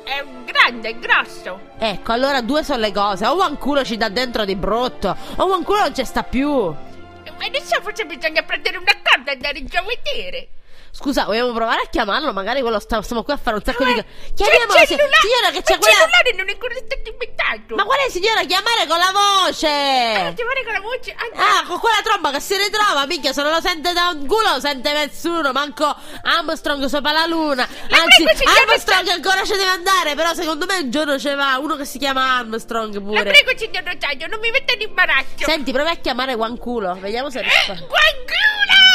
È 0.05 0.23
grande, 0.45 0.89
è 0.89 0.97
grosso. 0.97 1.59
Ecco, 1.77 2.13
allora 2.13 2.41
due 2.41 2.63
sono 2.63 2.79
le 2.79 2.93
cose. 2.93 3.25
O 3.27 3.35
Vanculo 3.35 3.83
ci 3.83 3.97
dà 3.97 4.07
dentro 4.07 4.45
di 4.45 4.55
brutto, 4.55 5.13
o 5.35 5.47
Vanculo 5.47 5.79
non 5.79 5.93
ci 5.93 6.05
sta 6.05 6.23
più. 6.23 6.49
Ma 6.49 7.45
adesso 7.45 7.81
forse 7.81 8.05
bisogna 8.05 8.41
prendere 8.43 8.77
una 8.77 8.93
corda 9.03 9.31
e 9.31 9.33
andare 9.33 9.63
giù 9.65 9.77
a 9.77 9.83
vedere. 9.83 10.47
Scusa, 10.93 11.23
vogliamo 11.23 11.53
provare 11.53 11.81
a 11.85 11.89
chiamarlo? 11.89 12.33
Magari 12.33 12.61
quello 12.61 12.79
sta, 12.79 13.01
stiamo 13.01 13.23
qui 13.23 13.33
a 13.33 13.37
fare 13.37 13.55
un 13.55 13.63
sacco 13.63 13.83
Ma 13.85 13.93
di. 13.93 14.01
c'è 14.01 14.05
Chiamiamolo, 14.35 14.85
signora, 14.85 15.49
che 15.51 15.61
c'è 15.63 15.73
il 15.73 15.79
quella. 15.79 15.95
cellulare 15.95 16.33
non 16.35 16.49
è 16.49 16.51
ancora 16.51 16.75
stato 16.75 17.09
inventato. 17.09 17.75
Ma 17.75 17.83
quale 17.85 18.09
signora? 18.09 18.41
Chiamare 18.43 18.85
con 18.87 18.97
la 18.99 19.11
voce! 19.11 19.67
Ah, 19.67 20.33
vuole 20.35 20.63
con 20.65 20.73
la 20.73 20.79
voce? 20.81 21.15
Ah, 21.17 21.59
Ah, 21.61 21.65
con 21.65 21.79
quella 21.79 22.01
tromba 22.03 22.31
che 22.31 22.39
si 22.41 22.57
ritrova, 22.57 23.05
minchia, 23.07 23.31
se 23.33 23.41
non 23.41 23.51
lo 23.51 23.61
sente 23.61 23.93
da 23.93 24.09
un 24.13 24.27
culo, 24.27 24.51
lo 24.53 24.59
sente 24.59 24.91
nessuno, 24.91 25.51
manco 25.53 25.95
Armstrong 26.23 26.85
sopra 26.85 27.11
la 27.13 27.25
luna. 27.25 27.63
Anzi, 27.63 28.23
prego, 28.23 28.69
Armstrong 28.69 29.07
ancora 29.07 29.43
ci 29.45 29.53
deve 29.53 29.69
andare, 29.71 30.13
però 30.15 30.33
secondo 30.33 30.65
me 30.65 30.77
un 30.79 30.91
giorno 30.91 31.17
ci 31.17 31.33
va 31.33 31.57
uno 31.57 31.77
che 31.77 31.85
si 31.85 31.97
chiama 31.99 32.37
Armstrong 32.37 32.93
La 32.95 32.99
pure. 32.99 33.23
prego, 33.31 33.57
signor 33.57 33.83
Rosario, 33.83 34.27
non 34.27 34.39
mi 34.39 34.51
metta 34.51 34.73
in 34.73 34.81
imbarazzo. 34.81 35.45
Senti, 35.45 35.71
provi 35.71 35.89
a 35.89 35.95
chiamare 35.95 36.35
Guanculo, 36.35 36.95
vediamo 36.99 37.29
se 37.29 37.39
Eh, 37.39 37.43
risponde. 37.43 37.87
Qualcuno! 37.87 38.19
Qualcuno! 38.27 38.90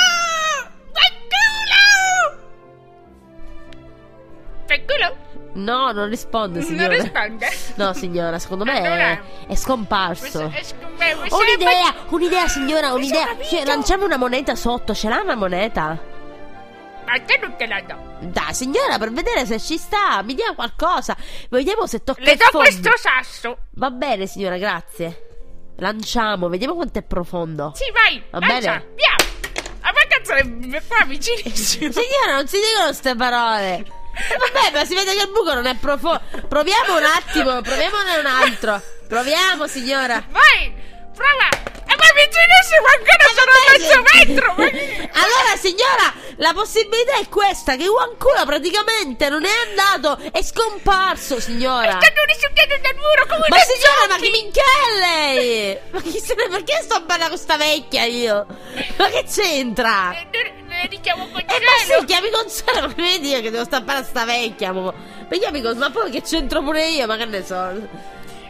Qualcuno? 4.66 5.24
No, 5.54 5.90
non 5.92 6.08
risponde, 6.08 6.58
Non 6.58 6.68
signora. 6.68 6.94
risponde? 6.94 7.46
No, 7.76 7.92
signora, 7.94 8.38
secondo 8.38 8.64
me 8.64 8.78
è, 8.82 8.86
Allora? 8.86 9.22
è 9.46 9.54
scomparso. 9.54 10.50
È 10.52 10.62
scom- 10.62 10.96
questo 10.96 11.24
è 11.24 11.30
Ho 11.30 11.38
un'idea, 11.40 11.82
ma- 11.82 11.94
un'idea, 12.10 12.48
signora, 12.48 12.92
un'idea. 12.92 13.36
Cioè, 13.42 13.64
lanciamo 13.64 14.04
una 14.04 14.16
moneta 14.16 14.54
sotto, 14.54 14.94
ce 14.94 15.08
l'ha 15.08 15.20
una 15.22 15.34
moneta? 15.34 16.14
Ma 17.06 17.20
te 17.20 17.38
non 17.40 17.54
te 17.56 17.66
la 17.66 17.80
do. 17.82 17.94
Dai, 18.20 18.52
signora, 18.52 18.98
per 18.98 19.12
vedere 19.12 19.46
se 19.46 19.60
ci 19.60 19.78
sta, 19.78 20.20
mi 20.24 20.34
dia 20.34 20.52
qualcosa. 20.54 21.16
Vediamo 21.48 21.86
se 21.86 22.02
tocca 22.02 22.20
Le 22.22 22.32
il 22.32 22.36
do 22.36 22.44
fondo. 22.50 22.58
questo 22.66 22.90
sasso. 22.96 23.58
Va 23.74 23.90
bene, 23.90 24.26
signora, 24.26 24.56
grazie. 24.58 25.22
Lanciamo, 25.76 26.48
vediamo 26.48 26.74
quanto 26.74 26.98
è 26.98 27.02
profondo. 27.02 27.72
Sì, 27.76 27.84
vai. 27.92 28.20
Va 28.30 28.40
lancia. 28.40 28.72
bene. 28.72 28.86
Via. 28.96 29.14
A 29.82 29.92
me 29.92 30.06
cazzo 30.08 30.32
è 30.32 30.82
qua 30.88 31.04
vicinissimo. 31.06 31.92
Signora, 31.92 32.36
non 32.38 32.48
si 32.48 32.56
dicono 32.56 32.86
queste 32.86 33.14
parole. 33.14 33.86
Eh, 34.16 34.36
Vabbè, 34.36 34.70
ma 34.72 34.84
si 34.84 34.94
vede 34.94 35.14
che 35.14 35.22
il 35.22 35.30
buco 35.30 35.52
non 35.52 35.66
è 35.66 35.74
profondo. 35.76 36.22
Proviamo 36.48 36.96
un 36.96 37.04
attimo, 37.04 37.60
proviamone 37.60 38.16
un 38.18 38.26
altro. 38.26 38.80
Proviamo, 39.06 39.66
signora. 39.66 40.24
Vai. 40.30 40.72
Prova. 41.14 41.48
E 41.88 41.94
ma 41.96 42.04
vicinissimo 42.14 42.86
ancora 42.96 43.26
sono 43.34 43.52
a 43.52 43.60
mezzo 43.70 43.96
metro. 44.16 44.54
Allora, 45.12 45.56
signora, 45.56 46.12
la 46.36 46.52
possibilità 46.52 47.18
è 47.18 47.28
questa: 47.28 47.76
che 47.76 47.86
Wankulo 47.86 48.44
praticamente 48.44 49.28
non 49.28 49.44
è 49.44 49.52
andato, 49.68 50.18
è 50.32 50.42
scomparso, 50.42 51.38
signora. 51.40 52.00
Stanno 52.00 52.24
risucchiando 52.26 52.76
dal 52.82 52.94
muro 52.96 53.26
come 53.28 53.46
Ma 53.48 53.58
signora, 53.58 54.06
ma 54.08 54.16
che 54.16 54.30
minchia 54.30 54.62
è 54.62 54.98
lei? 54.98 55.78
Ma 55.90 56.00
chi 56.00 56.18
se 56.18 56.34
ne 56.34 56.48
perché 56.48 56.80
sto 56.82 57.00
bene 57.02 57.20
con 57.20 57.28
questa 57.28 57.56
vecchia 57.56 58.04
io? 58.04 58.46
Ma 58.96 59.08
che 59.08 59.24
c'entra? 59.30 60.12
Eh, 60.12 60.54
Ne 60.76 60.88
richiamo 60.88 61.26
Eh 61.26 61.60
ma 61.60 61.98
sì, 61.98 62.04
chiami 62.04 62.28
che 62.86 62.94
mi 63.02 63.18
dire 63.18 63.40
che 63.40 63.50
devo 63.50 63.64
stappare 63.64 64.04
sta 64.04 64.24
vecchia, 64.24 64.72
mo. 64.72 64.92
Ma 65.28 65.36
chiami 65.36 65.62
Consuelo, 65.62 65.78
ma 65.78 65.90
poi 65.90 66.10
che 66.10 66.20
c'entro 66.20 66.62
pure 66.62 66.88
io, 66.88 67.06
ma 67.06 67.16
che 67.16 67.24
ne 67.24 67.44
so. 67.44 67.88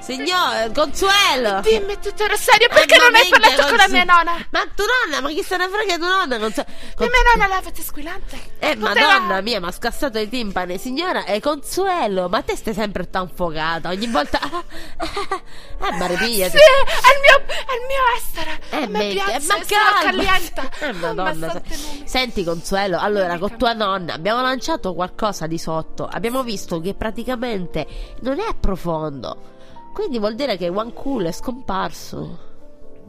Signor, 0.07 0.71
Consuelo! 0.73 1.61
Dimmi 1.63 1.99
tutto 2.01 2.27
Rosario, 2.29 2.69
perché 2.69 2.95
Eh, 2.95 2.99
ma 2.99 3.05
non 3.07 3.15
hai 3.17 3.29
parlato 3.29 3.67
con 3.67 3.77
la 3.77 3.89
mia 3.89 4.05
nonna? 4.05 4.47
Ma 4.51 4.61
tu 4.73 4.85
nonna, 5.05 5.21
ma 5.21 5.29
chi 5.31 5.43
se 5.43 5.57
ne 5.57 5.69
frega 5.69 5.97
tua 5.97 6.07
nonna? 6.07 6.39
Consuelo. 6.39 6.71
La 6.97 7.07
mia 7.07 7.33
nonna 7.35 7.47
lavate 7.49 7.83
squillante. 7.83 8.37
Eh, 8.61 8.77
Poteva- 8.77 9.19
madonna 9.19 9.41
mia, 9.41 9.59
ma 9.61 9.67
ha 9.67 9.73
scassato 9.73 10.19
i 10.21 10.29
timpani. 10.29 10.79
Signora, 10.79 11.25
è 11.25 11.41
Consuelo, 11.41 12.29
ma 12.29 12.41
te 12.43 12.55
stai 12.55 12.73
sempre 12.75 13.11
tan 13.11 13.29
focata. 13.35 13.89
Ogni 13.89 14.07
volta... 14.07 14.39
Eh, 15.79 15.93
ma 15.99 16.07
ripigliati. 16.07 16.57
Sì, 16.57 16.63
è 16.63 17.13
il 17.13 17.21
mio, 17.21 17.55
è 17.55 17.75
il 17.75 17.87
mio 17.87 18.03
essere. 18.17 18.61
Eh, 18.71 18.87
mi 18.87 18.93
metti- 18.93 19.15
piace, 19.15 19.37
eh, 19.37 19.41
ma 19.47 19.65
calma. 19.67 20.79
Eh, 20.81 20.93
madonna. 20.93 21.47
Numi. 21.53 22.03
Senti, 22.07 22.45
Consuelo, 22.45 22.99
allora, 22.99 23.37
con 23.39 23.57
tua 23.59 23.75
nonna 23.75 24.15
abbiamo 24.15 24.41
lanciato 24.41 24.95
qualcosa 24.95 25.47
di 25.47 25.59
sotto. 25.59 26.09
Abbiamo 26.11 26.43
visto 26.43 26.81
che 26.81 26.95
praticamente 26.95 27.87
non 28.21 28.41
è 28.41 28.55
profondo. 28.59 29.55
Quindi 29.97 30.19
vuol 30.19 30.35
dire 30.35 30.59
che 30.59 30.69
One 30.69 30.93
Cool 30.93 31.25
è 31.25 31.33
scomparso. 31.33 32.39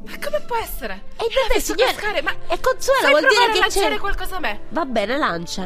Ma 0.05 0.11
come 0.23 0.39
può 0.47 0.55
essere? 0.55 1.03
E 1.17 1.25
vabbè, 1.27 1.53
visto 1.55 1.73
signora, 1.73 1.91
cascare, 1.91 2.21
ma 2.21 2.31
e 2.47 2.59
Consuelo 2.61 3.09
vuol 3.09 3.27
dire 3.27 3.51
che 3.51 3.59
lanciare 3.59 3.89
c'è- 3.95 3.99
qualcosa 3.99 4.35
a 4.37 4.39
me? 4.39 4.61
Va 4.69 4.85
bene, 4.85 5.17
lancia. 5.17 5.63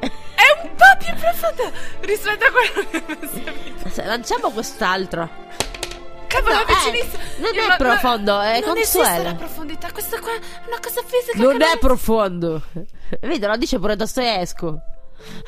È 0.00 0.62
un 0.64 0.74
po' 0.74 1.04
più 1.04 1.14
profondo 1.14 1.70
rispetto 2.00 2.44
a 2.46 2.50
quello 2.50 2.88
che 2.90 3.00
pensavi. 3.00 3.74
Se- 3.92 4.04
Lanciamo 4.04 4.50
quest'altro. 4.50 5.28
Cavolo, 6.26 6.54
No, 6.54 6.64
vicinissimo. 6.66 7.22
eh, 7.22 7.40
non 7.42 7.54
Io 7.54 7.72
è 7.72 7.76
profondo, 7.76 8.40
è 8.40 8.60
non 8.60 8.74
Consuelo. 8.74 9.22
la 9.22 9.34
profondità. 9.36 9.92
Questa 9.92 10.18
qua 10.18 10.32
è 10.32 10.40
una 10.66 10.78
cosa 10.82 11.00
fisica. 11.06 11.38
Non 11.40 11.62
è 11.62 11.78
profondo. 11.78 12.60
Vedi, 13.20 13.46
lo 13.46 13.56
dice 13.56 13.78
pure 13.78 13.94
Dostoevsky. 13.94 14.74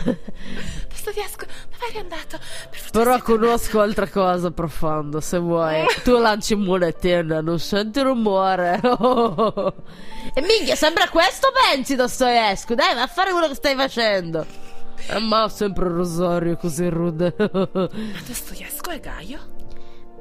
Dostoevsky, 0.88 1.46
dove 1.46 1.86
eri 1.88 1.98
andato? 1.98 2.38
Per 2.70 2.80
Però 2.90 3.20
conosco 3.20 3.80
altra 3.80 4.08
cosa 4.08 4.50
profonda, 4.50 5.20
se 5.20 5.38
vuoi. 5.38 5.84
Tu 6.02 6.16
lanci 6.16 6.54
monetina, 6.54 7.40
non 7.40 7.58
senti 7.58 8.00
rumore. 8.00 8.80
E 10.34 10.40
minchia, 10.42 10.74
sembra 10.74 11.08
questo 11.08 11.48
pensi, 11.52 11.94
Dostoevsky. 11.94 12.74
Dai, 12.74 12.94
va 12.94 13.02
a 13.02 13.06
fare 13.06 13.30
quello 13.30 13.46
che 13.48 13.54
stai 13.54 13.74
facendo. 13.76 14.44
Eh, 15.06 15.20
ma 15.20 15.48
sempre 15.48 15.88
Rosario 15.88 16.56
così 16.56 16.88
rude. 16.88 17.32
Ma 17.38 17.88
Dostoevsky 18.26 18.96
è 18.96 19.00
Gaio? 19.00 19.54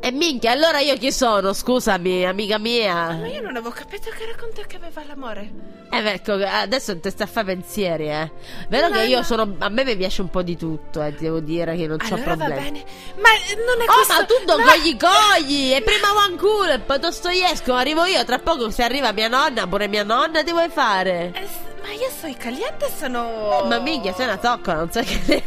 E 0.06 0.12
minchia, 0.12 0.52
allora 0.52 0.80
io 0.82 0.96
chi 0.98 1.12
sono? 1.12 1.52
Scusami, 1.52 2.28
amica 2.28 2.58
Ma 2.58 2.62
mia. 2.64 3.26
io 3.26 3.42
non 3.42 3.56
avevo 3.56 3.72
capito 3.72 4.12
che 4.16 4.22
era 4.22 4.36
con 4.40 4.50
te 4.54 4.64
che 4.68 4.76
aveva 4.76 5.02
l'amore. 5.08 5.50
Eh, 5.90 5.98
ecco, 6.12 6.34
adesso 6.34 7.00
ti 7.00 7.10
stai 7.10 7.26
a 7.26 7.30
fare 7.30 7.48
pensieri, 7.48 8.08
eh. 8.10 8.32
Vero 8.70 8.90
No, 8.90 8.94
che 8.98 9.06
io 9.06 9.18
no. 9.18 9.24
sono. 9.24 9.56
A 9.58 9.70
me 9.70 9.84
mi 9.84 9.96
piace 9.98 10.22
un 10.22 10.30
po' 10.30 10.44
di 10.44 10.56
tutto, 10.58 11.02
eh. 11.02 11.12
Devo 11.14 11.40
dire 11.40 11.76
che 11.76 11.88
non 11.88 11.98
c'ho 11.98 12.14
Allora 12.14 12.36
va 12.36 12.46
problemi. 12.46 12.64
bene. 12.84 12.86
Ma 13.20 13.30
non 13.66 13.82
è 13.82 13.86
Oh, 13.90 13.94
questo. 13.96 14.14
ma 14.14 14.26
tu 14.26 14.34
non 14.46 14.60
no. 14.60 14.66
cogli 14.68 14.96
cogli! 14.96 15.74
E 15.74 15.82
prima 15.82 16.14
One 16.14 16.36
Cool 16.38 16.70
e 16.70 16.80
poi 16.82 17.00
Dostoevsky, 17.00 17.72
arrivo 17.72 18.06
io, 18.06 18.24
tra 18.26 18.38
poco 18.38 18.70
se 18.70 18.84
arriva 18.84 19.12
mia 19.12 19.28
nonna, 19.28 19.66
pure 19.66 19.88
mia 19.88 20.04
nonna, 20.04 20.44
ti 20.44 20.52
vuoi 20.52 20.70
fare? 20.70 21.32
Eh, 21.34 21.48
ma 21.82 21.92
io 21.94 22.10
sono 22.20 22.36
caliente 22.38 22.92
sono. 22.96 23.64
Eh, 23.64 23.68
ma 23.70 23.80
minchia, 23.80 24.14
sei 24.14 24.26
una 24.26 24.38
tocca, 24.38 24.74
non 24.76 24.92
so 24.92 25.02
che 25.02 25.44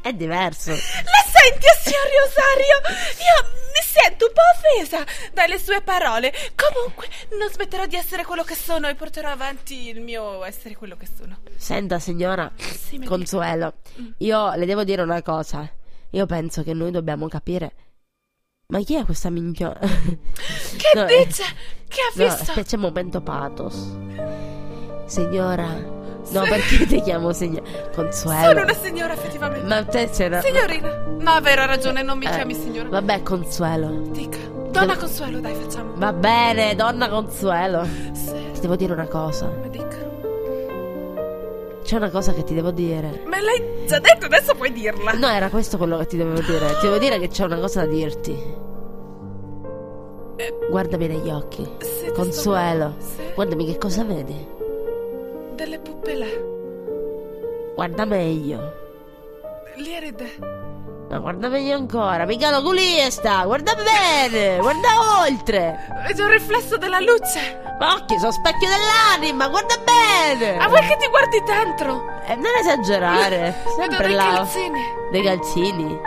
È 0.00 0.12
diverso. 0.14 0.70
La 0.72 0.78
senti, 0.78 1.66
signor 1.82 2.06
Rosario? 2.24 3.00
Io 3.18 3.60
mi 3.72 3.81
sento 3.82 4.26
un 4.26 4.32
po' 4.32 4.40
offesa 4.56 5.04
dalle 5.32 5.58
sue 5.58 5.82
parole. 5.82 6.32
Comunque, 6.54 7.08
non 7.38 7.50
smetterò 7.50 7.86
di 7.86 7.96
essere 7.96 8.24
quello 8.24 8.42
che 8.44 8.54
sono 8.54 8.88
e 8.88 8.94
porterò 8.94 9.28
avanti 9.30 9.88
il 9.88 10.00
mio 10.00 10.42
essere 10.44 10.74
quello 10.76 10.96
che 10.96 11.06
sono. 11.14 11.38
Senta, 11.56 11.98
signora, 11.98 12.50
Sì, 12.56 12.98
Consuelo, 13.02 13.74
io 14.18 14.54
le 14.54 14.64
devo 14.66 14.84
dire 14.84 15.02
una 15.02 15.22
cosa. 15.22 15.68
Io 16.10 16.26
penso 16.26 16.62
che 16.62 16.74
noi 16.74 16.90
dobbiamo 16.90 17.26
capire. 17.28 17.72
Ma 18.68 18.80
chi 18.80 18.94
è 18.96 19.04
questa 19.04 19.28
minchia? 19.30 19.72
Che 19.78 20.90
No, 20.94 21.06
eh. 21.06 21.26
dice? 21.26 21.42
Che 21.88 22.00
ha 22.00 22.12
No, 22.24 22.34
visto? 22.54 22.76
un 22.76 22.80
momento 22.80 23.20
pathos. 23.20 23.74
Signora. 25.06 26.00
No, 26.30 26.42
perché 26.42 26.86
ti 26.86 27.00
chiamo 27.02 27.32
signora? 27.32 27.62
Consuelo. 27.94 28.44
Sono 28.48 28.62
una 28.62 28.74
signora, 28.74 29.12
effettivamente. 29.12 29.66
Ma 29.66 29.84
te 29.84 30.08
c'era. 30.10 30.40
Signorina. 30.40 31.04
No, 31.18 31.40
vero, 31.42 31.62
ha 31.62 31.66
ragione, 31.66 32.02
non 32.02 32.18
mi 32.18 32.24
Eh, 32.26 32.30
chiami 32.30 32.54
signora. 32.54 32.88
Vabbè, 32.88 33.22
Consuelo. 33.22 33.88
Dica. 34.10 34.38
Donna 34.70 34.96
Consuelo, 34.96 35.40
dai, 35.40 35.54
facciamo. 35.54 35.92
Va 35.96 36.12
bene, 36.12 36.74
donna 36.74 37.08
Consuelo. 37.08 37.84
Sì, 38.12 38.32
Ti 38.54 38.60
devo 38.60 38.76
dire 38.76 38.92
una 38.94 39.06
cosa. 39.06 39.46
mi 39.62 39.68
dica. 39.68 40.10
c'è 41.82 41.96
una 41.96 42.10
cosa 42.10 42.32
che 42.32 42.44
ti 42.44 42.54
devo 42.54 42.70
dire. 42.70 43.22
Me 43.26 43.40
l'hai 43.42 43.84
già 43.86 43.98
detto, 43.98 44.26
adesso 44.26 44.54
puoi 44.54 44.72
dirla. 44.72 45.12
No, 45.12 45.28
era 45.28 45.50
questo 45.50 45.76
quello 45.76 45.98
che 45.98 46.06
ti 46.06 46.16
devo 46.16 46.40
dire. 46.40 46.66
Ti 46.80 46.86
devo 46.86 46.96
dire 46.98 47.18
che 47.18 47.28
c'è 47.28 47.44
una 47.44 47.58
cosa 47.58 47.80
da 47.84 47.90
dirti. 47.92 48.60
Guardami 50.70 51.06
negli 51.08 51.28
occhi. 51.28 51.62
Eh, 51.78 51.84
Sì, 51.84 52.10
Consuelo. 52.12 52.94
sì. 52.98 53.22
Guardami 53.34 53.66
che 53.66 53.76
cosa 53.78 54.04
vedi. 54.04 54.46
Delle 55.54 55.78
pupille 56.02 56.50
Guarda 57.74 58.04
meglio. 58.04 58.60
liride. 59.76 60.36
Ma 61.08 61.18
guarda 61.18 61.48
meglio 61.48 61.74
ancora. 61.76 62.24
Mica 62.26 62.50
l'oculista. 62.50 63.44
Guarda 63.44 63.74
bene. 63.74 64.58
Guarda 64.58 65.20
oltre. 65.22 65.78
Vedo 66.06 66.24
il 66.24 66.30
riflesso 66.30 66.76
della 66.76 67.00
luce. 67.00 67.60
Ma 67.78 67.94
occhi 67.94 68.18
sono 68.18 68.30
specchio 68.32 68.68
dell'anima. 68.68 69.48
Guarda 69.48 69.74
bene. 69.78 70.58
Ah, 70.58 70.68
vuoi 70.68 70.80
che 70.86 70.96
ti 70.98 71.08
guardi 71.08 71.42
dentro? 71.46 72.04
Eh, 72.26 72.34
non 72.36 72.52
esagerare. 72.60 73.62
Vedo 73.78 73.80
Sempre 73.92 74.06
dei 74.08 74.16
là. 74.16 74.32
calzini. 74.34 74.80
Dei 75.10 75.22
calzini. 75.22 76.00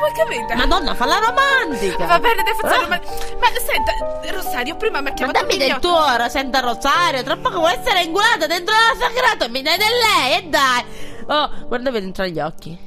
Ma 0.00 0.12
che 0.12 0.24
veda? 0.24 0.54
Madonna, 0.54 0.94
falla 0.94 1.18
romantica. 1.18 2.06
Va 2.06 2.18
bene, 2.18 2.42
dai, 2.42 2.54
facciamo. 2.54 2.84
Ah. 2.84 2.88
Ma, 2.88 3.00
ma 3.40 3.46
senta, 3.64 4.32
Rosario, 4.32 4.76
prima 4.76 5.00
mi 5.00 5.08
ha 5.08 5.10
Ma 5.10 5.16
chiamato 5.16 5.40
dammi 5.40 5.56
del 5.56 5.78
tuo 5.78 5.96
ora, 5.96 6.28
senta 6.28 6.60
Rosario. 6.60 7.22
Tra 7.22 7.36
poco 7.36 7.58
vuoi 7.58 7.74
essere 7.74 8.02
ingolata 8.02 8.46
dentro 8.46 8.74
la 8.74 8.96
sagrata 8.98 9.48
mi 9.48 9.62
dai 9.62 9.78
del 9.78 9.88
lei. 9.88 10.38
E 10.38 10.42
dai. 10.48 10.84
Oh, 11.26 11.66
guardami 11.66 12.00
dentro 12.00 12.26
gli 12.26 12.40
occhi. 12.40 12.78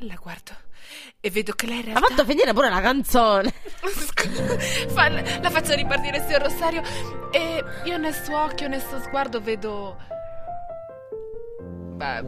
La 0.00 0.14
guardo 0.20 0.64
e 1.20 1.30
vedo 1.30 1.54
che 1.54 1.66
lei 1.66 1.78
in 1.78 1.82
Ha 1.82 1.86
realtà 1.86 2.08
fatto 2.08 2.24
finire 2.24 2.52
pure 2.52 2.68
la 2.68 2.80
canzone. 2.80 3.52
La 5.40 5.50
faccio 5.50 5.74
ripartire 5.74 6.22
signor 6.22 6.42
Rosario 6.42 6.82
e 7.32 7.64
io 7.84 7.96
nel 7.96 8.14
suo 8.14 8.44
occhio, 8.44 8.68
nel 8.68 8.80
suo 8.80 9.00
sguardo 9.00 9.40
vedo 9.40 9.96
Beh, 11.96 12.22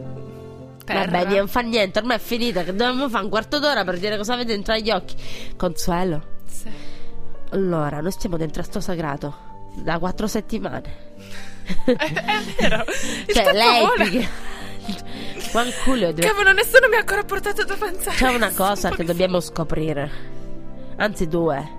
terra. 0.93 1.23
Vabbè, 1.23 1.37
non 1.37 1.47
fa 1.47 1.59
niente, 1.61 1.99
ormai 1.99 2.17
è 2.17 2.19
finita. 2.19 2.63
Che 2.63 2.71
dobbiamo 2.75 3.09
fare 3.09 3.23
un 3.23 3.29
quarto 3.29 3.59
d'ora 3.59 3.83
per 3.83 3.97
dire 3.99 4.17
cosa 4.17 4.35
vede 4.35 4.53
dentro 4.53 4.75
gli 4.75 4.89
occhi. 4.91 5.15
Consuelo. 5.55 6.21
Sì. 6.45 6.69
Allora, 7.51 7.99
noi 8.01 8.11
stiamo 8.11 8.37
dentro 8.37 8.61
a 8.61 8.65
sto 8.65 8.79
sagrato 8.79 9.35
da 9.75 9.97
quattro 9.99 10.27
settimane. 10.27 11.07
È, 11.85 11.91
è 11.93 12.41
vero. 12.59 12.83
Il 13.27 13.33
Cioè, 13.33 13.53
lei 13.53 13.87
che- 14.11 14.27
Fanculo, 15.39 16.11
deve- 16.11 16.27
Cavolo, 16.27 16.51
nessuno 16.51 16.87
mi 16.89 16.95
ha 16.95 16.99
ancora 16.99 17.23
portato 17.23 17.63
da 17.63 17.73
avanzare. 17.73 18.15
C'è 18.15 18.33
una 18.33 18.51
cosa 18.51 18.89
che 18.89 19.03
dobbiamo 19.03 19.39
scoprire. 19.39 20.37
Anzi, 20.97 21.27
due. 21.27 21.77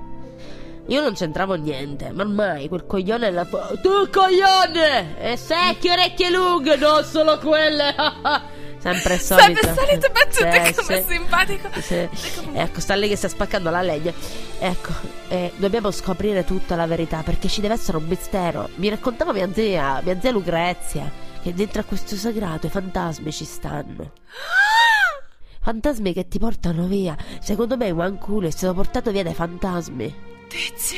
Io 0.87 1.01
non 1.03 1.15
c'entravo 1.15 1.55
niente, 1.55 2.11
ma 2.11 2.23
ormai 2.23 2.66
quel 2.69 2.85
coglione 2.87 3.31
la. 3.31 3.45
Tu 3.45 4.09
coglione! 4.11 5.20
E 5.20 5.37
secchie, 5.37 5.93
orecchie 5.93 6.31
lunghe, 6.31 6.77
non 6.77 7.05
solo 7.05 7.39
quelle! 7.39 7.95
Sempre 8.81 9.19
solito. 9.19 9.61
Sempre 9.62 9.74
solito 9.74 10.11
battute 10.11 10.65
Sì, 10.65 10.74
come 10.74 11.02
sì. 11.02 11.12
simpatico. 11.12 11.69
Sì. 11.81 12.09
Ecco, 12.55 12.81
sta 12.81 12.94
lì 12.94 13.09
che 13.09 13.16
sta 13.16 13.28
spaccando 13.28 13.69
la 13.70 13.82
legna. 13.82 14.12
Ecco, 14.59 14.93
eh, 15.28 15.52
dobbiamo 15.57 15.90
scoprire 15.90 16.44
tutta 16.44 16.77
la 16.77 16.86
verità 16.86 17.23
perché 17.23 17.48
ci 17.48 17.61
deve 17.61 17.74
essere 17.74 17.98
un 17.98 18.05
mistero. 18.07 18.70
Mi 18.77 18.89
raccontava 18.89 19.32
mia 19.32 19.52
zia, 19.52 20.01
mia 20.02 20.19
zia 20.19 20.31
Lucrezia, 20.31 21.11
che 21.43 21.52
dentro 21.55 21.82
a 21.82 21.85
questo 21.85 22.16
sagrato 22.16 22.66
i 22.66 22.70
fantasmi 22.70 23.31
ci 23.31 23.44
stanno. 23.44 24.12
Fantasmi 25.62 26.15
che 26.15 26.27
ti 26.27 26.39
portano 26.39 26.85
via. 26.86 27.15
Secondo 27.40 27.77
me 27.77 27.90
Juan 27.90 28.16
Culo 28.16 28.47
è 28.47 28.51
stato 28.51 28.73
portato 28.73 29.11
via 29.11 29.23
dai 29.23 29.35
fantasmi. 29.35 30.15
Dici? 30.48 30.97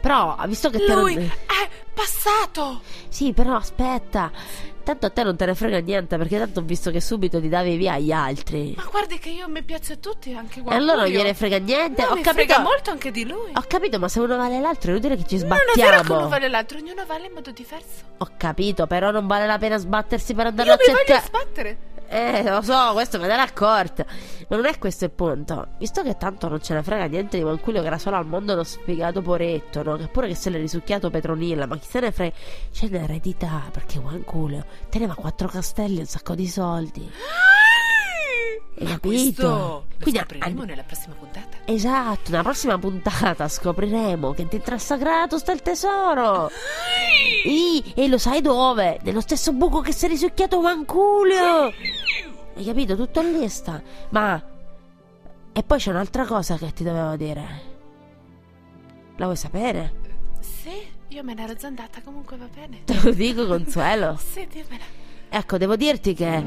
Però, 0.00 0.36
visto 0.46 0.70
che 0.70 0.78
te 0.78 0.94
Lui 0.94 1.14
non... 1.14 1.24
è 1.24 1.68
passato. 1.92 2.80
Sì, 3.08 3.32
però 3.34 3.54
aspetta. 3.56 4.32
Tanto 4.82 5.06
a 5.06 5.10
te 5.10 5.22
non 5.22 5.36
te 5.36 5.46
ne 5.46 5.54
frega 5.54 5.78
niente 5.78 6.16
perché 6.16 6.38
tanto 6.38 6.60
ho 6.60 6.62
visto 6.62 6.90
che 6.90 7.00
subito 7.00 7.40
ti 7.40 7.48
davi 7.48 7.76
via 7.76 7.94
agli 7.94 8.10
altri. 8.12 8.74
Ma 8.76 8.84
guardi 8.90 9.18
che 9.18 9.30
io 9.30 9.48
mi 9.48 9.62
piace 9.62 9.94
a 9.94 9.96
tutti, 9.96 10.32
anche 10.34 10.58
E 10.58 10.62
guarda. 10.62 10.80
allora 10.80 11.02
non 11.02 11.10
gliene 11.10 11.34
frega 11.34 11.58
niente. 11.58 12.02
No, 12.02 12.08
ho 12.08 12.14
mi 12.14 12.22
capito. 12.22 12.44
frega 12.46 12.58
molto 12.62 12.90
anche 12.90 13.10
di 13.10 13.24
lui. 13.26 13.50
Ho 13.54 13.64
capito, 13.66 13.98
ma 13.98 14.08
se 14.08 14.20
uno 14.20 14.36
vale 14.36 14.60
l'altro 14.60 14.88
è 14.90 14.94
inutile 14.94 15.16
che 15.16 15.24
ci 15.26 15.36
Non 15.38 15.44
è 15.46 15.48
vero 15.48 15.62
che 15.72 15.78
sbattiamo. 15.78 16.18
uno 16.20 16.28
vale 16.28 16.48
l'altro, 16.48 16.78
ognuno 16.78 17.04
vale 17.06 17.26
in 17.26 17.32
modo 17.32 17.50
diverso. 17.52 17.86
Ho 18.18 18.28
capito, 18.36 18.86
però 18.86 19.10
non 19.10 19.26
vale 19.26 19.46
la 19.46 19.58
pena 19.58 19.76
sbattersi 19.78 20.34
per 20.34 20.46
andare 20.46 20.68
Io 20.68 20.74
a 20.74 20.78
mi 20.78 20.84
voglio 20.84 20.96
cercare. 21.06 21.26
sbattere. 21.26 21.76
Eh, 22.12 22.42
lo 22.42 22.60
so, 22.60 22.90
questo 22.92 23.18
me 23.18 23.26
ne 23.26 23.32
ero 23.32 23.42
accorta. 23.42 24.04
Ma 24.48 24.56
non 24.56 24.66
è 24.66 24.76
questo 24.76 25.06
il 25.06 25.12
punto. 25.12 25.68
Visto 25.78 26.02
che 26.02 26.18
tanto 26.18 26.46
non 26.46 26.60
ce 26.60 26.74
ne 26.74 26.82
frega 26.82 27.06
niente 27.06 27.38
di 27.38 27.44
Manculio 27.44 27.80
che 27.80 27.86
era 27.86 27.96
solo 27.96 28.16
al 28.16 28.26
mondo 28.26 28.52
uno 28.52 28.64
sfigato 28.64 29.22
poretto, 29.22 29.82
no? 29.82 29.96
Che 29.96 30.08
pure 30.08 30.28
che 30.28 30.34
se 30.34 30.50
l'è 30.50 30.58
risucchiato 30.58 31.08
Petronilla, 31.08 31.64
ma 31.64 31.78
chi 31.78 31.86
se 31.88 32.00
ne 32.00 32.12
frega? 32.12 32.36
C'è 32.70 32.86
un'eredità, 32.88 33.62
perché 33.72 33.98
Manculio 33.98 34.66
teneva 34.90 35.14
quattro 35.14 35.48
castelli 35.48 35.96
e 35.96 36.00
un 36.00 36.06
sacco 36.06 36.34
di 36.34 36.46
soldi. 36.48 37.10
Hai 38.78 38.84
Ma 38.86 38.90
capito? 38.94 38.98
questo 39.08 39.42
lo 39.48 39.84
Quindi, 40.00 40.18
scopriremo 40.20 40.60
an- 40.62 40.66
nella 40.66 40.82
prossima 40.82 41.14
puntata. 41.14 41.56
Esatto, 41.64 42.30
nella 42.30 42.42
prossima 42.42 42.78
puntata 42.78 43.48
scopriremo 43.48 44.32
che 44.32 44.46
dentro 44.48 44.74
al 44.74 44.80
sagrato 44.80 45.38
sta 45.38 45.52
il 45.52 45.62
tesoro. 45.62 46.50
Ih, 47.44 47.92
e 47.94 48.08
lo 48.08 48.18
sai 48.18 48.40
dove? 48.40 48.98
Nello 49.02 49.20
stesso 49.20 49.52
buco 49.52 49.80
che 49.80 49.92
si 49.92 50.06
è 50.06 50.08
risucchiato 50.08 50.60
Manculio. 50.60 51.72
Hai 52.54 52.64
capito? 52.64 52.96
Tutto 52.96 53.20
lì 53.20 53.48
sta. 53.48 53.80
Ma. 54.10 54.42
E 55.54 55.62
poi 55.62 55.78
c'è 55.78 55.90
un'altra 55.90 56.24
cosa 56.26 56.56
che 56.56 56.72
ti 56.72 56.82
dovevo 56.82 57.14
dire. 57.16 57.70
La 59.16 59.26
vuoi 59.26 59.36
sapere? 59.36 59.92
Sì, 60.40 60.70
io 61.08 61.22
me 61.22 61.34
ne 61.34 61.44
ero 61.44 61.54
già 61.54 61.66
andata, 61.66 62.00
comunque 62.02 62.36
va 62.36 62.48
bene. 62.52 62.82
Te 62.84 62.98
lo 63.02 63.12
dico, 63.12 63.46
Consuelo. 63.46 64.18
Sì, 64.32 64.46
dimmela. 64.50 64.84
Ecco, 65.28 65.58
devo 65.58 65.76
dirti 65.76 66.14
che. 66.14 66.42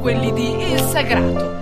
Quelli 0.00 0.32
di 0.32 0.72
Il 0.72 0.80
Sagrato. 0.80 1.59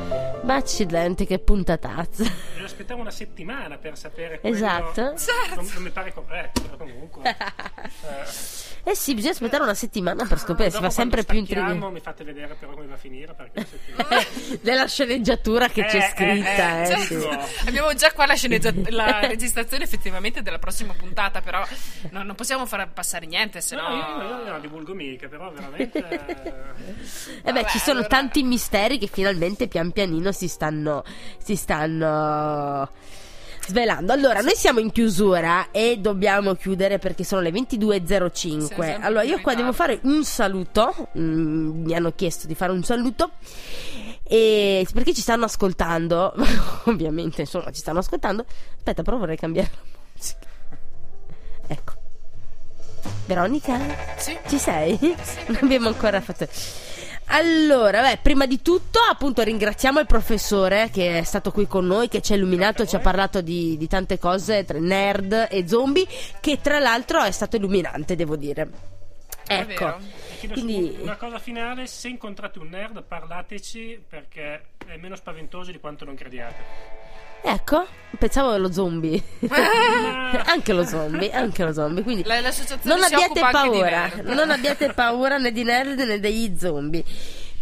Ma 0.49 0.55
accidenti, 0.55 1.27
che 1.27 1.39
puntatazza. 1.41 2.23
Devo 2.55 2.65
aspettare 2.65 2.99
una 2.99 3.11
settimana 3.11 3.77
per 3.77 3.99
sapere 3.99 4.41
quello. 4.41 4.57
Esatto. 4.57 5.15
Certo. 5.19 5.55
Non, 5.57 5.71
non 5.75 5.83
mi 5.83 5.91
pare 5.91 6.11
corretto, 6.15 6.63
però 6.63 6.77
comunque. 6.79 7.37
Eh, 8.85 8.91
Eh 8.91 8.95
sì, 8.95 9.13
bisogna 9.15 9.33
aspettare 9.33 9.63
una 9.63 9.75
settimana 9.75 10.25
per 10.25 10.39
scoprire, 10.39 10.71
si 10.71 10.77
dopo 10.77 10.89
fa 10.89 10.95
sempre 10.95 11.23
più 11.25 11.37
intrigante. 11.39 11.87
Mi 11.91 12.01
fate 12.01 12.25
vedere 12.25 12.55
però 12.55 12.73
come 12.73 12.87
va 12.87 12.95
a 12.95 12.97
finire 12.97 13.35
perché. 13.35 13.67
Della 14.63 14.87
sceneggiatura 14.87 15.69
che 15.69 15.85
c'è 15.85 15.99
Eh, 15.99 16.11
scritta, 16.15 16.83
eh, 16.85 16.89
eh, 16.89 16.93
eh, 16.93 16.97
sì. 17.05 17.21
certo. 17.21 17.69
Abbiamo 17.69 17.93
già 17.95 18.13
qua 18.13 18.25
la, 18.27 18.35
sceneggia- 18.35 18.73
la 18.91 19.21
registrazione 19.21 19.85
effettivamente 19.85 20.41
della 20.43 20.59
prossima 20.59 20.95
puntata, 20.95 21.41
però 21.43 21.63
no- 22.11 22.23
non 22.23 22.35
possiamo 22.35 22.65
far 22.67 22.91
passare 22.93 23.27
niente, 23.27 23.61
se 23.61 23.75
no... 23.77 23.83
No, 23.89 23.95
io, 23.95 24.01
io 24.23 24.45
non 24.45 24.53
la 24.53 24.59
divulgo 24.59 24.95
mica, 24.95 25.29
però 25.29 25.51
veramente. 25.51 25.99
eh, 25.99 26.15
Eh 26.45 26.53
beh, 27.43 27.53
Vabbè, 27.53 27.65
ci 27.67 27.79
sono 27.79 27.99
allora- 27.99 28.09
tanti 28.17 28.43
misteri 28.43 28.97
che 28.99 29.07
finalmente 29.09 29.69
pian 29.69 29.91
pianino 29.93 30.33
si 30.39 30.49
stanno. 30.49 31.03
si 31.43 31.57
stanno. 31.57 32.89
svelando. 33.67 34.13
Allora, 34.13 34.41
noi 34.41 34.55
siamo 34.55 34.79
in 34.79 34.93
chiusura 34.93 35.71
e 35.73 35.99
dobbiamo 35.99 36.55
chiudere 36.55 36.99
perché 36.99 37.25
sono 37.25 37.41
le 37.41 37.51
22.05. 37.51 38.67
sempre 38.67 38.99
Allora, 39.01 39.25
io 39.25 39.41
qua 39.41 39.55
devo 39.55 39.73
fare 39.73 39.99
un 40.03 40.23
saluto. 40.25 41.09
Mm, 41.19 41.85
mi 41.85 41.95
hanno 41.95 42.13
chiesto 42.13 42.47
di 42.47 42.55
fare 42.55 42.73
un 42.73 42.85
saluto. 42.85 43.33
E 44.23 44.87
perché 44.93 45.15
ci 45.15 45.23
stanno 45.23 45.47
ascoltando, 45.47 46.35
ovviamente, 46.85 47.41
insomma, 47.41 47.71
ci 47.73 47.81
stanno 47.81 47.99
ascoltando. 47.99 48.45
Aspetta, 48.77 49.03
però 49.03 49.17
vorrei 49.17 49.37
cambiare 49.37 49.71
la 49.73 49.99
musica. 50.15 50.47
Ecco. 51.67 51.93
Veronica? 53.27 53.79
Sì. 54.17 54.39
Ci 54.47 54.59
sei? 54.59 54.99
Non 55.47 55.59
abbiamo 55.63 55.89
ancora 55.89 56.21
fatto. 56.21 56.47
Allora, 57.31 58.03
beh, 58.03 58.19
prima 58.23 58.47
di 58.47 58.63
tutto, 58.63 59.01
appunto, 59.11 59.43
ringraziamo 59.43 60.01
il 60.01 60.07
professore 60.07 60.89
che 60.91 61.19
è 61.19 61.23
stato 61.25 61.51
qui 61.51 61.67
con 61.67 61.87
noi, 61.87 62.09
che 62.09 62.23
ci 62.23 62.33
ha 62.33 62.37
illuminato, 62.37 62.87
ci 62.87 62.97
ha 62.97 63.01
parlato 63.01 63.41
di, 63.43 63.77
di 63.77 63.87
tante 63.87 64.19
cose, 64.19 64.65
tra 64.65 64.79
nerd 64.79 65.49
e 65.51 65.69
zombie, 65.69 66.07
che 66.41 66.61
tra 66.61 66.79
l'altro 66.79 67.23
è 67.23 67.31
stato 67.31 67.57
illuminante, 67.57 68.17
devo 68.17 68.37
dire. 68.37 68.69
Ecco. 69.47 69.97
Quindi- 70.53 70.97
una 71.01 71.17
cosa 71.17 71.39
finale: 71.39 71.87
se 71.87 72.09
incontrate 72.09 72.59
un 72.59 72.69
nerd, 72.69 73.03
parlateci 73.03 74.05
perché 74.09 74.63
è 74.87 74.97
meno 74.97 75.17
spaventoso 75.17 75.71
di 75.71 75.81
quanto 75.81 76.05
non 76.05 76.15
crediate. 76.15 76.98
Ecco, 77.43 77.87
pensavo 78.19 78.51
allo 78.53 78.73
zombie. 78.73 79.23
anche 80.47 80.73
lo 80.73 80.85
zombie, 80.85 81.31
anche 81.31 81.65
lo 81.65 81.73
zombie. 81.73 82.03
Quindi 82.03 82.25
La- 82.25 82.41
non 82.83 83.03
abbiate 83.03 83.41
paura, 83.41 84.11
non 84.23 84.51
abbiate 84.51 84.93
paura 84.93 85.39
né 85.39 85.53
di 85.53 85.63
nerd 85.63 85.99
né 86.01 86.21
degli 86.21 86.57
zombie. 86.59 87.05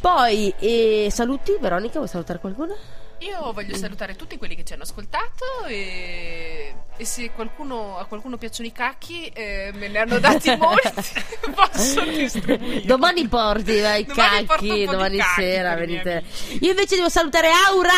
Poi, 0.01 0.55
eh, 0.59 1.09
saluti, 1.11 1.57
Veronica, 1.61 1.94
vuoi 1.97 2.09
salutare 2.09 2.39
qualcuno? 2.39 2.77
Io 3.20 3.51
voglio 3.53 3.74
salutare 3.77 4.15
tutti 4.15 4.36
quelli 4.36 4.55
che 4.55 4.62
ci 4.62 4.74
hanno 4.74 4.82
ascoltato 4.82 5.65
e, 5.66 6.74
e 6.98 7.05
se 7.07 7.31
qualcuno, 7.31 7.97
a 7.97 8.05
qualcuno 8.05 8.36
piacciono 8.36 8.69
i 8.69 8.73
cacchi, 8.73 9.27
eh, 9.28 9.70
me 9.74 9.89
ne 9.89 9.98
hanno 10.01 10.19
dati 10.19 10.55
molti, 10.57 10.90
posso 11.55 12.03
distribuire. 12.05 12.82
Domani 12.85 13.27
porti 13.27 13.81
vai, 13.81 14.05
Domani 14.05 14.44
porto 14.44 14.62
un 14.65 14.69
cacchi, 14.69 14.85
domani 14.85 15.16
cacchi 15.16 15.40
sera 15.40 15.74
venite. 15.77 16.24
Io 16.61 16.70
invece 16.70 16.97
devo 16.97 17.09
salutare 17.09 17.48
Aura 17.69 17.94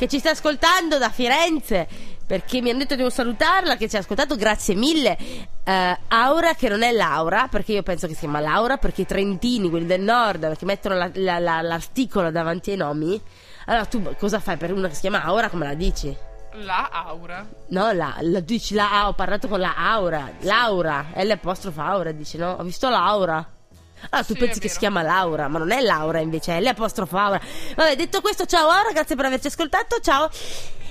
che 0.00 0.08
ci 0.08 0.18
sta 0.18 0.30
ascoltando 0.30 0.96
da 0.96 1.10
Firenze. 1.10 1.86
Perché 2.26 2.62
mi 2.62 2.70
hanno 2.70 2.78
detto 2.78 2.96
devo 2.96 3.10
salutarla, 3.10 3.76
che 3.76 3.86
ci 3.86 3.96
ha 3.96 3.98
ascoltato, 3.98 4.34
grazie 4.34 4.74
mille. 4.74 5.18
Eh, 5.62 5.98
Aura, 6.08 6.54
che 6.54 6.70
non 6.70 6.82
è 6.82 6.90
Laura, 6.90 7.48
perché 7.50 7.72
io 7.72 7.82
penso 7.82 8.06
che 8.06 8.14
si 8.14 8.20
chiama 8.20 8.40
Laura, 8.40 8.78
perché 8.78 9.02
i 9.02 9.06
trentini, 9.06 9.68
quelli 9.68 9.84
del 9.84 10.00
nord, 10.00 10.56
che 10.56 10.64
mettono 10.64 10.94
la- 10.94 11.10
la- 11.12 11.38
la- 11.38 11.60
l'articolo 11.60 12.30
davanti 12.30 12.70
ai 12.70 12.78
nomi. 12.78 13.20
Allora 13.66 13.84
tu 13.84 14.14
cosa 14.18 14.40
fai 14.40 14.56
per 14.56 14.72
una 14.72 14.88
che 14.88 14.94
si 14.94 15.00
chiama 15.02 15.22
Aura? 15.22 15.50
Come 15.50 15.66
la 15.66 15.74
dici? 15.74 16.16
La 16.52 16.88
aura. 16.90 17.46
No, 17.68 17.92
la, 17.92 18.16
la 18.20 18.40
dici 18.40 18.72
la 18.74 18.90
ah, 18.90 19.08
ho 19.08 19.12
parlato 19.12 19.48
con 19.48 19.60
la 19.60 19.74
Aura. 19.76 20.30
Laura, 20.40 21.08
L 21.16 21.30
apostrofa 21.30 21.84
Aura, 21.84 22.10
dici 22.12 22.38
no? 22.38 22.52
Ho 22.58 22.62
visto 22.62 22.88
Laura. 22.88 23.46
Ah, 24.10 24.24
tu 24.24 24.32
Sì, 24.32 24.38
pensi 24.38 24.58
che 24.60 24.68
si 24.68 24.78
chiama 24.78 25.02
Laura, 25.02 25.46
ma 25.48 25.58
non 25.58 25.70
è 25.70 25.80
Laura 25.80 26.18
invece, 26.20 26.56
è 26.56 26.60
L 26.60 26.66
apostrofa 26.66 27.20
Aura. 27.20 27.40
Vabbè, 27.76 27.96
detto 27.96 28.20
questo, 28.20 28.46
ciao 28.46 28.68
Aura, 28.68 28.90
grazie 28.92 29.14
per 29.16 29.26
averci 29.26 29.46
ascoltato, 29.48 30.00
ciao. 30.00 30.30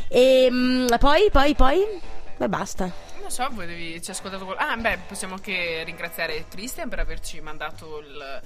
E 0.07 0.87
poi, 0.99 1.29
poi, 1.31 1.55
poi, 1.55 1.85
beh 2.37 2.47
basta. 2.49 2.89
Non 3.21 3.31
so, 3.31 3.47
voi 3.51 3.67
devi, 3.67 4.01
ci 4.01 4.11
ascoltato 4.11 4.45
qual- 4.45 4.57
Ah, 4.59 4.75
beh, 4.77 4.99
possiamo 5.07 5.33
anche 5.35 5.83
ringraziare 5.83 6.45
Christian 6.49 6.87
per 6.89 6.99
averci 6.99 7.41
mandato 7.41 7.99
il- 7.99 8.41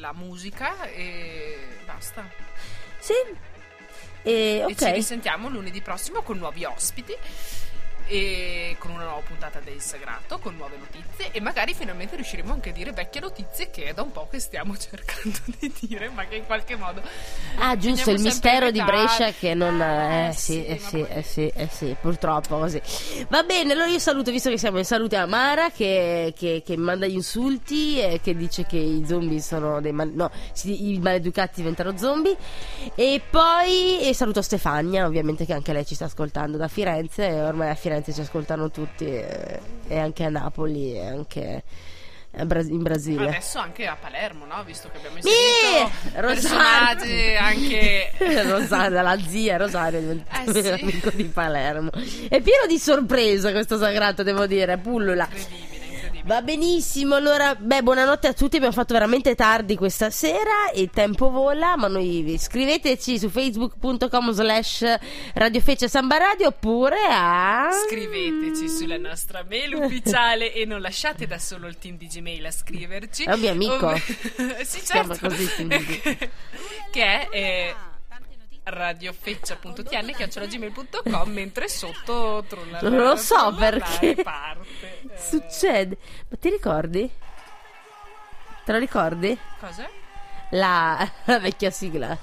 la 0.00 0.12
musica 0.12 0.84
e 0.84 1.58
basta. 1.84 2.28
Sì. 2.98 3.12
E 4.22 4.64
E 4.68 4.74
ci 4.76 4.90
risentiamo 4.90 5.48
lunedì 5.48 5.80
prossimo 5.80 6.22
con 6.22 6.38
nuovi 6.38 6.64
ospiti 6.64 7.14
e 8.06 8.76
con 8.78 8.90
una 8.92 9.04
nuova 9.04 9.20
puntata 9.26 9.60
del 9.60 9.80
Sagrato, 9.80 10.38
con 10.38 10.56
nuove 10.56 10.76
notizie 10.78 11.30
e 11.32 11.40
magari 11.40 11.74
finalmente 11.74 12.14
riusciremo 12.16 12.52
anche 12.52 12.70
a 12.70 12.72
dire 12.72 12.92
vecchie 12.92 13.20
notizie 13.20 13.70
che 13.70 13.84
è 13.86 13.94
da 13.94 14.02
un 14.02 14.12
po' 14.12 14.28
che 14.30 14.38
stiamo 14.38 14.76
cercando 14.78 15.38
di 15.58 15.72
dire, 15.80 16.08
ma 16.10 16.24
che 16.26 16.36
in 16.36 16.46
qualche 16.46 16.76
modo... 16.76 17.02
Ah, 17.58 17.76
giusto, 17.76 18.10
il 18.10 18.20
mistero 18.20 18.70
di. 18.70 18.82
Brescia 18.82 19.32
che 19.32 19.54
non... 19.54 19.80
Eh, 19.80 20.28
Eh, 20.28 20.32
sì, 20.32 20.52
sì, 20.52 20.66
eh 20.66 20.78
sì, 20.78 21.06
eh 21.08 21.22
sì, 21.22 21.52
eh 21.54 21.68
sì, 21.68 21.96
purtroppo 22.00 22.58
così. 22.58 22.80
Va 23.28 23.42
bene, 23.42 23.72
allora 23.72 23.88
io 23.88 23.98
saluto, 23.98 24.30
visto 24.30 24.50
che 24.50 24.58
siamo 24.58 24.78
in 24.78 24.84
salute 24.84 25.16
a 25.16 25.26
Mara, 25.26 25.70
che, 25.70 26.32
che, 26.36 26.62
che 26.64 26.76
manda 26.76 27.06
gli 27.06 27.14
insulti 27.14 27.98
e 28.00 28.20
che 28.22 28.36
dice 28.36 28.64
che 28.66 28.76
i 28.76 29.04
zombie 29.06 29.40
sono 29.40 29.80
dei... 29.80 29.92
mal- 29.92 30.12
no, 30.12 30.30
si- 30.52 30.92
i 30.92 30.98
maleducati 30.98 31.60
diventano 31.60 31.96
zombie. 31.96 32.36
E 32.94 33.20
poi 33.28 34.00
e 34.00 34.14
saluto 34.14 34.42
Stefania, 34.42 35.06
ovviamente 35.06 35.44
che 35.44 35.52
anche 35.52 35.72
lei 35.72 35.84
ci 35.84 35.94
sta 35.94 36.04
ascoltando 36.04 36.56
da 36.56 36.68
Firenze, 36.68 37.26
e 37.26 37.42
ormai 37.42 37.70
a 37.70 37.74
Firenze 37.74 37.94
ci 38.02 38.20
ascoltano 38.20 38.70
tutti, 38.70 39.04
e, 39.04 39.60
e 39.88 39.98
anche 39.98 40.24
a 40.24 40.30
Napoli, 40.30 40.94
e 40.94 41.06
anche 41.06 41.62
in 42.38 42.82
Brasile. 42.82 43.28
Adesso 43.28 43.58
anche 43.58 43.86
a 43.86 43.96
Palermo, 43.98 44.44
no? 44.44 44.62
Visto 44.64 44.90
che 44.90 44.98
abbiamo 44.98 45.16
inserito 45.16 45.90
personaggi 46.12 47.34
anche... 47.34 48.12
Rosario, 48.46 49.00
la 49.02 49.18
zia 49.26 49.56
Rosario 49.56 49.98
è 49.98 50.02
diventato 50.02 50.50
Eh, 50.50 50.62
sì. 50.62 50.68
amico 50.68 51.10
di 51.10 51.24
Palermo. 51.24 51.90
È 51.90 52.40
pieno 52.40 52.66
di 52.68 52.78
sorpresa 52.78 53.52
questo 53.52 53.78
sagrato, 53.78 54.22
devo 54.22 54.46
dire, 54.46 54.76
pullula. 54.76 55.24
Incredibile. 55.30 55.75
Va 56.26 56.42
benissimo, 56.42 57.14
allora, 57.14 57.54
beh, 57.54 57.84
buonanotte 57.84 58.26
a 58.26 58.32
tutti, 58.32 58.56
abbiamo 58.56 58.74
fatto 58.74 58.92
veramente 58.92 59.36
tardi 59.36 59.76
questa 59.76 60.10
sera, 60.10 60.72
il 60.74 60.90
tempo 60.90 61.30
vola, 61.30 61.76
ma 61.76 61.86
noi 61.86 62.34
scriveteci 62.36 63.16
su 63.16 63.28
facebook.com 63.28 64.32
slash 64.32 64.96
radiofece 65.34 65.88
samba 65.88 66.16
radio 66.16 66.48
oppure 66.48 66.96
a... 67.08 67.68
Scriveteci 67.86 68.68
sulla 68.68 68.96
nostra 68.96 69.44
mail 69.48 69.74
ufficiale 69.78 70.52
e 70.52 70.64
non 70.64 70.80
lasciate 70.80 71.28
da 71.28 71.38
solo 71.38 71.68
il 71.68 71.78
team 71.78 71.96
di 71.96 72.08
Gmail 72.08 72.44
a 72.44 72.50
scriverci. 72.50 73.22
È 73.22 73.32
un 73.32 73.38
mio 73.38 73.50
amico. 73.52 73.86
Ov- 73.86 74.58
sì, 74.66 74.84
certo. 74.84 75.28
così, 75.28 75.48
team 75.54 75.68
di 75.68 76.00
che 76.90 77.04
è 77.04 77.28
eh, 77.30 77.74
radiofeccia.tian.gmail.com 78.68 81.30
mentre 81.30 81.68
sotto 81.68 82.44
trollala- 82.48 82.88
Non 82.88 83.02
lo 83.02 83.16
so 83.16 83.54
perché. 83.54 84.16
parte. 84.22 85.00
Eh, 85.08 85.18
Succede. 85.20 85.96
Ma 86.28 86.36
ti 86.40 86.50
ricordi? 86.50 87.08
Te 88.64 88.72
lo 88.72 88.78
ricordi? 88.78 89.38
Cosa? 89.60 89.88
La, 90.50 91.08
la 91.24 91.38
vecchia 91.42 91.70
sigla. 91.70 92.16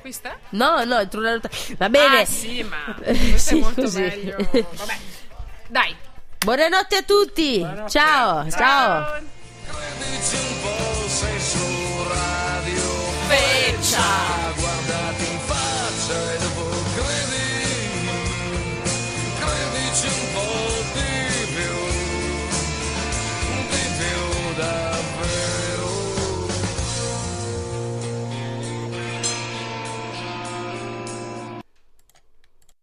Questa? 0.00 0.38
No, 0.50 0.84
no, 0.84 1.00
il 1.00 1.08
trullare- 1.08 1.40
Va 1.76 1.88
bene. 1.88 2.20
Ah 2.20 2.24
sì, 2.24 2.62
ma 2.62 2.94
questo 3.02 3.38
Sì, 3.38 3.58
è 3.58 3.60
molto 3.60 3.82
così. 3.82 4.00
meglio. 4.00 4.36
Vabbè. 4.36 4.96
Dai. 5.66 5.96
Buonanotte 6.38 6.96
a 6.96 7.02
tutti. 7.02 7.60
Ciao, 7.60 7.88
ciao. 7.88 8.48
Ciao 8.50 9.20
feccia. 13.28 14.75